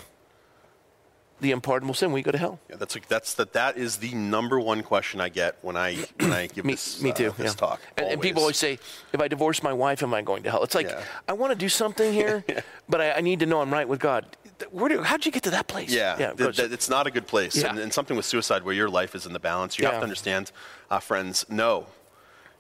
the 1.40 1.52
unpardonable 1.52 1.94
sin? 1.94 2.12
We 2.12 2.22
go 2.22 2.32
to 2.32 2.38
hell. 2.38 2.60
Yeah, 2.70 2.76
that's 2.76 2.96
a, 2.96 3.00
that's 3.08 3.34
the, 3.36 3.46
that 3.54 3.78
is 3.78 3.98
the 3.98 4.14
number 4.14 4.60
one 4.60 4.82
question 4.84 5.22
I 5.22 5.30
get 5.30 5.58
when 5.62 5.78
I 5.78 5.96
when 6.20 6.34
I 6.34 6.48
give 6.48 6.66
Me, 6.66 6.74
this 6.74 7.02
me 7.02 7.12
uh, 7.12 7.14
too. 7.14 7.34
this 7.38 7.54
yeah. 7.54 7.58
talk. 7.58 7.82
And, 7.96 8.08
and 8.08 8.22
people 8.22 8.42
always 8.42 8.58
say, 8.58 8.80
if 9.14 9.22
I 9.22 9.28
divorce 9.28 9.64
my 9.64 9.74
wife, 9.74 10.04
am 10.04 10.14
I 10.14 10.22
going 10.22 10.44
to 10.44 10.52
hell? 10.52 10.64
It's 10.64 10.76
like, 10.76 10.90
Yeah. 10.90 11.04
I 11.28 11.34
want 11.34 11.52
to 11.52 11.58
do 11.58 11.70
something 11.70 12.12
here, 12.12 12.44
but 12.90 13.00
I, 13.02 13.12
I 13.14 13.22
need 13.22 13.40
to 13.40 13.46
know 13.46 13.62
I'm 13.62 13.72
right 13.72 13.88
with 13.88 14.00
God. 14.00 14.26
Where 14.72 14.90
do, 14.90 15.02
how'd 15.02 15.26
you 15.26 15.32
get 15.32 15.44
to 15.44 15.52
that 15.52 15.68
place? 15.68 15.92
Yeah, 15.94 16.16
yeah. 16.20 16.28
th- 16.28 16.38
go- 16.38 16.52
th- 16.52 16.72
it's 16.72 16.90
not 16.90 17.08
a 17.08 17.12
good 17.12 17.28
place. 17.28 17.56
Yeah. 17.56 17.70
And, 17.70 17.80
and 17.80 17.94
something 17.94 18.18
with 18.18 18.26
suicide 18.26 18.64
where 18.64 18.74
your 18.74 18.90
life 18.90 19.16
is 19.16 19.26
in 19.26 19.34
the 19.34 19.40
balance, 19.40 19.78
you 19.78 19.86
have 19.86 19.96
to 20.00 20.04
understand, 20.04 20.52
uh, 20.90 21.00
friends, 21.00 21.46
no. 21.50 21.88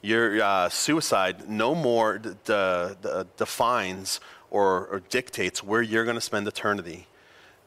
Your 0.01 0.41
uh, 0.41 0.69
suicide 0.69 1.49
no 1.49 1.73
more 1.73 2.19
d- 2.19 2.29
d- 2.45 2.87
d- 3.01 3.09
defines 3.35 4.19
or, 4.51 4.85
or 4.87 5.01
dictates 5.09 5.63
where 5.63 5.81
you're 5.81 6.03
going 6.05 6.15
to 6.15 6.21
spend 6.21 6.47
eternity 6.47 7.07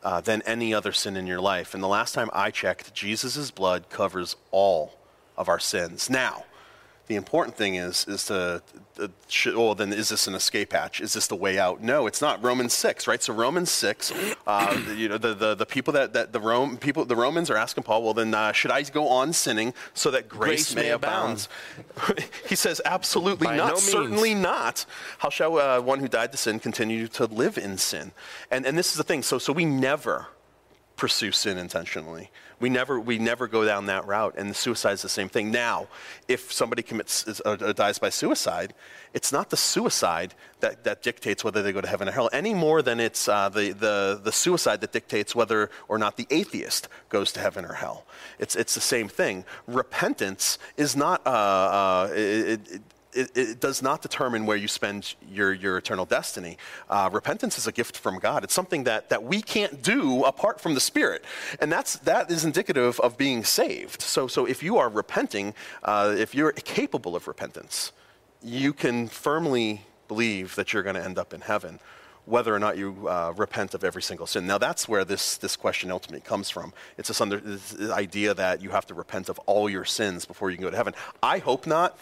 uh, 0.02 0.20
than 0.20 0.40
any 0.42 0.72
other 0.72 0.92
sin 0.92 1.16
in 1.16 1.26
your 1.26 1.40
life. 1.40 1.74
And 1.74 1.82
the 1.82 1.88
last 1.88 2.14
time 2.14 2.30
I 2.32 2.50
checked, 2.50 2.94
Jesus' 2.94 3.50
blood 3.50 3.90
covers 3.90 4.36
all 4.52 4.94
of 5.36 5.48
our 5.48 5.58
sins. 5.58 6.08
Now, 6.08 6.44
The 7.10 7.16
important 7.16 7.56
thing 7.56 7.74
is 7.74 8.06
is 8.06 8.26
to, 8.26 8.62
uh, 8.96 9.08
should, 9.26 9.56
well 9.56 9.74
then 9.74 9.92
is 9.92 10.10
this 10.10 10.28
an 10.28 10.36
escape 10.36 10.72
hatch? 10.72 11.00
Is 11.00 11.12
this 11.12 11.26
the 11.26 11.34
way 11.34 11.58
out? 11.58 11.82
No, 11.82 12.06
it's 12.06 12.22
not. 12.22 12.40
Romans 12.40 12.72
six, 12.72 13.08
right? 13.08 13.20
So 13.20 13.34
Romans 13.34 13.68
six, 13.68 14.12
uh, 14.46 14.80
you 14.96 15.08
know 15.08 15.18
the, 15.18 15.34
the, 15.34 15.56
the 15.56 15.66
people 15.66 15.92
that, 15.94 16.12
that 16.12 16.32
the 16.32 16.38
Rome 16.38 16.76
people 16.76 17.04
the 17.04 17.16
Romans 17.16 17.50
are 17.50 17.56
asking 17.56 17.82
Paul, 17.82 18.04
well 18.04 18.14
then 18.14 18.32
uh, 18.32 18.52
should 18.52 18.70
I 18.70 18.82
go 18.82 19.08
on 19.08 19.32
sinning 19.32 19.74
so 19.92 20.12
that 20.12 20.28
grace, 20.28 20.72
Grace 20.72 20.74
may 20.76 20.82
may 20.82 20.90
abound? 20.90 21.48
he 22.48 22.54
says 22.54 22.80
absolutely 22.84 23.48
By 23.48 23.56
not. 23.56 23.66
no 23.66 23.72
means. 23.72 23.90
Certainly 23.90 24.34
not. 24.36 24.86
How 25.18 25.30
shall 25.30 25.58
uh, 25.58 25.80
one 25.80 25.98
who 25.98 26.06
died 26.06 26.30
to 26.30 26.38
sin 26.38 26.60
continue 26.60 27.08
to 27.08 27.24
live 27.24 27.58
in 27.58 27.76
sin? 27.76 28.12
And 28.52 28.64
and 28.64 28.78
this 28.78 28.92
is 28.92 28.98
the 28.98 29.02
thing. 29.02 29.24
So 29.24 29.38
so 29.38 29.52
we 29.52 29.64
never 29.64 30.28
pursue 30.94 31.32
sin 31.32 31.58
intentionally. 31.58 32.30
We 32.60 32.68
never, 32.68 33.00
we 33.00 33.18
never 33.18 33.48
go 33.48 33.64
down 33.64 33.86
that 33.86 34.06
route, 34.06 34.34
and 34.36 34.50
the 34.50 34.54
suicide 34.54 34.92
is 34.92 35.02
the 35.02 35.08
same 35.08 35.30
thing. 35.30 35.50
Now, 35.50 35.88
if 36.28 36.52
somebody 36.52 36.82
commits, 36.82 37.26
uh, 37.26 37.56
uh, 37.60 37.72
dies 37.72 37.98
by 37.98 38.10
suicide, 38.10 38.74
it's 39.14 39.32
not 39.32 39.48
the 39.48 39.56
suicide 39.56 40.34
that, 40.60 40.84
that 40.84 41.02
dictates 41.02 41.42
whether 41.42 41.62
they 41.62 41.72
go 41.72 41.80
to 41.80 41.88
heaven 41.88 42.06
or 42.06 42.12
hell 42.12 42.28
any 42.32 42.52
more 42.52 42.82
than 42.82 43.00
it's 43.00 43.28
uh, 43.28 43.48
the, 43.48 43.72
the, 43.72 44.20
the 44.22 44.30
suicide 44.30 44.82
that 44.82 44.92
dictates 44.92 45.34
whether 45.34 45.70
or 45.88 45.98
not 45.98 46.18
the 46.18 46.26
atheist 46.30 46.86
goes 47.08 47.32
to 47.32 47.40
heaven 47.40 47.64
or 47.64 47.72
hell. 47.72 48.04
It's, 48.38 48.54
it's 48.54 48.74
the 48.74 48.80
same 48.80 49.08
thing. 49.08 49.44
Repentance 49.66 50.58
is 50.76 50.94
not, 50.94 51.26
uh, 51.26 51.30
uh, 51.30 52.08
it, 52.12 52.60
it, 52.70 52.82
it, 53.12 53.36
it 53.36 53.60
does 53.60 53.82
not 53.82 54.02
determine 54.02 54.46
where 54.46 54.56
you 54.56 54.68
spend 54.68 55.14
your, 55.30 55.52
your 55.52 55.78
eternal 55.78 56.04
destiny. 56.04 56.56
Uh, 56.88 57.10
repentance 57.12 57.58
is 57.58 57.66
a 57.66 57.72
gift 57.72 57.96
from 57.96 58.18
God. 58.18 58.44
It's 58.44 58.54
something 58.54 58.84
that, 58.84 59.08
that 59.10 59.22
we 59.22 59.42
can't 59.42 59.82
do 59.82 60.24
apart 60.24 60.60
from 60.60 60.74
the 60.74 60.80
Spirit. 60.80 61.24
And 61.60 61.70
that's, 61.70 61.96
that 62.00 62.30
is 62.30 62.44
indicative 62.44 63.00
of 63.00 63.16
being 63.16 63.44
saved. 63.44 64.02
So, 64.02 64.26
so 64.26 64.46
if 64.46 64.62
you 64.62 64.78
are 64.78 64.88
repenting, 64.88 65.54
uh, 65.82 66.14
if 66.16 66.34
you're 66.34 66.52
capable 66.52 67.16
of 67.16 67.26
repentance, 67.26 67.92
you 68.42 68.72
can 68.72 69.08
firmly 69.08 69.82
believe 70.08 70.54
that 70.56 70.72
you're 70.72 70.82
going 70.82 70.96
to 70.96 71.04
end 71.04 71.18
up 71.18 71.32
in 71.32 71.40
heaven 71.40 71.78
whether 72.26 72.54
or 72.54 72.58
not 72.58 72.76
you 72.76 73.08
uh, 73.08 73.32
repent 73.36 73.74
of 73.74 73.82
every 73.82 74.02
single 74.02 74.26
sin. 74.26 74.46
Now, 74.46 74.58
that's 74.58 74.88
where 74.88 75.04
this, 75.04 75.36
this 75.36 75.56
question 75.56 75.90
ultimately 75.90 76.20
comes 76.20 76.48
from. 76.48 76.72
It's 76.96 77.08
this, 77.08 77.20
under, 77.20 77.38
this 77.38 77.90
idea 77.90 78.34
that 78.34 78.62
you 78.62 78.70
have 78.70 78.86
to 78.86 78.94
repent 78.94 79.28
of 79.28 79.38
all 79.40 79.68
your 79.68 79.84
sins 79.84 80.26
before 80.26 80.50
you 80.50 80.56
can 80.56 80.64
go 80.64 80.70
to 80.70 80.76
heaven. 80.76 80.94
I 81.22 81.38
hope 81.38 81.66
not, 81.66 81.98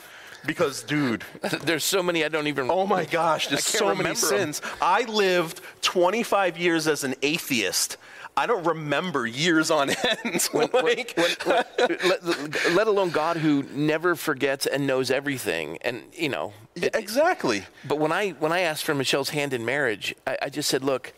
because, 0.47 0.83
dude, 0.83 1.25
There's 1.63 1.85
so 1.85 2.03
many 2.03 2.25
I 2.25 2.29
don't 2.29 2.47
even. 2.47 2.71
oh 2.71 2.87
my 2.87 3.05
gosh, 3.05 3.49
there's 3.49 3.65
so 3.65 3.95
many 3.95 4.15
sins. 4.15 4.61
I 4.81 5.03
lived 5.03 5.61
25 5.83 6.57
years 6.59 6.87
as 6.89 7.05
an 7.05 7.15
atheist. 7.23 7.97
I 8.37 8.47
don't 8.47 8.65
remember 8.65 9.27
years 9.27 9.69
on 9.71 9.91
end. 9.91 10.49
like, 10.55 10.73
let, 11.17 12.73
let 12.73 12.87
alone 12.87 13.11
God 13.11 13.37
who 13.37 13.65
never 13.75 14.15
forgets 14.15 14.65
and 14.65 14.87
knows 14.87 15.11
everything. 15.11 15.79
And, 15.83 16.03
you 16.13 16.29
know, 16.29 16.53
Yeah, 16.77 16.91
exactly. 16.95 17.65
but 17.85 17.99
when 17.99 18.13
I, 18.13 18.31
when 18.31 18.53
I 18.53 18.61
asked 18.61 18.85
for 18.85 18.95
Michelle's 18.95 19.31
hand 19.31 19.53
in 19.53 19.65
marriage, 19.65 20.15
I, 20.25 20.39
I 20.43 20.49
just 20.51 20.69
said, 20.69 20.85
look, 20.85 21.13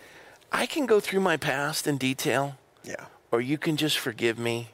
I 0.50 0.64
can 0.64 0.86
go 0.86 0.98
through 0.98 1.20
my 1.20 1.36
past 1.36 1.86
in 1.86 1.98
detail, 1.98 2.56
Yeah. 2.84 3.04
or 3.30 3.42
you 3.42 3.58
can 3.58 3.76
just 3.76 3.98
forgive 3.98 4.38
me 4.38 4.70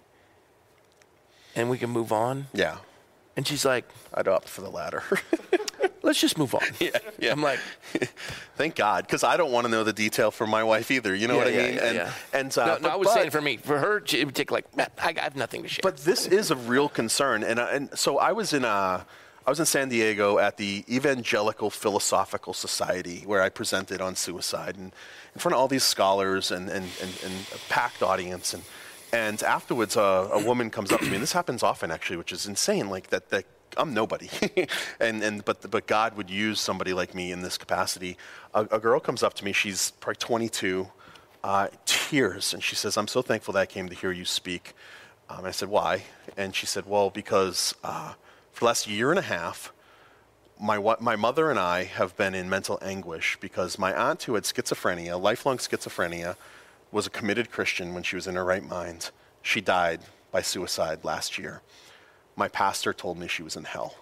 and 1.57 1.69
we 1.69 1.79
can 1.79 1.91
move 1.91 2.13
on. 2.13 2.47
Yeah. 2.55 2.77
And 3.37 3.47
she's 3.47 3.65
like, 3.65 3.85
I'd 4.15 4.29
opt 4.29 4.49
for 4.49 4.63
the 4.63 4.71
latter. 4.71 5.03
let's 6.03 6.21
just 6.21 6.39
move 6.39 6.55
on. 6.55 6.63
yeah, 6.81 6.91
yeah. 7.19 7.33
I'm 7.33 7.43
like, 7.43 7.59
Thank 8.57 8.77
God, 8.77 9.07
because 9.07 9.23
I 9.23 9.37
don't 9.37 9.53
want 9.53 9.67
to 9.67 9.71
know 9.71 9.85
the 9.85 9.93
detail 9.93 10.31
for 10.31 10.47
my 10.47 10.65
wife 10.65 10.91
either. 10.91 11.15
You 11.15 11.29
know 11.29 11.37
what 11.37 11.47
I 11.47 11.51
yeah, 11.51 11.63
mean? 11.63 11.75
yeah, 11.75 11.85
and 11.85 11.97
yeah. 11.97 12.13
and 12.33 12.59
uh, 12.59 12.67
no, 12.67 12.73
no, 12.75 12.79
but- 12.81 12.91
I 12.93 12.97
was 12.97 13.09
but- 13.09 13.15
saying 13.15 13.31
for 13.31 13.43
me, 13.43 13.59
for 13.59 13.79
her, 13.79 14.03
it 14.11 14.25
would 14.25 14.35
take 14.35 14.51
like, 14.51 14.67
I 14.79 14.89
I 14.99 15.21
have 15.21 15.37
nothing 15.37 15.63
to 15.63 15.69
share. 15.69 15.81
But 15.83 15.99
this 15.99 16.27
is 16.27 16.51
a 16.51 16.57
real 16.57 16.89
concern, 16.89 17.43
and 17.43 17.59
uh, 17.59 17.69
and 17.71 17.99
so 17.99 18.19
I 18.19 18.33
was 18.33 18.55
in 18.55 18.65
uh, 18.65 19.05
I 19.47 19.51
was 19.51 19.61
in 19.61 19.67
San 19.67 19.91
Diego 19.91 20.39
at 20.39 20.57
the 20.57 20.85
Evangelical 20.89 21.69
Philosophical 21.71 22.55
Society 22.55 23.23
where 23.27 23.43
I 23.43 23.51
presented 23.51 24.01
on 24.01 24.17
suicide, 24.17 24.77
and 24.77 24.93
in 25.35 25.41
front 25.41 25.55
of 25.55 25.61
all 25.61 25.69
these 25.69 25.85
scholars 25.85 26.51
and 26.51 26.71
and, 26.71 26.87
and, 27.03 27.13
and 27.25 27.35
a 27.55 27.59
packed 27.69 28.03
audience, 28.03 28.55
and 28.55 28.63
and 29.25 29.43
afterwards 29.43 29.97
uh, 29.97 30.29
a 30.33 30.43
woman 30.51 30.71
comes 30.71 30.91
up 30.93 31.01
to 31.01 31.07
me, 31.07 31.15
and 31.15 31.23
this 31.23 31.33
happens 31.33 31.63
often 31.63 31.91
actually, 31.91 32.19
which 32.19 32.33
is 32.33 32.47
insane, 32.47 32.89
like 32.89 33.09
that 33.09 33.31
that. 33.31 33.45
I'm 33.79 33.93
nobody, 33.93 34.31
and 35.01 35.23
and 35.23 35.45
but 35.45 35.71
but 35.71 35.87
God 35.87 36.17
would 36.17 36.31
use 36.31 36.61
somebody 36.61 36.93
like 36.95 37.15
me 37.15 37.31
in 37.31 37.43
this 37.43 37.59
capacity. 37.59 38.17
A, 38.55 38.61
a 38.71 38.79
girl 38.79 39.01
comes 39.01 39.23
up 39.23 39.35
to 39.35 39.45
me. 39.45 39.53
She's 39.53 39.91
probably 40.01 40.17
22, 40.17 40.89
uh, 41.45 41.69
tears, 41.85 42.55
and 42.55 42.63
she 42.63 42.75
says, 42.75 42.97
"I'm 42.97 43.09
so 43.09 43.21
thankful 43.21 43.53
that 43.55 43.61
I 43.61 43.67
came 43.67 43.89
to 43.91 43.95
hear 43.95 44.13
you 44.13 44.25
speak." 44.25 44.75
Um, 45.29 45.45
I 45.45 45.51
said, 45.51 45.69
why? 45.69 46.05
And 46.37 46.55
she 46.55 46.67
said, 46.67 46.87
well, 46.87 47.11
because 47.11 47.75
uh, 47.83 48.15
for 48.53 48.61
the 48.61 48.65
last 48.67 48.87
year 48.87 49.11
and 49.11 49.19
a 49.19 49.23
half, 49.23 49.73
my, 50.61 50.79
my 51.01 51.17
mother 51.17 51.51
and 51.51 51.59
I 51.59 51.85
have 51.85 52.17
been 52.17 52.35
in 52.35 52.49
mental 52.49 52.79
anguish 52.81 53.37
because 53.41 53.79
my 53.79 53.93
aunt, 53.93 54.23
who 54.23 54.35
had 54.35 54.45
schizophrenia, 54.45 55.21
lifelong 55.21 55.59
schizophrenia, 55.59 56.37
was 56.93 57.07
a 57.07 57.11
committed 57.11 57.51
Christian 57.51 57.95
when 57.95 58.03
she 58.03 58.17
was 58.17 58.27
in 58.27 58.35
her 58.35 58.45
right 58.45 58.67
mind. 58.67 59.11
She 59.43 59.61
died 59.61 60.01
by 60.31 60.43
suicide 60.43 61.05
last 61.05 61.39
year. 61.39 61.63
My 62.37 62.49
pastor 62.49 62.93
told 62.93 63.19
me 63.19 63.29
she 63.29 63.43
was 63.43 63.57
in 63.57 63.65
hell. 63.65 63.97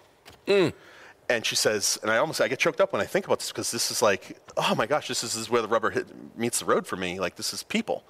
And 1.28 1.46
she 1.46 1.56
says, 1.56 1.98
and 2.02 2.10
I 2.10 2.18
almost 2.18 2.40
I 2.40 2.48
get 2.48 2.58
choked 2.58 2.80
up 2.80 2.92
when 2.92 3.00
I 3.00 3.06
think 3.06 3.24
about 3.24 3.38
this 3.38 3.50
because 3.50 3.70
this 3.70 3.90
is 3.90 4.02
like, 4.02 4.38
oh 4.56 4.74
my 4.74 4.86
gosh, 4.86 5.08
this 5.08 5.24
is, 5.24 5.32
this 5.32 5.40
is 5.40 5.50
where 5.50 5.62
the 5.62 5.68
rubber 5.68 5.90
hit, 5.90 6.06
meets 6.36 6.58
the 6.58 6.66
road 6.66 6.86
for 6.86 6.96
me. 6.96 7.18
Like 7.18 7.36
this 7.36 7.54
is 7.54 7.62
people, 7.62 8.04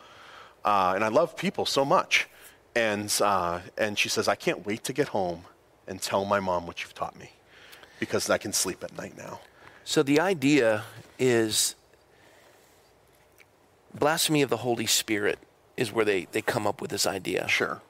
uh, 0.64 0.93
and 0.97 1.05
I 1.05 1.09
love 1.09 1.37
people 1.37 1.64
so 1.64 1.85
much. 1.85 2.29
And 2.75 3.14
uh, 3.22 3.61
and 3.79 3.97
she 3.97 4.09
says, 4.09 4.27
I 4.27 4.35
can't 4.35 4.66
wait 4.66 4.83
to 4.85 4.93
get 4.93 5.09
home 5.09 5.45
and 5.87 6.03
tell 6.03 6.25
my 6.25 6.41
mom 6.41 6.66
what 6.66 6.83
you've 6.83 6.95
taught 6.95 7.16
me, 7.16 7.31
because 8.01 8.29
I 8.31 8.39
can 8.39 8.53
sleep 8.53 8.83
at 8.83 8.97
night 8.97 9.16
now. 9.16 9.39
So 9.85 10.03
the 10.03 10.18
idea 10.18 10.83
is 11.18 11.77
blasphemy 13.95 14.43
of 14.43 14.51
the 14.51 14.59
Holy 14.59 14.87
Spirit 14.87 15.39
is 15.77 15.93
where 15.93 16.05
they, 16.05 16.27
they 16.33 16.43
come 16.43 16.67
up 16.67 16.81
with 16.81 16.91
this 16.91 17.07
idea. 17.07 17.49
Sure, 17.49 17.81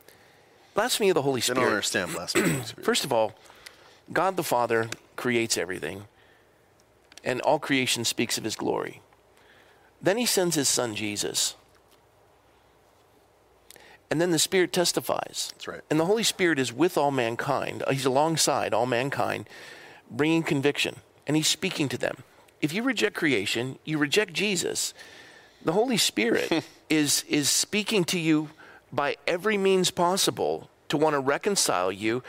Blasphemy 0.74 1.10
of 1.10 1.14
the 1.14 1.22
Holy 1.22 1.40
they 1.40 1.54
don't 1.54 1.64
understand 1.64 2.12
blasphemy. 2.12 2.58
of 2.58 2.70
First 2.82 3.04
of 3.04 3.12
all, 3.12 3.32
God 4.12 4.36
the 4.36 4.42
Father 4.42 4.88
creates 5.16 5.56
everything, 5.56 6.04
and 7.22 7.40
all 7.42 7.58
creation 7.58 8.04
speaks 8.04 8.36
of 8.36 8.44
his 8.44 8.56
glory. 8.56 9.00
Then 10.02 10.18
he 10.18 10.26
sends 10.26 10.56
his 10.56 10.68
son 10.68 10.94
Jesus. 10.94 11.54
And 14.10 14.20
then 14.20 14.32
the 14.32 14.38
Spirit 14.38 14.72
testifies. 14.72 15.50
That's 15.54 15.66
right. 15.66 15.80
And 15.88 15.98
the 15.98 16.04
Holy 16.04 16.22
Spirit 16.22 16.58
is 16.58 16.72
with 16.72 16.98
all 16.98 17.10
mankind. 17.10 17.82
Uh, 17.86 17.92
He's 17.92 18.04
alongside 18.04 18.74
all 18.74 18.86
mankind, 18.86 19.48
bringing 20.10 20.42
conviction, 20.42 20.96
and 21.26 21.36
he's 21.36 21.48
speaking 21.48 21.88
to 21.88 21.96
them. 21.98 22.18
If 22.60 22.72
you 22.72 22.82
reject 22.82 23.16
creation, 23.16 23.78
you 23.84 23.96
reject 23.98 24.32
Jesus. 24.32 24.92
The 25.64 25.72
Holy 25.72 25.96
Spirit 25.96 26.64
is, 26.90 27.24
is 27.28 27.48
speaking 27.48 28.04
to 28.06 28.18
you 28.18 28.50
by 28.92 29.16
every 29.26 29.58
means 29.58 29.90
possible 29.90 30.70
to 30.88 30.96
want 30.96 31.14
to 31.14 31.20
reconcile 31.20 31.90
you 31.90 32.22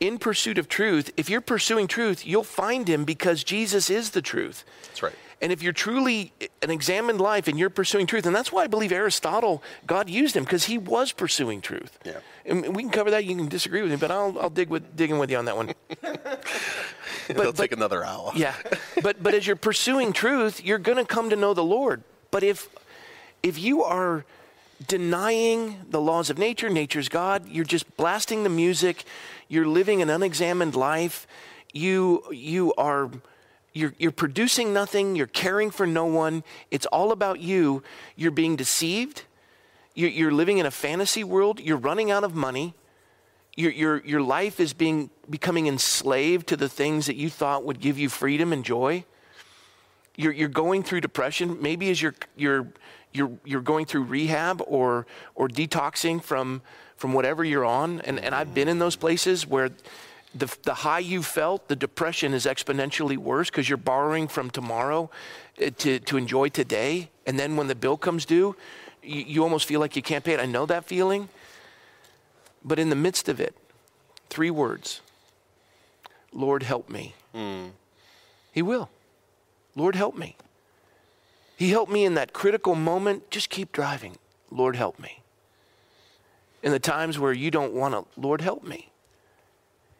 in 0.00 0.18
pursuit 0.18 0.58
of 0.58 0.68
truth. 0.68 1.10
If 1.16 1.28
you're 1.28 1.40
pursuing 1.40 1.86
truth, 1.86 2.26
you'll 2.26 2.44
find 2.44 2.88
him 2.88 3.04
because 3.04 3.44
Jesus 3.44 3.90
is 3.90 4.10
the 4.10 4.22
truth. 4.22 4.64
That's 4.88 5.02
right. 5.02 5.14
And 5.42 5.52
if 5.52 5.62
you're 5.62 5.74
truly 5.74 6.32
an 6.62 6.70
examined 6.70 7.20
life 7.20 7.46
and 7.46 7.58
you're 7.58 7.68
pursuing 7.68 8.06
truth, 8.06 8.24
and 8.24 8.34
that's 8.34 8.50
why 8.50 8.64
I 8.64 8.66
believe 8.68 8.90
Aristotle, 8.90 9.62
God 9.86 10.08
used 10.08 10.34
him 10.34 10.44
because 10.44 10.64
he 10.64 10.78
was 10.78 11.12
pursuing 11.12 11.60
truth. 11.60 11.98
Yeah. 12.04 12.20
And 12.46 12.74
we 12.74 12.82
can 12.82 12.90
cover 12.90 13.10
that. 13.10 13.26
You 13.26 13.36
can 13.36 13.48
disagree 13.48 13.82
with 13.82 13.90
me, 13.90 13.98
but 13.98 14.10
I'll, 14.10 14.38
I'll 14.40 14.50
dig 14.50 14.70
with 14.70 14.96
digging 14.96 15.18
with 15.18 15.30
you 15.30 15.36
on 15.36 15.44
that 15.44 15.56
one. 15.56 15.74
It'll 17.28 17.52
take 17.52 17.72
another 17.72 18.02
hour. 18.02 18.32
Yeah. 18.34 18.54
But 19.02 19.22
but 19.22 19.34
as 19.34 19.46
you're 19.46 19.56
pursuing 19.56 20.14
truth, 20.14 20.64
you're 20.64 20.78
going 20.78 20.98
to 20.98 21.04
come 21.04 21.28
to 21.28 21.36
know 21.36 21.52
the 21.52 21.64
Lord. 21.64 22.02
But 22.36 22.44
if 22.44 22.68
if 23.42 23.58
you 23.58 23.82
are 23.82 24.26
denying 24.86 25.78
the 25.88 26.02
laws 26.02 26.28
of 26.28 26.36
nature, 26.36 26.68
nature's 26.68 27.08
God, 27.08 27.48
you're 27.48 27.64
just 27.64 27.96
blasting 27.96 28.42
the 28.42 28.50
music, 28.50 29.04
you're 29.48 29.66
living 29.66 30.02
an 30.02 30.10
unexamined 30.10 30.76
life, 30.76 31.26
you 31.72 32.22
you 32.30 32.74
are 32.76 33.10
you're, 33.72 33.94
you're 33.96 34.12
producing 34.12 34.74
nothing, 34.74 35.16
you're 35.16 35.26
caring 35.26 35.70
for 35.70 35.86
no 35.86 36.04
one, 36.04 36.44
it's 36.70 36.84
all 36.84 37.10
about 37.10 37.40
you, 37.40 37.82
you're 38.16 38.30
being 38.30 38.54
deceived, 38.54 39.22
you're, 39.94 40.10
you're 40.10 40.30
living 40.30 40.58
in 40.58 40.66
a 40.66 40.70
fantasy 40.70 41.24
world, 41.24 41.58
you're 41.58 41.78
running 41.78 42.10
out 42.10 42.22
of 42.22 42.34
money, 42.34 42.74
your, 43.54 43.72
your, 43.72 44.04
your 44.04 44.20
life 44.20 44.60
is 44.60 44.74
being 44.74 45.08
becoming 45.30 45.68
enslaved 45.68 46.48
to 46.48 46.56
the 46.58 46.68
things 46.68 47.06
that 47.06 47.16
you 47.16 47.30
thought 47.30 47.64
would 47.64 47.80
give 47.80 47.98
you 47.98 48.10
freedom 48.10 48.52
and 48.52 48.62
joy. 48.62 49.06
You're, 50.16 50.32
you're 50.32 50.48
going 50.48 50.82
through 50.82 51.02
depression. 51.02 51.58
Maybe 51.60 51.90
as 51.90 52.00
you're, 52.00 52.14
you're, 52.36 52.66
you're, 53.12 53.30
you're 53.44 53.60
going 53.60 53.86
through 53.86 54.04
rehab 54.04 54.62
or, 54.66 55.06
or 55.34 55.48
detoxing 55.48 56.22
from, 56.22 56.62
from 56.96 57.12
whatever 57.12 57.44
you're 57.44 57.64
on. 57.64 58.00
And, 58.02 58.18
and 58.18 58.34
I've 58.34 58.54
been 58.54 58.68
in 58.68 58.78
those 58.78 58.96
places 58.96 59.46
where 59.46 59.70
the, 60.34 60.54
the 60.64 60.74
high 60.74 60.98
you 60.98 61.22
felt, 61.22 61.68
the 61.68 61.76
depression 61.76 62.34
is 62.34 62.46
exponentially 62.46 63.16
worse 63.16 63.50
because 63.50 63.68
you're 63.68 63.78
borrowing 63.78 64.28
from 64.28 64.50
tomorrow 64.50 65.10
uh, 65.60 65.70
to, 65.78 65.98
to 66.00 66.16
enjoy 66.16 66.48
today. 66.48 67.10
And 67.26 67.38
then 67.38 67.56
when 67.56 67.68
the 67.68 67.74
bill 67.74 67.96
comes 67.96 68.24
due, 68.24 68.56
you, 69.02 69.22
you 69.22 69.42
almost 69.42 69.66
feel 69.66 69.80
like 69.80 69.96
you 69.96 70.02
can't 70.02 70.24
pay 70.24 70.32
it. 70.32 70.40
I 70.40 70.46
know 70.46 70.66
that 70.66 70.84
feeling. 70.84 71.28
But 72.64 72.78
in 72.78 72.90
the 72.90 72.96
midst 72.96 73.28
of 73.28 73.40
it, 73.40 73.54
three 74.28 74.50
words 74.50 75.00
Lord, 76.32 76.62
help 76.64 76.90
me. 76.90 77.14
He 78.52 78.62
will. 78.62 78.90
Lord, 79.76 79.94
help 79.94 80.16
me. 80.16 80.36
He 81.56 81.70
helped 81.70 81.92
me 81.92 82.04
in 82.04 82.14
that 82.14 82.32
critical 82.32 82.74
moment. 82.74 83.30
Just 83.30 83.50
keep 83.50 83.70
driving. 83.70 84.18
Lord, 84.50 84.74
help 84.74 84.98
me. 84.98 85.22
In 86.62 86.72
the 86.72 86.78
times 86.78 87.18
where 87.18 87.32
you 87.32 87.50
don't 87.50 87.74
want 87.74 87.94
to, 87.94 88.20
Lord, 88.20 88.40
help 88.40 88.64
me. 88.64 88.90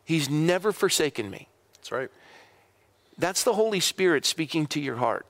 He's 0.04 0.28
never 0.28 0.72
forsaken 0.72 1.30
me. 1.30 1.48
That's 1.74 1.92
right. 1.92 2.10
That's 3.18 3.44
the 3.44 3.54
Holy 3.54 3.80
Spirit 3.80 4.24
speaking 4.24 4.66
to 4.68 4.80
your 4.80 4.96
heart. 4.96 5.26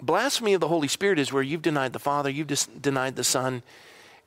Blasphemy 0.00 0.54
of 0.54 0.60
the 0.60 0.68
Holy 0.68 0.88
Spirit 0.88 1.18
is 1.18 1.32
where 1.32 1.42
you've 1.42 1.62
denied 1.62 1.92
the 1.92 1.98
Father, 1.98 2.30
you've 2.30 2.48
denied 2.80 3.16
the 3.16 3.24
Son, 3.24 3.62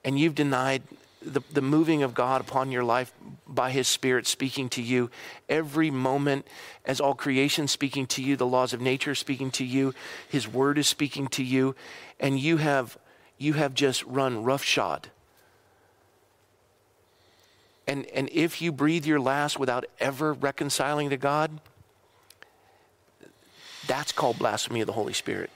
and 0.04 0.20
you've 0.20 0.36
denied 0.36 0.84
the, 1.22 1.42
the 1.52 1.62
moving 1.62 2.04
of 2.04 2.14
God 2.14 2.42
upon 2.42 2.72
your 2.72 2.84
life 2.84 3.14
by 3.48 3.72
His 3.72 3.88
Spirit 3.88 4.28
speaking 4.28 4.70
to 4.70 4.82
you 4.82 5.10
every 5.48 5.92
moment, 5.92 6.48
as 6.86 7.00
all 7.00 7.14
creation 7.14 7.68
speaking 7.68 8.08
to 8.08 8.24
you, 8.24 8.36
the 8.36 8.48
laws 8.48 8.74
of 8.74 8.82
nature 8.82 9.16
speaking 9.16 9.52
to 9.52 9.66
you, 9.66 9.94
His 10.28 10.48
Word 10.48 10.78
is 10.78 10.88
speaking 10.88 11.28
to 11.28 11.44
you, 11.44 11.76
and 12.20 12.40
you 12.40 12.58
have 12.58 12.98
you 13.38 13.54
have 13.54 13.74
just 13.74 14.04
run 14.06 14.44
roughshod. 14.44 15.10
And 17.88 18.06
and 18.08 18.30
if 18.32 18.62
you 18.62 18.72
breathe 18.72 19.06
your 19.06 19.20
last 19.20 19.60
without 19.60 19.86
ever 20.00 20.34
reconciling 20.34 21.10
to 21.10 21.18
God, 21.18 21.60
that's 23.88 24.12
called 24.12 24.40
blasphemy 24.40 24.82
of 24.82 24.88
the 24.88 24.94
Holy 24.94 25.14
Spirit. 25.14 25.50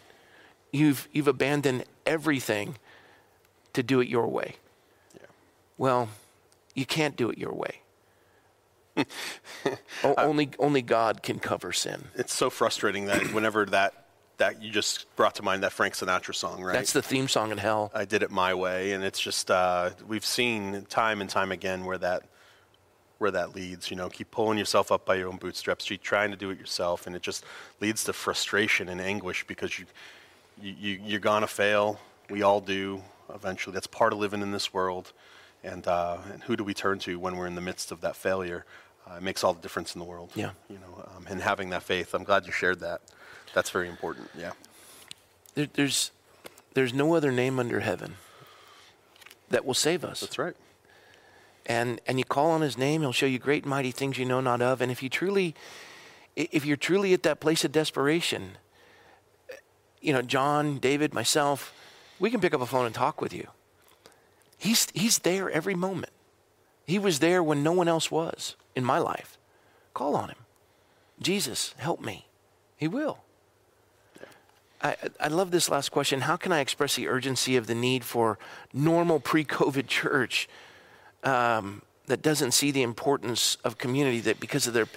You've, 0.71 1.07
you've 1.13 1.29
abandoned 1.29 1.85
everything 2.05 2.75
to 3.73 3.81
do 3.81 4.01
it 4.01 4.09
your 4.09 4.27
way. 4.27 4.55
Well, 5.77 6.09
you 6.73 6.85
can't 6.85 7.15
do 7.15 7.29
it 7.29 7.37
your 7.37 7.53
way. 7.53 7.81
Only, 10.03 10.51
only 10.57 10.81
God 10.81 11.21
can 11.21 11.37
cover 11.37 11.73
sin. 11.73 12.05
It's 12.15 12.33
so 12.33 12.49
frustrating 12.49 13.07
that 13.07 13.33
whenever 13.33 13.65
that 13.65 14.05
that 14.37 14.61
you 14.61 14.71
just 14.71 15.13
brought 15.15 15.35
to 15.35 15.43
mind 15.43 15.63
that 15.63 15.71
Frank 15.71 15.93
Sinatra 15.93 16.35
song, 16.35 16.61
right? 16.61 16.73
That's 16.73 16.93
the 16.93 17.01
theme 17.01 17.27
song 17.27 17.51
in 17.51 17.57
hell. 17.57 17.91
I 17.93 18.05
did 18.05 18.23
it 18.23 18.31
my 18.31 18.53
way, 18.53 18.91
and 18.91 19.03
it's 19.03 19.19
just 19.19 19.49
uh, 19.49 19.91
we've 20.07 20.25
seen 20.25 20.85
time 20.89 21.21
and 21.21 21.29
time 21.29 21.51
again 21.51 21.85
where 21.85 21.97
that 21.97 22.23
where 23.17 23.31
that 23.31 23.55
leads. 23.55 23.89
You 23.89 23.97
know, 23.97 24.09
keep 24.09 24.31
pulling 24.31 24.57
yourself 24.57 24.91
up 24.91 25.05
by 25.05 25.15
your 25.15 25.29
own 25.29 25.37
bootstraps, 25.37 25.85
keep 25.85 26.03
trying 26.03 26.31
to 26.31 26.37
do 26.37 26.49
it 26.49 26.59
yourself, 26.59 27.07
and 27.07 27.15
it 27.15 27.21
just 27.21 27.45
leads 27.79 28.03
to 28.05 28.13
frustration 28.13 28.89
and 28.89 28.99
anguish 28.99 29.45
because 29.47 29.79
you, 29.79 29.85
you, 30.61 30.73
you 30.77 31.01
you're 31.03 31.19
gonna 31.19 31.47
fail. 31.47 31.99
We 32.29 32.41
all 32.41 32.61
do 32.61 33.01
eventually. 33.33 33.73
That's 33.73 33.87
part 33.87 34.11
of 34.13 34.19
living 34.19 34.41
in 34.41 34.51
this 34.51 34.73
world, 34.73 35.13
and 35.65 35.87
uh, 35.87 36.17
and 36.31 36.43
who 36.43 36.55
do 36.55 36.63
we 36.63 36.73
turn 36.73 36.99
to 36.99 37.19
when 37.19 37.35
we're 37.37 37.47
in 37.47 37.55
the 37.55 37.61
midst 37.61 37.91
of 37.91 38.01
that 38.01 38.15
failure? 38.15 38.65
Uh, 39.07 39.15
it 39.17 39.23
makes 39.23 39.43
all 39.43 39.53
the 39.53 39.61
difference 39.61 39.93
in 39.95 39.99
the 39.99 40.05
world. 40.05 40.31
Yeah. 40.35 40.51
You 40.69 40.77
know, 40.79 41.07
um, 41.15 41.25
and 41.29 41.41
having 41.41 41.69
that 41.71 41.83
faith. 41.83 42.13
I'm 42.13 42.23
glad 42.23 42.45
you 42.45 42.51
shared 42.51 42.79
that. 42.79 43.01
That's 43.53 43.69
very 43.69 43.87
important. 43.87 44.29
Yeah. 44.37 44.53
There, 45.53 45.67
there's, 45.73 46.11
there's 46.73 46.93
no 46.93 47.13
other 47.15 47.31
name 47.31 47.59
under 47.59 47.81
heaven 47.81 48.15
that 49.49 49.63
will 49.63 49.75
save 49.75 50.03
us. 50.03 50.21
That's 50.21 50.39
right. 50.39 50.55
and 51.65 52.01
and 52.07 52.17
you 52.17 52.25
call 52.25 52.49
on 52.51 52.61
his 52.61 52.77
name 52.77 53.01
he'll 53.01 53.11
show 53.11 53.25
you 53.25 53.39
great 53.39 53.63
and 53.63 53.69
mighty 53.69 53.91
things 53.91 54.17
you 54.17 54.25
know 54.25 54.41
not 54.41 54.61
of 54.61 54.81
and 54.81 54.91
if 54.91 55.01
you 55.03 55.09
truly 55.09 55.55
if 56.35 56.65
you're 56.65 56.77
truly 56.77 57.13
at 57.13 57.23
that 57.23 57.39
place 57.39 57.63
of 57.65 57.71
desperation 57.71 58.57
you 60.01 60.13
know 60.13 60.21
john 60.21 60.77
david 60.77 61.13
myself 61.13 61.73
we 62.19 62.29
can 62.29 62.39
pick 62.39 62.53
up 62.53 62.61
a 62.61 62.65
phone 62.65 62.85
and 62.85 62.93
talk 62.93 63.19
with 63.21 63.33
you 63.33 63.47
he's 64.57 64.87
he's 64.93 65.19
there 65.19 65.49
every 65.49 65.75
moment 65.75 66.11
he 66.85 66.99
was 66.99 67.19
there 67.19 67.41
when 67.43 67.63
no 67.63 67.71
one 67.71 67.87
else 67.87 68.09
was 68.11 68.55
in 68.75 68.83
my 68.83 68.97
life 68.97 69.37
call 69.93 70.15
on 70.15 70.29
him 70.29 70.37
jesus 71.21 71.73
help 71.77 72.01
me 72.01 72.27
he 72.77 72.87
will 72.87 73.19
I, 74.81 74.95
I 75.19 75.27
love 75.29 75.49
this 75.49 75.69
last 75.69 75.89
question. 75.89 76.21
How 76.21 76.35
can 76.35 76.51
I 76.51 76.59
express 76.59 76.95
the 76.95 77.07
urgency 77.07 77.55
of 77.55 77.65
the 77.65 77.73
need 77.73 78.03
for 78.03 78.37
normal 78.71 79.19
pre 79.19 79.43
COVID 79.43 79.87
church 79.87 80.47
um, 81.23 81.81
that 82.05 82.21
doesn't 82.21 82.51
see 82.51 82.69
the 82.69 82.83
importance 82.83 83.57
of 83.63 83.79
community 83.79 84.19
that 84.19 84.39
because 84.39 84.67
of 84.67 84.73
their 84.73 84.87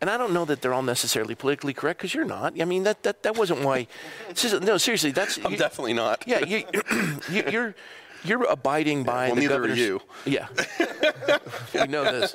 and 0.00 0.08
I 0.08 0.16
don't 0.16 0.32
know 0.32 0.44
that 0.46 0.62
they're 0.62 0.72
all 0.72 0.82
necessarily 0.82 1.34
politically 1.34 1.74
correct 1.74 1.98
because 1.98 2.14
you're 2.14 2.24
not. 2.24 2.58
I 2.60 2.64
mean 2.64 2.84
that 2.84 3.02
that, 3.02 3.22
that 3.24 3.36
wasn't 3.36 3.60
why. 3.60 3.86
No, 4.62 4.78
seriously, 4.78 5.10
that's 5.10 5.38
I'm 5.44 5.52
you- 5.52 5.58
definitely 5.58 5.92
not. 5.92 6.24
yeah. 6.26 6.38
You, 6.38 6.64
you, 7.30 7.44
you're 7.50 7.74
you're 8.24 8.44
abiding 8.44 9.04
by 9.04 9.26
well, 9.26 9.34
the 9.34 9.40
neither 9.42 9.54
are 9.54 9.68
governor's. 9.68 9.78
you. 9.78 10.00
Yeah, 10.24 10.48
we 11.74 11.86
know 11.86 12.04
this, 12.04 12.34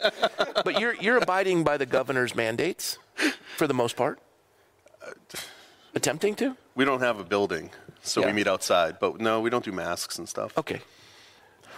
but 0.64 0.80
you're 0.80 0.96
you're 0.96 1.18
abiding 1.18 1.64
by 1.64 1.78
the 1.78 1.86
governor's 1.86 2.36
mandates 2.36 2.98
for 3.58 3.68
the 3.68 3.74
most 3.74 3.96
part. 3.96 4.20
Attempting 5.96 6.36
to. 6.36 6.56
We 6.76 6.86
don't 6.86 7.02
have 7.02 7.20
a 7.20 7.24
building, 7.24 7.72
so 8.04 8.22
Yeah. 8.22 8.28
we 8.28 8.34
meet 8.34 8.48
outside. 8.48 9.00
But 9.00 9.20
no, 9.20 9.42
we 9.42 9.50
don't 9.50 9.66
do 9.66 9.72
masks 9.72 10.18
and 10.20 10.30
stuff. 10.30 10.56
Okay. 10.58 10.82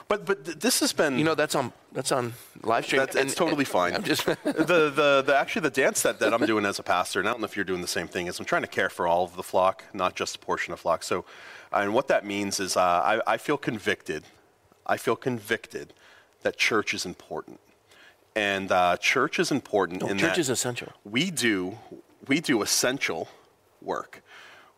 But 0.09 0.25
but 0.25 0.43
th- 0.43 0.57
this 0.59 0.81
has 0.81 0.91
been 0.91 1.17
You 1.17 1.23
know 1.23 1.35
that's 1.35 1.55
on 1.55 1.71
that's 1.93 2.11
on 2.11 2.33
live 2.63 2.85
stream. 2.85 2.99
That's- 2.99 3.15
it's 3.25 3.33
totally 3.35 3.63
fine. 3.63 3.95
I'm 3.95 4.03
just 4.03 4.25
the, 4.25 4.35
the 4.43 5.23
the 5.25 5.33
actually 5.35 5.61
the 5.61 5.69
dance 5.69 6.01
that, 6.01 6.19
that 6.19 6.33
I'm 6.33 6.45
doing 6.45 6.65
as 6.65 6.77
a 6.79 6.83
pastor, 6.83 7.19
and 7.19 7.29
I 7.29 7.31
don't 7.31 7.39
know 7.39 7.45
if 7.45 7.55
you're 7.55 7.63
doing 7.63 7.81
the 7.81 7.87
same 7.87 8.07
thing, 8.09 8.27
is 8.27 8.37
I'm 8.37 8.45
trying 8.45 8.63
to 8.63 8.67
care 8.67 8.89
for 8.89 9.07
all 9.07 9.23
of 9.23 9.37
the 9.37 9.43
flock, 9.43 9.85
not 9.93 10.15
just 10.15 10.35
a 10.35 10.39
portion 10.39 10.73
of 10.73 10.79
flock. 10.81 11.03
So, 11.03 11.23
and 11.71 11.93
what 11.93 12.07
that 12.07 12.25
means 12.25 12.59
is 12.59 12.75
uh, 12.77 12.81
I, 12.81 13.21
I 13.33 13.37
feel 13.37 13.57
convicted. 13.57 14.23
I 14.85 14.97
feel 14.97 15.15
convicted 15.15 15.93
that 16.43 16.57
church 16.57 16.93
is 16.93 17.05
important, 17.05 17.59
and 18.35 18.71
uh, 18.71 18.97
church 18.97 19.39
is 19.39 19.51
important 19.51 20.01
in 20.03 20.17
church 20.17 20.31
that 20.31 20.37
is 20.39 20.49
essential. 20.49 20.89
we 21.03 21.31
do 21.31 21.77
we 22.27 22.39
do 22.39 22.61
essential 22.61 23.27
work. 23.81 24.21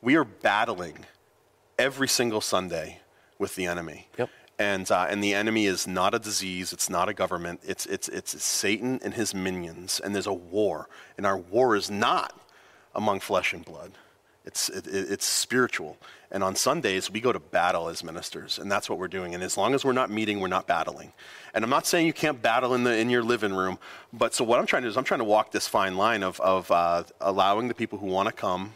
We 0.01 0.15
are 0.15 0.23
battling 0.25 1.05
every 1.79 2.07
single 2.07 2.41
Sunday 2.41 2.99
with 3.39 3.55
the 3.55 3.65
enemy. 3.65 4.09
Yep. 4.17 4.29
And 4.59 4.91
uh, 4.91 5.07
and 5.09 5.23
the 5.23 5.33
enemy 5.33 5.65
is 5.65 5.87
not 5.87 6.13
a 6.13 6.19
disease. 6.19 6.73
It's 6.73 6.89
not 6.89 7.09
a 7.09 7.13
government. 7.13 7.61
It's 7.65 7.85
it's 7.87 8.07
it's 8.09 8.41
Satan 8.43 8.99
and 9.03 9.13
his 9.15 9.33
minions. 9.33 9.99
And 10.03 10.13
there's 10.13 10.27
a 10.27 10.33
war. 10.33 10.87
And 11.17 11.25
our 11.25 11.37
war 11.37 11.75
is 11.75 11.89
not 11.89 12.39
among 12.93 13.19
flesh 13.21 13.51
and 13.53 13.65
blood. 13.65 13.93
It's 14.45 14.69
it, 14.69 14.85
it- 14.87 15.11
it's 15.11 15.25
spiritual. 15.25 15.97
And 16.33 16.43
on 16.43 16.55
Sundays 16.55 17.09
we 17.09 17.21
go 17.21 17.31
to 17.31 17.39
battle 17.39 17.87
as 17.87 18.03
ministers, 18.03 18.59
and 18.59 18.69
that's 18.69 18.89
what 18.89 18.99
we're 18.99 19.07
doing. 19.07 19.33
And 19.35 19.43
as 19.43 19.55
long 19.55 19.73
as 19.73 19.85
we're 19.85 19.93
not 19.93 20.09
meeting, 20.09 20.39
we're 20.39 20.47
not 20.47 20.67
battling. 20.67 21.13
And 21.53 21.63
I'm 21.63 21.69
not 21.69 21.85
saying 21.85 22.07
you 22.07 22.13
can't 22.13 22.41
battle 22.41 22.73
in 22.73 22.83
the 22.83 22.97
in 22.97 23.09
your 23.09 23.23
living 23.23 23.53
room, 23.53 23.77
but 24.11 24.33
so 24.33 24.43
what 24.43 24.59
I'm 24.59 24.65
trying 24.65 24.81
to 24.81 24.87
do 24.87 24.89
is 24.89 24.97
I'm 24.97 25.05
trying 25.05 25.19
to 25.19 25.25
walk 25.25 25.51
this 25.51 25.67
fine 25.67 25.95
line 25.95 26.23
of 26.23 26.41
of 26.41 26.69
uh, 26.71 27.03
allowing 27.21 27.69
the 27.69 27.75
people 27.75 27.99
who 27.99 28.07
want 28.07 28.27
to 28.27 28.33
come 28.33 28.73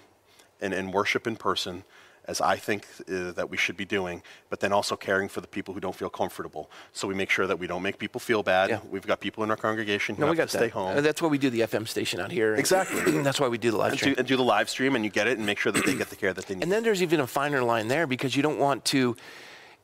and, 0.62 0.74
and 0.74 0.94
worship 0.94 1.28
in 1.28 1.36
person 1.36 1.84
as 2.28 2.42
I 2.42 2.58
think 2.58 2.86
uh, 3.10 3.32
that 3.32 3.50
we 3.50 3.56
should 3.58 3.78
be 3.78 3.86
doing, 3.86 4.22
but 4.50 4.60
then 4.60 4.74
also 4.74 4.96
caring 4.96 5.30
for 5.30 5.40
the 5.42 5.48
people 5.48 5.74
who 5.74 5.80
don't 5.80 5.96
feel 5.96 6.10
comfortable. 6.10 6.70
So 6.92 7.08
we 7.08 7.14
make 7.14 7.30
sure 7.30 7.48
that 7.48 7.58
we 7.58 7.68
don't 7.68 7.82
make 7.82 7.98
people 7.98 8.20
feel 8.20 8.44
bad. 8.44 8.70
Yeah. 8.70 8.80
We've 8.90 9.08
got 9.08 9.20
people 9.22 9.44
in 9.46 9.50
our 9.50 9.56
congregation 9.58 10.16
who 10.16 10.26
No, 10.26 10.32
we 10.32 10.36
got 10.38 10.50
to 10.50 10.58
that. 10.58 10.64
stay 10.66 10.70
home. 10.70 10.98
Uh, 10.98 11.02
That's 11.02 11.22
why 11.22 11.30
we 11.30 11.38
do 11.38 11.50
the 11.50 11.62
FM 11.62 11.88
station 11.88 12.20
out 12.20 12.32
here. 12.32 12.56
Exactly. 12.56 13.22
that's 13.28 13.40
why 13.40 13.48
we 13.48 13.58
do 13.58 13.72
the 13.72 13.78
live 13.78 13.92
and 13.92 14.00
stream. 14.00 14.14
do, 14.16 14.20
and 14.20 14.28
do 14.28 14.36
the 14.36 14.44
live 14.44 14.70
stream, 14.70 14.96
and 14.96 15.06
you 15.06 15.12
get 15.12 15.28
it, 15.28 15.38
and 15.38 15.46
make 15.46 15.58
sure 15.58 15.72
that 15.72 15.86
they 15.86 15.96
get 15.96 16.10
the 16.10 16.16
care 16.18 16.34
that 16.34 16.46
they 16.48 16.56
need. 16.56 16.64
And 16.64 16.72
then 16.72 16.84
there's 16.84 17.02
even 17.02 17.20
a 17.22 17.28
finer 17.28 17.64
line 17.64 17.88
there 17.88 18.06
because 18.08 18.36
you 18.36 18.44
don't 18.44 18.60
want 18.60 18.84
to, 18.86 19.16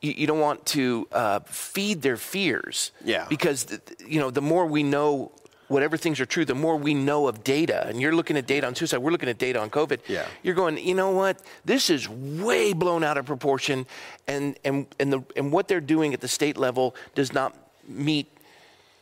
you, 0.02 0.26
don't 0.26 0.40
want 0.40 0.66
to 0.66 1.08
uh, 1.12 1.40
feed 1.46 2.02
their 2.02 2.18
fears. 2.18 2.92
Yeah. 3.04 3.26
Because 3.28 3.78
you 4.06 4.20
know, 4.20 4.30
the 4.30 4.42
more 4.42 4.66
we 4.66 4.82
know 4.82 5.32
whatever 5.68 5.96
things 5.96 6.20
are 6.20 6.26
true, 6.26 6.44
the 6.44 6.54
more 6.54 6.76
we 6.76 6.94
know 6.94 7.26
of 7.28 7.42
data. 7.44 7.86
And 7.86 8.00
you're 8.00 8.14
looking 8.14 8.36
at 8.36 8.46
data 8.46 8.66
on 8.66 8.74
suicide. 8.74 8.98
We're 8.98 9.10
looking 9.10 9.28
at 9.28 9.38
data 9.38 9.60
on 9.60 9.70
COVID. 9.70 10.00
Yeah. 10.08 10.26
You're 10.42 10.54
going, 10.54 10.78
you 10.78 10.94
know 10.94 11.10
what? 11.10 11.40
This 11.64 11.90
is 11.90 12.08
way 12.08 12.72
blown 12.72 13.02
out 13.04 13.16
of 13.18 13.26
proportion, 13.26 13.86
and 14.26 14.58
and 14.64 14.86
and 15.00 15.12
the 15.12 15.22
and 15.36 15.52
what 15.52 15.68
they're 15.68 15.80
doing 15.80 16.14
at 16.14 16.20
the 16.20 16.28
state 16.28 16.56
level 16.56 16.94
does 17.14 17.32
not 17.32 17.54
meet 17.88 18.26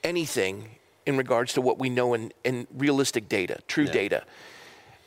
anything 0.05 0.69
in 1.07 1.17
regards 1.17 1.53
to 1.55 1.61
what 1.61 1.79
we 1.79 1.89
know 1.91 2.15
in, 2.15 2.33
in 2.45 2.67
realistic 2.77 3.29
data, 3.29 3.59
true 3.67 3.85
Yeah. 3.85 3.93
data. 3.93 4.23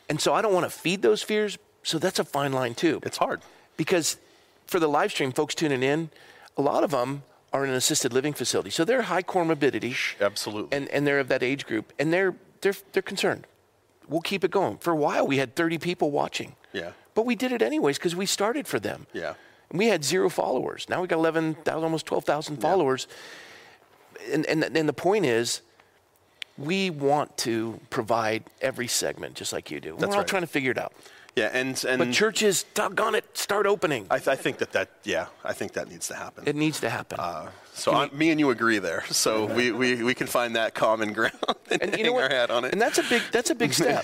And 0.08 0.20
so 0.20 0.34
I 0.34 0.42
don't 0.42 0.52
want 0.52 0.64
to 0.70 0.70
feed 0.78 1.02
those 1.02 1.22
fears. 1.22 1.58
So 1.82 1.98
that's 1.98 2.18
a 2.18 2.24
fine 2.24 2.52
line 2.52 2.74
too. 2.74 3.00
it's 3.02 3.16
hard. 3.18 3.40
because 3.76 4.16
for 4.66 4.80
the 4.80 4.88
live 4.88 5.10
stream, 5.12 5.32
folks 5.32 5.54
tuning 5.54 5.82
in, 5.82 6.10
a 6.56 6.62
lot 6.62 6.82
of 6.84 6.90
them 6.90 7.22
are 7.56 7.64
in 7.64 7.70
an 7.70 7.76
assisted 7.76 8.12
living 8.12 8.34
facility. 8.34 8.70
So 8.70 8.84
they're 8.84 9.02
high 9.02 9.22
comorbidity 9.22 9.96
Absolutely. 10.20 10.76
and, 10.76 10.88
and 10.88 11.06
they're 11.06 11.18
of 11.18 11.28
that 11.28 11.42
age 11.42 11.66
group 11.66 11.92
and 11.98 12.12
they're, 12.12 12.34
they're, 12.60 12.74
they're 12.92 13.02
concerned. 13.02 13.46
We'll 14.08 14.20
keep 14.20 14.44
it 14.44 14.50
going. 14.50 14.78
For 14.78 14.92
a 14.92 14.96
while, 14.96 15.26
we 15.26 15.38
had 15.38 15.56
30 15.56 15.78
people 15.78 16.10
watching. 16.10 16.54
Yeah. 16.72 16.92
But 17.14 17.26
we 17.26 17.34
did 17.34 17.52
it 17.52 17.62
anyways 17.62 17.98
because 17.98 18.14
we 18.14 18.26
started 18.26 18.68
for 18.68 18.78
them. 18.78 19.06
Yeah. 19.12 19.34
And 19.70 19.78
we 19.78 19.86
had 19.86 20.04
zero 20.04 20.28
followers. 20.28 20.86
Now 20.88 21.00
we 21.00 21.08
got 21.08 21.18
11,000, 21.18 21.82
almost 21.82 22.06
12,000 22.06 22.58
followers. 22.58 23.08
And, 24.30 24.46
and, 24.46 24.62
and 24.62 24.88
the 24.88 24.92
point 24.92 25.24
is, 25.24 25.62
we 26.58 26.90
want 26.90 27.36
to 27.38 27.80
provide 27.90 28.44
every 28.60 28.86
segment 28.86 29.34
just 29.34 29.52
like 29.52 29.70
you 29.70 29.80
do. 29.80 29.92
That's 29.92 30.02
We're 30.02 30.12
all 30.12 30.18
right. 30.18 30.26
trying 30.26 30.42
to 30.42 30.46
figure 30.46 30.70
it 30.70 30.78
out. 30.78 30.92
Yeah, 31.36 31.50
and 31.52 31.84
and 31.84 31.98
But 31.98 32.12
churches, 32.12 32.64
doggone 32.72 33.14
it, 33.14 33.36
start 33.36 33.66
opening. 33.66 34.06
I, 34.10 34.16
th- 34.16 34.28
I 34.28 34.36
think 34.36 34.56
that 34.58 34.72
that 34.72 34.88
yeah, 35.04 35.26
I 35.44 35.52
think 35.52 35.72
that 35.74 35.86
needs 35.86 36.08
to 36.08 36.14
happen. 36.14 36.44
it 36.46 36.56
needs 36.56 36.80
to 36.80 36.88
happen. 36.88 37.20
Uh, 37.20 37.50
so 37.74 37.92
I, 37.92 38.08
me 38.08 38.30
and 38.30 38.40
you 38.40 38.48
agree 38.48 38.78
there. 38.78 39.04
So 39.10 39.44
we, 39.44 39.70
we, 39.70 40.02
we 40.02 40.14
can 40.14 40.26
find 40.26 40.56
that 40.56 40.74
common 40.74 41.12
ground 41.12 41.34
and, 41.70 41.82
and 41.82 41.90
you 41.92 42.04
hang 42.04 42.06
know 42.06 42.18
our 42.22 42.30
hat 42.30 42.50
on 42.50 42.64
it. 42.64 42.72
And 42.72 42.80
that's 42.80 42.96
a 42.96 43.02
big 43.02 43.20
that's 43.32 43.50
a 43.50 43.54
big 43.54 43.74
step. 43.82 44.02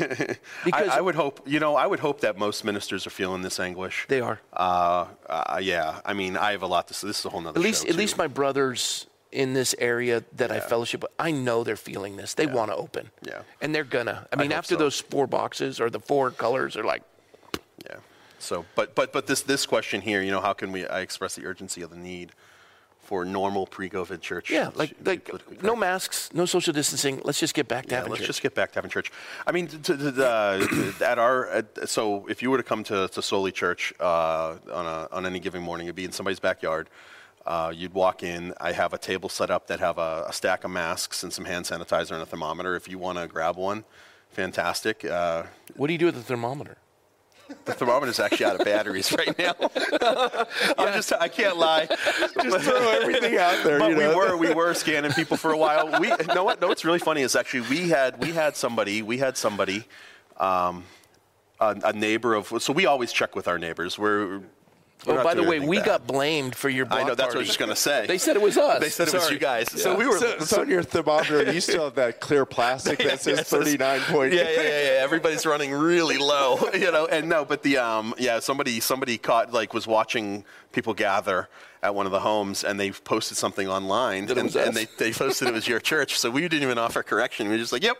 Because 0.62 0.89
I, 0.89 0.99
I 0.99 1.01
would 1.01 1.14
hope, 1.14 1.41
you 1.47 1.59
know, 1.59 1.74
I 1.74 1.87
would 1.87 2.01
hope 2.01 2.20
that 2.20 2.37
most 2.37 2.64
ministers 2.66 3.07
are 3.07 3.11
feeling 3.11 3.41
this 3.41 3.59
anguish. 3.59 4.05
they 4.09 4.20
are. 4.20 4.39
Uh, 4.53 5.07
uh, 5.26 5.59
yeah, 5.62 6.01
I 6.05 6.12
mean, 6.12 6.37
I 6.37 6.53
have 6.53 6.62
a 6.62 6.66
lot 6.66 6.89
to 6.89 6.95
say. 6.95 7.07
This 7.07 7.20
is 7.20 7.24
a 7.24 7.30
whole 7.30 7.41
nother 7.41 7.59
At 7.59 7.64
least 7.64 7.85
at 7.87 7.93
too. 7.93 7.97
least 7.97 8.18
my 8.18 8.26
brothers 8.26 9.07
in 9.30 9.55
this 9.55 9.74
area 9.78 10.22
that 10.37 10.53
I 10.53 10.61
fellowship 10.61 11.01
with, 11.01 11.12
I 11.18 11.30
know 11.30 11.64
they're 11.64 11.76
feeling 11.76 12.16
this. 12.16 12.35
They 12.35 12.47
want 12.47 12.70
to 12.70 12.76
open. 12.76 13.11
Yeah. 13.22 13.41
And 13.62 13.74
they're 13.74 13.85
gonna. 13.85 14.28
I 14.30 14.37
mean, 14.37 14.51
hope 14.51 14.59
after 14.59 14.74
so. 14.74 14.78
those 14.78 15.01
four 15.01 15.26
boxes 15.26 15.80
or 15.80 15.89
the 15.89 16.01
four 16.01 16.30
colors 16.30 16.76
are 16.76 16.85
like 16.85 17.03
Yeah. 17.85 17.97
So, 18.39 18.64
but 18.74 18.95
but 18.95 19.12
but 19.12 19.26
this 19.26 19.43
this 19.43 19.66
question 19.66 20.01
here, 20.01 20.22
you 20.22 20.30
know, 20.30 20.41
how 20.41 20.53
can 20.53 20.72
we 20.72 20.87
I 20.87 21.01
express 21.01 21.35
the 21.35 21.47
urgency 21.47 21.83
of 21.83 21.91
the 21.91 21.97
need 21.97 22.33
for 23.01 23.24
normal 23.24 23.66
pre-COVID 23.66 24.20
church? 24.20 24.51
Yeah, 24.51 24.70
like 24.74 24.95
like 25.05 25.62
no 25.62 25.76
masks, 25.76 26.30
no 26.33 26.47
social 26.47 26.72
distancing. 26.72 27.20
Let's 27.24 27.39
just 27.41 27.55
get 27.55 27.68
back 27.68 27.85
to 27.87 27.91
Yeah, 27.91 27.97
having 27.99 28.11
let's 28.11 28.20
church. 28.20 28.26
just 28.28 28.43
get 28.43 28.55
back 28.55 28.72
to 28.72 28.78
having 28.78 28.91
church. 28.91 29.12
I 29.47 29.53
mean, 29.53 29.68
to, 29.68 29.78
to, 29.78 30.12
to, 30.12 30.26
uh, 30.26 30.93
at 31.05 31.18
our 31.18 31.49
at, 31.51 31.89
so 31.89 32.26
if 32.28 32.43
you 32.43 32.51
were 32.51 32.57
to 32.57 32.62
come 32.64 32.83
to, 32.85 33.09
to 33.09 33.22
Soli 33.22 33.53
Church 33.53 33.93
uh, 34.01 34.57
on 34.72 34.87
a, 34.87 35.09
on 35.12 35.26
any 35.26 35.39
given 35.41 35.62
morning, 35.62 35.87
it'd 35.87 35.97
be 35.97 36.05
in 36.05 36.12
somebody's 36.12 36.41
backyard. 36.41 36.89
Uh, 37.45 37.72
you'd 37.74 37.93
walk 37.95 38.22
in. 38.22 38.55
I 38.61 38.72
have 38.72 38.93
a 38.93 38.99
table 38.99 39.28
set 39.28 39.51
up 39.51 39.66
that 39.66 39.80
have 39.80 39.99
a, 39.99 40.26
a 40.28 40.33
stack 40.33 40.62
of 40.64 40.70
masks 40.70 41.22
and 41.24 41.33
some 41.33 41.45
hand 41.45 41.64
sanitizer 41.64 42.12
and 42.12 42.22
a 42.22 42.26
thermometer. 42.26 42.76
If 42.76 42.89
you 42.89 42.99
want 42.99 43.18
to 43.18 43.26
grab 43.26 43.57
one, 43.57 43.85
fantastic. 44.30 45.05
Uh, 45.05 45.45
what 45.76 45.89
do 45.89 45.93
you 45.93 45.99
do 45.99 46.07
with 46.07 46.14
the 46.14 46.22
thermometer? 46.22 46.76
The 47.64 47.72
thermometer 47.72 48.11
is 48.11 48.20
actually 48.20 48.46
out 48.46 48.59
of 48.59 48.64
batteries 48.64 49.12
right 49.12 49.36
now. 49.38 49.55
I'm 50.78 50.92
just 50.94 51.12
I 51.12 51.28
can't 51.28 51.57
lie. 51.57 51.86
Just 51.86 52.64
throw 52.64 52.90
everything 52.90 53.36
out 53.36 53.62
there. 53.64 53.78
But 53.78 53.90
you 53.90 53.96
we 53.96 54.07
were 54.07 54.36
we 54.36 54.55
were 54.55 54.74
scanning 54.74 55.12
people 55.12 55.36
for 55.36 55.53
a 55.53 55.57
while. 55.59 56.00
We 56.00 56.09
know 56.34 56.44
what? 56.44 56.61
No, 56.61 56.68
what's 56.68 56.84
really 56.84 56.98
funny 56.98 57.22
is 57.22 57.36
actually 57.36 57.62
we 57.62 57.88
had 57.88 58.20
we 58.20 58.32
had 58.32 58.57
somebody 58.57 59.03
we 59.03 59.18
had 59.18 59.36
somebody, 59.36 59.84
um, 60.36 60.84
a, 61.61 61.76
a 61.84 61.92
neighbor 61.92 62.34
of. 62.34 62.53
So 62.62 62.72
we 62.72 62.86
always 62.86 63.12
check 63.12 63.34
with 63.36 63.48
our 63.48 63.59
neighbors. 63.59 63.98
We're. 63.98 64.42
We're 65.07 65.20
Oh, 65.20 65.24
by 65.24 65.34
the 65.34 65.42
way, 65.42 65.59
we 65.61 65.78
bad. 65.78 65.86
got 65.86 66.07
blamed 66.07 66.55
for 66.55 66.68
your 66.68 66.86
I 66.90 67.03
know 67.03 67.14
that's 67.14 67.28
what 67.28 67.36
I 67.36 67.38
was 67.38 67.46
just 67.48 67.59
gonna 67.59 67.74
say. 67.76 68.07
They 68.07 68.18
said 68.18 68.36
it 68.36 68.42
was 68.42 68.57
us. 68.57 68.80
They 68.80 68.88
said 68.88 69.09
it 69.09 69.14
was 69.14 69.30
you 69.30 69.38
guys. 69.38 69.70
So 69.70 69.96
we 69.96 70.07
were. 70.07 70.18
So, 70.18 70.38
so 70.40 70.61
on 70.62 70.68
your 70.70 70.82
thermometer, 70.82 71.53
you 71.53 71.61
still 71.61 71.84
have 71.84 71.94
that 71.96 72.20
clear 72.20 72.44
plastic 72.46 72.98
that 73.00 73.20
says 73.20 73.26
Yeah, 73.38 73.42
says- 73.44 73.48
39 73.48 74.00
point. 74.03 74.32
Yeah, 74.32 74.42
yeah, 74.42 74.62
yeah, 74.62 74.68
yeah. 74.68 75.03
Everybody's 75.03 75.44
running 75.46 75.72
really 75.72 76.18
low, 76.18 76.59
you 76.74 76.90
know. 76.92 77.07
And 77.07 77.28
no, 77.28 77.44
but 77.44 77.62
the 77.62 77.78
um, 77.78 78.14
yeah, 78.18 78.38
somebody 78.38 78.80
somebody 78.80 79.18
caught 79.18 79.53
like 79.53 79.74
was 79.74 79.86
watching 79.86 80.44
people 80.72 80.94
gather 80.94 81.48
at 81.83 81.95
one 81.95 82.07
of 82.07 82.12
the 82.12 82.20
homes, 82.20 82.62
and 82.62 82.78
they 82.78 82.93
posted 82.93 83.37
something 83.37 83.68
online, 83.68 84.30
and, 84.30 84.55
and 84.55 84.74
they 84.74 84.87
they 84.99 85.12
posted 85.12 85.49
it 85.49 85.55
was 85.55 85.66
your 85.66 85.80
church. 85.80 86.16
So 86.18 86.30
we 86.30 86.43
didn't 86.43 86.62
even 86.62 86.78
offer 86.78 87.03
correction. 87.03 87.49
We 87.49 87.55
were 87.55 87.59
just 87.59 87.72
like, 87.72 87.83
yep, 87.83 87.99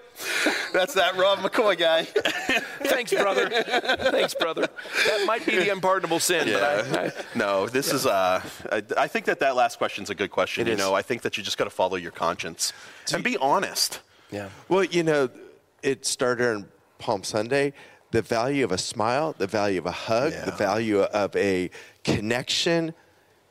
that's 0.73 0.95
that 0.95 1.17
Rob 1.17 1.41
McCoy 1.41 1.77
guy. 1.77 2.05
Thanks, 2.85 3.13
brother. 3.13 3.49
Thanks, 3.51 4.35
brother. 4.35 4.69
That 5.07 5.25
might 5.27 5.45
be 5.45 5.57
the 5.57 5.71
unpardonable 5.71 6.21
sin, 6.21 6.49
but 6.53 6.63
I, 6.63 7.07
I, 7.07 7.13
no, 7.35 7.67
this 7.67 7.93
is 7.93 8.07
uh, 8.07 8.41
I, 8.71 8.83
I 8.97 9.09
think 9.09 9.27
that 9.27 9.41
that 9.41 9.57
last 9.57 9.79
question's 9.79 10.11
a 10.11 10.15
good 10.15 10.31
question. 10.31 10.67
It 10.67 10.71
you 10.71 10.75
is. 10.75 10.79
know, 10.79 10.95
I 10.95 11.03
think 11.03 11.23
that 11.23 11.37
you 11.37 11.43
just 11.43 11.59
got 11.59 11.65
to 11.65 11.71
follow 11.71 11.97
your 11.97 12.13
conscience 12.13 12.73
and 13.13 13.25
be 13.25 13.37
honest. 13.39 14.01
yeah. 14.31 14.49
Well, 14.69 14.85
you 14.85 15.03
know, 15.03 15.29
it 15.83 16.07
started 16.07 16.55
on 16.55 16.69
Palm 16.99 17.25
Sunday. 17.25 17.73
The 18.13 18.23
value 18.23 18.63
of 18.63 18.73
a 18.73 18.79
smile, 18.79 19.35
the 19.39 19.47
value 19.47 19.79
of 19.79 19.87
a 19.87 19.91
hug, 19.91 20.35
the 20.45 20.53
value 20.53 21.01
of 21.01 21.35
a 21.35 21.71
connection 22.05 22.93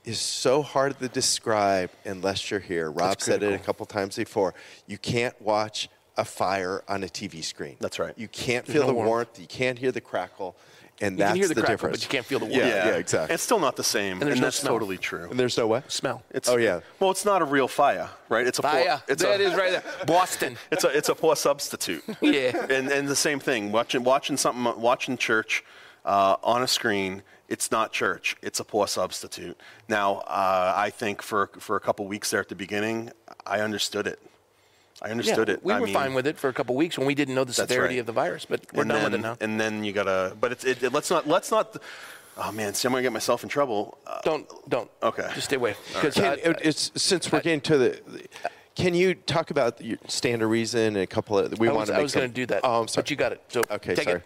is 0.05 0.19
so 0.19 0.61
hard 0.61 0.97
to 0.99 1.07
describe 1.07 1.89
unless 2.05 2.49
you're 2.49 2.59
here. 2.59 2.89
Rob 2.91 3.21
said 3.21 3.43
it 3.43 3.53
a 3.53 3.59
couple 3.59 3.85
times 3.85 4.15
before. 4.15 4.53
You 4.87 4.97
can't 4.97 5.39
watch 5.41 5.89
a 6.17 6.25
fire 6.25 6.83
on 6.87 7.03
a 7.03 7.07
TV 7.07 7.43
screen. 7.43 7.77
That's 7.79 7.99
right. 7.99 8.13
You 8.17 8.27
can't 8.27 8.65
There's 8.65 8.73
feel 8.75 8.83
no 8.83 8.87
the 8.89 8.93
warmth. 8.93 9.07
warmth. 9.09 9.39
You 9.39 9.47
can't 9.47 9.77
hear 9.79 9.91
the 9.91 10.01
crackle. 10.01 10.55
And 10.99 11.13
You 11.13 11.17
that's 11.19 11.29
can 11.31 11.37
hear 11.37 11.47
the, 11.47 11.53
crackle, 11.55 11.73
difference. 11.73 11.97
but 11.97 12.03
you 12.03 12.09
can't 12.09 12.25
feel 12.27 12.37
the 12.39 12.45
warmth. 12.45 12.57
Yeah, 12.63 12.87
yeah, 12.89 12.95
exactly. 12.97 13.33
It's 13.33 13.41
still 13.41 13.57
not 13.59 13.75
the 13.75 13.83
same, 13.83 14.21
And 14.21 14.29
there's 14.29 14.39
no 14.39 14.47
that's 14.47 14.57
smell. 14.57 14.73
totally 14.73 14.97
true. 14.99 15.27
And 15.31 15.39
there's 15.39 15.57
no 15.57 15.65
what? 15.65 15.91
Smell. 15.91 16.21
It's, 16.29 16.47
Oh, 16.47 16.57
yeah. 16.57 16.81
Well, 16.99 17.09
it's 17.09 17.25
not 17.25 17.41
a 17.41 17.45
real 17.45 17.67
fire, 17.67 18.07
right? 18.29 18.45
It's 18.45 18.59
a 18.59 18.61
poor, 18.61 18.71
Fire. 18.71 19.01
it's 19.07 19.23
That 19.23 19.39
a, 19.39 19.43
is 19.43 19.53
right 19.55 19.71
there. 19.71 19.83
Boston. 20.05 20.57
It's 20.71 20.83
a 20.83 20.89
it's 20.89 21.09
a 21.09 21.15
poor 21.15 21.35
substitute. 21.35 22.03
Yeah. 22.21 22.67
And 22.69 22.89
and 22.91 23.07
the 23.07 23.15
same 23.15 23.39
thing. 23.39 23.71
Watching 23.71 24.03
watching 24.03 24.37
something 24.37 24.79
watching 24.79 25.17
church 25.17 25.63
uh, 26.05 26.35
on 26.43 26.61
a 26.61 26.67
screen. 26.67 27.23
It's 27.51 27.69
not 27.69 27.91
church. 27.91 28.37
It's 28.41 28.59
a 28.61 28.63
poor 28.63 28.87
substitute. 28.87 29.57
Now, 29.89 30.19
uh, 30.27 30.73
I 30.87 30.89
think 30.89 31.21
for 31.21 31.49
for 31.59 31.75
a 31.75 31.79
couple 31.81 32.07
weeks 32.07 32.31
there 32.31 32.39
at 32.39 32.47
the 32.49 32.55
beginning, 32.55 33.11
I 33.45 33.59
understood 33.59 34.07
it. 34.07 34.19
I 35.01 35.09
understood 35.09 35.47
yeah, 35.49 35.55
it. 35.55 35.63
We 35.63 35.73
I 35.73 35.79
were 35.79 35.85
mean, 35.87 35.93
fine 35.93 36.13
with 36.13 36.27
it 36.27 36.37
for 36.37 36.47
a 36.47 36.53
couple 36.53 36.75
weeks 36.75 36.97
when 36.97 37.07
we 37.07 37.15
didn't 37.15 37.35
know 37.35 37.43
the 37.43 37.53
severity 37.53 37.95
right. 37.95 37.99
of 37.99 38.05
the 38.05 38.13
virus, 38.13 38.45
but 38.45 38.61
we're 38.73 38.83
and 38.83 38.89
done 38.91 39.01
then, 39.01 39.11
with 39.11 39.19
it 39.19 39.23
now. 39.23 39.37
And 39.41 39.59
then 39.59 39.83
you 39.83 39.91
gotta. 39.91 40.35
But 40.39 40.53
it's 40.53 40.63
it, 40.63 40.81
it- 40.81 40.93
let's 40.93 41.09
not 41.11 41.27
let's 41.27 41.51
not. 41.51 41.75
Oh 42.37 42.51
man, 42.53 42.73
see, 42.73 42.87
I'm 42.87 42.93
gonna 42.93 43.01
get 43.01 43.11
myself 43.11 43.43
in 43.43 43.49
trouble. 43.49 43.97
Uh, 44.07 44.21
don't 44.23 44.47
don't. 44.69 44.89
Okay. 45.03 45.29
Just 45.35 45.47
stay 45.47 45.57
away. 45.57 45.75
'Cause 45.93 46.13
Can, 46.13 46.23
I- 46.23 46.33
it- 46.35 46.61
it's, 46.63 46.91
since 46.95 47.29
we're 47.31 47.41
getting 47.41 47.59
to 47.61 47.77
the, 47.77 48.01
can 48.75 48.93
you 48.93 49.13
talk 49.15 49.51
about 49.51 49.81
your 49.81 49.97
stand 50.07 50.41
of 50.41 50.49
reason 50.49 50.95
and 50.95 50.97
a 50.97 51.07
couple 51.07 51.37
of 51.37 51.59
we 51.59 51.67
I 51.67 51.71
want 51.71 51.81
was, 51.81 51.89
to 51.89 51.95
I 51.97 52.01
was 52.01 52.13
some- 52.13 52.21
going 52.21 52.31
to 52.31 52.35
do 52.35 52.45
that. 52.45 52.61
Oh, 52.63 52.81
I'm 52.81 52.87
sorry. 52.87 53.03
But 53.03 53.09
you 53.11 53.17
got 53.17 53.31
it. 53.33 53.41
So 53.49 53.63
Okay, 53.69 53.95
take 53.95 54.05
sorry. 54.05 54.19
it. 54.19 54.23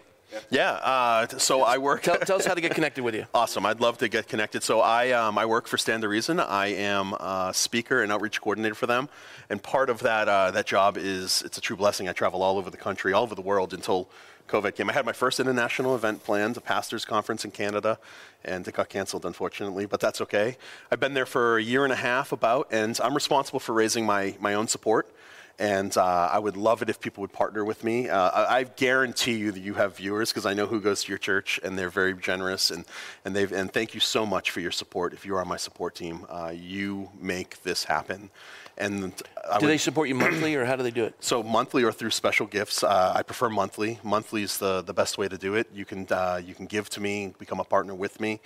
Yeah. 0.50 0.72
Uh, 0.72 1.28
so 1.38 1.62
I 1.62 1.78
work. 1.78 2.02
Tell, 2.02 2.18
tell 2.18 2.36
us 2.36 2.46
how 2.46 2.54
to 2.54 2.60
get 2.60 2.74
connected 2.74 3.02
with 3.02 3.14
you. 3.14 3.26
Awesome. 3.34 3.66
I'd 3.66 3.80
love 3.80 3.98
to 3.98 4.08
get 4.08 4.28
connected. 4.28 4.62
So 4.62 4.80
I, 4.80 5.10
um, 5.10 5.36
I 5.36 5.44
work 5.44 5.66
for 5.66 5.76
Stand 5.76 6.02
to 6.02 6.08
Reason. 6.08 6.40
I 6.40 6.68
am 6.68 7.12
a 7.14 7.52
speaker 7.52 8.02
and 8.02 8.10
outreach 8.10 8.40
coordinator 8.40 8.74
for 8.74 8.86
them. 8.86 9.08
And 9.50 9.62
part 9.62 9.90
of 9.90 10.00
that, 10.00 10.26
uh, 10.26 10.50
that 10.52 10.66
job 10.66 10.96
is, 10.96 11.42
it's 11.42 11.58
a 11.58 11.60
true 11.60 11.76
blessing. 11.76 12.08
I 12.08 12.12
travel 12.12 12.42
all 12.42 12.56
over 12.56 12.70
the 12.70 12.78
country, 12.78 13.12
all 13.12 13.22
over 13.22 13.34
the 13.34 13.42
world 13.42 13.74
until 13.74 14.08
COVID 14.48 14.74
came. 14.74 14.88
I 14.88 14.92
had 14.92 15.04
my 15.04 15.12
first 15.12 15.40
international 15.40 15.94
event 15.94 16.24
planned, 16.24 16.56
a 16.56 16.60
pastor's 16.60 17.04
conference 17.04 17.44
in 17.44 17.50
Canada, 17.50 17.98
and 18.44 18.66
it 18.66 18.74
got 18.74 18.88
canceled, 18.88 19.26
unfortunately, 19.26 19.86
but 19.86 20.00
that's 20.00 20.20
okay. 20.20 20.56
I've 20.90 21.00
been 21.00 21.14
there 21.14 21.26
for 21.26 21.58
a 21.58 21.62
year 21.62 21.84
and 21.84 21.92
a 21.92 21.96
half 21.96 22.32
about, 22.32 22.68
and 22.70 22.98
I'm 23.02 23.14
responsible 23.14 23.60
for 23.60 23.72
raising 23.72 24.06
my, 24.06 24.36
my 24.40 24.54
own 24.54 24.68
support. 24.68 25.10
And 25.58 25.96
uh, 25.96 26.28
I 26.30 26.38
would 26.38 26.56
love 26.56 26.82
it 26.82 26.90
if 26.90 27.00
people 27.00 27.22
would 27.22 27.32
partner 27.32 27.64
with 27.64 27.82
me. 27.82 28.10
Uh, 28.10 28.28
I, 28.28 28.58
I 28.58 28.62
guarantee 28.64 29.36
you 29.38 29.52
that 29.52 29.60
you 29.60 29.74
have 29.74 29.96
viewers 29.96 30.30
because 30.30 30.44
I 30.44 30.52
know 30.52 30.66
who 30.66 30.80
goes 30.80 31.04
to 31.04 31.08
your 31.08 31.18
church, 31.18 31.58
and 31.64 31.78
they're 31.78 31.88
very 31.88 32.12
generous. 32.14 32.70
And, 32.70 32.84
and, 33.24 33.34
they've, 33.34 33.50
and 33.50 33.72
thank 33.72 33.94
you 33.94 34.00
so 34.00 34.26
much 34.26 34.50
for 34.50 34.60
your 34.60 34.70
support. 34.70 35.14
If 35.14 35.24
you 35.24 35.34
are 35.34 35.40
on 35.40 35.48
my 35.48 35.56
support 35.56 35.94
team, 35.94 36.26
uh, 36.28 36.52
you 36.54 37.08
make 37.18 37.62
this 37.62 37.84
happen. 37.84 38.30
And 38.76 39.14
I 39.50 39.58
Do 39.58 39.64
would- 39.64 39.70
they 39.72 39.78
support 39.78 40.08
you 40.08 40.14
monthly, 40.14 40.54
or 40.56 40.66
how 40.66 40.76
do 40.76 40.82
they 40.82 40.90
do 40.90 41.04
it? 41.04 41.14
so 41.20 41.42
monthly 41.42 41.82
or 41.84 41.92
through 41.92 42.10
special 42.10 42.46
gifts. 42.46 42.82
Uh, 42.82 43.14
I 43.16 43.22
prefer 43.22 43.48
monthly. 43.48 43.98
Monthly 44.02 44.42
is 44.42 44.58
the, 44.58 44.82
the 44.82 44.92
best 44.92 45.16
way 45.16 45.26
to 45.28 45.38
do 45.38 45.54
it. 45.54 45.68
You 45.72 45.86
can 45.86 46.06
uh, 46.10 46.38
you 46.44 46.54
can 46.54 46.66
give 46.66 46.90
to 46.90 47.00
me, 47.00 47.32
become 47.38 47.60
a 47.60 47.64
partner 47.64 47.94
with 47.94 48.20
me 48.20 48.40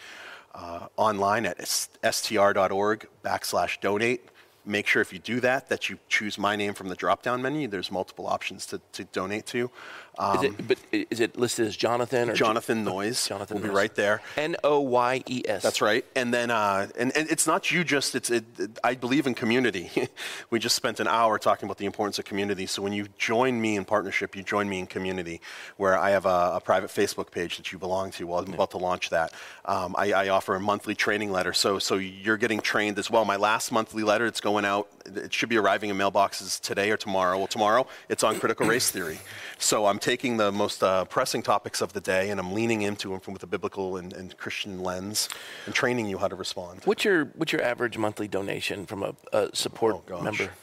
uh, 0.55 0.87
online 0.97 1.47
at 1.47 1.57
str.org 1.67 3.09
backslash 3.25 3.81
donate. 3.81 4.29
Make 4.65 4.87
sure 4.87 5.01
if 5.01 5.13
you 5.13 5.19
do 5.19 5.41
that 5.41 5.69
that 5.69 5.89
you 5.89 5.99
choose 6.09 6.39
my 6.39 6.55
name 6.55 6.75
from 6.75 6.89
the 6.89 6.95
drop 6.95 7.23
down 7.23 7.41
menu. 7.41 7.67
There's 7.67 7.91
multiple 7.91 8.27
options 8.27 8.67
to, 8.67 8.81
to 8.93 9.05
donate 9.05 9.47
to. 9.47 9.71
Um, 10.19 10.37
Is 10.37 10.43
it, 10.45 10.69
but 10.69 10.79
is 10.93 11.21
it 11.21 11.39
listed 11.39 11.67
as 11.67 11.77
Jonathan 11.77 12.29
or 12.31 12.35
Jonathan 12.35 12.85
Noyes 12.85 13.27
Jonathan 13.27 13.57
will 13.57 13.69
be 13.69 13.75
right 13.75 13.95
there. 13.95 14.21
N 14.37 14.57
O 14.65 14.81
Y 14.81 15.23
E 15.27 15.43
S. 15.47 15.63
That's 15.63 15.81
right. 15.81 16.05
And 16.15 16.35
then, 16.35 16.51
uh, 16.51 16.89
and, 16.99 17.17
and 17.17 17.31
it's 17.31 17.47
not 17.47 17.71
you 17.71 17.85
just, 17.85 18.15
it's, 18.15 18.29
it, 18.31 18.45
it- 18.59 18.79
I 18.85 18.95
believe 18.97 19.27
in 19.27 19.35
community. 19.35 19.91
we 20.51 20.59
just 20.59 20.75
spent 20.77 21.01
an 21.01 21.07
hour 21.09 21.39
talking 21.39 21.67
about 21.67 21.79
the 21.79 21.87
importance 21.87 22.19
of 22.19 22.25
community. 22.25 22.67
So 22.67 22.83
when 22.83 22.93
you 22.93 23.07
join 23.19 23.61
me 23.61 23.77
in 23.77 23.85
partnership, 23.85 24.35
you 24.37 24.43
join 24.43 24.69
me 24.69 24.81
in 24.81 24.87
community, 24.87 25.41
where 25.77 25.97
I 25.97 26.11
have 26.11 26.27
a, 26.27 26.53
a 26.57 26.61
private 26.63 26.91
Facebook 26.91 27.31
page 27.31 27.57
that 27.57 27.71
you 27.73 27.79
belong 27.79 28.11
to. 28.13 28.27
Well, 28.27 28.41
I'm 28.41 28.53
about 28.53 28.73
to 28.73 28.79
launch 28.79 29.11
that. 29.11 29.33
Um, 29.65 29.95
I, 29.97 30.13
I 30.13 30.29
offer 30.31 30.55
a 30.57 30.61
monthly 30.61 30.95
training 30.95 31.31
letter. 31.31 31.53
So, 31.53 31.79
so 31.79 31.95
you're 31.97 32.37
getting 32.37 32.61
trained 32.61 32.99
as 32.99 33.11
well. 33.11 33.25
My 33.25 33.37
last 33.37 33.71
monthly 33.71 34.03
letter, 34.03 34.27
it's 34.27 34.41
going 34.41 34.65
out, 34.65 34.89
it 35.07 35.33
should 35.33 35.49
be 35.49 35.57
arriving 35.57 35.89
in 35.91 35.97
mailboxes 35.97 36.61
today 36.61 36.91
or 36.91 36.97
tomorrow. 36.97 37.39
Well, 37.39 37.47
tomorrow, 37.47 37.87
it's 38.09 38.25
on 38.25 38.39
critical 38.41 38.67
race 38.67 38.91
theory. 38.91 39.19
So 39.59 39.87
I'm 39.87 39.99
taking 40.01 40.37
the 40.37 40.51
most 40.53 40.83
uh, 40.83 41.05
pressing 41.05 41.43
topics 41.43 41.81
of 41.81 41.93
the 41.93 42.01
day 42.01 42.31
and 42.31 42.41
I'm 42.41 42.53
leaning 42.53 42.83
into 42.83 43.09
them 43.11 43.21
from 43.21 43.35
with 43.35 43.43
a 43.43 43.47
biblical 43.47 43.97
and, 43.97 44.13
and 44.13 44.37
Christian 44.37 44.83
lens 44.83 45.29
and 45.67 45.75
training 45.75 46.07
you 46.07 46.19
how 46.19 46.29
to 46.29 46.37
respond. 46.37 46.81
What's 46.85 47.05
your 47.05 47.27
what's 47.37 47.53
your 47.53 47.63
average 47.63 47.97
monthly 47.99 48.29
donation 48.29 48.87
from 48.87 49.03
a, 49.03 49.15
a 49.33 49.55
support 49.55 49.95
Oh, 49.97 50.03
gosh. 50.07 50.23
member? 50.23 50.51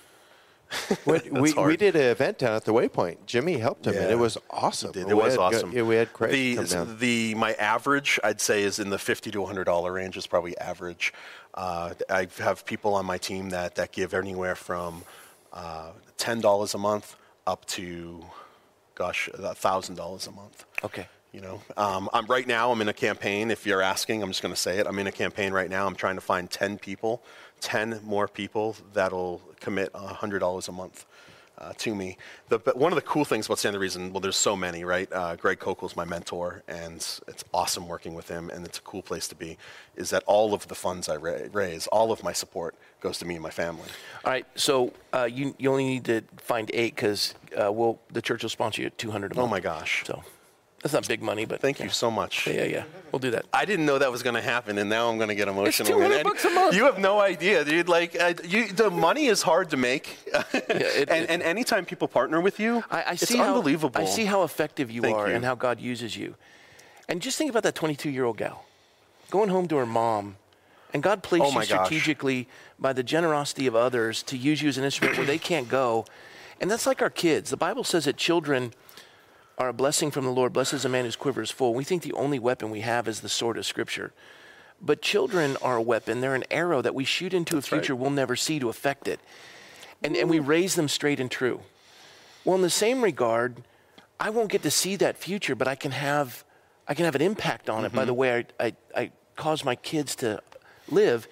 What- 1.06 1.30
we, 1.32 1.54
we 1.54 1.78
did 1.78 1.96
an 1.96 2.02
event 2.02 2.40
down 2.40 2.54
at 2.54 2.66
the 2.66 2.74
Waypoint. 2.74 3.20
Jimmy 3.26 3.58
helped 3.58 3.88
him, 3.88 3.96
and 3.96 4.12
it 4.12 4.18
was 4.20 4.38
awesome. 4.50 4.92
It, 4.96 5.08
We 5.08 5.14
was 5.14 5.32
had 5.34 5.38
go- 5.38 5.44
awesome. 5.44 5.72
yeah, 5.72 5.84
we 5.84 5.96
had 5.96 6.12
Craig 6.12 6.32
the, 6.32 6.56
come 6.58 6.66
down. 6.66 6.98
the 7.00 7.36
my 7.36 7.54
average 7.54 8.20
I'd 8.22 8.42
say 8.42 8.64
is 8.64 8.78
in 8.78 8.90
the 8.90 9.00
fifty 9.00 9.32
to 9.32 9.46
hundred 9.46 9.64
dollar 9.64 9.94
range 9.94 10.18
is 10.18 10.28
probably 10.28 10.58
average. 10.58 11.14
Uh, 11.54 11.94
I 12.10 12.28
have 12.40 12.66
people 12.66 12.96
on 12.96 13.06
my 13.06 13.18
team 13.18 13.50
that 13.52 13.76
that 13.76 13.94
give 13.94 14.14
anywhere 14.14 14.56
from 14.56 15.04
uh, 15.54 15.92
ten 16.18 16.42
dollars 16.42 16.74
a 16.74 16.78
month 16.78 17.16
up 17.46 17.64
to 17.68 18.26
gosh 18.98 19.30
thousand 19.34 19.96
dollars 19.96 20.28
a 20.28 20.32
month. 20.32 20.66
Okay. 20.84 21.08
You 21.34 21.42
know, 21.42 21.62
um, 21.76 22.10
I'm 22.14 22.26
right 22.26 22.48
now. 22.48 22.72
I'm 22.72 22.82
in 22.82 22.88
a 22.88 22.94
campaign. 22.94 23.52
If 23.52 23.66
you're 23.66 23.82
asking, 23.82 24.24
I'm 24.24 24.30
just 24.30 24.42
going 24.42 24.54
to 24.54 24.60
say 24.60 24.80
it. 24.80 24.88
I'm 24.88 24.98
in 24.98 25.08
a 25.08 25.12
campaign 25.12 25.52
right 25.54 25.70
now. 25.70 25.86
I'm 25.86 25.94
trying 25.96 26.16
to 26.16 26.22
find 26.22 26.50
10 26.50 26.80
people, 26.80 27.22
10 27.60 28.00
more 28.04 28.28
people 28.28 28.76
that'll 28.94 29.42
commit 29.60 29.94
$100 29.94 30.68
a 30.68 30.72
month 30.72 31.06
uh, 31.58 31.74
to 31.78 31.96
me. 31.96 32.18
The, 32.50 32.60
but 32.60 32.78
one 32.78 32.92
of 32.92 32.96
the 32.96 33.02
cool 33.02 33.26
things 33.26 33.48
about 33.48 33.60
Stand 33.60 33.74
to 33.74 33.80
Reason, 33.80 34.14
well, 34.14 34.20
there's 34.20 34.38
so 34.38 34.56
many, 34.56 34.84
right? 34.84 35.12
Uh, 35.12 35.36
Greg 35.36 35.60
Koukl 35.60 35.86
is 35.86 35.96
my 35.96 36.06
mentor, 36.06 36.64
and 36.68 36.96
it's 36.96 37.44
awesome 37.54 37.88
working 37.88 38.14
with 38.14 38.28
him, 38.28 38.50
and 38.50 38.66
it's 38.66 38.78
a 38.78 38.82
cool 38.82 39.02
place 39.02 39.28
to 39.30 39.36
be. 39.36 39.58
Is 39.96 40.10
that 40.12 40.24
all 40.26 40.54
of 40.54 40.68
the 40.68 40.76
funds 40.76 41.10
I 41.10 41.16
ra- 41.16 41.48
raise, 41.52 41.88
all 41.88 42.12
of 42.12 42.24
my 42.24 42.34
support 42.34 42.76
goes 43.02 43.18
to 43.20 43.26
me 43.26 43.36
and 43.36 43.44
my 43.44 43.50
family. 43.50 43.88
All 44.24 44.32
right, 44.32 44.46
so 44.56 44.94
uh, 45.14 45.28
you 45.32 45.56
you 45.58 45.72
only 45.72 45.86
need 45.86 46.06
to 46.06 46.24
find 46.38 46.70
eight 46.74 46.96
because 46.96 47.34
uh, 47.60 47.72
we'll 47.72 48.00
the 48.12 48.22
church 48.22 48.44
will 48.44 48.50
sponsor 48.50 48.82
you 48.82 48.88
at 48.88 48.98
200 48.98 49.32
a 49.32 49.36
month. 49.36 49.46
Oh 49.46 49.50
my 49.50 49.60
gosh! 49.60 50.04
So 50.06 50.24
that's 50.82 50.94
not 50.94 51.08
big 51.08 51.22
money, 51.22 51.46
but 51.46 51.60
thank 51.60 51.80
yeah. 51.80 51.86
you 51.86 51.90
so 51.92 52.12
much. 52.12 52.46
Yeah, 52.48 52.54
yeah, 52.54 52.64
yeah. 52.66 52.84
We'll 53.12 53.20
do 53.20 53.32
that. 53.32 53.46
I 53.52 53.66
didn't 53.66 53.86
know 53.86 53.98
that 53.98 54.12
was 54.12 54.22
going 54.22 54.36
to 54.36 54.42
happen, 54.42 54.78
and 54.78 54.90
now 54.90 55.10
I'm 55.10 55.18
going 55.18 55.30
to 55.30 55.36
get 55.36 55.48
emotional. 55.48 55.88
It's 55.88 55.96
200 55.98 56.16
And 56.18 56.24
bucks 56.24 56.46
a 56.46 56.50
month. 56.52 56.76
You 56.76 56.86
have 56.86 57.00
no 57.00 57.20
idea, 57.20 57.64
dude. 57.66 57.90
Like, 57.90 58.20
uh, 58.20 58.34
you, 58.44 58.68
the 58.68 58.90
money 58.92 59.26
is 59.26 59.42
hard 59.42 59.70
to 59.72 59.78
make, 59.78 60.18
it- 60.54 61.10
and, 61.10 61.24
it- 61.24 61.30
and 61.32 61.42
anytime 61.42 61.86
people 61.86 62.08
partner 62.08 62.40
with 62.42 62.60
you, 62.60 62.84
I, 62.92 63.02
I 63.02 63.12
it's 63.14 63.28
see 63.28 63.38
how, 63.38 63.56
unbelievable. 63.56 64.00
I 64.02 64.06
see 64.06 64.26
how 64.26 64.44
effective 64.44 64.92
you 64.92 65.02
Thank 65.02 65.18
are 65.18 65.30
you. 65.30 65.36
and 65.36 65.44
how 65.44 65.56
God 65.56 65.80
uses 65.82 66.16
you. 66.16 66.36
And 67.10 67.22
just 67.22 67.38
think 67.38 67.50
about 67.50 67.64
that 67.64 67.74
22 67.76 68.10
year 68.10 68.26
old 68.26 68.38
gal 68.38 68.66
going 69.30 69.50
home 69.50 69.68
to 69.70 69.76
her 69.78 69.86
mom, 69.86 70.36
and 70.94 71.02
God 71.04 71.22
placed 71.24 71.44
Oh 71.44 71.50
you 71.50 71.56
my 71.56 71.62
gosh. 71.66 71.88
strategically 71.88 72.48
by 72.80 72.94
the 72.94 73.04
generosity 73.04 73.68
of 73.68 73.76
others 73.76 74.24
to 74.24 74.38
use 74.38 74.62
you 74.62 74.70
as 74.70 74.78
an 74.78 74.84
instrument 74.86 75.18
where 75.18 75.26
they 75.28 75.38
can't 75.38 75.68
go. 75.68 76.06
And 76.62 76.72
that's 76.72 76.86
like 76.86 77.02
our 77.02 77.10
kids. 77.10 77.50
The 77.50 77.58
Bible 77.58 77.84
says 77.84 78.06
that 78.06 78.16
children 78.18 78.74
are 79.58 79.70
a 79.70 79.74
blessing 79.74 80.12
from 80.12 80.26
the 80.26 80.32
Lord. 80.32 80.54
Blessed 80.54 80.74
is 80.74 80.86
a 80.86 80.90
man 80.90 81.06
whose 81.06 81.16
quiver 81.16 81.42
is 81.42 81.52
full. 81.52 81.74
We 81.74 81.84
think 81.84 82.04
the 82.04 82.14
only 82.14 82.40
weapon 82.40 82.70
we 82.70 82.82
have 82.82 83.08
is 83.08 83.22
the 83.22 83.30
sword 83.30 83.58
of 83.58 83.66
Scripture. 83.66 84.14
But 84.80 85.02
children 85.02 85.58
are 85.62 85.78
a 85.78 85.82
weapon. 85.82 86.22
They're 86.22 86.36
an 86.36 86.44
arrow 86.52 86.82
that 86.84 86.94
we 86.94 87.04
shoot 87.04 87.34
into 87.34 87.56
That's 87.56 87.68
a 87.68 87.70
future 87.72 87.94
right. 87.94 88.02
we'll 88.02 88.12
never 88.12 88.36
see 88.36 88.60
to 88.60 88.70
affect 88.70 89.08
it. 89.08 89.20
And, 90.04 90.16
and 90.16 90.30
we 90.30 90.40
raise 90.40 90.76
them 90.76 90.88
straight 90.88 91.20
and 91.20 91.32
true. 91.32 91.62
Well, 92.46 92.56
in 92.56 92.62
the 92.62 92.70
same 92.70 93.04
regard, 93.04 93.64
I 94.20 94.30
won't 94.30 94.52
get 94.52 94.62
to 94.62 94.72
see 94.72 94.96
that 94.98 95.18
future, 95.18 95.56
but 95.56 95.68
I 95.68 95.74
can 95.74 95.92
have, 95.92 96.44
I 96.88 96.94
can 96.94 97.06
have 97.06 97.16
an 97.16 97.22
impact 97.22 97.70
on 97.70 97.84
it 97.84 97.94
by 97.94 98.06
the 98.06 98.12
mm-hmm. 98.12 98.20
way 98.20 98.46
I, 98.60 98.66
I, 98.66 98.76
I 98.96 99.12
cause 99.36 99.66
my 99.66 99.76
kids 99.76 100.16
to 100.18 100.42
live. 100.90 101.28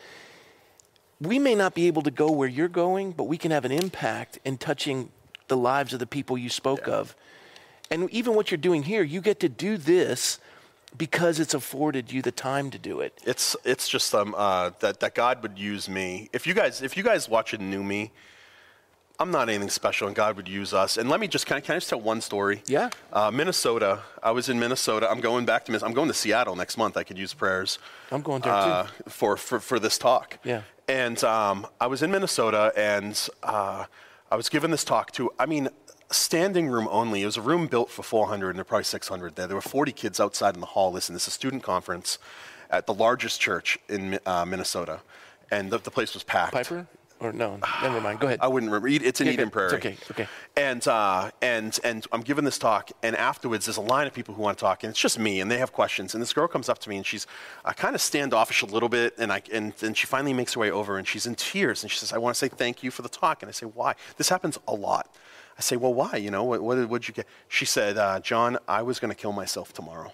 We 1.22 1.38
may 1.38 1.53
not 1.53 1.76
be 1.76 1.85
able 1.85 2.02
to 2.02 2.11
go 2.11 2.31
where 2.31 2.49
you're 2.49 2.68
going, 2.68 3.11
but 3.11 3.26
we 3.26 3.38
can 3.38 3.52
have 3.52 3.65
an 3.65 3.72
impact 3.72 4.39
in 4.43 4.57
touching 4.57 5.11
the 5.47 5.56
lives 5.56 5.93
of 5.93 5.99
the 5.99 6.07
people 6.07 6.38
you 6.38 6.49
spoke 6.49 6.88
of. 6.88 7.15
And 7.91 8.10
even 8.10 8.36
what 8.36 8.52
you're 8.52 8.57
doing 8.57 8.84
here, 8.84 9.03
you 9.03 9.22
get 9.22 9.40
to 9.41 9.49
do 9.49 9.78
this 9.78 10.40
because 10.98 11.40
it's 11.40 11.53
afforded 11.53 12.12
you 12.12 12.22
the 12.22 12.32
time 12.32 12.72
to 12.72 12.78
do 12.78 12.99
it. 13.02 13.20
It's 13.26 13.56
it's 13.64 13.88
just 13.88 14.14
um 14.16 14.34
uh, 14.38 14.72
that 14.80 14.99
that 14.99 15.16
God 15.16 15.41
would 15.44 15.60
use 15.60 15.90
me. 15.90 16.30
If 16.34 16.48
you 16.48 16.53
guys 16.53 16.82
if 16.82 16.98
you 16.98 17.03
guys 17.03 17.30
watch 17.30 17.53
and 17.53 17.70
knew 17.70 17.84
me, 17.84 18.12
I'm 19.20 19.32
not 19.32 19.49
anything 19.49 19.70
special, 19.70 20.07
and 20.07 20.16
God 20.16 20.36
would 20.36 20.48
use 20.48 20.74
us. 20.74 20.98
And 20.98 21.10
let 21.10 21.20
me 21.20 21.28
just 21.28 21.45
can 21.45 21.57
I, 21.57 21.60
can 21.60 21.76
I 21.76 21.78
just 21.78 21.90
tell 21.90 22.02
one 22.02 22.22
story? 22.22 22.62
Yeah. 22.68 22.90
Uh, 23.14 23.32
Minnesota. 23.32 23.99
I 24.24 24.32
was 24.32 24.49
in 24.49 24.60
Minnesota. 24.60 25.10
I'm 25.10 25.22
going 25.22 25.45
back 25.45 25.66
to 25.66 25.72
Miss. 25.72 25.84
I'm 25.84 25.94
going 25.94 26.07
to 26.07 26.14
Seattle 26.14 26.56
next 26.56 26.78
month. 26.78 26.98
I 26.98 27.03
could 27.03 27.18
use 27.18 27.34
prayers. 27.34 27.80
I'm 28.12 28.22
going 28.22 28.41
there 28.41 28.53
uh, 28.53 28.88
too. 28.88 29.10
for, 29.10 29.38
for 29.38 29.60
for 29.60 29.80
this 29.80 29.98
talk. 29.98 30.40
Yeah. 30.44 30.62
And 30.88 31.24
um, 31.24 31.68
I 31.82 31.88
was 31.88 32.03
in 32.03 32.12
Minnesota, 32.12 32.72
and 32.76 33.30
uh, 33.44 33.86
I 34.32 34.36
was 34.36 34.49
given 34.49 34.72
this 34.72 34.84
talk 34.84 35.12
to. 35.14 35.32
I 35.38 35.45
mean. 35.45 35.70
Standing 36.11 36.68
room 36.68 36.88
only. 36.91 37.23
It 37.23 37.26
was 37.26 37.38
a 37.38 37.41
room 37.41 37.68
built 37.68 37.90
for 37.90 38.03
400, 38.03 38.49
and 38.49 38.57
there 38.57 38.61
were 38.61 38.65
probably 38.65 38.84
600 38.84 39.36
there. 39.36 39.48
There 39.48 39.56
were 39.56 39.61
40 39.61 39.91
kids 39.91 40.19
outside 40.19 40.53
in 40.53 40.60
the 40.60 40.68
hall. 40.68 40.91
Listen, 40.91 41.14
this 41.14 41.23
is 41.23 41.30
a 41.30 41.32
student 41.32 41.64
conference 41.64 42.19
at 42.69 42.86
the 42.86 42.94
largest 42.94 43.41
church 43.41 43.80
in 43.90 44.19
uh, 44.26 44.45
Minnesota, 44.45 44.99
and 45.52 45.72
the, 45.72 45.80
the 45.80 45.91
place 45.91 46.14
was 46.14 46.23
packed. 46.23 46.53
Piper? 46.53 46.86
Or 47.22 47.32
no, 47.32 47.57
never 47.82 48.02
mind. 48.02 48.19
Go 48.19 48.27
ahead. 48.27 48.40
I 48.41 48.48
wouldn't 48.49 48.69
remember. 48.69 48.90
It's 48.90 49.22
in 49.22 49.27
Yeah, 49.27 49.34
Eden. 49.34 49.49
Prairie. 49.49 49.68
It's 49.77 49.86
okay, 49.86 49.98
okay. 50.11 50.27
And 50.57 50.86
uh, 50.86 51.32
and 51.41 51.80
and 51.86 52.06
I'm 52.11 52.19
giving 52.22 52.44
this 52.44 52.57
talk, 52.57 52.91
and 53.03 53.15
afterwards 53.15 53.65
there's 53.65 53.77
a 53.77 53.82
line 53.82 54.06
of 54.06 54.14
people 54.14 54.36
who 54.36 54.41
want 54.41 54.57
to 54.57 54.61
talk, 54.61 54.84
and 54.84 54.91
it's 54.91 54.99
just 54.99 55.18
me, 55.18 55.40
and 55.40 55.49
they 55.49 55.57
have 55.57 55.72
questions. 55.72 56.14
And 56.14 56.22
this 56.22 56.34
girl 56.34 56.48
comes 56.48 56.68
up 56.68 56.77
to 56.80 56.90
me, 56.90 56.98
and 56.98 57.06
she's 57.06 57.26
uh, 57.64 57.72
kind 57.72 57.95
of 57.95 58.02
standoffish 58.02 58.64
a 58.64 58.65
little 58.65 58.90
bit, 58.90 59.14
and 59.18 59.32
I 59.32 59.41
and 59.52 59.73
and 59.82 59.95
she 59.95 60.07
finally 60.07 60.34
makes 60.34 60.56
her 60.56 60.60
way 60.60 60.69
over, 60.69 60.98
and 60.98 61.07
she's 61.07 61.26
in 61.26 61.36
tears, 61.36 61.84
and 61.84 61.91
she 61.91 61.98
says, 61.98 62.11
"I 62.11 62.18
want 62.18 62.36
to 62.36 62.38
say 62.38 62.49
thank 62.49 62.84
you 62.84 62.91
for 62.91 63.02
the 63.02 63.10
talk." 63.10 63.41
And 63.41 63.49
I 63.49 63.53
say, 63.53 63.65
"Why?" 63.65 63.95
This 64.18 64.27
happens 64.27 64.60
a 64.68 64.73
lot. 64.76 65.10
I 65.57 65.61
say, 65.61 65.77
"Well, 65.77 65.94
why? 65.94 66.15
You 66.18 66.32
know, 66.32 66.44
what 66.44 66.61
what 66.61 66.76
did 66.76 66.90
what'd 66.90 67.07
you 67.07 67.14
get?" 67.14 67.27
She 67.48 67.65
said, 67.65 67.98
uh, 67.98 68.19
"John, 68.19 68.57
I 68.68 68.82
was 68.82 68.99
going 68.99 69.10
to 69.10 69.15
kill 69.15 69.32
myself 69.32 69.73
tomorrow." 69.73 70.11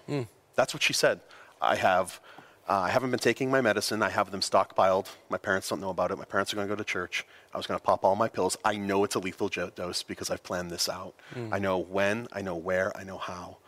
That's 0.54 0.72
what 0.74 0.82
she 0.82 0.92
said. 0.92 1.20
I 1.60 1.76
have. 1.76 2.20
Uh, 2.68 2.78
I 2.78 2.90
haven't 2.90 3.10
been 3.10 3.18
taking 3.18 3.50
my 3.50 3.60
medicine. 3.60 4.02
I 4.04 4.10
have 4.10 4.30
them 4.30 4.40
stockpiled. 4.40 5.08
My 5.28 5.36
parents 5.36 5.68
don't 5.68 5.80
know 5.80 5.90
about 5.90 6.12
it. 6.12 6.16
My 6.18 6.24
parents 6.24 6.52
are 6.52 6.56
going 6.56 6.68
to 6.68 6.72
go 6.74 6.78
to 6.78 6.84
church. 6.84 7.26
I 7.52 7.56
was 7.56 7.66
going 7.66 7.78
to 7.78 7.84
pop 7.84 8.04
all 8.04 8.14
my 8.14 8.28
pills. 8.28 8.56
I 8.64 8.76
know 8.76 9.02
it's 9.02 9.16
a 9.16 9.18
lethal 9.18 9.48
dose 9.48 10.04
because 10.04 10.30
I've 10.30 10.44
planned 10.44 10.70
this 10.70 10.88
out. 10.88 11.14
I 11.52 11.58
know 11.58 11.76
when, 11.78 12.28
I 12.32 12.40
know 12.40 12.54
where, 12.54 12.96
I 12.96 13.02
know 13.02 13.18
how. 13.18 13.58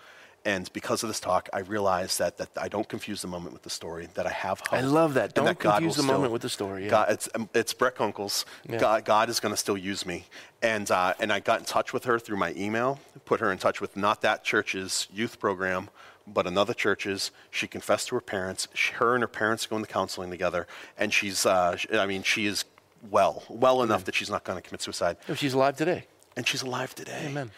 And 0.46 0.70
because 0.74 1.02
of 1.02 1.08
this 1.08 1.20
talk, 1.20 1.48
I 1.54 1.60
realized 1.60 2.18
that, 2.18 2.36
that 2.36 2.50
I 2.60 2.68
don't 2.68 2.86
confuse 2.86 3.22
the 3.22 3.28
moment 3.28 3.54
with 3.54 3.62
the 3.62 3.70
story, 3.70 4.08
that 4.12 4.26
I 4.26 4.30
have 4.30 4.60
hope. 4.60 4.74
I 4.74 4.82
love 4.82 5.14
that. 5.14 5.34
Don't 5.34 5.58
God 5.58 5.76
confuse 5.76 5.96
the 5.96 6.02
still- 6.02 6.14
moment 6.14 6.32
with 6.32 6.42
the 6.42 6.50
story, 6.50 6.84
yeah. 6.84 6.90
God, 6.90 7.10
it's, 7.10 7.28
um, 7.34 7.48
it's 7.54 7.72
Brett 7.72 7.96
Kunkle's. 7.96 8.44
Yeah. 8.68 8.78
God, 8.78 9.04
God 9.06 9.30
is 9.30 9.40
going 9.40 9.54
to 9.54 9.56
still 9.56 9.78
use 9.78 10.04
me. 10.04 10.26
And, 10.60 10.90
uh, 10.90 11.14
and 11.18 11.32
I 11.32 11.40
got 11.40 11.60
in 11.60 11.64
touch 11.64 11.94
with 11.94 12.04
her 12.04 12.18
through 12.18 12.36
my 12.36 12.52
email, 12.56 13.00
put 13.24 13.40
her 13.40 13.50
in 13.50 13.58
touch 13.58 13.80
with 13.80 13.96
not 13.96 14.20
that 14.20 14.44
church's 14.44 15.08
youth 15.12 15.40
program, 15.40 15.88
but 16.26 16.46
another 16.46 16.74
church's. 16.74 17.30
She 17.50 17.66
confessed 17.66 18.08
to 18.08 18.14
her 18.16 18.20
parents. 18.20 18.68
She, 18.74 18.92
her 18.94 19.14
and 19.14 19.22
her 19.22 19.28
parents 19.28 19.64
go 19.64 19.76
into 19.76 19.88
counseling 19.88 20.30
together. 20.30 20.66
And 20.98 21.12
she's, 21.12 21.46
uh, 21.46 21.78
I 21.92 22.04
mean, 22.04 22.22
she 22.22 22.44
is 22.44 22.66
well, 23.10 23.44
well 23.48 23.82
enough 23.82 24.04
that 24.04 24.14
she's 24.14 24.30
not 24.30 24.44
going 24.44 24.60
to 24.60 24.66
commit 24.66 24.82
suicide. 24.82 25.16
No, 25.28 25.34
she's 25.34 25.54
alive 25.54 25.76
today. 25.76 26.04
And 26.36 26.46
she's 26.46 26.62
alive 26.62 26.94
today. 26.94 27.22
Amen. 27.26 27.50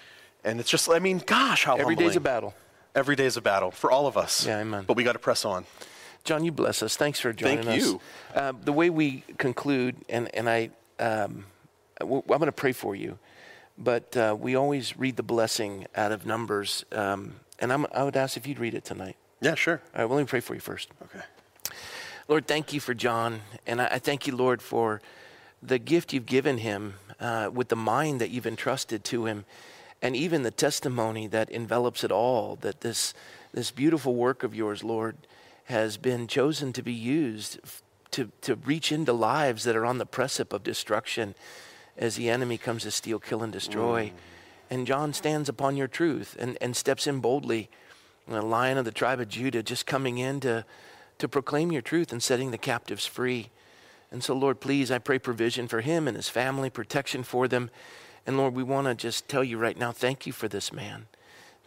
And 0.44 0.60
it's 0.60 0.70
just, 0.70 0.88
I 0.88 1.00
mean, 1.00 1.18
gosh, 1.26 1.64
how 1.64 1.76
Every 1.76 1.96
day's 1.96 2.14
a 2.14 2.20
battle. 2.20 2.54
Every 2.96 3.14
day 3.14 3.26
is 3.26 3.36
a 3.36 3.42
battle 3.42 3.70
for 3.70 3.90
all 3.90 4.06
of 4.06 4.16
us. 4.16 4.46
Yeah, 4.46 4.60
amen. 4.60 4.84
But 4.86 4.96
we 4.96 5.04
got 5.04 5.12
to 5.12 5.18
press 5.18 5.44
on. 5.44 5.66
John, 6.24 6.44
you 6.44 6.50
bless 6.50 6.82
us. 6.82 6.96
Thanks 6.96 7.20
for 7.20 7.32
joining 7.34 7.64
Thank 7.64 7.78
us. 7.78 7.84
Thank 7.84 8.00
you. 8.34 8.40
Uh, 8.40 8.52
the 8.64 8.72
way 8.72 8.88
we 8.88 9.22
conclude, 9.36 9.96
and, 10.08 10.34
and 10.34 10.48
I, 10.48 10.70
um, 10.98 11.44
w- 12.00 12.22
I'm 12.22 12.38
going 12.38 12.46
to 12.46 12.52
pray 12.52 12.72
for 12.72 12.96
you, 12.96 13.18
but 13.76 14.16
uh, 14.16 14.34
we 14.38 14.56
always 14.56 14.96
read 14.96 15.16
the 15.16 15.22
blessing 15.22 15.86
out 15.94 16.10
of 16.10 16.24
Numbers. 16.24 16.86
Um, 16.90 17.34
and 17.58 17.70
I'm, 17.70 17.86
I 17.92 18.02
would 18.02 18.16
ask 18.16 18.38
if 18.38 18.46
you'd 18.46 18.58
read 18.58 18.74
it 18.74 18.86
tonight. 18.86 19.16
Yeah, 19.42 19.54
sure. 19.56 19.82
All 19.94 20.00
right, 20.00 20.04
well, 20.06 20.16
let 20.16 20.22
me 20.22 20.28
pray 20.28 20.40
for 20.40 20.54
you 20.54 20.60
first. 20.60 20.88
Okay. 21.04 21.22
Lord, 22.28 22.46
thank 22.46 22.72
you 22.72 22.80
for 22.80 22.94
John. 22.94 23.42
And 23.66 23.82
I, 23.82 23.86
I 23.92 23.98
thank 23.98 24.26
you, 24.26 24.34
Lord, 24.34 24.62
for 24.62 25.02
the 25.62 25.78
gift 25.78 26.14
you've 26.14 26.26
given 26.26 26.58
him 26.58 26.94
uh, 27.20 27.50
with 27.52 27.68
the 27.68 27.76
mind 27.76 28.22
that 28.22 28.30
you've 28.30 28.46
entrusted 28.46 29.04
to 29.04 29.26
him, 29.26 29.44
and 30.02 30.14
even 30.14 30.42
the 30.42 30.50
testimony 30.50 31.26
that 31.28 31.50
envelops 31.50 32.04
it 32.04 32.12
all 32.12 32.56
that 32.56 32.80
this, 32.80 33.14
this 33.52 33.70
beautiful 33.70 34.14
work 34.14 34.42
of 34.42 34.54
yours, 34.54 34.84
Lord, 34.84 35.16
has 35.64 35.96
been 35.96 36.26
chosen 36.26 36.72
to 36.74 36.82
be 36.82 36.92
used 36.92 37.58
to, 38.12 38.30
to 38.42 38.54
reach 38.56 38.92
into 38.92 39.12
lives 39.12 39.64
that 39.64 39.76
are 39.76 39.84
on 39.84 39.98
the 39.98 40.06
precipice 40.06 40.54
of 40.54 40.62
destruction 40.62 41.34
as 41.96 42.16
the 42.16 42.28
enemy 42.28 42.58
comes 42.58 42.82
to 42.82 42.90
steal, 42.90 43.18
kill, 43.18 43.42
and 43.42 43.52
destroy. 43.52 44.06
Mm. 44.06 44.12
And 44.70 44.86
John 44.86 45.12
stands 45.12 45.48
upon 45.48 45.76
your 45.76 45.88
truth 45.88 46.36
and, 46.38 46.58
and 46.60 46.76
steps 46.76 47.06
in 47.06 47.20
boldly, 47.20 47.68
the 48.28 48.42
lion 48.42 48.78
of 48.78 48.84
the 48.84 48.92
tribe 48.92 49.20
of 49.20 49.28
Judah, 49.28 49.62
just 49.62 49.86
coming 49.86 50.18
in 50.18 50.40
to, 50.40 50.64
to 51.18 51.28
proclaim 51.28 51.70
your 51.72 51.82
truth 51.82 52.12
and 52.12 52.22
setting 52.22 52.50
the 52.50 52.58
captives 52.58 53.06
free. 53.06 53.50
And 54.10 54.22
so, 54.22 54.34
Lord, 54.34 54.60
please, 54.60 54.90
I 54.90 54.98
pray 54.98 55.18
provision 55.18 55.68
for 55.68 55.80
him 55.80 56.08
and 56.08 56.16
his 56.16 56.28
family, 56.28 56.70
protection 56.70 57.22
for 57.22 57.48
them. 57.48 57.70
And 58.26 58.36
Lord, 58.36 58.54
we 58.54 58.62
want 58.62 58.88
to 58.88 58.94
just 58.94 59.28
tell 59.28 59.44
you 59.44 59.56
right 59.56 59.78
now, 59.78 59.92
thank 59.92 60.26
you 60.26 60.32
for 60.32 60.48
this 60.48 60.72
man. 60.72 61.06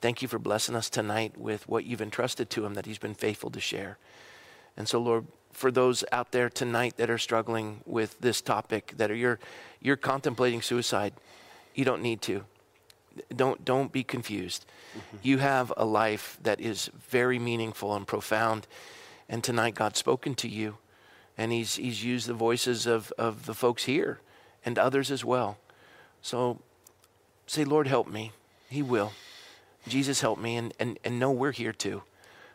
Thank 0.01 0.21
you 0.21 0.27
for 0.27 0.39
blessing 0.39 0.75
us 0.75 0.89
tonight 0.89 1.37
with 1.37 1.67
what 1.67 1.85
you've 1.85 2.01
entrusted 2.01 2.49
to 2.51 2.65
him 2.65 2.73
that 2.73 2.85
he's 2.85 2.97
been 2.97 3.13
faithful 3.13 3.49
to 3.51 3.59
share. 3.59 3.97
And 4.77 4.87
so, 4.87 4.99
Lord, 4.99 5.25
for 5.51 5.71
those 5.71 6.03
out 6.11 6.31
there 6.31 6.49
tonight 6.49 6.97
that 6.97 7.09
are 7.09 7.17
struggling 7.17 7.81
with 7.85 8.19
this 8.19 8.41
topic, 8.41 8.93
that 8.97 9.09
are 9.09 9.15
you're, 9.15 9.39
you're 9.81 9.97
contemplating 9.97 10.61
suicide, 10.61 11.13
you 11.75 11.85
don't 11.85 12.01
need 12.01 12.21
to. 12.23 12.43
Don't, 13.35 13.65
don't 13.65 13.91
be 13.91 14.03
confused. 14.03 14.65
Mm-hmm. 14.97 15.17
You 15.23 15.37
have 15.39 15.73
a 15.75 15.85
life 15.85 16.37
that 16.43 16.61
is 16.61 16.89
very 17.09 17.39
meaningful 17.39 17.95
and 17.95 18.05
profound. 18.05 18.67
And 19.27 19.43
tonight, 19.43 19.75
God's 19.75 19.99
spoken 19.99 20.35
to 20.35 20.47
you, 20.47 20.77
and 21.37 21.51
He's, 21.51 21.75
he's 21.75 22.03
used 22.03 22.27
the 22.27 22.33
voices 22.33 22.85
of, 22.85 23.11
of 23.17 23.45
the 23.45 23.53
folks 23.53 23.85
here 23.85 24.19
and 24.65 24.77
others 24.77 25.11
as 25.11 25.25
well. 25.25 25.57
So 26.21 26.59
say, 27.47 27.63
Lord, 27.63 27.87
help 27.87 28.07
me. 28.07 28.31
He 28.69 28.81
will. 28.81 29.13
Jesus, 29.87 30.21
help 30.21 30.39
me. 30.39 30.55
And, 30.55 30.73
and, 30.79 30.99
and 31.03 31.19
know 31.19 31.31
we're 31.31 31.51
here 31.51 31.73
too. 31.73 32.03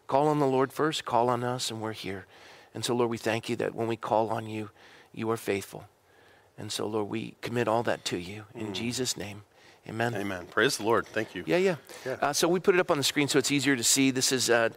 Call 0.06 0.28
on 0.28 0.38
the 0.38 0.46
Lord 0.46 0.72
first, 0.72 1.04
call 1.04 1.28
on 1.28 1.42
us, 1.42 1.70
and 1.70 1.80
we're 1.80 1.92
here. 1.92 2.26
And 2.74 2.84
so, 2.84 2.94
Lord, 2.94 3.10
we 3.10 3.16
thank 3.16 3.48
you 3.48 3.56
that 3.56 3.74
when 3.74 3.88
we 3.88 3.96
call 3.96 4.28
on 4.30 4.46
you, 4.46 4.70
you 5.12 5.30
are 5.30 5.36
faithful. 5.36 5.84
And 6.58 6.70
so, 6.70 6.86
Lord, 6.86 7.08
we 7.08 7.36
commit 7.40 7.68
all 7.68 7.82
that 7.84 8.04
to 8.06 8.18
you. 8.18 8.44
In 8.54 8.74
Jesus' 8.74 9.16
name, 9.16 9.42
Amen. 9.88 10.14
Amen. 10.14 10.46
Praise 10.50 10.78
the 10.78 10.84
Lord. 10.84 11.06
Thank 11.06 11.34
you. 11.34 11.44
Yeah, 11.46 11.58
yeah. 11.58 11.76
Yeah. 12.06 12.16
Uh, 12.20 12.32
so 12.32 12.48
we 12.48 12.58
put 12.58 12.74
it 12.74 12.80
up 12.80 12.90
on 12.90 12.96
the 12.96 13.04
screen 13.04 13.28
so 13.28 13.38
it's 13.38 13.52
easier 13.52 13.76
to 13.76 13.84
see. 13.84 14.10
This 14.10 14.32
is 14.32 14.48
uh, 14.48 14.70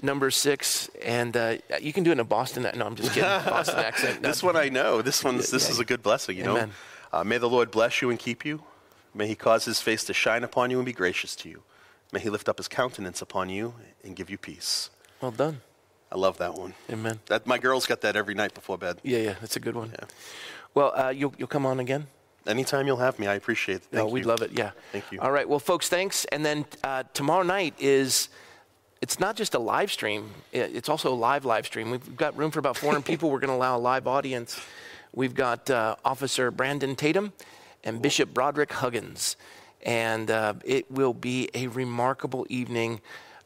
number 0.00 0.30
six, 0.30 0.88
and 1.04 1.36
uh, 1.36 1.56
you 1.80 1.92
can 1.92 2.04
do 2.04 2.10
it 2.10 2.14
in 2.14 2.20
a 2.20 2.24
Boston. 2.24 2.66
No, 2.74 2.86
I'm 2.86 2.96
just 2.96 3.12
kidding. 3.12 3.28
Boston 3.44 3.78
accent. 3.78 4.22
This 4.22 4.42
one 4.42 4.56
I 4.56 4.70
know. 4.70 5.02
This 5.02 5.22
one's 5.22 5.50
this 5.50 5.66
yeah. 5.66 5.72
is 5.72 5.78
a 5.78 5.84
good 5.84 6.02
blessing. 6.02 6.38
You 6.38 6.44
know. 6.44 6.68
Uh, 7.16 7.24
may 7.24 7.38
the 7.38 7.48
Lord 7.48 7.70
bless 7.70 8.02
you 8.02 8.10
and 8.10 8.18
keep 8.18 8.44
you. 8.44 8.62
May 9.14 9.26
He 9.26 9.34
cause 9.34 9.64
His 9.64 9.80
face 9.80 10.04
to 10.04 10.12
shine 10.12 10.44
upon 10.44 10.70
you 10.70 10.76
and 10.76 10.84
be 10.84 10.92
gracious 10.92 11.34
to 11.36 11.48
you. 11.48 11.62
May 12.12 12.20
He 12.20 12.28
lift 12.28 12.46
up 12.46 12.58
His 12.58 12.68
countenance 12.68 13.22
upon 13.22 13.48
you 13.48 13.72
and 14.04 14.14
give 14.14 14.28
you 14.28 14.36
peace. 14.36 14.90
Well 15.22 15.30
done. 15.30 15.62
I 16.12 16.18
love 16.18 16.36
that 16.36 16.52
one. 16.52 16.74
Amen. 16.90 17.20
That 17.26 17.46
my 17.46 17.56
girls 17.56 17.86
got 17.86 18.02
that 18.02 18.16
every 18.16 18.34
night 18.34 18.52
before 18.52 18.76
bed. 18.76 19.00
Yeah, 19.02 19.18
yeah. 19.20 19.34
That's 19.40 19.56
a 19.56 19.60
good 19.60 19.74
one. 19.74 19.92
Yeah. 19.98 20.04
Well, 20.74 20.92
uh, 20.94 21.08
you'll 21.08 21.34
you'll 21.38 21.48
come 21.48 21.64
on 21.64 21.80
again. 21.80 22.06
Anytime 22.46 22.86
you'll 22.86 22.98
have 22.98 23.18
me, 23.18 23.26
I 23.26 23.34
appreciate 23.34 23.76
it. 23.76 23.82
Thank 23.84 23.94
no, 23.94 24.08
you. 24.08 24.12
we'd 24.12 24.26
love 24.26 24.42
it. 24.42 24.50
Yeah. 24.52 24.72
Thank 24.92 25.10
you. 25.10 25.18
All 25.18 25.32
right. 25.32 25.48
Well, 25.48 25.58
folks, 25.58 25.88
thanks. 25.88 26.26
And 26.26 26.44
then 26.44 26.66
uh, 26.84 27.04
tomorrow 27.14 27.44
night 27.44 27.74
is. 27.78 28.28
It's 29.02 29.20
not 29.20 29.36
just 29.36 29.54
a 29.54 29.58
live 29.58 29.92
stream. 29.92 30.30
It's 30.52 30.88
also 30.88 31.12
a 31.12 31.14
live 31.14 31.44
live 31.44 31.66
stream. 31.66 31.90
We've 31.90 32.16
got 32.16 32.36
room 32.36 32.50
for 32.50 32.58
about 32.58 32.78
400 32.78 33.04
people. 33.10 33.30
We're 33.30 33.40
going 33.40 33.50
to 33.50 33.54
allow 33.54 33.76
a 33.76 33.78
live 33.78 34.06
audience. 34.06 34.58
We've 35.16 35.34
got 35.34 35.70
uh, 35.70 35.96
Officer 36.04 36.50
Brandon 36.50 36.94
Tatum 36.94 37.32
and 37.82 38.02
Bishop 38.02 38.34
Broderick 38.34 38.70
Huggins. 38.70 39.36
And 39.82 40.30
uh, 40.30 40.54
it 40.62 40.90
will 40.90 41.14
be 41.14 41.48
a 41.54 41.68
remarkable 41.68 42.46
evening 42.50 43.00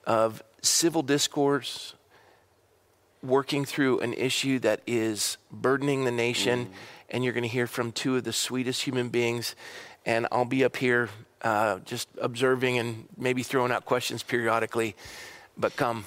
of 0.04 0.42
civil 0.62 1.02
discourse, 1.02 1.94
working 3.22 3.64
through 3.64 4.00
an 4.00 4.14
issue 4.14 4.58
that 4.58 4.80
is 4.84 5.38
burdening 5.52 6.04
the 6.04 6.10
nation, 6.10 6.70
and 7.08 7.22
you're 7.22 7.32
going 7.32 7.42
to 7.42 7.48
hear 7.48 7.68
from 7.68 7.92
two 7.92 8.16
of 8.16 8.24
the 8.24 8.32
sweetest 8.32 8.82
human 8.82 9.08
beings. 9.08 9.54
And 10.04 10.26
I'll 10.32 10.44
be 10.44 10.64
up 10.64 10.76
here 10.76 11.08
uh, 11.42 11.78
just 11.84 12.08
observing 12.20 12.78
and 12.78 13.06
maybe 13.16 13.44
throwing 13.44 13.70
out 13.70 13.84
questions 13.84 14.24
periodically. 14.24 14.96
But 15.56 15.76
come, 15.76 16.04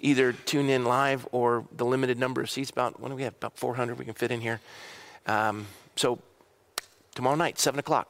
either 0.00 0.34
tune 0.34 0.68
in 0.68 0.84
live 0.84 1.26
or 1.32 1.64
the 1.74 1.86
limited 1.86 2.18
number 2.18 2.42
of 2.42 2.50
seats. 2.50 2.68
About 2.68 3.00
what 3.00 3.08
do 3.08 3.14
we 3.14 3.22
have? 3.22 3.36
About 3.36 3.56
400 3.56 3.98
we 3.98 4.04
can 4.04 4.12
fit 4.12 4.30
in 4.30 4.42
here. 4.42 4.60
Um, 5.28 5.66
so 5.94 6.18
tomorrow 7.14 7.36
night, 7.36 7.58
seven 7.58 7.78
o'clock. 7.78 8.08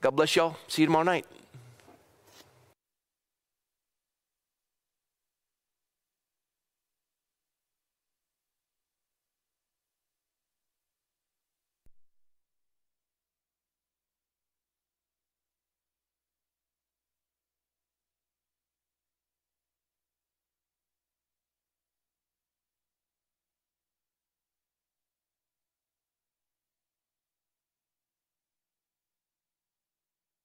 God 0.00 0.12
bless 0.12 0.34
y'all. 0.34 0.56
See 0.66 0.82
you 0.82 0.86
tomorrow 0.86 1.04
night. 1.04 1.26